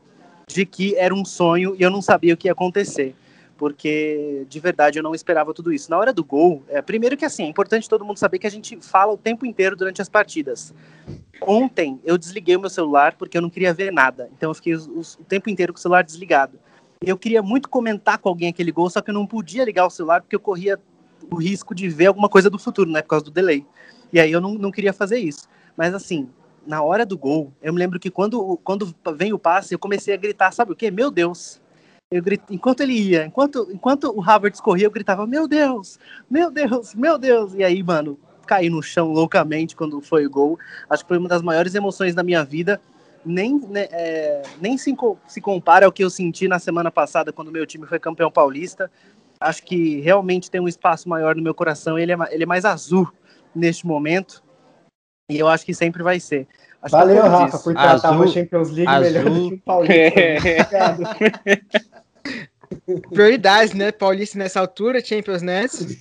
de 0.47 0.65
que 0.65 0.95
era 0.95 1.13
um 1.13 1.25
sonho 1.25 1.75
e 1.77 1.81
eu 1.81 1.89
não 1.89 2.01
sabia 2.01 2.33
o 2.33 2.37
que 2.37 2.47
ia 2.47 2.53
acontecer 2.53 3.15
porque 3.57 4.45
de 4.49 4.59
verdade 4.59 4.99
eu 4.99 5.03
não 5.03 5.13
esperava 5.13 5.53
tudo 5.53 5.71
isso. 5.71 5.89
Na 5.89 5.97
hora 5.97 6.13
do 6.13 6.23
gol, 6.23 6.63
é, 6.67 6.81
primeiro 6.81 7.15
que 7.15 7.25
assim, 7.25 7.43
é 7.43 7.47
importante 7.47 7.89
todo 7.89 8.05
mundo 8.05 8.17
saber 8.17 8.39
que 8.39 8.47
a 8.47 8.51
gente 8.51 8.77
fala 8.81 9.13
o 9.13 9.17
tempo 9.17 9.45
inteiro 9.45 9.75
durante 9.75 10.01
as 10.01 10.09
partidas. 10.09 10.73
Ontem 11.41 11.99
eu 12.03 12.17
desliguei 12.17 12.55
o 12.55 12.59
meu 12.59 12.69
celular 12.69 13.15
porque 13.15 13.37
eu 13.37 13.41
não 13.41 13.49
queria 13.49 13.73
ver 13.73 13.91
nada, 13.91 14.29
então 14.35 14.49
eu 14.49 14.53
fiquei 14.53 14.75
o 14.75 15.01
tempo 15.27 15.49
inteiro 15.49 15.73
com 15.73 15.79
o 15.79 15.81
celular 15.81 16.03
desligado. 16.03 16.59
Eu 17.01 17.17
queria 17.17 17.41
muito 17.41 17.69
comentar 17.69 18.17
com 18.17 18.29
alguém 18.29 18.49
aquele 18.49 18.71
gol, 18.71 18.89
só 18.89 19.01
que 19.01 19.09
eu 19.09 19.13
não 19.13 19.27
podia 19.27 19.65
ligar 19.65 19.85
o 19.85 19.89
celular 19.89 20.21
porque 20.21 20.35
eu 20.35 20.39
corria 20.39 20.79
o 21.29 21.35
risco 21.35 21.75
de 21.75 21.89
ver 21.89 22.07
alguma 22.07 22.29
coisa 22.29 22.49
do 22.49 22.57
futuro, 22.57 22.89
né, 22.89 23.01
por 23.01 23.09
causa 23.09 23.25
do 23.25 23.31
delay. 23.31 23.65
E 24.11 24.19
aí 24.19 24.31
eu 24.31 24.39
não, 24.39 24.53
não 24.53 24.71
queria 24.71 24.93
fazer 24.93 25.19
isso. 25.19 25.47
Mas 25.75 25.93
assim, 25.93 26.29
na 26.65 26.81
hora 26.81 27.05
do 27.05 27.17
gol, 27.17 27.51
eu 27.61 27.73
me 27.73 27.79
lembro 27.79 27.99
que 27.99 28.09
quando, 28.09 28.57
quando 28.63 28.93
vem 29.15 29.33
o 29.33 29.39
passe, 29.39 29.73
eu 29.73 29.79
comecei 29.79 30.13
a 30.13 30.17
gritar, 30.17 30.51
sabe 30.51 30.71
o 30.71 30.75
quê? 30.75 30.89
Meu 30.89 31.11
Deus! 31.11 31.61
Eu 32.13 32.21
grito, 32.21 32.53
enquanto 32.53 32.81
ele 32.81 32.93
ia, 32.93 33.25
enquanto, 33.25 33.67
enquanto 33.71 34.15
o 34.15 34.21
Havertz 34.21 34.61
corria, 34.61 34.85
eu 34.85 34.91
gritava, 34.91 35.25
meu 35.25 35.47
Deus, 35.47 35.97
meu 36.29 36.51
Deus, 36.51 36.93
meu 36.93 37.17
Deus. 37.17 37.55
E 37.55 37.63
aí, 37.63 37.81
mano, 37.81 38.19
caí 38.45 38.69
no 38.69 38.83
chão 38.83 39.11
loucamente 39.11 39.75
quando 39.75 39.99
foi 39.99 40.23
o 40.23 40.29
gol. 40.29 40.59
Acho 40.87 41.01
que 41.03 41.07
foi 41.07 41.17
uma 41.17 41.27
das 41.27 41.41
maiores 41.41 41.73
emoções 41.73 42.13
da 42.13 42.21
minha 42.21 42.43
vida. 42.43 42.79
Nem, 43.25 43.59
né, 43.67 43.87
é, 43.91 44.43
nem 44.61 44.77
se, 44.77 44.95
se 45.27 45.41
compara 45.41 45.87
ao 45.87 45.91
que 45.91 46.03
eu 46.03 46.09
senti 46.11 46.47
na 46.47 46.59
semana 46.59 46.91
passada, 46.91 47.33
quando 47.33 47.51
meu 47.51 47.65
time 47.65 47.87
foi 47.87 47.97
campeão 47.97 48.29
paulista. 48.29 48.91
Acho 49.39 49.63
que 49.63 49.99
realmente 50.01 50.51
tem 50.51 50.61
um 50.61 50.67
espaço 50.67 51.09
maior 51.09 51.35
no 51.35 51.41
meu 51.41 51.55
coração. 51.55 51.97
Ele 51.97 52.11
é, 52.11 52.17
ele 52.29 52.43
é 52.43 52.45
mais 52.45 52.63
azul 52.63 53.11
neste 53.55 53.87
momento. 53.87 54.43
E 55.31 55.39
eu 55.39 55.47
acho 55.47 55.65
que 55.65 55.73
sempre 55.73 56.03
vai 56.03 56.19
ser. 56.19 56.47
Acho 56.83 56.97
Valeu, 56.97 57.15
é 57.15 57.23
um 57.23 57.29
Rafa, 57.29 57.45
disso. 57.45 57.63
por 57.63 57.73
tratar 57.73 58.09
Azul- 58.09 58.27
Champions 58.27 58.71
League 58.71 58.87
azul- 58.87 59.01
melhor 59.03 59.29
do 59.29 59.47
que 59.47 59.53
o 59.53 59.61
Paulista. 59.61 60.19
Obrigado. 60.37 61.03
Prioridades, 63.11 63.73
né? 63.73 63.91
Paulista 63.91 64.37
nessa 64.37 64.59
altura, 64.59 65.03
Champions 65.03 65.41
Nets. 65.41 65.97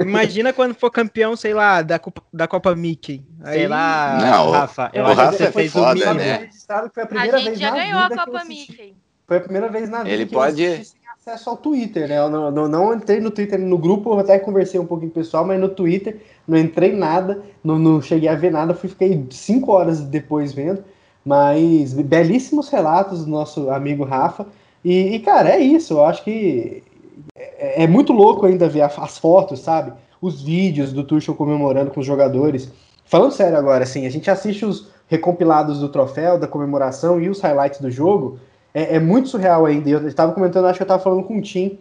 Imagina 0.00 0.52
quando 0.52 0.74
for 0.74 0.90
campeão, 0.90 1.36
sei 1.36 1.54
lá, 1.54 1.82
da 1.82 1.98
Copa, 1.98 2.22
da 2.32 2.46
Copa 2.48 2.74
Mickey. 2.74 3.24
Sei 3.44 3.62
Aí- 3.62 3.68
lá, 3.68 4.18
Não, 4.20 4.50
Rafa, 4.50 4.90
eu 4.92 5.04
o 5.04 5.06
acho 5.06 5.16
Rafa 5.16 5.30
que 5.32 5.36
você 5.38 5.52
foi 5.52 5.62
fez 5.62 5.72
foda, 5.72 5.90
o 5.90 5.94
mínimo. 5.94 6.14
né? 6.14 6.48
foi 6.94 7.02
a 7.02 7.38
gente 7.38 7.44
vez 7.50 7.60
já 7.60 7.70
ganhou 7.70 7.98
a 7.98 8.08
eu 8.10 8.16
Copa. 8.16 8.44
Mickey. 8.44 8.96
Foi 9.26 9.36
a 9.36 9.40
primeira 9.40 9.68
vez 9.68 9.88
na 9.90 9.98
vida 10.04 10.10
Ele 10.10 10.26
que 10.26 10.34
eu 10.34 10.38
pode- 10.38 10.66
assisti 10.66 10.86
sem 10.92 11.00
acesso 11.34 11.50
ao 11.50 11.56
Twitter, 11.58 12.08
né? 12.08 12.18
Eu 12.18 12.30
não, 12.30 12.50
não, 12.50 12.66
não 12.68 12.94
entrei 12.94 13.20
no 13.20 13.30
Twitter 13.30 13.58
no 13.58 13.76
grupo, 13.76 14.10
eu 14.14 14.18
até 14.20 14.38
conversei 14.38 14.80
um 14.80 14.86
pouquinho 14.86 15.10
com 15.10 15.20
o 15.20 15.22
pessoal, 15.22 15.44
mas 15.44 15.60
no 15.60 15.68
Twitter 15.68 16.18
não 16.46 16.56
entrei 16.56 16.96
nada, 16.96 17.42
não, 17.62 17.78
não 17.78 18.00
cheguei 18.00 18.28
a 18.28 18.34
ver 18.34 18.50
nada, 18.50 18.72
fui 18.74 18.88
fiquei 18.88 19.26
cinco 19.30 19.72
horas 19.72 20.00
depois 20.00 20.52
vendo. 20.54 20.82
Mas 21.24 21.92
belíssimos 21.92 22.70
relatos 22.70 23.24
do 23.26 23.30
nosso 23.30 23.68
amigo 23.70 24.02
Rafa. 24.04 24.46
E, 24.88 25.16
e, 25.16 25.18
cara, 25.18 25.50
é 25.50 25.60
isso. 25.60 25.92
Eu 25.92 26.04
acho 26.06 26.24
que 26.24 26.82
é, 27.36 27.84
é 27.84 27.86
muito 27.86 28.10
louco 28.10 28.46
ainda 28.46 28.70
ver 28.70 28.80
as 28.80 29.18
fotos, 29.18 29.60
sabe? 29.60 29.92
Os 30.18 30.40
vídeos 30.40 30.94
do 30.94 31.04
Tuchel 31.04 31.34
comemorando 31.34 31.90
com 31.90 32.00
os 32.00 32.06
jogadores. 32.06 32.72
Falando 33.04 33.32
sério 33.32 33.58
agora, 33.58 33.84
assim, 33.84 34.06
a 34.06 34.10
gente 34.10 34.30
assiste 34.30 34.64
os 34.64 34.88
recompilados 35.06 35.78
do 35.78 35.90
troféu, 35.90 36.38
da 36.38 36.46
comemoração 36.46 37.20
e 37.20 37.28
os 37.28 37.38
highlights 37.38 37.80
do 37.82 37.90
jogo. 37.90 38.40
É, 38.72 38.96
é 38.96 38.98
muito 38.98 39.28
surreal 39.28 39.66
ainda. 39.66 39.90
Eu 39.90 40.08
estava 40.08 40.32
comentando, 40.32 40.64
acho 40.64 40.78
que 40.78 40.82
eu 40.82 40.86
estava 40.86 41.02
falando 41.02 41.24
com 41.24 41.36
o 41.36 41.42
Tim, 41.42 41.78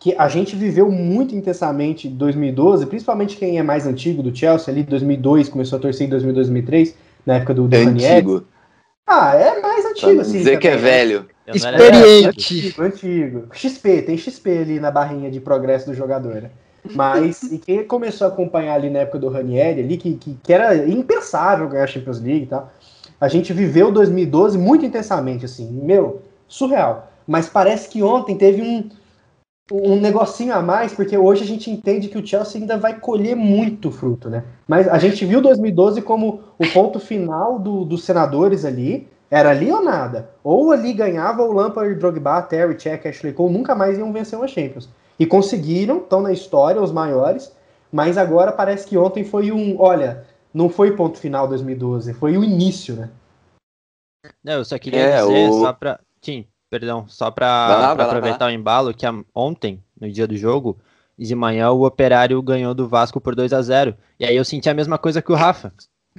que 0.00 0.14
a 0.16 0.28
gente 0.28 0.56
viveu 0.56 0.90
muito 0.90 1.36
intensamente 1.36 2.08
2012, 2.08 2.86
principalmente 2.86 3.36
quem 3.36 3.58
é 3.58 3.62
mais 3.62 3.86
antigo 3.86 4.22
do 4.22 4.34
Chelsea, 4.34 4.72
ali 4.72 4.82
2002, 4.82 5.50
começou 5.50 5.78
a 5.78 5.82
torcer 5.82 6.06
em 6.06 6.10
2002, 6.10 6.46
2003, 6.46 6.94
na 7.26 7.34
época 7.34 7.52
do, 7.52 7.68
do 7.68 7.76
Ranieri. 7.76 8.14
Antigo. 8.14 8.44
Ah, 9.06 9.34
é 9.34 9.60
mais 9.60 9.84
antigo, 9.84 10.22
assim. 10.22 10.38
dizer 10.38 10.58
que 10.58 10.68
é 10.68 10.70
também, 10.70 10.90
velho. 10.90 11.37
Eu 11.48 11.54
Experiente. 11.54 12.28
Antigo, 12.28 12.82
antigo. 12.82 13.44
XP, 13.52 14.02
tem 14.02 14.18
XP 14.18 14.58
ali 14.58 14.78
na 14.78 14.90
barrinha 14.90 15.30
de 15.30 15.40
progresso 15.40 15.86
do 15.86 15.94
jogador, 15.94 16.42
né? 16.42 16.50
Mas, 16.94 17.42
e 17.42 17.58
quem 17.58 17.84
começou 17.84 18.26
a 18.26 18.30
acompanhar 18.30 18.74
ali 18.74 18.90
na 18.90 19.00
época 19.00 19.18
do 19.18 19.28
Ranieri, 19.28 19.80
ali, 19.80 19.96
que, 19.96 20.14
que, 20.14 20.36
que 20.42 20.52
era 20.52 20.76
impensável 20.88 21.68
ganhar 21.68 21.84
a 21.84 21.86
Champions 21.86 22.20
League 22.20 22.44
e 22.44 22.46
tal, 22.46 22.70
A 23.20 23.28
gente 23.28 23.52
viveu 23.52 23.90
2012 23.90 24.58
muito 24.58 24.84
intensamente, 24.84 25.44
assim, 25.44 25.68
meu, 25.82 26.22
surreal. 26.46 27.10
Mas 27.26 27.48
parece 27.48 27.88
que 27.88 28.02
ontem 28.02 28.36
teve 28.36 28.62
um, 28.62 28.88
um 29.72 30.00
negocinho 30.00 30.54
a 30.54 30.62
mais, 30.62 30.92
porque 30.92 31.16
hoje 31.16 31.44
a 31.44 31.46
gente 31.46 31.70
entende 31.70 32.08
que 32.08 32.18
o 32.18 32.26
Chelsea 32.26 32.60
ainda 32.60 32.76
vai 32.76 33.00
colher 33.00 33.34
muito 33.34 33.90
fruto, 33.90 34.28
né? 34.30 34.44
Mas 34.66 34.86
a 34.86 34.98
gente 34.98 35.24
viu 35.24 35.40
2012 35.40 36.02
como 36.02 36.40
o 36.58 36.66
ponto 36.72 37.00
final 37.00 37.58
do, 37.58 37.84
dos 37.84 38.04
senadores 38.04 38.64
ali, 38.64 39.08
era 39.30 39.50
ali 39.50 39.70
ou 39.70 39.82
nada. 39.82 40.30
Ou 40.42 40.72
ali 40.72 40.92
ganhava 40.92 41.42
o 41.42 41.52
Lampard, 41.52 41.94
Drogba, 41.96 42.42
Terry, 42.42 42.74
Check, 42.76 43.06
Ashley 43.06 43.32
Cole, 43.32 43.52
nunca 43.52 43.74
mais 43.74 43.98
iam 43.98 44.12
vencer 44.12 44.38
uma 44.38 44.48
Champions. 44.48 44.88
E 45.18 45.26
conseguiram, 45.26 45.98
estão 45.98 46.20
na 46.20 46.32
história, 46.32 46.80
os 46.80 46.92
maiores, 46.92 47.52
mas 47.92 48.16
agora 48.16 48.52
parece 48.52 48.86
que 48.86 48.96
ontem 48.96 49.24
foi 49.24 49.50
um, 49.50 49.80
olha, 49.80 50.24
não 50.54 50.68
foi 50.68 50.94
ponto 50.96 51.18
final 51.18 51.48
2012, 51.48 52.14
foi 52.14 52.36
o 52.36 52.44
início, 52.44 52.94
né? 52.94 53.10
Não, 54.42 54.54
eu 54.54 54.64
só 54.64 54.78
queria 54.78 55.00
É, 55.00 55.20
dizer, 55.22 55.50
o- 55.50 55.60
só 55.60 55.72
pra. 55.72 56.00
Tim, 56.20 56.46
perdão, 56.68 57.06
só 57.06 57.30
pra, 57.30 57.66
Vai 57.68 57.76
lá, 57.76 57.86
pra 57.88 57.94
vai 57.94 57.96
lá, 58.06 58.12
aproveitar 58.12 58.46
o 58.46 58.50
embalo, 58.50 58.92
que 58.92 59.06
a- 59.06 59.14
ontem, 59.34 59.82
no 60.00 60.10
dia 60.10 60.26
do 60.26 60.36
jogo, 60.36 60.78
de 61.16 61.34
manhã, 61.34 61.70
o 61.70 61.84
Operário 61.86 62.40
ganhou 62.42 62.74
do 62.74 62.88
Vasco 62.88 63.20
por 63.20 63.34
2 63.34 63.52
a 63.52 63.60
0 63.62 63.96
E 64.18 64.24
aí 64.24 64.36
eu 64.36 64.44
senti 64.44 64.68
a 64.68 64.74
mesma 64.74 64.98
coisa 64.98 65.20
que 65.22 65.32
o 65.32 65.34
Rafa. 65.36 65.72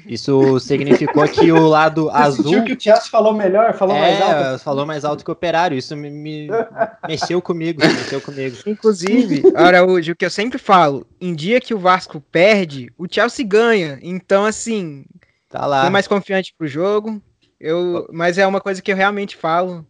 Isso 0.05 0.59
significou 0.59 1.27
que 1.27 1.51
o 1.51 1.67
lado 1.67 2.05
Você 2.05 2.17
azul. 2.17 2.43
sentiu 2.45 2.63
que 2.65 2.73
o 2.73 2.79
Chelsea 2.79 3.09
falou 3.09 3.33
melhor, 3.33 3.73
falou 3.73 3.97
mais 3.97 4.21
alto? 4.21 4.35
É, 4.35 4.57
falou 4.57 4.85
mais 4.85 5.05
alto 5.05 5.23
que 5.23 5.29
o 5.29 5.33
Operário. 5.33 5.77
Isso 5.77 5.95
me, 5.95 6.09
me- 6.09 6.47
mexeu 7.07 7.41
comigo, 7.41 7.79
mexeu 7.81 8.21
comigo. 8.21 8.57
Inclusive, 8.65 9.43
Araújo, 9.55 10.11
o 10.13 10.15
que 10.15 10.25
eu 10.25 10.29
sempre 10.29 10.57
falo, 10.57 11.05
em 11.19 11.33
dia 11.35 11.59
que 11.61 11.73
o 11.73 11.79
Vasco 11.79 12.19
perde, 12.31 12.91
o 12.97 13.05
Chelsea 13.09 13.45
ganha. 13.45 13.99
Então, 14.01 14.45
assim, 14.45 15.05
Tá 15.49 15.65
lá. 15.65 15.81
fui 15.81 15.89
mais 15.89 16.07
confiante 16.07 16.53
pro 16.57 16.67
jogo. 16.67 17.21
Eu, 17.59 18.07
mas 18.13 18.37
é 18.37 18.47
uma 18.47 18.61
coisa 18.61 18.81
que 18.81 18.91
eu 18.91 18.95
realmente 18.95 19.35
falo, 19.35 19.85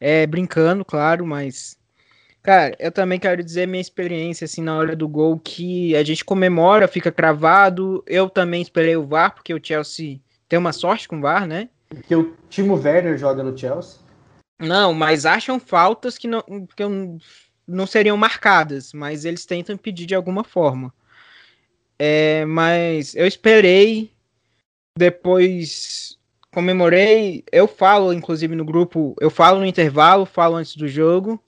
é 0.00 0.26
brincando, 0.26 0.84
claro, 0.84 1.24
mas 1.24 1.76
cara, 2.44 2.76
eu 2.78 2.92
também 2.92 3.18
quero 3.18 3.42
dizer 3.42 3.66
minha 3.66 3.80
experiência 3.80 4.44
assim 4.44 4.62
na 4.62 4.76
hora 4.76 4.94
do 4.94 5.08
gol 5.08 5.38
que 5.38 5.96
a 5.96 6.04
gente 6.04 6.24
comemora, 6.24 6.86
fica 6.86 7.10
cravado. 7.10 8.04
Eu 8.06 8.28
também 8.28 8.62
esperei 8.62 8.96
o 8.96 9.06
VAR 9.06 9.34
porque 9.34 9.52
o 9.52 9.60
Chelsea 9.60 10.20
tem 10.48 10.58
uma 10.58 10.72
sorte 10.72 11.08
com 11.08 11.18
o 11.18 11.20
VAR, 11.22 11.46
né? 11.46 11.70
Porque 11.88 12.14
o 12.14 12.36
Timo 12.50 12.74
Werner 12.74 13.16
joga 13.16 13.42
no 13.42 13.56
Chelsea. 13.56 13.98
Não, 14.60 14.92
mas 14.92 15.24
acham 15.26 15.58
faltas 15.58 16.18
que 16.18 16.28
não, 16.28 16.42
que 16.76 16.82
não 17.66 17.86
seriam 17.86 18.16
marcadas, 18.16 18.92
mas 18.92 19.24
eles 19.24 19.46
tentam 19.46 19.74
impedir 19.74 20.06
de 20.06 20.14
alguma 20.14 20.44
forma. 20.44 20.92
É, 21.98 22.44
mas 22.44 23.14
eu 23.14 23.26
esperei, 23.26 24.12
depois 24.96 26.18
comemorei. 26.52 27.42
Eu 27.50 27.66
falo, 27.66 28.12
inclusive, 28.12 28.54
no 28.54 28.64
grupo, 28.64 29.16
eu 29.18 29.30
falo 29.30 29.60
no 29.60 29.66
intervalo, 29.66 30.26
falo 30.26 30.56
antes 30.56 30.76
do 30.76 30.86
jogo, 30.86 31.42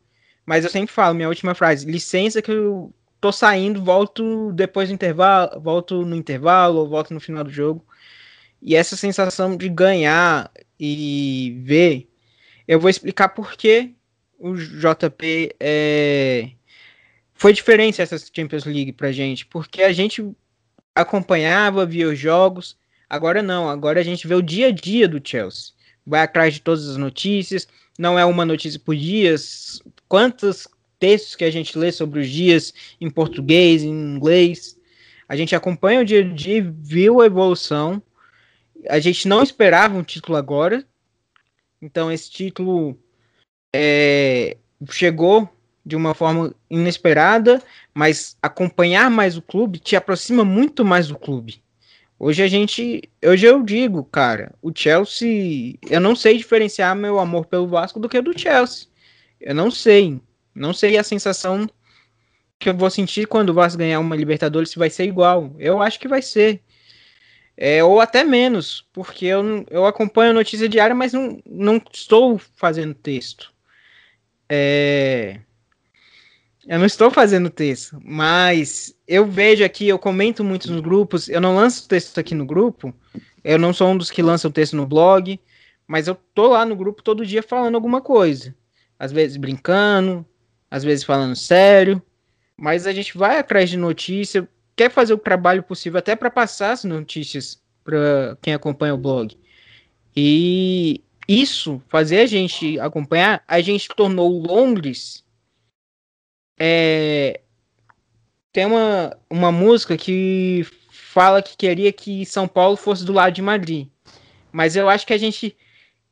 mas 0.47 0.64
eu 0.64 0.70
sempre 0.70 0.94
falo, 0.94 1.14
minha 1.14 1.28
última 1.28 1.55
frase, 1.55 1.90
licença 1.90 2.40
que 2.40 2.51
eu 2.51 2.94
tô 3.20 3.32
saindo, 3.32 3.82
volto 3.82 4.52
depois 4.52 4.89
do 4.89 4.94
intervalo, 4.94 5.60
volto 5.60 6.06
no 6.06 6.16
intervalo, 6.16 6.78
ou 6.78 6.89
volto 6.89 7.12
no 7.12 7.20
final 7.20 7.44
do 7.44 7.51
jogo. 7.51 7.85
E 8.62 8.74
essa 8.77 8.97
sensação 8.97 9.56
de 9.56 9.68
ganhar 9.68 10.51
e 10.78 11.60
ver 11.64 12.09
eu 12.66 12.81
vou 12.81 12.90
explicar 12.90 13.28
por 13.28 13.52
que 13.52 13.94
o 14.39 14.55
JP 14.56 15.55
é... 15.60 16.51
foi 17.35 17.52
diferente 17.52 18.02
essa 18.02 18.18
Champions 18.18 18.64
League 18.64 18.93
pra 18.93 19.12
gente. 19.12 19.47
Porque 19.47 19.82
a 19.82 19.93
gente 19.93 20.35
acompanhava, 20.94 21.86
via 21.86 22.09
os 22.09 22.18
jogos. 22.18 22.77
Agora 23.09 23.43
não, 23.43 23.68
agora 23.68 24.01
a 24.01 24.02
gente 24.02 24.27
vê 24.27 24.35
o 24.35 24.43
dia 24.43 24.68
a 24.68 24.73
dia 24.73 25.06
do 25.06 25.20
Chelsea. 25.23 25.74
Vai 26.05 26.23
atrás 26.23 26.55
de 26.55 26.60
todas 26.60 26.89
as 26.89 26.97
notícias. 26.97 27.68
Não 27.98 28.18
é 28.18 28.24
uma 28.24 28.44
notícia 28.44 28.81
por 28.81 28.97
dia. 28.97 29.36
Quantos 30.09 30.69
textos 30.99 31.35
que 31.35 31.45
a 31.45 31.51
gente 31.51 31.78
lê 31.78 31.93
sobre 31.93 32.20
os 32.20 32.28
dias 32.28 32.73
em 33.01 33.11
português, 33.11 33.83
em 33.83 33.91
inglês. 33.91 34.77
A 35.28 35.37
gente 35.37 35.55
acompanha 35.55 36.01
o 36.01 36.05
dia 36.05 36.20
a 36.20 36.28
dia, 36.28 36.74
viu 36.81 37.20
a 37.20 37.27
evolução. 37.27 38.03
A 38.89 38.99
gente 38.99 39.27
não 39.27 39.43
esperava 39.43 39.97
um 39.97 40.03
título 40.03 40.37
agora, 40.37 40.85
então 41.83 42.12
esse 42.12 42.31
título 42.31 42.97
é, 43.74 44.57
chegou 44.91 45.49
de 45.85 45.97
uma 45.97 46.15
forma 46.15 46.55
inesperada, 46.70 47.62
mas 47.93 48.37
acompanhar 48.41 49.11
mais 49.11 49.37
o 49.37 49.43
clube 49.43 49.78
te 49.78 49.97
aproxima 49.97 50.45
muito 50.45 50.85
mais 50.85 51.09
do 51.09 51.19
clube. 51.19 51.62
Hoje 52.19 52.43
a 52.43 52.49
gente, 52.49 53.03
hoje 53.24 53.47
eu 53.47 53.62
digo, 53.62 54.05
cara, 54.05 54.55
o 54.62 54.73
Chelsea, 54.74 55.74
eu 55.89 56.01
não 56.01 56.16
sei 56.16 56.39
diferenciar 56.39 56.95
meu 56.97 57.19
amor 57.19 57.47
pelo 57.47 57.66
Vasco 57.66 58.01
do 58.01 58.09
que 58.09 58.23
do 58.23 58.39
Chelsea. 58.39 58.87
Eu 59.40 59.54
não 59.54 59.70
sei, 59.70 60.20
não 60.54 60.72
sei 60.72 60.96
a 60.96 61.04
sensação 61.04 61.68
que 62.58 62.68
eu 62.68 62.74
vou 62.74 62.90
sentir 62.90 63.26
quando 63.26 63.50
o 63.50 63.54
Vasco 63.54 63.78
ganhar 63.78 64.00
uma 64.00 64.16
Libertadores 64.16 64.70
se 64.70 64.78
vai 64.78 64.90
ser 64.90 65.04
igual. 65.04 65.54
Eu 65.58 65.82
acho 65.82 66.00
que 66.00 66.08
vai 66.08 66.22
ser. 66.22 66.62
É, 67.56 67.82
ou 67.82 68.00
até 68.00 68.22
menos, 68.22 68.86
porque 68.92 69.26
eu, 69.26 69.64
eu 69.70 69.86
acompanho 69.86 70.30
a 70.30 70.34
notícia 70.34 70.68
diária, 70.68 70.94
mas 70.94 71.12
não, 71.12 71.40
não 71.46 71.80
estou 71.92 72.38
fazendo 72.38 72.94
texto. 72.94 73.52
É, 74.48 75.40
eu 76.66 76.78
não 76.80 76.86
estou 76.86 77.10
fazendo 77.12 77.48
texto, 77.48 78.00
mas 78.04 78.92
eu 79.06 79.24
vejo 79.24 79.64
aqui, 79.64 79.86
eu 79.88 79.98
comento 79.98 80.42
muito 80.42 80.70
nos 80.70 80.80
grupos, 80.80 81.28
eu 81.28 81.40
não 81.40 81.54
lanço 81.54 81.88
texto 81.88 82.18
aqui 82.18 82.34
no 82.34 82.44
grupo, 82.44 82.92
eu 83.44 83.56
não 83.56 83.72
sou 83.72 83.88
um 83.88 83.96
dos 83.96 84.10
que 84.10 84.20
lançam 84.20 84.50
texto 84.50 84.76
no 84.76 84.84
blog, 84.84 85.40
mas 85.86 86.08
eu 86.08 86.16
tô 86.34 86.48
lá 86.48 86.64
no 86.66 86.74
grupo 86.74 87.02
todo 87.02 87.24
dia 87.24 87.42
falando 87.42 87.76
alguma 87.76 88.00
coisa. 88.00 88.52
Às 88.98 89.12
vezes 89.12 89.36
brincando, 89.36 90.24
às 90.70 90.82
vezes 90.82 91.05
falando 91.05 91.36
sério, 91.36 92.02
mas 92.56 92.86
a 92.86 92.93
gente 92.93 93.16
vai 93.16 93.39
atrás 93.39 93.68
de 93.68 93.77
notícia, 93.77 94.48
quer 94.74 94.90
fazer 94.90 95.12
o 95.14 95.18
trabalho 95.18 95.62
possível 95.62 95.98
até 95.98 96.16
para 96.16 96.31
passar 96.31 96.73
as 96.73 96.85
notícias 96.85 97.60
para 97.85 98.36
quem 98.43 98.55
acompanha 98.55 98.94
o 98.94 98.98
blog. 98.98 99.39
E 100.16 101.02
isso, 101.28 101.82
fazer 101.89 102.20
a 102.20 102.27
gente 102.27 102.78
acompanhar, 102.81 103.43
a 103.47 103.60
gente 103.60 103.89
tornou 103.89 104.40
Londres. 104.40 105.24
É, 106.59 107.40
tem 108.52 108.64
uma, 108.64 109.16
uma 109.28 109.52
música 109.52 109.97
que 109.97 110.66
fala 110.90 111.43
que 111.43 111.56
queria 111.56 111.93
que 111.93 112.24
São 112.24 112.48
Paulo 112.48 112.77
fosse 112.77 113.05
do 113.05 113.12
lado 113.12 113.35
de 113.35 113.43
Madrid. 113.43 113.89
Mas 114.51 114.77
eu 114.77 114.89
acho 114.89 115.06
que 115.06 115.12
a 115.12 115.18
gente 115.18 115.56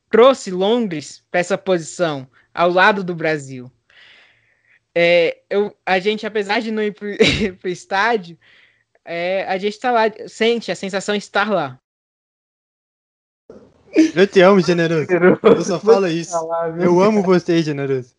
trouxe 0.09 0.51
Londres 0.51 1.23
para 1.31 1.39
essa 1.39 1.57
posição, 1.57 2.27
ao 2.55 2.71
lado 2.71 3.03
do 3.03 3.13
Brasil. 3.13 3.69
É, 4.95 5.39
eu, 5.49 5.75
a 5.85 5.99
gente, 5.99 6.25
apesar 6.25 6.61
de 6.61 6.71
não 6.71 6.81
ir 6.81 6.93
pro, 6.93 7.09
pro 7.59 7.69
estádio, 7.69 8.37
é, 9.03 9.45
a 9.47 9.57
gente 9.57 9.77
tá 9.77 9.91
lá, 9.91 10.03
sente 10.27 10.71
a 10.71 10.75
sensação 10.75 11.15
de 11.15 11.23
estar 11.23 11.51
lá. 11.51 11.77
Eu 14.13 14.25
te 14.27 14.41
amo, 14.41 14.61
generoso. 14.61 15.07
Eu 15.43 15.61
só 15.63 15.79
falo 15.79 16.07
isso. 16.07 16.35
Eu 16.81 17.01
amo 17.01 17.21
você, 17.21 17.61
generoso. 17.61 18.15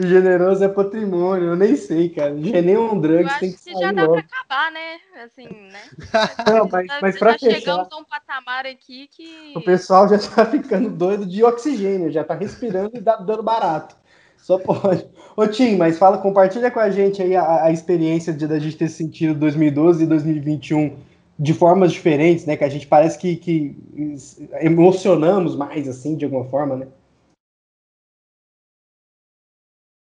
Generoso 0.00 0.64
é 0.64 0.68
patrimônio, 0.68 1.48
eu 1.50 1.56
nem 1.56 1.76
sei, 1.76 2.08
cara. 2.08 2.36
Geneon 2.40 2.94
Eu 2.94 3.00
Drugs 3.00 3.30
acho 3.30 3.40
tem 3.40 3.52
que 3.52 3.58
que 3.64 3.72
já 3.80 3.92
dá 3.92 4.02
logo. 4.02 4.14
pra 4.14 4.22
acabar, 4.22 4.72
né? 4.72 4.96
Assim, 5.24 5.48
né? 5.48 5.80
Não, 6.46 6.68
mas, 6.70 6.86
Já- 6.86 6.98
mas 7.00 7.18
pra 7.18 7.32
já 7.32 7.38
fechar, 7.38 7.60
chegamos 7.60 7.88
a 7.90 7.96
um 7.96 8.04
patamar 8.04 8.66
aqui 8.66 9.08
que. 9.10 9.52
o 9.56 9.60
pessoal 9.60 10.08
já 10.08 10.18
tá 10.18 10.44
ficando 10.50 10.90
doido 10.90 11.24
de 11.26 11.42
oxigênio, 11.44 12.10
já 12.10 12.22
tá 12.24 12.34
respirando 12.34 12.96
e 12.96 13.00
dá- 13.00 13.16
dando 13.16 13.42
barato. 13.42 13.96
Só 14.38 14.58
pode. 14.58 15.06
Ô 15.36 15.46
Tim, 15.46 15.76
mas 15.76 15.98
fala, 15.98 16.18
compartilha 16.18 16.70
com 16.70 16.78
a 16.78 16.90
gente 16.90 17.20
aí 17.22 17.34
a, 17.34 17.64
a 17.64 17.72
experiência 17.72 18.32
de, 18.32 18.46
da 18.46 18.58
gente 18.58 18.76
ter 18.76 18.88
sentido 18.88 19.34
2012 19.38 20.04
e 20.04 20.06
2021 20.06 20.96
de 21.38 21.52
formas 21.52 21.90
diferentes, 21.92 22.46
né? 22.46 22.56
Que 22.56 22.64
a 22.64 22.68
gente 22.68 22.86
parece 22.86 23.18
que, 23.18 23.36
que 23.36 23.76
emocionamos 24.60 25.56
mais, 25.56 25.88
assim, 25.88 26.16
de 26.16 26.24
alguma 26.24 26.44
forma, 26.44 26.76
né? 26.76 26.86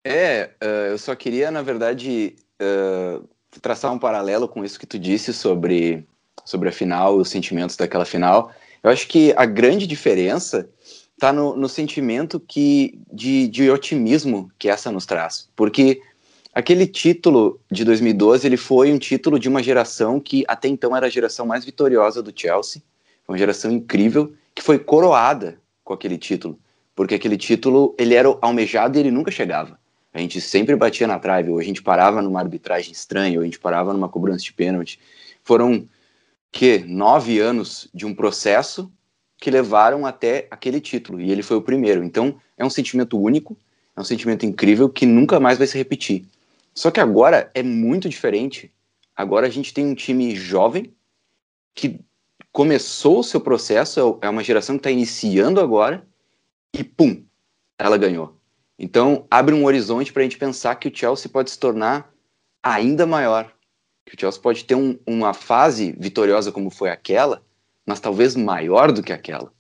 É, 0.03 0.51
eh, 0.59 0.89
eu 0.91 0.97
só 0.97 1.15
queria, 1.15 1.49
na 1.49 1.61
verdade, 1.61 2.35
eh, 2.59 3.19
traçar 3.61 3.93
um 3.93 3.99
paralelo 3.99 4.47
com 4.47 4.63
isso 4.63 4.79
que 4.79 4.85
tu 4.85 4.99
disse 4.99 5.33
sobre, 5.33 6.05
sobre 6.43 6.69
a 6.69 6.71
final, 6.71 7.17
os 7.17 7.29
sentimentos 7.29 7.77
daquela 7.77 8.05
final. 8.05 8.51
Eu 8.83 8.89
acho 8.89 9.07
que 9.07 9.33
a 9.37 9.45
grande 9.45 9.87
diferença 9.87 10.69
está 11.13 11.31
no, 11.31 11.55
no 11.55 11.69
sentimento 11.69 12.39
que, 12.39 12.99
de, 13.11 13.47
de 13.47 13.69
otimismo 13.69 14.51
que 14.59 14.67
essa 14.67 14.91
nos 14.91 15.05
traz. 15.05 15.49
Porque 15.55 16.01
aquele 16.53 16.85
título 16.85 17.61
de 17.71 17.85
2012 17.85 18.45
ele 18.45 18.57
foi 18.57 18.91
um 18.91 18.99
título 18.99 19.39
de 19.39 19.47
uma 19.47 19.63
geração 19.63 20.19
que 20.19 20.43
até 20.49 20.67
então 20.67 20.95
era 20.95 21.05
a 21.05 21.09
geração 21.09 21.45
mais 21.45 21.63
vitoriosa 21.63 22.21
do 22.21 22.33
Chelsea. 22.35 22.81
Uma 23.25 23.37
geração 23.37 23.71
incrível 23.71 24.33
que 24.53 24.61
foi 24.61 24.77
coroada 24.77 25.57
com 25.81 25.93
aquele 25.93 26.17
título. 26.17 26.59
Porque 26.93 27.15
aquele 27.15 27.37
título 27.37 27.95
ele 27.97 28.15
era 28.15 28.27
almejado 28.41 28.97
e 28.97 28.99
ele 28.99 29.11
nunca 29.11 29.31
chegava. 29.31 29.79
A 30.13 30.19
gente 30.19 30.39
sempre 30.39 30.75
batia 30.75 31.07
na 31.07 31.17
trave, 31.17 31.49
ou 31.49 31.57
a 31.57 31.63
gente 31.63 31.81
parava 31.81 32.21
numa 32.21 32.39
arbitragem 32.39 32.91
estranha, 32.91 33.37
ou 33.39 33.41
a 33.41 33.45
gente 33.45 33.59
parava 33.59 33.93
numa 33.93 34.07
cobrança 34.07 34.43
de 34.43 34.53
pênalti. 34.53 34.99
Foram 35.41 35.87
que 36.51 36.79
nove 36.79 37.39
anos 37.39 37.89
de 37.93 38.05
um 38.05 38.13
processo 38.13 38.91
que 39.39 39.49
levaram 39.49 40.05
até 40.05 40.47
aquele 40.51 40.79
título, 40.79 41.19
e 41.19 41.31
ele 41.31 41.41
foi 41.41 41.57
o 41.57 41.61
primeiro. 41.61 42.03
Então, 42.03 42.39
é 42.55 42.63
um 42.63 42.69
sentimento 42.69 43.19
único, 43.19 43.57
é 43.95 43.99
um 43.99 44.03
sentimento 44.03 44.45
incrível 44.45 44.87
que 44.87 45.05
nunca 45.05 45.39
mais 45.39 45.57
vai 45.57 45.65
se 45.65 45.77
repetir. 45.77 46.25
Só 46.73 46.91
que 46.91 46.99
agora 46.99 47.51
é 47.53 47.63
muito 47.63 48.07
diferente. 48.07 48.71
Agora 49.15 49.47
a 49.47 49.49
gente 49.49 49.73
tem 49.73 49.85
um 49.85 49.95
time 49.95 50.35
jovem 50.35 50.93
que 51.73 51.99
começou 52.51 53.19
o 53.19 53.23
seu 53.23 53.41
processo, 53.41 54.19
é 54.21 54.29
uma 54.29 54.43
geração 54.43 54.75
que 54.75 54.81
está 54.81 54.91
iniciando 54.91 55.59
agora, 55.59 56.05
e 56.71 56.83
pum, 56.83 57.23
ela 57.77 57.97
ganhou. 57.97 58.37
Então, 58.83 59.25
abre 59.31 59.55
um 59.55 59.63
horizonte 59.63 60.11
para 60.11 60.19
a 60.19 60.23
gente 60.23 60.37
pensar 60.37 60.75
que 60.75 60.89
o 60.89 60.91
Chelsea 60.93 61.31
pode 61.31 61.49
se 61.49 61.57
tornar 61.57 62.13
ainda 62.61 63.05
maior. 63.05 63.49
Que 64.05 64.13
o 64.13 64.19
Chelsea 64.19 64.41
pode 64.41 64.65
ter 64.65 64.75
um, 64.75 64.99
uma 65.07 65.33
fase 65.33 65.95
vitoriosa 65.97 66.51
como 66.51 66.69
foi 66.69 66.89
aquela, 66.89 67.41
mas 67.85 68.01
talvez 68.01 68.35
maior 68.35 68.91
do 68.91 69.01
que 69.01 69.13
aquela. 69.13 69.53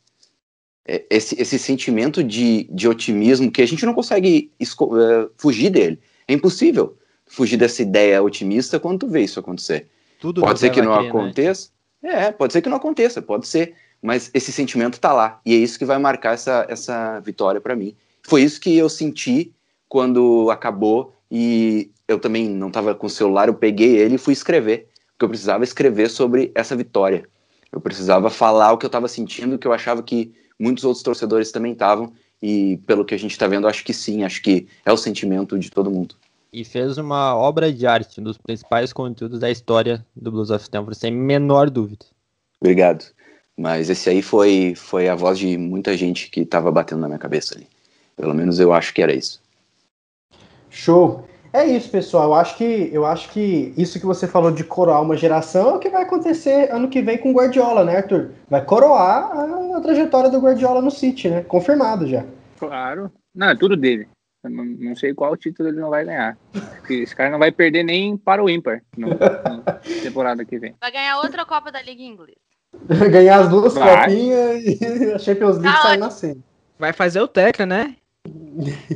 É, 0.85 1.05
esse, 1.09 1.41
esse 1.41 1.57
sentimento 1.57 2.21
de, 2.21 2.67
de 2.69 2.85
otimismo 2.85 3.49
que 3.49 3.61
a 3.61 3.65
gente 3.65 3.85
não 3.85 3.93
consegue 3.93 4.51
uh, 4.61 5.31
fugir 5.37 5.69
dele. 5.69 6.01
É 6.27 6.33
impossível 6.33 6.97
fugir 7.25 7.55
dessa 7.55 7.81
ideia 7.81 8.21
otimista 8.21 8.77
quando 8.77 8.99
tu 8.99 9.07
vê 9.07 9.21
isso 9.21 9.39
acontecer. 9.39 9.87
Tudo 10.19 10.41
pode 10.41 10.59
ser 10.59 10.69
que 10.69 10.81
não 10.81 10.95
crer, 10.95 11.03
né? 11.03 11.09
aconteça. 11.09 11.69
Né? 12.01 12.25
É, 12.25 12.31
pode 12.33 12.51
ser 12.51 12.61
que 12.61 12.67
não 12.67 12.75
aconteça, 12.75 13.21
pode 13.21 13.47
ser. 13.47 13.73
Mas 14.01 14.29
esse 14.33 14.51
sentimento 14.51 14.99
tá 14.99 15.13
lá. 15.13 15.39
E 15.45 15.53
é 15.53 15.57
isso 15.57 15.79
que 15.79 15.85
vai 15.85 15.97
marcar 15.97 16.33
essa, 16.33 16.65
essa 16.67 17.21
vitória 17.21 17.61
para 17.61 17.73
mim. 17.73 17.95
Foi 18.23 18.41
isso 18.41 18.59
que 18.59 18.75
eu 18.75 18.89
senti 18.89 19.53
quando 19.87 20.49
acabou 20.49 21.13
e 21.29 21.91
eu 22.07 22.19
também 22.19 22.49
não 22.49 22.67
estava 22.67 22.95
com 22.95 23.07
o 23.07 23.09
celular, 23.09 23.47
eu 23.47 23.53
peguei 23.53 23.97
ele 23.97 24.15
e 24.15 24.19
fui 24.19 24.33
escrever, 24.33 24.87
porque 25.11 25.25
eu 25.25 25.29
precisava 25.29 25.63
escrever 25.63 26.09
sobre 26.09 26.51
essa 26.55 26.75
vitória. 26.75 27.25
Eu 27.71 27.81
precisava 27.81 28.29
falar 28.29 28.71
o 28.71 28.77
que 28.77 28.85
eu 28.85 28.87
estava 28.87 29.07
sentindo, 29.07 29.57
que 29.57 29.67
eu 29.67 29.73
achava 29.73 30.03
que 30.03 30.33
muitos 30.59 30.83
outros 30.83 31.03
torcedores 31.03 31.51
também 31.51 31.73
estavam, 31.73 32.13
e 32.41 32.77
pelo 32.85 33.05
que 33.05 33.15
a 33.15 33.17
gente 33.17 33.31
está 33.31 33.47
vendo, 33.47 33.67
acho 33.67 33.83
que 33.83 33.93
sim, 33.93 34.23
acho 34.23 34.41
que 34.41 34.67
é 34.85 34.91
o 34.91 34.97
sentimento 34.97 35.57
de 35.57 35.71
todo 35.71 35.89
mundo. 35.89 36.15
E 36.51 36.63
fez 36.63 36.97
uma 36.97 37.35
obra 37.35 37.73
de 37.73 37.87
arte, 37.87 38.19
um 38.19 38.23
dos 38.23 38.37
principais 38.37 38.93
conteúdos 38.93 39.39
da 39.39 39.49
história 39.49 40.05
do 40.15 40.31
Blues 40.31 40.51
of 40.51 40.61
Stanford, 40.61 40.97
sem 40.97 41.11
menor 41.11 41.69
dúvida. 41.69 42.05
Obrigado. 42.61 43.05
Mas 43.57 43.89
esse 43.89 44.09
aí 44.09 44.21
foi, 44.21 44.73
foi 44.75 45.07
a 45.07 45.15
voz 45.15 45.39
de 45.39 45.57
muita 45.57 45.95
gente 45.97 46.29
que 46.29 46.41
estava 46.41 46.71
batendo 46.71 47.01
na 47.01 47.07
minha 47.07 47.19
cabeça 47.19 47.55
ali. 47.55 47.67
Pelo 48.15 48.33
menos 48.33 48.59
eu 48.59 48.73
acho 48.73 48.93
que 48.93 49.01
era 49.01 49.13
isso. 49.13 49.41
Show. 50.69 51.27
É 51.51 51.65
isso, 51.65 51.89
pessoal. 51.91 52.29
Eu 52.29 52.33
acho 52.33 52.57
que 52.57 52.89
eu 52.91 53.05
acho 53.05 53.29
que 53.29 53.73
isso 53.77 53.99
que 53.99 54.05
você 54.05 54.27
falou 54.27 54.51
de 54.51 54.63
coroar 54.63 55.03
uma 55.03 55.15
geração 55.15 55.69
é 55.69 55.73
o 55.75 55.79
que 55.79 55.89
vai 55.89 56.01
acontecer 56.01 56.71
ano 56.71 56.89
que 56.89 56.99
vem 56.99 57.17
com 57.17 57.29
o 57.29 57.33
Guardiola, 57.33 57.85
né, 57.85 57.97
Arthur? 57.97 58.31
Vai 58.49 58.65
coroar 58.65 59.31
a, 59.31 59.77
a 59.77 59.81
trajetória 59.81 60.31
do 60.31 60.39
Guardiola 60.39 60.81
no 60.81 60.89
City, 60.89 61.29
né? 61.29 61.43
Confirmado 61.43 62.07
já. 62.07 62.25
Claro. 62.57 63.11
Não, 63.35 63.49
é 63.49 63.55
tudo 63.55 63.77
dele. 63.77 64.07
Não, 64.43 64.65
não 64.65 64.95
sei 64.95 65.13
qual 65.13 65.37
título 65.37 65.69
ele 65.69 65.79
não 65.79 65.89
vai 65.89 66.03
ganhar. 66.03 66.37
Porque 66.51 66.95
esse 66.95 67.15
cara 67.15 67.29
não 67.29 67.39
vai 67.39 67.51
perder 67.51 67.83
nem 67.83 68.17
para 68.17 68.43
o 68.43 68.49
ímpar 68.49 68.81
na 68.97 69.07
temporada 70.01 70.43
que 70.43 70.57
vem. 70.57 70.75
Vai 70.81 70.91
ganhar 70.91 71.17
outra 71.19 71.45
Copa 71.45 71.71
da 71.71 71.81
Liga 71.81 72.01
Inglesa. 72.01 72.37
Ganhar 73.11 73.41
as 73.41 73.49
duas 73.49 73.75
Vai. 73.75 74.05
copinhas 74.05 74.63
e 74.63 75.13
a 75.13 75.19
Champions 75.19 75.57
League 75.59 75.77
Tá 75.77 75.83
sair 75.83 75.97
na 75.97 76.09
cena. 76.09 76.41
Vai 76.79 76.91
fazer 76.91 77.21
o 77.21 77.27
Teca, 77.27 77.65
né? 77.65 77.95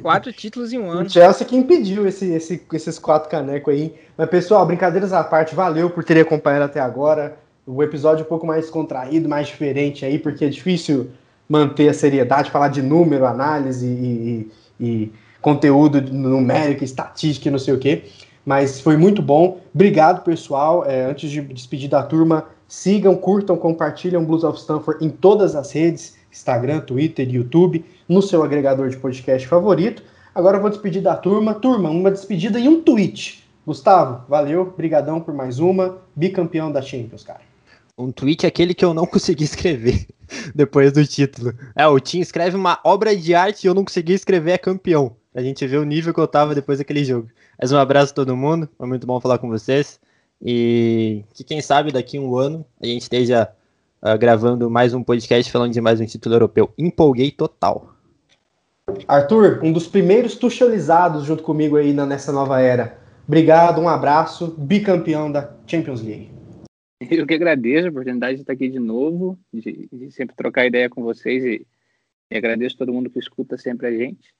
Quatro 0.02 0.32
títulos 0.32 0.72
em 0.72 0.80
um 0.80 0.88
O 0.88 0.91
ano. 0.91 1.10
Chelsea 1.10 1.45
que 1.45 1.56
impediu 1.56 2.08
esse, 2.08 2.26
esse- 2.32 2.62
esses 2.74 2.98
quatro 2.98 3.30
canecos 3.30 3.74
aí. 3.74 3.94
Mas, 4.18 4.30
pessoal, 4.30 4.66
brincadeiras 4.66 5.12
à 5.12 5.24
parte, 5.24 5.54
valeu 5.54 5.90
por 5.90 6.04
terem 6.04 6.24
acompanhado 6.24 6.66
até 6.66 6.80
agora. 6.80 7.38
O 7.66 7.84
episódio 7.84 8.24
um 8.24 8.28
pouco 8.28 8.48
mais 8.48 8.70
contraído, 8.70 9.28
mais 9.28 9.48
diferente 9.48 10.06
aí, 10.06 10.18
porque 10.18 10.45
é 10.45 10.49
difícil 10.49 11.10
manter 11.49 11.90
a 11.90 11.94
seriedade, 11.94 12.49
falar 12.52 12.70
de 12.70 12.82
número, 12.82 13.26
análise 13.26 13.86
e, 13.86 14.49
e- 14.80 14.86
e 14.86 15.14
conteúdo 15.41 16.02
numérico, 16.02 16.84
estatística 16.84 17.49
e 17.49 17.52
não 17.52 17.60
sei 17.60 17.74
o 17.74 17.78
quê. 17.80 18.04
Mas 18.45 18.80
foi 18.80 18.95
muito 18.95 19.22
bom. 19.22 19.60
Obrigado, 19.74 20.24
pessoal. 20.24 20.86
É, 20.86 21.04
antes 21.06 21.30
de 21.30 21.41
despedir 21.41 21.90
da 21.90 22.02
turma, 22.02 22.45
sigam, 22.66 23.16
curtam, 23.16 23.58
compartilham 23.58 24.24
Blues 24.24 24.45
of 24.45 24.58
Stanford 24.58 25.04
em 25.06 25.10
todas 25.10 25.54
as 25.56 25.72
redes, 25.74 26.16
Instagram, 26.32 26.80
Twitter, 26.80 27.28
YouTube, 27.30 27.84
no 28.08 28.22
seu 28.22 28.44
agregador 28.44 28.90
de 28.90 28.98
podcast 28.98 29.48
favorito. 29.48 30.04
Agora 30.34 30.58
eu 30.58 30.62
vou 30.62 30.70
despedir 30.70 31.02
da 31.02 31.16
turma. 31.16 31.54
Turma, 31.54 31.90
uma 31.90 32.12
despedida 32.12 32.60
e 32.60 32.68
um 32.68 32.82
tweet. 32.82 33.44
Gustavo, 33.66 34.24
valeu, 34.30 34.74
brigadão 34.78 35.20
por 35.20 35.34
mais 35.34 35.60
uma. 35.60 35.98
Bicampeão 36.16 36.72
da 36.72 36.82
Champions, 36.82 37.24
cara. 37.24 37.42
Um 37.98 38.12
tweet 38.12 38.46
é 38.46 38.48
aquele 38.48 38.74
que 38.74 38.86
eu 38.86 38.94
não 38.94 39.06
consegui 39.08 39.44
escrever 39.44 40.06
depois 40.54 40.92
do 40.94 41.06
título. 41.06 41.54
É, 41.76 41.88
o 41.88 42.00
Tim 42.00 42.20
escreve 42.20 42.56
uma 42.56 42.80
obra 42.84 43.16
de 43.16 43.34
arte 43.34 43.64
e 43.64 43.68
eu 43.68 43.74
não 43.74 43.84
consegui 43.84 44.14
escrever 44.14 44.52
é 44.52 44.58
campeão. 44.58 45.16
A 45.34 45.42
gente 45.42 45.66
vê 45.66 45.78
o 45.78 45.84
nível 45.84 46.14
que 46.14 46.20
eu 46.20 46.28
tava 46.28 46.56
depois 46.56 46.78
daquele 46.78 47.04
jogo. 47.04 47.28
Mas 47.60 47.72
um 47.72 47.78
abraço 47.78 48.12
a 48.12 48.16
todo 48.16 48.38
mundo, 48.38 48.70
foi 48.78 48.88
muito 48.88 49.08
bom 49.08 49.20
falar 49.20 49.40
com 49.40 49.50
vocês. 49.50 50.00
E 50.42 51.24
que 51.34 51.44
quem 51.44 51.62
sabe 51.62 51.92
daqui 51.92 52.18
a 52.18 52.22
um 52.22 52.38
ano 52.38 52.66
a 52.82 52.86
gente 52.86 53.02
esteja 53.02 53.50
ah, 54.00 54.16
gravando 54.16 54.70
mais 54.70 54.94
um 54.94 55.02
podcast 55.02 55.52
falando 55.52 55.74
de 55.74 55.82
mais 55.82 56.00
um 56.00 56.06
título 56.06 56.36
europeu. 56.36 56.72
Empolguei 56.78 57.32
total. 57.32 57.97
Arthur, 59.08 59.60
um 59.64 59.72
dos 59.72 59.88
primeiros 59.88 60.36
tuchelizados 60.36 61.26
junto 61.26 61.44
comigo 61.44 61.76
aí 61.76 61.94
na- 61.94 62.06
nessa 62.06 62.32
nova 62.32 62.62
era. 62.62 62.98
Obrigado, 63.28 63.82
um 63.82 63.90
abraço. 63.90 64.56
Bicampeão 64.58 65.30
da 65.32 65.54
Champions 65.66 66.02
League. 66.02 66.32
Eu 67.12 67.28
que 67.28 67.34
agradeço 67.34 67.88
a 67.88 67.90
oportunidade 67.92 68.36
de 68.36 68.42
estar 68.42 68.54
aqui 68.54 68.70
de 68.70 68.80
novo, 68.80 69.38
de, 69.54 69.88
de 69.92 70.12
sempre 70.12 70.36
trocar 70.36 70.66
ideia 70.66 70.90
com 70.90 71.04
vocês 71.04 71.44
e, 71.44 71.68
e 72.32 72.38
agradeço 72.38 72.78
todo 72.78 72.94
mundo 72.94 73.10
que 73.10 73.20
escuta 73.20 73.58
sempre 73.58 73.88
a 73.88 73.92
gente. 73.92 74.34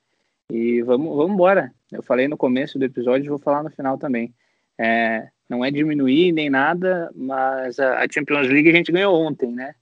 E 0.52 0.82
vamos, 0.82 1.16
vamos 1.16 1.34
embora. 1.34 1.72
Eu 1.92 2.02
falei 2.02 2.28
no 2.28 2.38
começo 2.38 2.80
do 2.80 2.86
episódio 2.86 3.30
vou 3.30 3.38
falar 3.40 3.64
no 3.64 3.70
final 3.70 3.98
também. 3.98 4.34
É, 4.80 5.28
não 5.50 5.64
é 5.64 5.70
diminuir 5.70 6.32
nem 6.32 6.50
nada, 6.50 7.12
mas 7.14 7.80
a, 7.80 8.00
a 8.00 8.08
Champions 8.10 8.48
League 8.48 8.70
a 8.70 8.74
gente 8.74 8.92
ganhou 8.92 9.14
ontem, 9.14 9.52
né? 9.52 9.76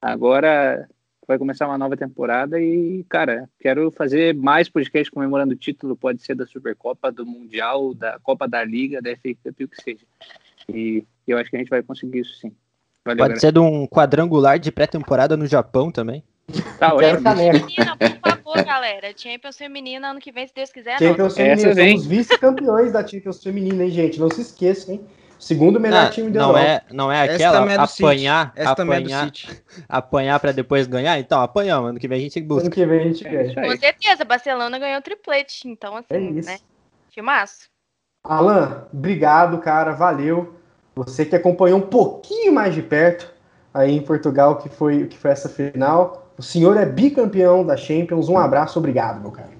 Agora 0.00 0.88
vai 1.26 1.38
começar 1.38 1.66
uma 1.68 1.78
nova 1.78 1.96
temporada 1.96 2.60
e, 2.60 3.04
cara, 3.08 3.48
quero 3.60 3.90
fazer 3.90 4.34
mais 4.34 4.68
podcast 4.68 5.10
comemorando 5.10 5.52
o 5.54 5.56
título, 5.56 5.96
pode 5.96 6.22
ser 6.22 6.34
da 6.34 6.46
Supercopa, 6.46 7.10
do 7.12 7.24
Mundial, 7.24 7.94
da 7.94 8.18
Copa 8.22 8.48
da 8.48 8.64
Liga, 8.64 9.00
da 9.00 9.10
FA 9.16 9.34
Cup, 9.44 9.60
o 9.60 9.68
que 9.68 9.82
seja. 9.82 10.04
E 10.68 11.04
eu 11.26 11.38
acho 11.38 11.48
que 11.50 11.56
a 11.56 11.58
gente 11.58 11.70
vai 11.70 11.82
conseguir 11.82 12.20
isso 12.20 12.34
sim. 12.38 12.52
Valeu, 13.04 13.18
Pode 13.18 13.18
galera. 13.18 13.40
ser 13.40 13.52
de 13.52 13.58
um 13.58 13.86
quadrangular 13.86 14.58
de 14.58 14.70
pré-temporada 14.70 15.36
no 15.36 15.46
Japão 15.46 15.90
também. 15.90 16.22
Tá 16.78 16.90
caneca. 17.22 17.58
Feminina, 17.60 17.96
por 17.96 18.30
favor, 18.30 18.64
galera. 18.64 19.12
Champions 19.16 19.56
feminina 19.56 20.10
ano 20.10 20.20
que 20.20 20.30
vem, 20.32 20.46
se 20.46 20.54
Deus 20.54 20.70
quiser. 20.70 21.00
não. 21.00 21.08
Champions 21.08 21.38
Essa 21.38 21.44
Feminina. 21.62 21.74
vem. 21.74 21.90
Somos 21.96 22.06
vice-campeões 22.06 22.92
da 22.92 23.06
Champions 23.06 23.42
Feminina, 23.42 23.84
hein, 23.84 23.90
gente? 23.90 24.20
Não 24.20 24.28
se 24.30 24.40
esqueçam, 24.42 24.94
hein? 24.94 25.00
Segundo 25.42 25.80
melhor 25.80 26.04
Não, 26.04 26.10
time 26.12 26.30
da 26.30 26.38
não 26.40 26.48
Europa. 26.50 26.64
é, 26.64 26.82
não 26.92 27.10
é 27.12 27.22
aquela 27.22 27.72
é 27.72 27.76
do 27.76 27.86
City. 27.88 28.04
apanhar, 28.04 28.52
é 28.54 28.64
apanhar, 28.64 29.24
City. 29.24 29.62
apanhar 29.88 30.38
para 30.38 30.52
depois 30.52 30.86
ganhar. 30.86 31.18
Então, 31.18 31.40
apanhamos. 31.40 31.90
Ano 31.90 31.98
que 31.98 32.06
vem 32.06 32.18
a 32.18 32.22
gente 32.22 32.40
busca. 32.40 32.62
Ano 32.62 32.70
que 32.70 32.86
vem 32.86 33.00
a 33.00 33.02
gente 33.02 33.26
É 33.26 33.30
ganha. 33.30 33.54
Com 33.54 33.76
certeza, 33.76 34.24
Barcelona 34.24 34.78
ganhou 34.78 35.00
o 35.00 35.02
triplete. 35.02 35.66
Então, 35.66 35.96
assim, 35.96 36.06
É 36.10 36.20
isso. 36.20 36.48
né? 36.48 36.58
Filmaço. 37.12 37.68
Alan, 38.22 38.84
obrigado, 38.94 39.58
cara. 39.58 39.90
Valeu. 39.90 40.54
Você 40.94 41.26
que 41.26 41.34
acompanhou 41.34 41.78
um 41.80 41.88
pouquinho 41.88 42.52
mais 42.52 42.72
de 42.72 42.82
perto 42.82 43.28
aí 43.74 43.96
em 43.96 44.00
Portugal, 44.02 44.58
que 44.58 44.68
foi, 44.68 45.08
que 45.08 45.18
foi 45.18 45.32
essa 45.32 45.48
final. 45.48 46.30
O 46.38 46.42
senhor 46.42 46.76
é 46.76 46.86
bicampeão 46.86 47.66
da 47.66 47.76
Champions. 47.76 48.28
Um 48.28 48.38
abraço, 48.38 48.78
obrigado, 48.78 49.20
meu 49.20 49.32
cara. 49.32 49.50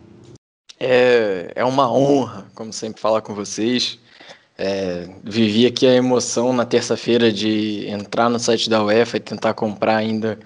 É, 0.79 1.51
é 1.57 1.65
uma 1.65 1.93
honra, 1.93 2.47
como 2.55 2.73
sempre, 2.73 3.01
falar 3.01 3.21
com 3.21 3.35
vocês. 3.35 3.99
É, 4.65 5.09
vivi 5.25 5.67
aqui 5.67 5.89
a 5.89 5.93
emoção 5.93 6.53
na 6.53 6.65
terça-feira 6.65 7.33
de 7.33 7.85
entrar 7.89 8.29
no 8.31 8.39
site 8.39 8.71
da 8.71 8.81
UEFA 8.85 9.17
e 9.17 9.21
tentar 9.21 9.55
comprar 9.55 9.97
ainda 9.97 10.39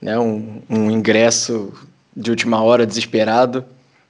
né, 0.00 0.18
um, 0.18 0.62
um 0.70 0.90
ingresso 0.90 1.70
de 2.16 2.30
última 2.30 2.62
hora 2.62 2.86
desesperado, 2.86 3.62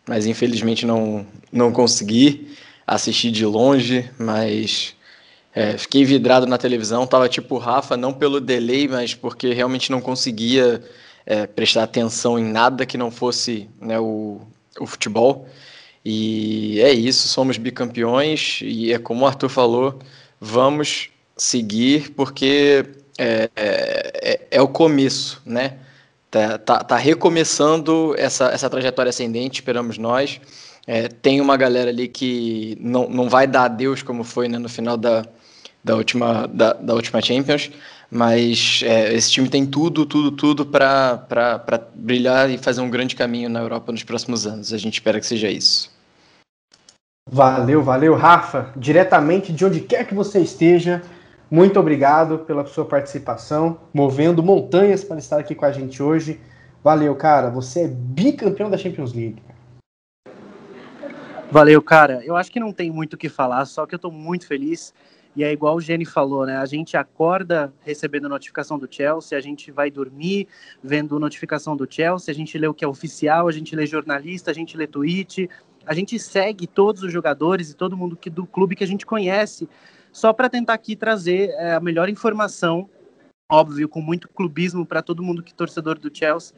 mas 0.07 0.27
infelizmente 0.27 0.87
não, 0.87 1.27
não 1.51 1.73
consegui 1.73 2.57
assistir 2.87 3.33
de 3.33 3.45
longe, 3.45 4.09
mas 4.17 4.95
é, 5.53 5.77
fiquei 5.77 6.05
vidrado 6.05 6.47
na 6.47 6.57
televisão, 6.57 7.05
tava 7.05 7.29
tipo 7.29 7.59
Rafa, 7.59 7.97
não 7.97 8.13
pelo 8.13 8.41
delay, 8.41 8.87
mas 8.87 9.13
porque 9.13 9.53
realmente 9.53 9.91
não 9.91 10.01
conseguia 10.01 10.81
é, 11.27 11.49
prestar 11.49 11.83
atenção 11.83 12.39
em 12.39 12.45
nada 12.45 12.87
que 12.87 12.97
não 12.97 13.11
fosse 13.11 13.69
né, 13.81 13.99
o, 13.99 14.41
o 14.79 14.87
futebol. 14.87 15.49
E 16.11 16.81
é 16.81 16.91
isso, 16.91 17.29
somos 17.29 17.59
bicampeões 17.59 18.61
e 18.63 18.91
é 18.95 18.99
como 18.99 19.27
o 19.27 19.27
Arthur 19.27 19.51
falou, 19.51 19.99
vamos 20.41 21.11
seguir 21.37 22.13
porque 22.13 22.83
é, 23.19 23.51
é, 23.55 24.41
é 24.53 24.63
o 24.63 24.69
começo, 24.69 25.43
né? 25.45 25.77
Tá, 26.31 26.57
tá, 26.57 26.79
tá 26.83 26.97
recomeçando 26.97 28.15
essa, 28.17 28.47
essa 28.47 28.71
trajetória 28.71 29.11
ascendente, 29.11 29.61
esperamos 29.61 29.99
nós. 29.99 30.41
É, 30.87 31.09
tem 31.09 31.43
uma 31.43 31.59
galera 31.59 31.91
ali 31.91 32.09
que 32.09 32.79
não, 32.81 33.07
não 33.11 33.29
vai 33.29 33.47
dar 33.47 33.65
adeus 33.65 34.03
como 34.03 34.25
foi 34.25 34.49
né, 34.49 34.57
no 34.57 34.71
final 34.71 34.97
da, 34.97 35.27
da 35.85 35.95
última, 35.95 36.47
da, 36.47 36.73
da 36.73 36.95
última 36.95 37.21
Champions, 37.21 37.71
mas 38.11 38.81
é, 38.83 39.13
esse 39.13 39.31
time 39.31 39.51
tem 39.51 39.67
tudo, 39.67 40.07
tudo, 40.07 40.31
tudo 40.31 40.65
para 40.65 41.53
brilhar 41.95 42.49
e 42.49 42.57
fazer 42.57 42.81
um 42.81 42.89
grande 42.89 43.15
caminho 43.15 43.51
na 43.51 43.61
Europa 43.61 43.93
nos 43.93 44.05
próximos 44.05 44.47
anos. 44.47 44.73
A 44.73 44.79
gente 44.79 44.95
espera 44.95 45.21
que 45.21 45.27
seja 45.27 45.51
isso. 45.51 45.98
Valeu, 47.31 47.83
valeu, 47.83 48.15
Rafa. 48.15 48.73
Diretamente 48.75 49.53
de 49.53 49.65
onde 49.65 49.81
quer 49.81 50.07
que 50.07 50.15
você 50.15 50.41
esteja, 50.41 51.03
muito 51.51 51.79
obrigado 51.79 52.39
pela 52.39 52.65
sua 52.67 52.87
participação, 52.87 53.79
movendo 53.93 54.43
montanhas 54.43 55.05
para 55.05 55.19
estar 55.19 55.39
aqui 55.39 55.55
com 55.55 55.67
a 55.67 55.73
gente 55.73 56.03
hoje. 56.03 56.41
Valeu, 56.83 57.15
cara. 57.15 57.51
Você 57.51 57.85
é 57.85 57.89
bicampeão 57.89 58.71
da 58.71 58.79
Champions 58.79 59.13
League. 59.13 59.43
Valeu, 61.51 61.83
cara. 61.83 62.23
Eu 62.25 62.35
acho 62.35 62.51
que 62.51 62.61
não 62.61 62.73
tem 62.73 62.91
muito 62.91 63.15
o 63.15 63.17
que 63.19 63.29
falar, 63.29 63.65
só 63.67 63.85
que 63.87 63.95
eu 63.95 63.99
tô 63.99 64.11
muito 64.11 64.47
feliz. 64.47 64.95
E 65.37 65.45
é 65.45 65.53
igual 65.53 65.77
o 65.77 65.81
Jenny 65.81 66.05
falou, 66.05 66.45
né? 66.45 66.57
A 66.57 66.67
gente 66.67 66.97
acorda 66.97 67.73
recebendo 67.81 68.29
notificação 68.29 68.79
do 68.79 68.89
Chelsea, 68.91 69.39
a 69.39 69.41
gente 69.41 69.71
vai 69.71 69.91
dormir 69.91 70.49
vendo 70.83 71.19
notificação 71.19 71.77
do 71.77 71.87
Chelsea, 71.89 72.33
a 72.33 72.35
gente 72.35 72.59
lê 72.59 72.67
o 72.67 72.75
que 72.75 72.85
é 72.85 72.89
oficial, 72.89 73.47
a 73.47 73.53
gente 73.53 73.77
lê 73.77 73.87
jornalista, 73.87 74.51
a 74.51 74.55
gente 74.55 74.77
lê 74.77 74.87
tweet, 74.87 75.49
a 75.89 75.95
gente 75.95 76.19
segue 76.19 76.67
todos 76.67 77.03
os 77.03 77.11
jogadores 77.11 77.71
e 77.71 77.75
todo 77.75 77.97
mundo 77.97 78.15
que, 78.15 78.29
do 78.29 78.47
clube 78.47 78.77
que 78.77 78.85
a 78.85 78.87
gente 78.87 79.07
conhece, 79.07 79.67
só 80.13 80.35
para 80.35 80.51
tentar 80.51 80.75
aqui 80.75 80.95
trazer 80.95 81.49
é, 81.53 81.73
a 81.73 81.81
melhor 81.81 82.11
informação, 82.11 82.91
óbvio, 83.51 83.89
com 83.89 84.03
muito 84.03 84.29
clubismo 84.29 84.85
para 84.85 85.01
todo 85.01 85.23
mundo 85.23 85.43
que 85.43 85.53
é 85.53 85.57
torcedor 85.57 85.99
do 85.99 86.15
Chelsea, 86.15 86.55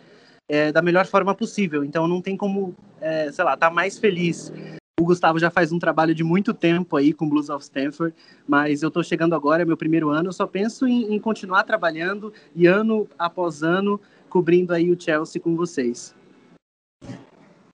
é, 0.48 0.72
da 0.72 0.82
melhor 0.82 1.06
forma 1.06 1.32
possível. 1.32 1.84
Então 1.84 2.08
não 2.08 2.20
tem 2.20 2.36
como, 2.36 2.74
é, 3.00 3.30
sei 3.30 3.44
lá, 3.44 3.54
estar 3.54 3.68
tá 3.68 3.74
mais 3.74 3.98
feliz. 3.98 4.52
O 4.98 5.04
Gustavo 5.04 5.38
já 5.38 5.48
faz 5.48 5.70
um 5.70 5.78
trabalho 5.78 6.12
de 6.12 6.24
muito 6.24 6.52
tempo 6.52 6.96
aí 6.96 7.12
com 7.12 7.28
Blues 7.28 7.48
of 7.48 7.62
Stanford, 7.62 8.12
mas 8.48 8.82
eu 8.82 8.88
estou 8.88 9.04
chegando 9.04 9.36
agora, 9.36 9.62
é 9.62 9.64
meu 9.64 9.76
primeiro 9.76 10.10
ano, 10.10 10.28
eu 10.28 10.32
só 10.32 10.46
penso 10.46 10.88
em, 10.88 11.14
em 11.14 11.20
continuar 11.20 11.62
trabalhando 11.62 12.32
e 12.52 12.66
ano 12.66 13.08
após 13.16 13.62
ano 13.62 14.00
cobrindo 14.28 14.74
aí 14.74 14.90
o 14.90 15.00
Chelsea 15.00 15.40
com 15.40 15.54
vocês. 15.54 16.14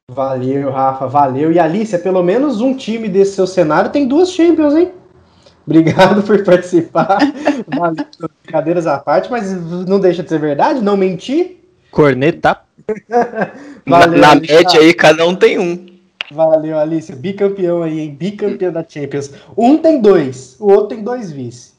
Valeu, 0.08 0.70
Rafa, 0.70 1.08
valeu. 1.08 1.50
E 1.50 1.58
Alicia, 1.58 1.98
pelo 1.98 2.22
menos 2.22 2.60
um 2.60 2.76
time 2.76 3.08
desse 3.08 3.34
seu 3.34 3.44
cenário 3.44 3.90
tem 3.90 4.06
duas 4.06 4.30
Champions, 4.30 4.72
hein? 4.76 4.92
Obrigado 5.66 6.22
por 6.22 6.44
participar. 6.44 7.18
Valeu, 7.66 8.06
brincadeiras 8.44 8.86
à 8.86 9.00
parte, 9.00 9.28
mas 9.28 9.50
não 9.84 9.98
deixa 9.98 10.22
de 10.22 10.28
ser 10.28 10.38
verdade, 10.38 10.80
não 10.80 10.96
mentir. 10.96 11.60
Corneta. 11.90 12.60
Valeu, 13.84 14.20
na 14.20 14.30
Alicia. 14.30 14.56
média 14.58 14.78
aí, 14.80 14.94
cada 14.94 15.26
um 15.26 15.34
tem 15.34 15.58
um. 15.58 15.86
Valeu, 16.30 16.78
Alicia. 16.78 17.16
Bicampeão 17.16 17.82
aí, 17.82 17.98
hein? 17.98 18.16
Bicampeão 18.16 18.70
da 18.70 18.84
Champions. 18.88 19.32
Um 19.56 19.76
tem 19.76 20.00
dois, 20.00 20.54
o 20.60 20.70
outro 20.70 20.94
tem 20.94 21.02
dois 21.02 21.32
vice. 21.32 21.72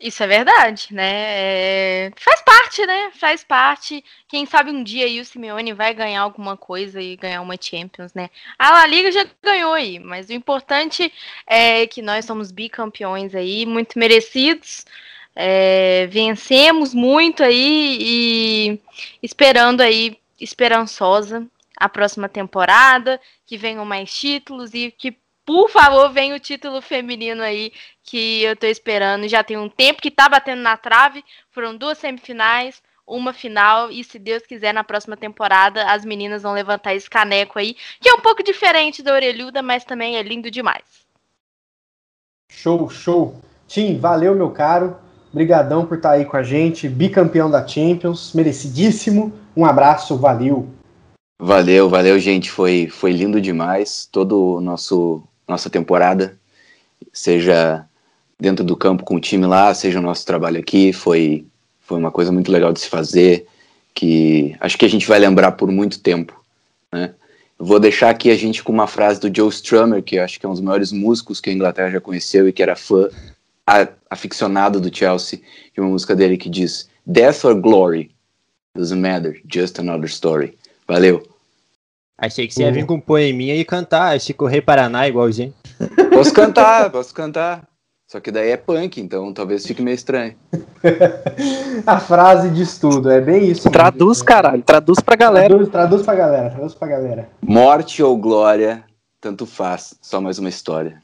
Isso 0.00 0.22
é 0.22 0.26
verdade, 0.28 0.88
né? 0.92 1.10
É, 2.06 2.12
Faz 2.16 2.40
parte, 2.42 2.86
né? 2.86 3.10
Faz 3.12 3.42
parte. 3.42 4.04
Quem 4.28 4.46
sabe 4.46 4.70
um 4.70 4.82
dia 4.84 5.04
aí 5.06 5.20
o 5.20 5.24
Simeone 5.24 5.72
vai 5.72 5.92
ganhar 5.92 6.20
alguma 6.22 6.56
coisa 6.56 7.00
e 7.02 7.16
ganhar 7.16 7.40
uma 7.40 7.56
Champions, 7.60 8.14
né? 8.14 8.30
A 8.56 8.70
La 8.70 8.86
Liga 8.86 9.10
já 9.10 9.26
ganhou 9.42 9.72
aí, 9.72 9.98
mas 9.98 10.28
o 10.28 10.32
importante 10.32 11.12
é 11.46 11.86
que 11.86 12.00
nós 12.00 12.24
somos 12.24 12.52
bicampeões 12.52 13.34
aí, 13.34 13.66
muito 13.66 13.98
merecidos. 13.98 14.84
É, 15.34 16.06
vencemos 16.08 16.94
muito 16.94 17.42
aí 17.42 17.98
e 18.00 18.80
esperando 19.22 19.80
aí, 19.80 20.18
esperançosa, 20.40 21.46
a 21.76 21.88
próxima 21.88 22.28
temporada, 22.28 23.20
que 23.46 23.56
venham 23.56 23.84
mais 23.84 24.12
títulos 24.12 24.74
e 24.74 24.90
que, 24.90 25.16
por 25.48 25.70
favor, 25.70 26.12
venha 26.12 26.36
o 26.36 26.38
título 26.38 26.82
feminino 26.82 27.42
aí 27.42 27.72
que 28.04 28.42
eu 28.42 28.54
tô 28.54 28.66
esperando. 28.66 29.26
Já 29.26 29.42
tem 29.42 29.56
um 29.56 29.66
tempo 29.66 30.02
que 30.02 30.10
tá 30.10 30.28
batendo 30.28 30.60
na 30.60 30.76
trave. 30.76 31.24
Foram 31.50 31.74
duas 31.74 31.96
semifinais, 31.96 32.82
uma 33.06 33.32
final. 33.32 33.90
E 33.90 34.04
se 34.04 34.18
Deus 34.18 34.42
quiser, 34.42 34.74
na 34.74 34.84
próxima 34.84 35.16
temporada, 35.16 35.90
as 35.90 36.04
meninas 36.04 36.42
vão 36.42 36.52
levantar 36.52 36.94
esse 36.94 37.08
caneco 37.08 37.58
aí, 37.58 37.74
que 37.98 38.10
é 38.10 38.12
um 38.12 38.20
pouco 38.20 38.42
diferente 38.42 39.02
da 39.02 39.14
orelhuda, 39.14 39.62
mas 39.62 39.86
também 39.86 40.18
é 40.18 40.22
lindo 40.22 40.50
demais. 40.50 40.84
Show, 42.52 42.90
show. 42.90 43.40
Tim, 43.66 43.98
valeu, 43.98 44.34
meu 44.34 44.50
caro. 44.50 44.98
Brigadão 45.32 45.86
por 45.86 45.96
estar 45.96 46.10
aí 46.10 46.26
com 46.26 46.36
a 46.36 46.42
gente. 46.42 46.90
Bicampeão 46.90 47.50
da 47.50 47.66
Champions, 47.66 48.34
merecidíssimo. 48.34 49.32
Um 49.56 49.64
abraço, 49.64 50.14
valeu. 50.14 50.68
Valeu, 51.40 51.88
valeu, 51.88 52.18
gente. 52.18 52.50
Foi, 52.50 52.86
foi 52.90 53.12
lindo 53.12 53.40
demais. 53.40 54.06
Todo 54.12 54.56
o 54.56 54.60
nosso 54.60 55.26
nossa 55.48 55.70
temporada, 55.70 56.38
seja 57.12 57.84
dentro 58.38 58.64
do 58.64 58.76
campo 58.76 59.04
com 59.04 59.16
o 59.16 59.20
time 59.20 59.46
lá, 59.46 59.72
seja 59.74 59.98
o 59.98 60.02
nosso 60.02 60.24
trabalho 60.26 60.60
aqui, 60.60 60.92
foi 60.92 61.44
foi 61.80 61.98
uma 61.98 62.10
coisa 62.10 62.30
muito 62.30 62.52
legal 62.52 62.70
de 62.70 62.80
se 62.80 62.88
fazer, 62.88 63.46
que 63.94 64.54
acho 64.60 64.76
que 64.76 64.84
a 64.84 64.88
gente 64.90 65.08
vai 65.08 65.18
lembrar 65.18 65.52
por 65.52 65.70
muito 65.70 66.00
tempo, 66.00 66.38
né? 66.92 67.14
Vou 67.58 67.80
deixar 67.80 68.10
aqui 68.10 68.30
a 68.30 68.36
gente 68.36 68.62
com 68.62 68.70
uma 68.70 68.86
frase 68.86 69.18
do 69.18 69.34
Joe 69.34 69.48
Strummer, 69.48 70.02
que 70.02 70.18
acho 70.18 70.38
que 70.38 70.44
é 70.46 70.48
um 70.48 70.52
dos 70.52 70.60
maiores 70.60 70.92
músicos 70.92 71.40
que 71.40 71.50
a 71.50 71.52
Inglaterra 71.52 71.90
já 71.90 72.00
conheceu 72.00 72.46
e 72.46 72.52
que 72.52 72.62
era 72.62 72.76
fã 72.76 73.08
a- 73.66 73.88
aficionado 74.08 74.80
do 74.80 74.94
Chelsea, 74.94 75.40
é 75.76 75.80
uma 75.80 75.90
música 75.90 76.14
dele 76.14 76.36
que 76.36 76.48
diz 76.48 76.88
Death 77.06 77.44
or 77.44 77.54
Glory 77.54 78.10
doesn't 78.76 79.00
matter, 79.00 79.40
just 79.50 79.78
another 79.80 80.08
story. 80.08 80.56
Valeu. 80.86 81.26
Achei 82.18 82.48
que 82.48 82.54
você 82.54 82.64
ia 82.64 82.72
vir 82.72 82.84
com 82.84 82.94
um 82.94 83.00
poeminha 83.00 83.54
e 83.54 83.64
cantar 83.64 84.20
Chico 84.20 84.44
Rei 84.46 84.60
Paraná 84.60 85.06
igualzinho. 85.06 85.54
Posso 86.12 86.34
cantar, 86.34 86.90
posso 86.90 87.14
cantar. 87.14 87.62
Só 88.10 88.18
que 88.18 88.32
daí 88.32 88.50
é 88.50 88.56
punk, 88.56 89.00
então 89.00 89.32
talvez 89.32 89.64
fique 89.64 89.82
meio 89.82 89.94
estranho. 89.94 90.34
A 91.86 92.00
frase 92.00 92.50
diz 92.50 92.78
tudo, 92.78 93.10
é 93.10 93.20
bem 93.20 93.50
isso. 93.50 93.70
Traduz, 93.70 94.22
caralho, 94.22 94.62
traduz 94.62 94.98
pra 94.98 95.14
galera. 95.14 95.48
Traduz, 95.48 95.68
traduz 95.68 96.02
pra 96.02 96.14
galera, 96.14 96.50
traduz 96.50 96.74
pra 96.74 96.88
galera. 96.88 97.28
Morte 97.40 98.02
ou 98.02 98.16
glória, 98.16 98.82
tanto 99.20 99.46
faz, 99.46 99.94
só 100.00 100.20
mais 100.20 100.38
uma 100.38 100.48
história. 100.48 101.02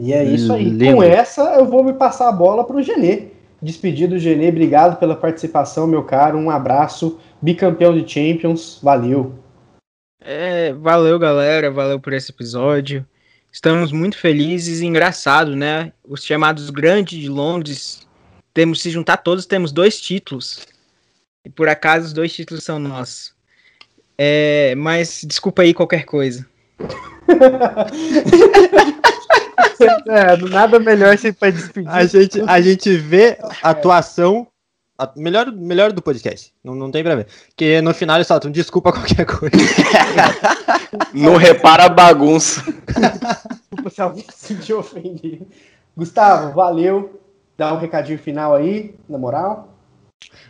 E 0.00 0.12
é 0.12 0.24
isso 0.24 0.52
aí. 0.52 0.64
Lindo. 0.64 0.96
Com 0.96 1.02
essa, 1.02 1.42
eu 1.56 1.66
vou 1.66 1.84
me 1.84 1.92
passar 1.92 2.28
a 2.28 2.32
bola 2.32 2.64
pro 2.64 2.82
Genê. 2.82 3.28
Despedir 3.60 4.08
do 4.08 4.18
Genê, 4.18 4.48
obrigado 4.48 4.98
pela 4.98 5.14
participação, 5.14 5.86
meu 5.86 6.04
caro. 6.04 6.38
Um 6.38 6.50
abraço. 6.50 7.18
Bicampeão 7.40 7.96
de 7.96 8.08
Champions, 8.08 8.80
valeu. 8.82 9.38
É, 10.20 10.72
valeu, 10.72 11.18
galera. 11.18 11.70
Valeu 11.70 12.00
por 12.00 12.12
esse 12.12 12.30
episódio. 12.30 13.06
Estamos 13.50 13.92
muito 13.92 14.18
felizes 14.18 14.80
e 14.80 14.86
engraçado, 14.86 15.56
né? 15.56 15.92
Os 16.04 16.24
chamados 16.24 16.70
grandes 16.70 17.18
de 17.18 17.28
Londres, 17.28 18.06
temos 18.52 18.80
se 18.80 18.90
juntar 18.90 19.18
todos, 19.18 19.46
temos 19.46 19.72
dois 19.72 20.00
títulos. 20.00 20.66
E 21.44 21.50
por 21.50 21.68
acaso 21.68 22.06
os 22.06 22.12
dois 22.12 22.32
títulos 22.32 22.64
são 22.64 22.78
nossos. 22.78 23.34
É, 24.16 24.74
mas 24.76 25.22
desculpa 25.24 25.62
aí 25.62 25.72
qualquer 25.72 26.04
coisa. 26.04 26.46
É, 30.08 30.36
nada 30.48 30.78
melhor 30.78 31.16
ser 31.18 31.34
pra 31.34 31.50
despedir. 31.50 31.88
A 31.88 32.04
gente, 32.04 32.40
a 32.40 32.60
gente 32.60 32.96
vê 32.96 33.38
a 33.62 33.70
atuação. 33.70 34.46
A- 34.98 35.12
melhor, 35.16 35.52
melhor 35.52 35.92
do 35.92 36.02
podcast. 36.02 36.52
Não, 36.62 36.74
não 36.74 36.90
tem 36.90 37.02
pra 37.04 37.14
ver. 37.14 37.26
Porque 37.48 37.80
no 37.80 37.94
final 37.94 38.16
eles 38.16 38.26
soltam 38.26 38.50
desculpa 38.50 38.90
qualquer 38.92 39.24
coisa. 39.24 39.54
Não 41.12 41.36
repara 41.36 41.84
a 41.84 41.88
bagunça. 41.88 42.62
Desculpa 42.62 43.90
se 43.90 44.00
alguém 44.02 44.24
se 44.30 44.54
sentiu 44.54 44.78
ofendido. 44.78 45.46
Gustavo, 45.96 46.54
valeu. 46.54 47.20
Dá 47.56 47.72
um 47.74 47.78
recadinho 47.78 48.18
final 48.18 48.54
aí, 48.54 48.94
na 49.08 49.18
moral. 49.18 49.74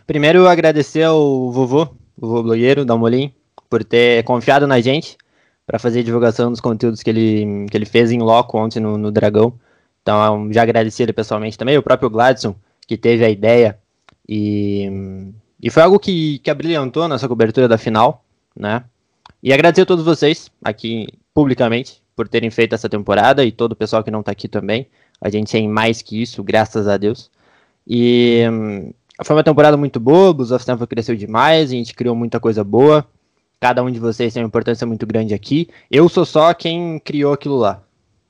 Primeiro, 0.07 0.47
agradecer 0.47 1.03
ao 1.03 1.51
vovô, 1.51 1.83
o 2.17 2.27
vovô 2.27 2.43
blogueiro, 2.43 2.85
Dalmolin, 2.85 3.33
por 3.69 3.83
ter 3.83 4.23
confiado 4.23 4.65
na 4.67 4.79
gente 4.79 5.17
para 5.65 5.77
fazer 5.79 6.03
divulgação 6.03 6.49
dos 6.51 6.61
conteúdos 6.61 7.03
que 7.03 7.09
ele, 7.09 7.65
que 7.69 7.77
ele 7.77 7.85
fez 7.85 8.11
em 8.11 8.19
loco 8.19 8.57
ontem 8.57 8.79
no, 8.79 8.97
no 8.97 9.11
Dragão. 9.11 9.53
Então, 10.01 10.51
já 10.51 10.63
agradeci 10.63 11.03
ele 11.03 11.13
pessoalmente 11.13 11.57
também. 11.57 11.77
O 11.77 11.83
próprio 11.83 12.09
Gladson, 12.09 12.55
que 12.87 12.97
teve 12.97 13.23
a 13.25 13.29
ideia. 13.29 13.77
E, 14.31 14.87
e 15.59 15.71
foi 15.71 15.81
algo 15.81 15.97
que, 15.97 16.37
que 16.39 16.51
abrilhantou 16.51 17.07
nossa 17.07 17.27
cobertura 17.27 17.67
da 17.67 17.79
final, 17.79 18.23
né? 18.55 18.83
E 19.41 19.51
agradecer 19.51 19.81
a 19.81 19.85
todos 19.87 20.05
vocês 20.05 20.51
aqui 20.63 21.07
publicamente 21.33 21.99
por 22.15 22.27
terem 22.27 22.51
feito 22.51 22.75
essa 22.75 22.87
temporada 22.87 23.43
e 23.43 23.51
todo 23.51 23.71
o 23.71 23.75
pessoal 23.75 24.03
que 24.03 24.11
não 24.11 24.21
tá 24.21 24.31
aqui 24.31 24.47
também. 24.47 24.87
A 25.19 25.31
gente 25.31 25.51
tem 25.51 25.67
mais 25.67 26.03
que 26.03 26.21
isso, 26.21 26.43
graças 26.43 26.87
a 26.87 26.95
Deus. 26.95 27.31
E 27.87 28.43
foi 29.23 29.35
uma 29.35 29.43
temporada 29.43 29.75
muito 29.75 29.99
boa, 29.99 30.29
o 30.29 30.33
Blues 30.35 30.51
of 30.51 30.61
Stanford 30.61 30.87
cresceu 30.87 31.15
demais, 31.15 31.71
a 31.71 31.73
gente 31.73 31.95
criou 31.95 32.15
muita 32.15 32.39
coisa 32.39 32.63
boa. 32.63 33.03
Cada 33.59 33.81
um 33.81 33.89
de 33.89 33.99
vocês 33.99 34.31
tem 34.31 34.43
uma 34.43 34.47
importância 34.47 34.85
muito 34.85 35.07
grande 35.07 35.33
aqui. 35.33 35.67
Eu 35.89 36.07
sou 36.07 36.23
só 36.23 36.53
quem 36.53 36.99
criou 36.99 37.33
aquilo 37.33 37.57
lá, 37.57 37.81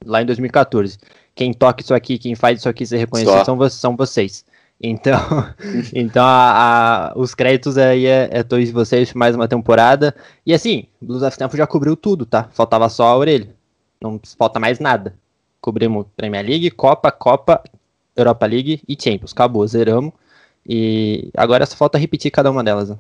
lá 0.06 0.22
em 0.22 0.26
2014. 0.26 0.98
Quem 1.36 1.52
toca 1.52 1.84
isso 1.84 1.94
aqui, 1.94 2.18
quem 2.18 2.36
faz 2.36 2.60
isso 2.60 2.70
aqui 2.70 2.86
ser 2.86 2.98
reconhecido 2.98 3.70
são 3.70 3.98
vocês. 3.98 4.46
Então, 4.82 5.20
então 5.94 6.24
a- 6.26 7.10
a- 7.12 7.14
os 7.16 7.36
créditos 7.36 7.78
aí 7.78 8.06
é, 8.06 8.30
é 8.32 8.44
de 8.44 8.72
vocês 8.72 9.14
mais 9.14 9.36
uma 9.36 9.48
temporada. 9.48 10.16
E 10.46 10.54
assim, 10.54 10.86
Blues 11.02 11.22
of 11.22 11.32
Stanford 11.32 11.58
já 11.58 11.68
cobriu 11.68 11.96
tudo, 11.96 12.26
tá? 12.26 12.50
Faltava 12.54 12.88
só 12.90 13.08
a 13.08 13.18
orelha. 13.18 13.50
Não 14.02 14.20
falta 14.38 14.60
mais 14.60 14.80
nada. 14.80 15.14
cobrimos 15.62 16.06
Premier 16.16 16.46
League, 16.46 16.72
Copa, 16.72 17.12
Copa, 17.12 17.62
Europa 18.16 18.46
League 18.46 18.82
e 18.88 18.96
Champions. 19.02 19.34
Acabou, 19.34 19.68
zeramos. 19.68 20.14
E 20.68 21.30
agora 21.36 21.66
só 21.66 21.76
falta 21.76 21.98
repetir 21.98 22.32
cada 22.32 22.50
uma 22.50 22.64
delas. 22.64 22.90
Né? 22.90 22.98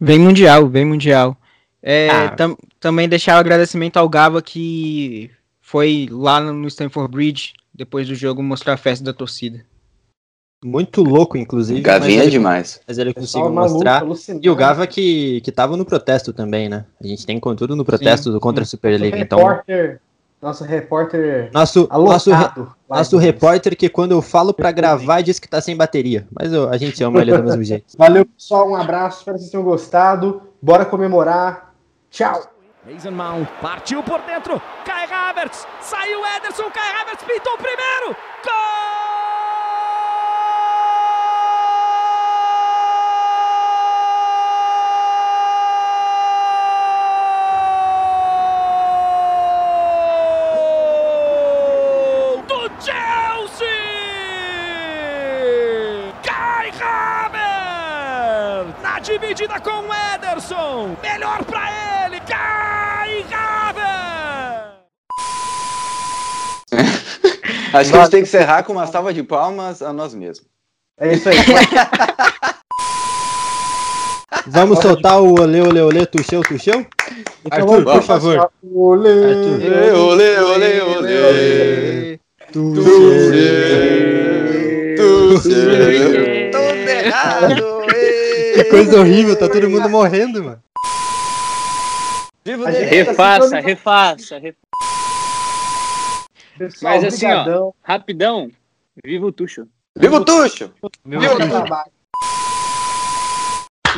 Vem 0.00 0.18
Mundial, 0.18 0.66
vem 0.68 0.84
Mundial. 0.86 1.36
É, 1.82 2.08
Ah. 2.10 2.30
tam- 2.30 2.56
também 2.80 3.06
deixar 3.06 3.36
o 3.36 3.40
agradecimento 3.40 3.98
ao 3.98 4.08
Gava 4.08 4.40
que 4.40 5.30
foi 5.60 6.08
lá 6.10 6.40
no 6.40 6.66
Stanford 6.68 7.10
Bridge, 7.12 7.52
depois 7.74 8.08
do 8.08 8.14
jogo, 8.14 8.42
mostrar 8.42 8.72
a 8.72 8.78
festa 8.78 9.04
da 9.04 9.12
torcida. 9.12 9.62
Muito 10.66 11.02
louco, 11.02 11.36
inclusive. 11.36 11.78
Gavinha 11.82 12.20
mas 12.20 12.26
é 12.26 12.30
demais. 12.30 12.80
Mas 12.88 12.96
ele 12.96 13.12
conseguiu 13.12 13.50
maluco, 13.50 13.74
mostrar. 13.74 14.00
alucinado. 14.00 14.46
E 14.46 14.48
o 14.48 14.56
Gava 14.56 14.86
que, 14.86 15.42
que 15.42 15.52
tava 15.52 15.76
no 15.76 15.84
protesto 15.84 16.32
também, 16.32 16.70
né? 16.70 16.86
A 17.02 17.06
gente 17.06 17.26
tem 17.26 17.38
contudo 17.38 17.76
no 17.76 17.84
protesto 17.84 18.32
do 18.32 18.40
contra 18.40 18.62
a 18.62 18.66
Superliga. 18.66 19.18
Então, 19.18 19.38
repórter, 19.38 20.00
nosso 20.40 20.64
repórter 20.64 21.50
nosso, 21.52 21.86
nosso, 21.92 22.30
nosso 22.88 23.18
repórter 23.18 23.76
que 23.76 23.90
quando 23.90 24.12
eu 24.12 24.22
falo 24.22 24.54
pra 24.54 24.72
gravar 24.72 25.20
diz 25.20 25.38
que 25.38 25.46
tá 25.46 25.60
sem 25.60 25.76
bateria. 25.76 26.26
Mas 26.32 26.50
eu- 26.50 26.70
a 26.70 26.78
gente 26.78 27.04
ama 27.04 27.20
ele 27.20 27.36
do 27.36 27.42
mesmo 27.44 27.62
jeito. 27.62 27.84
Valeu, 27.98 28.24
pessoal. 28.24 28.70
Um 28.70 28.74
abraço. 28.74 29.18
Espero 29.18 29.36
que 29.36 29.40
vocês 29.42 29.50
tenham 29.50 29.64
gostado. 29.64 30.40
Bora 30.62 30.86
comemorar. 30.86 31.74
Tchau. 32.10 32.40
Mason 32.90 33.10
Mount 33.10 33.46
partiu 33.60 34.02
por 34.02 34.20
dentro. 34.22 34.60
Kai 34.86 35.04
Havertz. 35.12 35.66
Saiu 35.82 36.20
Ederson. 36.38 36.70
Kai 36.70 37.02
Havertz 37.02 37.22
pintou 37.22 37.52
o 37.52 37.58
primeiro. 37.58 38.16
Gol 51.04 52.42
do 52.48 52.70
Chelsea! 52.84 53.66
Kai 56.22 56.70
Havertz! 56.80 57.74
Dividida 59.44 59.60
com 59.60 59.88
o 59.88 59.90
Ederson. 60.14 60.96
Melhor 61.02 61.44
pra 61.44 62.06
ele. 62.06 62.18
Kai 62.20 63.22
Havertz! 63.30 64.84
Acho 67.74 67.90
que 67.90 67.96
a 67.96 68.00
gente 68.00 68.10
tem 68.10 68.22
que 68.22 68.28
encerrar 68.28 68.62
com 68.62 68.72
uma 68.72 68.86
salva 68.86 69.12
de 69.12 69.22
palmas 69.22 69.82
a 69.82 69.92
nós 69.92 70.14
mesmos. 70.14 70.46
É 70.98 71.12
isso 71.12 71.28
aí. 71.28 71.36
Vamos 74.46 74.78
soltar 74.78 75.20
o 75.20 75.38
olê, 75.40 75.60
olê, 75.60 75.80
olê, 75.82 76.06
tuxeu, 76.06 76.40
tuxeu? 76.42 76.86
Arthur, 77.50 77.84
vamos 77.84 78.00
por 78.00 78.02
favor. 78.02 78.50
Olê, 78.74 79.10
Arthur. 79.10 79.60
Olê, 79.94 80.38
olê, 80.38 80.80
olê. 80.82 82.18
Tudo 82.52 82.82
errado! 86.88 87.73
Que 88.54 88.64
coisa 88.64 89.00
horrível, 89.00 89.36
tá 89.36 89.48
todo 89.48 89.68
mundo 89.68 89.88
morrendo, 89.90 90.44
mano. 90.44 90.62
Tá 92.44 92.70
Refaça, 92.70 93.58
refaça, 93.58 94.38
refaça. 94.38 94.64
Pessoal, 96.56 96.94
Mas 96.94 97.04
assim, 97.04 97.26
ó, 97.26 97.72
rapidão. 97.82 98.48
Viva 99.04 99.26
o 99.26 99.32
Tuxo. 99.32 99.66
Viva 99.96 100.16
o 100.16 100.24
Tuxo! 100.24 100.70
Bom 100.80 100.88
trabalho. 101.50 101.90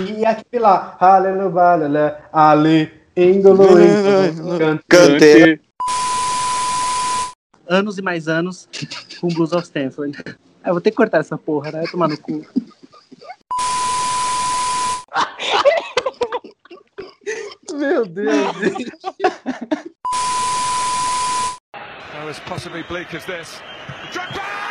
E 0.09 0.25
aquele 0.25 0.63
lá, 0.63 0.97
aleluia, 0.99 2.19
ale, 2.33 2.91
cante. 4.59 4.85
Canteiro. 4.89 5.61
Anos 7.69 7.99
e 7.99 8.03
mais 8.03 8.29
anos 8.29 8.69
com 9.21 9.29
Blues 9.29 9.53
of 9.53 9.65
Stanford. 9.65 10.17
Ah, 10.63 10.71
eu 10.71 10.75
vou 10.75 10.81
ter 10.81 10.91
que 10.91 10.97
cortar 10.97 11.19
essa 11.19 11.37
porra, 11.37 11.73
né? 11.73 11.79
Vai 11.81 11.91
tomar 11.91 12.09
no 12.09 12.19
cu. 12.19 12.45
Meu 17.77 18.07
Deus. 18.07 18.55
Now 22.15 22.29
as 22.29 22.41
possibly 22.41 22.83
bleak 22.85 23.13
as 23.15 23.25
this. 23.27 23.61
Drogba! 24.13 24.66